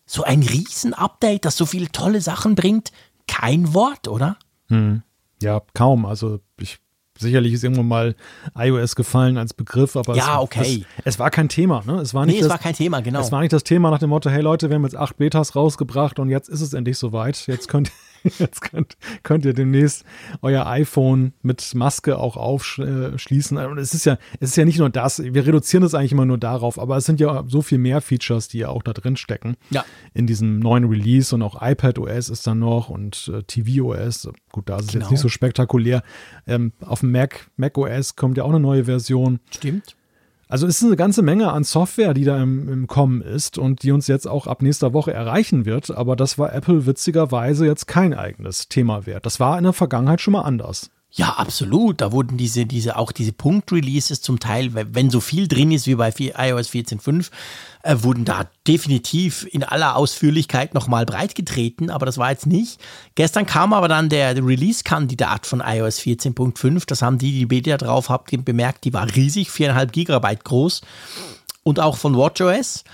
[0.07, 2.93] So ein Riesen-Update, das so viele tolle Sachen bringt.
[3.27, 4.37] Kein Wort, oder?
[4.69, 5.03] Hm.
[5.43, 6.07] Ja, kaum.
[6.07, 6.79] Also ich
[7.19, 8.17] sicherlich ist irgendwann mal
[8.57, 10.85] iOS gefallen als Begriff, aber ja, es, okay.
[10.99, 11.83] es, es, war kein Thema.
[11.85, 11.95] Ne?
[11.95, 13.21] Es war nicht nee, das, es war kein Thema, genau.
[13.21, 15.57] Es war nicht das Thema nach dem Motto, hey Leute, wir haben jetzt acht Betas
[15.57, 17.49] rausgebracht und jetzt ist es endlich soweit.
[17.49, 17.91] Jetzt könnt
[18.39, 20.05] Jetzt könnt, könnt ihr demnächst
[20.43, 23.59] euer iPhone mit Maske auch aufschließen.
[23.59, 25.23] Und es ist ja, es ist ja nicht nur das.
[25.23, 28.49] Wir reduzieren das eigentlich immer nur darauf, aber es sind ja so viel mehr Features,
[28.49, 29.57] die ja auch da drin stecken.
[29.71, 29.85] Ja.
[30.15, 34.29] In diesem neuen Release und auch iPadOS ist dann noch und äh, tvOS.
[34.53, 35.05] Gut, da ist es genau.
[35.05, 36.03] jetzt nicht so spektakulär.
[36.47, 39.41] Ähm, auf dem Mac, macOS kommt ja auch eine neue Version.
[39.51, 39.96] Stimmt.
[40.49, 43.83] Also es ist eine ganze Menge an Software, die da im, im Kommen ist und
[43.83, 45.91] die uns jetzt auch ab nächster Woche erreichen wird.
[45.91, 49.27] Aber das war Apple witzigerweise jetzt kein eigenes Thema wert.
[49.27, 50.91] Das war in der Vergangenheit schon mal anders.
[51.17, 52.03] Ja, absolut.
[52.03, 55.95] Da wurden diese, diese, auch diese Punkt-Releases zum Teil, wenn so viel drin ist wie
[55.95, 57.31] bei iOS 14.5,
[57.83, 62.79] äh, wurden da definitiv in aller Ausführlichkeit nochmal breitgetreten, aber das war jetzt nicht.
[63.15, 66.85] Gestern kam aber dann der Release-Kandidat von iOS 14.5.
[66.87, 70.83] Das haben die, die Beta drauf habt, bemerkt, die war riesig, viereinhalb Gigabyte groß.
[71.63, 72.85] Und auch von WatchOS.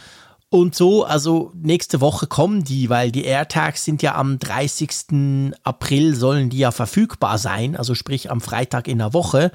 [0.53, 5.55] Und so, also nächste Woche kommen die, weil die AirTags sind ja am 30.
[5.63, 9.51] April sollen die ja verfügbar sein, also sprich am Freitag in der Woche.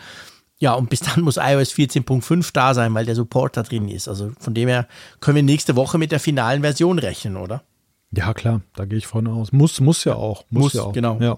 [0.58, 4.08] Ja, und bis dann muss iOS 14.5 da sein, weil der Support da drin ist.
[4.08, 4.88] Also von dem her
[5.20, 7.62] können wir nächste Woche mit der finalen Version rechnen, oder?
[8.10, 9.52] Ja, klar, da gehe ich vorne aus.
[9.52, 10.46] Muss, muss ja auch.
[10.50, 10.94] Muss, muss ja auch.
[10.94, 11.20] genau.
[11.22, 11.38] Ja.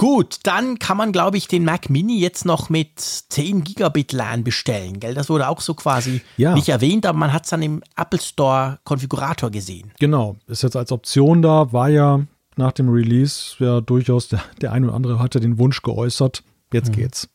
[0.00, 4.44] Gut, dann kann man, glaube ich, den Mac Mini jetzt noch mit 10 Gigabit LAN
[4.44, 5.12] bestellen, gell?
[5.12, 6.54] Das wurde auch so quasi Ja.
[6.54, 9.92] nicht erwähnt, aber man hat es dann im Apple Store Konfigurator gesehen.
[10.00, 12.24] Genau, ist jetzt als Option da, war ja
[12.56, 16.44] nach dem Release ja durchaus der, der ein oder andere hatte den Wunsch geäußert.
[16.72, 17.28] Jetzt geht's.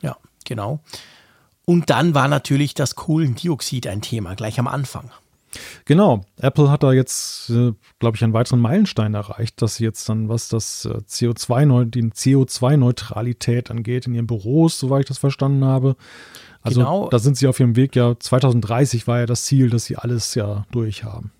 [0.00, 0.78] Ja, genau.
[1.64, 5.10] Und dann war natürlich das Kohlendioxid ein Thema, gleich am Anfang.
[5.84, 10.08] Genau, Apple hat da jetzt, äh, glaube ich, einen weiteren Meilenstein erreicht, dass sie jetzt
[10.08, 15.18] dann, was das äh, CO2, -Neu die CO2-Neutralität angeht, in ihren Büros, soweit ich das
[15.18, 15.96] verstanden habe.
[16.62, 17.08] Also Genau.
[17.08, 20.34] da sind sie auf ihrem Weg, ja, 2030 war ja das Ziel, dass sie alles
[20.34, 21.30] ja durchhaben.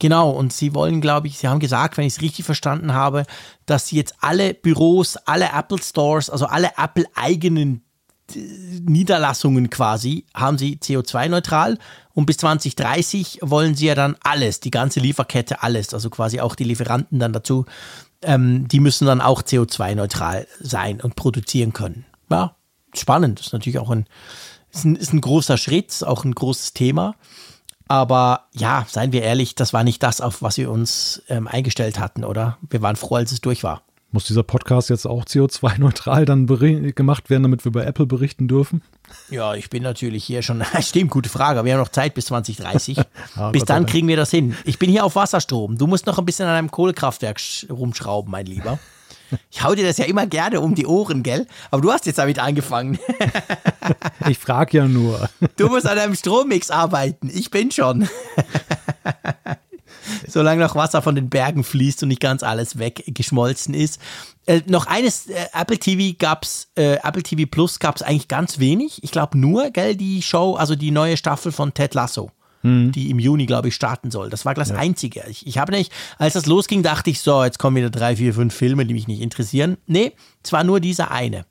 [0.00, 3.24] Genau, und sie wollen, glaube ich, sie haben gesagt, wenn ich es richtig verstanden habe,
[3.66, 7.82] dass sie jetzt alle Büros, alle Apple Stores, also alle Apple-eigenen
[8.34, 11.78] Niederlassungen quasi, haben sie CO2-neutral
[12.14, 16.54] und bis 2030 wollen sie ja dann alles, die ganze Lieferkette, alles, also quasi auch
[16.54, 17.64] die Lieferanten dann dazu,
[18.22, 22.04] ähm, die müssen dann auch CO2-neutral sein und produzieren können.
[22.30, 22.56] Ja,
[22.94, 24.06] spannend, ist natürlich auch ein,
[24.72, 27.14] ist ein, ist ein großer Schritt, ist auch ein großes Thema.
[27.88, 31.98] Aber ja, seien wir ehrlich, das war nicht das, auf was wir uns ähm, eingestellt
[31.98, 32.58] hatten, oder?
[32.68, 33.82] Wir waren froh, als es durch war.
[34.10, 38.80] Muss dieser Podcast jetzt auch CO2-neutral dann gemacht werden, damit wir bei Apple berichten dürfen?
[39.28, 40.64] Ja, ich bin natürlich hier schon.
[40.80, 41.62] Stimmt, gute Frage.
[41.66, 42.98] Wir haben noch Zeit bis 2030.
[43.36, 44.56] Ja, bis dann kriegen wir das hin.
[44.64, 45.76] Ich bin hier auf Wasserstrom.
[45.76, 48.78] Du musst noch ein bisschen an einem Kohlekraftwerk sch- rumschrauben, mein Lieber.
[49.50, 51.46] Ich hau dir das ja immer gerne um die Ohren, gell?
[51.70, 52.98] Aber du hast jetzt damit angefangen.
[54.26, 55.28] Ich frage ja nur.
[55.58, 57.28] Du musst an einem Strommix arbeiten.
[57.30, 58.08] Ich bin schon.
[60.26, 64.00] Solange noch Wasser von den Bergen fließt und nicht ganz alles weggeschmolzen ist.
[64.46, 69.02] Äh, noch eines, äh, Apple TV gab's, äh, Apple TV Plus gab's eigentlich ganz wenig.
[69.04, 72.30] Ich glaube nur, gell, die Show, also die neue Staffel von Ted Lasso.
[72.90, 74.30] Die im Juni, glaube ich, starten soll.
[74.30, 75.22] Das war das Einzige.
[75.28, 78.34] Ich, ich habe nicht, als das losging, dachte ich, so, jetzt kommen wieder drei, vier,
[78.34, 79.76] fünf Filme, die mich nicht interessieren.
[79.86, 81.46] Nee, es war nur dieser eine.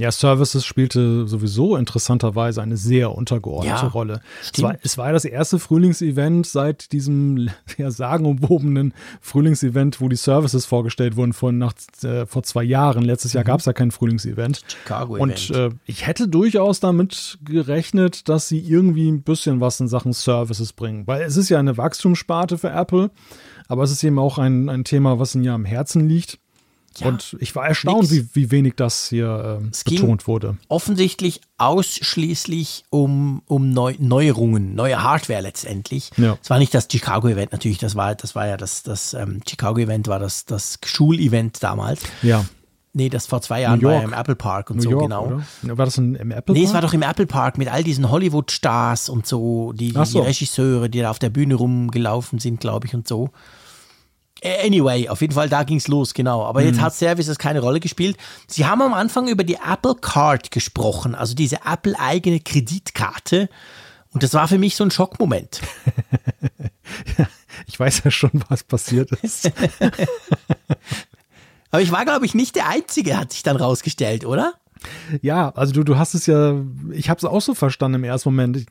[0.00, 4.22] Ja, Services spielte sowieso interessanterweise eine sehr untergeordnete Ja, Rolle.
[4.50, 10.16] Es war, es war ja das erste Frühlingsevent seit diesem ja, sagenumwobenen Frühlingsevent, wo die
[10.16, 13.02] Services vorgestellt wurden vor, nach, äh, vor zwei Jahren.
[13.02, 14.62] Letztes Jahr gab es ja kein Frühlingsevent.
[14.66, 15.50] Chicago-Event.
[15.50, 20.14] Und äh, ich hätte durchaus damit gerechnet, dass sie irgendwie ein bisschen was in Sachen
[20.14, 21.06] Services bringen.
[21.06, 23.10] Weil es ist ja eine Wachstumssparte für Apple,
[23.68, 26.38] aber es ist eben auch ein, ein Thema, was ihnen ja am Herzen liegt.
[26.98, 30.56] Ja, Und ich war erstaunt, wie, wie wenig das hier äh, ging- betont wurde.
[30.68, 36.10] offensichtlich ausschließlich um, um Neu Neuerungen, neue Hardware letztendlich.
[36.16, 36.36] Ja.
[36.42, 40.08] Es war nicht das Chicago-Event natürlich, das war, das war ja das, das ähm, Chicago-Event
[40.08, 42.00] war das, das Schulevent damals.
[42.22, 42.44] Ja,
[42.92, 45.26] Nee, das vor zwei Jahren war ja im Apple Park und New so, York, genau.
[45.62, 45.78] oder?
[45.78, 46.74] War das ein, im Apple Nee, es Park?
[46.74, 50.22] war doch im Apple Park mit all diesen Hollywood-Stars und so, die, die so.
[50.22, 53.30] Regisseure, die da auf der Bühne rumgelaufen sind, glaube ich, und so.
[54.42, 56.44] Anyway, auf jeden Fall, da ging's los, genau.
[56.44, 56.66] Aber Mhm.
[56.68, 58.16] jetzt hat Services keine Rolle gespielt.
[58.46, 63.48] Sie haben am Anfang über die Apple Card gesprochen, also diese Apple-eigene Kreditkarte.
[64.12, 65.60] Und das war für mich so ein Schockmoment.
[67.66, 69.46] Ich weiß ja schon, was passiert ist.
[71.70, 74.54] Aber ich war, glaube ich, nicht der Einzige, hat sich dann rausgestellt, oder?
[75.20, 76.54] ja, also du, du hast es ja,
[76.90, 78.66] ich habe es auch so verstanden im ersten Moment.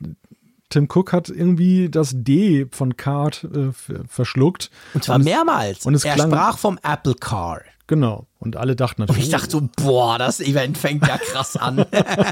[0.70, 3.70] Tim Cook hat irgendwie das D von Card äh,
[4.08, 4.70] verschluckt.
[4.94, 5.84] Und zwar mehrmals.
[5.84, 7.60] und es er klang- sprach vom Apple Car.
[7.88, 8.26] Genau.
[8.38, 11.84] Und alle dachten Und natürlich, ich dachte so, boah, das Event fängt ja krass an.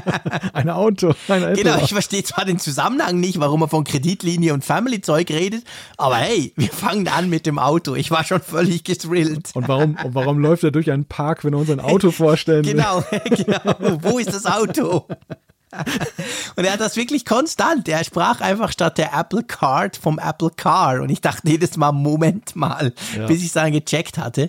[0.53, 1.53] ein Auto, ein.
[1.53, 5.65] Genau, ich verstehe zwar den Zusammenhang nicht, warum er von Kreditlinie und Family-Zeug redet,
[5.97, 7.93] aber hey, wir fangen an mit dem Auto.
[7.95, 9.49] Ich war schon völlig gestrillt.
[9.53, 12.63] und warum, und warum läuft er durch einen Park, wenn er uns ein Auto vorstellen
[12.65, 12.75] will?
[12.75, 13.97] Genau, genau.
[14.01, 15.07] Wo ist das Auto?
[16.55, 17.87] Und er hat das wirklich konstant.
[17.87, 21.01] Er sprach einfach statt der Apple Card vom Apple Car.
[21.01, 23.27] Und ich dachte jedes Mal, Moment mal, Ja.
[23.27, 24.47] bis ich es dann gecheckt hatte.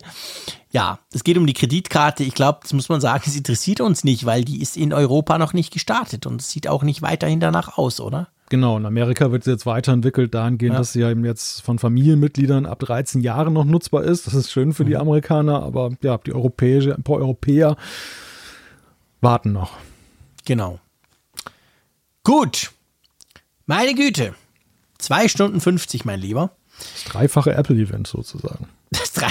[0.73, 2.23] Ja, es geht um die Kreditkarte.
[2.24, 5.36] Ich glaube, das muss man sagen, es interessiert uns nicht, weil die ist in Europa
[5.36, 8.28] noch nicht gestartet und es sieht auch nicht weiterhin danach aus, oder?
[8.50, 10.78] Genau, in Amerika wird sie jetzt weiterentwickelt, dahingehend, Ja.
[10.78, 14.26] dass sie ja eben jetzt von Familienmitgliedern ab 13 Jahren noch nutzbar ist.
[14.26, 17.76] Das ist schön für die Amerikaner, aber ja, die Europäische, ein paar Europäer
[19.20, 19.73] warten noch.
[20.44, 20.78] Genau.
[22.24, 22.70] Gut.
[23.66, 24.34] Meine Güte.
[24.99, 26.50] Zwei Stunden 50, mein Lieber.
[26.78, 28.68] Das dreifache Apple-Event sozusagen.
[28.92, 29.31] Das drei,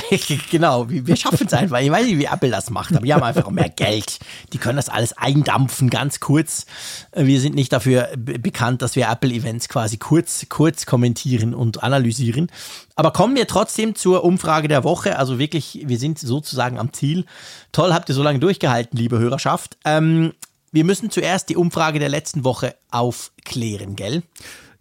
[0.52, 1.80] genau, wir schaffen es einfach.
[1.82, 4.20] Ich weiß nicht, wie Apple das macht, aber die haben einfach mehr Geld.
[4.54, 6.66] Die können das alles eindampfen, ganz kurz.
[7.14, 12.50] Wir sind nicht dafür be- bekannt, dass wir Apple-Events quasi kurz, kurz kommentieren und analysieren.
[12.96, 15.20] Aber kommen wir trotzdem zur Umfrage der Woche.
[15.20, 17.26] Also wirklich, wir sind sozusagen am Ziel.
[17.74, 19.78] Toll, habt ihr so lange durchgehalten, liebe Hörerschaft.
[19.84, 20.34] Ähm,
[20.72, 24.24] wir müssen zuerst die Umfrage der letzten Woche aufklären, gell?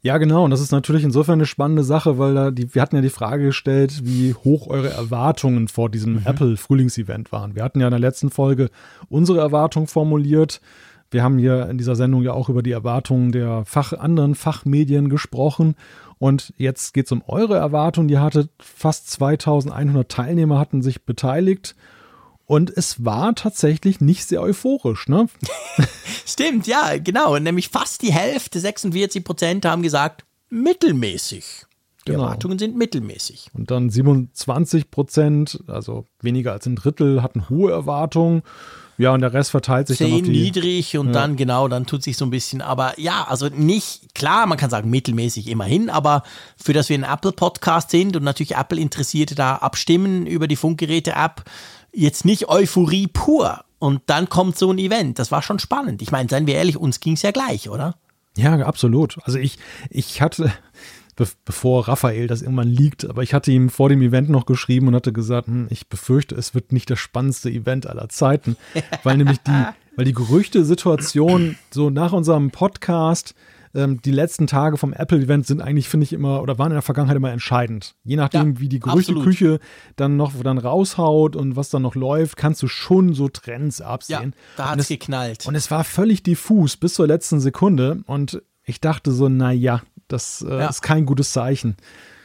[0.00, 0.44] Ja, genau.
[0.44, 3.10] Und das ist natürlich insofern eine spannende Sache, weil da die, wir hatten ja die
[3.10, 6.22] Frage gestellt, wie hoch eure Erwartungen vor diesem mhm.
[6.24, 7.56] Apple-Frühlingsevent waren.
[7.56, 8.70] Wir hatten ja in der letzten Folge
[9.08, 10.60] unsere Erwartungen formuliert.
[11.10, 15.08] Wir haben hier in dieser Sendung ja auch über die Erwartungen der Fach, anderen Fachmedien
[15.08, 15.74] gesprochen.
[16.18, 18.08] Und jetzt geht es um eure Erwartungen.
[18.08, 21.74] Die hattet fast 2100 Teilnehmer hatten sich beteiligt.
[22.48, 25.28] Und es war tatsächlich nicht sehr euphorisch, ne?
[26.26, 27.38] Stimmt, ja, genau.
[27.38, 31.66] Nämlich fast die Hälfte, 46 Prozent, haben gesagt, mittelmäßig.
[32.06, 32.24] Die genau.
[32.24, 33.50] Erwartungen sind mittelmäßig.
[33.52, 38.42] Und dann 27 Prozent, also weniger als ein Drittel, hatten hohe Erwartungen.
[38.96, 41.12] Ja, und der Rest verteilt sich Zehn dann auf die, niedrig und ja.
[41.12, 42.62] dann genau, dann tut sich so ein bisschen.
[42.62, 46.22] Aber ja, also nicht, klar, man kann sagen mittelmäßig immerhin, aber
[46.56, 51.44] für das wir ein Apple-Podcast sind und natürlich Apple-Interessierte da abstimmen über die Funkgeräte-App,
[51.98, 53.64] jetzt nicht Euphorie pur.
[53.78, 55.18] Und dann kommt so ein Event.
[55.18, 56.02] Das war schon spannend.
[56.02, 57.96] Ich meine, seien wir ehrlich, uns ging es ja gleich, oder?
[58.36, 59.18] Ja, absolut.
[59.24, 59.58] Also ich,
[59.90, 60.52] ich hatte,
[61.16, 64.88] be bevor Raphael das irgendwann liegt, aber ich hatte ihm vor dem Event noch geschrieben
[64.88, 68.56] und hatte gesagt, hm, ich befürchte, es wird nicht das spannendste Event aller Zeiten,
[69.02, 69.64] weil nämlich die,
[69.96, 73.34] weil die Gerüchte-Situation so nach unserem Podcast
[73.74, 76.82] ähm, die letzten Tage vom Apple-Event sind eigentlich, finde ich, immer oder waren in der
[76.82, 77.94] Vergangenheit immer entscheidend.
[78.04, 79.60] Je nachdem, ja, wie die Gerüchteküche
[79.96, 84.34] dann noch dann raushaut und was dann noch läuft, kannst du schon so Trends absehen.
[84.34, 85.46] Ja, da hat es geknallt.
[85.46, 90.42] Und es war völlig diffus bis zur letzten Sekunde und ich dachte so, naja, das
[90.42, 90.68] äh, ja.
[90.68, 91.76] ist kein gutes Zeichen.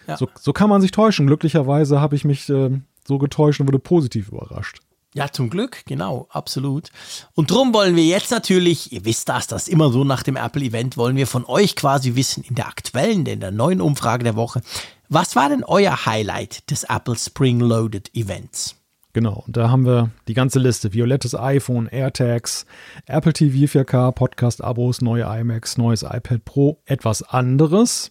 [0.08, 0.18] Ja.
[0.18, 1.28] So, so, kann man sich täuschen.
[1.28, 4.80] Glücklicherweise habe ich mich äh, so getäuscht und wurde positiv überrascht.
[5.14, 6.90] Ja, zum Glück, genau, absolut.
[7.36, 10.36] Und darum wollen wir jetzt natürlich, ihr wisst das, das ist immer so nach dem
[10.36, 14.36] Apple-Event, wollen wir von euch quasi wissen, in der aktuellen, in der neuen Umfrage der
[14.36, 14.62] Woche,
[15.10, 18.76] was war denn euer Highlight des Apple Spring Loaded Events?
[19.14, 20.92] Genau, und da haben wir die ganze Liste.
[20.92, 22.66] Violettes iPhone, AirTags,
[23.06, 28.10] Apple TV 4K, Podcast-Abos, neue iMacs, neues iPad Pro, etwas anderes.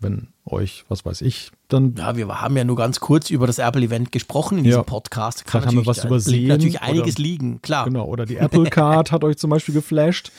[0.00, 1.94] Wenn euch, was weiß ich, dann.
[1.96, 5.44] Ja, wir haben ja nur ganz kurz über das Apple-Event gesprochen in diesem ja, Podcast.
[5.44, 6.48] Kann haben wir was übersehen.
[6.48, 7.84] natürlich einiges oder, liegen, klar.
[7.84, 10.30] Genau, oder die Apple Card hat euch zum Beispiel geflasht.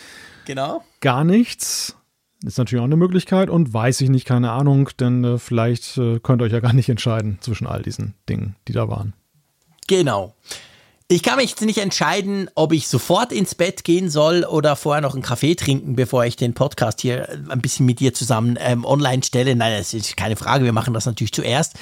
[0.46, 0.84] Genau.
[1.02, 1.96] Gar nichts.
[2.44, 6.20] Ist natürlich auch eine Möglichkeit und weiß ich nicht, keine Ahnung, denn äh, vielleicht äh,
[6.20, 9.14] könnt ihr euch ja gar nicht entscheiden zwischen all diesen Dingen, die da waren.
[9.88, 10.36] Genau.
[11.12, 15.02] Ich kann mich jetzt nicht entscheiden, ob ich sofort ins Bett gehen soll oder vorher
[15.02, 18.86] noch einen Kaffee trinken, bevor ich den Podcast hier ein bisschen mit dir zusammen ähm,
[18.86, 19.56] online stelle.
[19.56, 20.66] Nein, das ist keine Frage.
[20.66, 21.74] Wir machen das natürlich zuerst.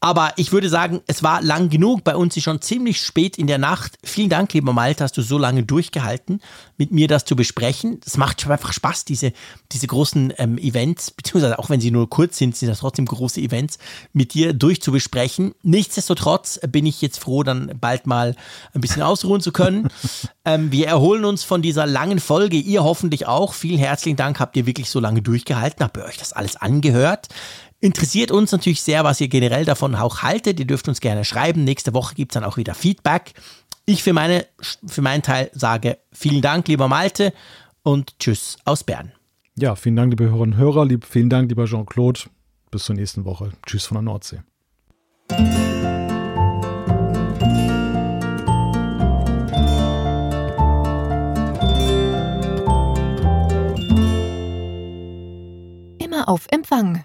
[0.00, 2.04] Aber ich würde sagen, es war lang genug.
[2.04, 3.98] Bei uns ist schon ziemlich spät in der Nacht.
[4.04, 6.42] Vielen Dank, lieber Malte, hast du so lange durchgehalten,
[6.76, 8.00] mit mir das zu besprechen.
[8.04, 9.32] Es macht einfach Spaß, diese,
[9.72, 13.40] diese großen ähm, Events, beziehungsweise auch wenn sie nur kurz sind, sind das trotzdem große
[13.40, 13.78] Events,
[14.12, 15.54] mit dir durchzubesprechen.
[15.62, 18.36] Nichtsdestotrotz bin ich jetzt froh, dann bald mal
[18.74, 19.88] ein bisschen ausruhen zu können.
[20.44, 22.58] ähm, wir erholen uns von dieser langen Folge.
[22.58, 23.54] Ihr hoffentlich auch.
[23.54, 27.28] Vielen herzlichen Dank, habt ihr wirklich so lange durchgehalten, habt ihr euch das alles angehört.
[27.86, 30.58] Interessiert uns natürlich sehr, was ihr generell davon auch haltet.
[30.58, 31.62] Ihr dürft uns gerne schreiben.
[31.62, 33.32] Nächste Woche gibt es dann auch wieder Feedback.
[33.84, 34.44] Ich für, meine,
[34.88, 37.32] für meinen Teil sage vielen Dank, lieber Malte,
[37.84, 39.12] und tschüss aus Bern.
[39.54, 40.84] Ja, vielen Dank, liebe Hörerinnen und Hörer.
[40.84, 42.22] Lieb, vielen Dank, lieber Jean-Claude.
[42.72, 43.52] Bis zur nächsten Woche.
[43.64, 44.40] Tschüss von der Nordsee.
[56.00, 57.04] Immer auf Empfang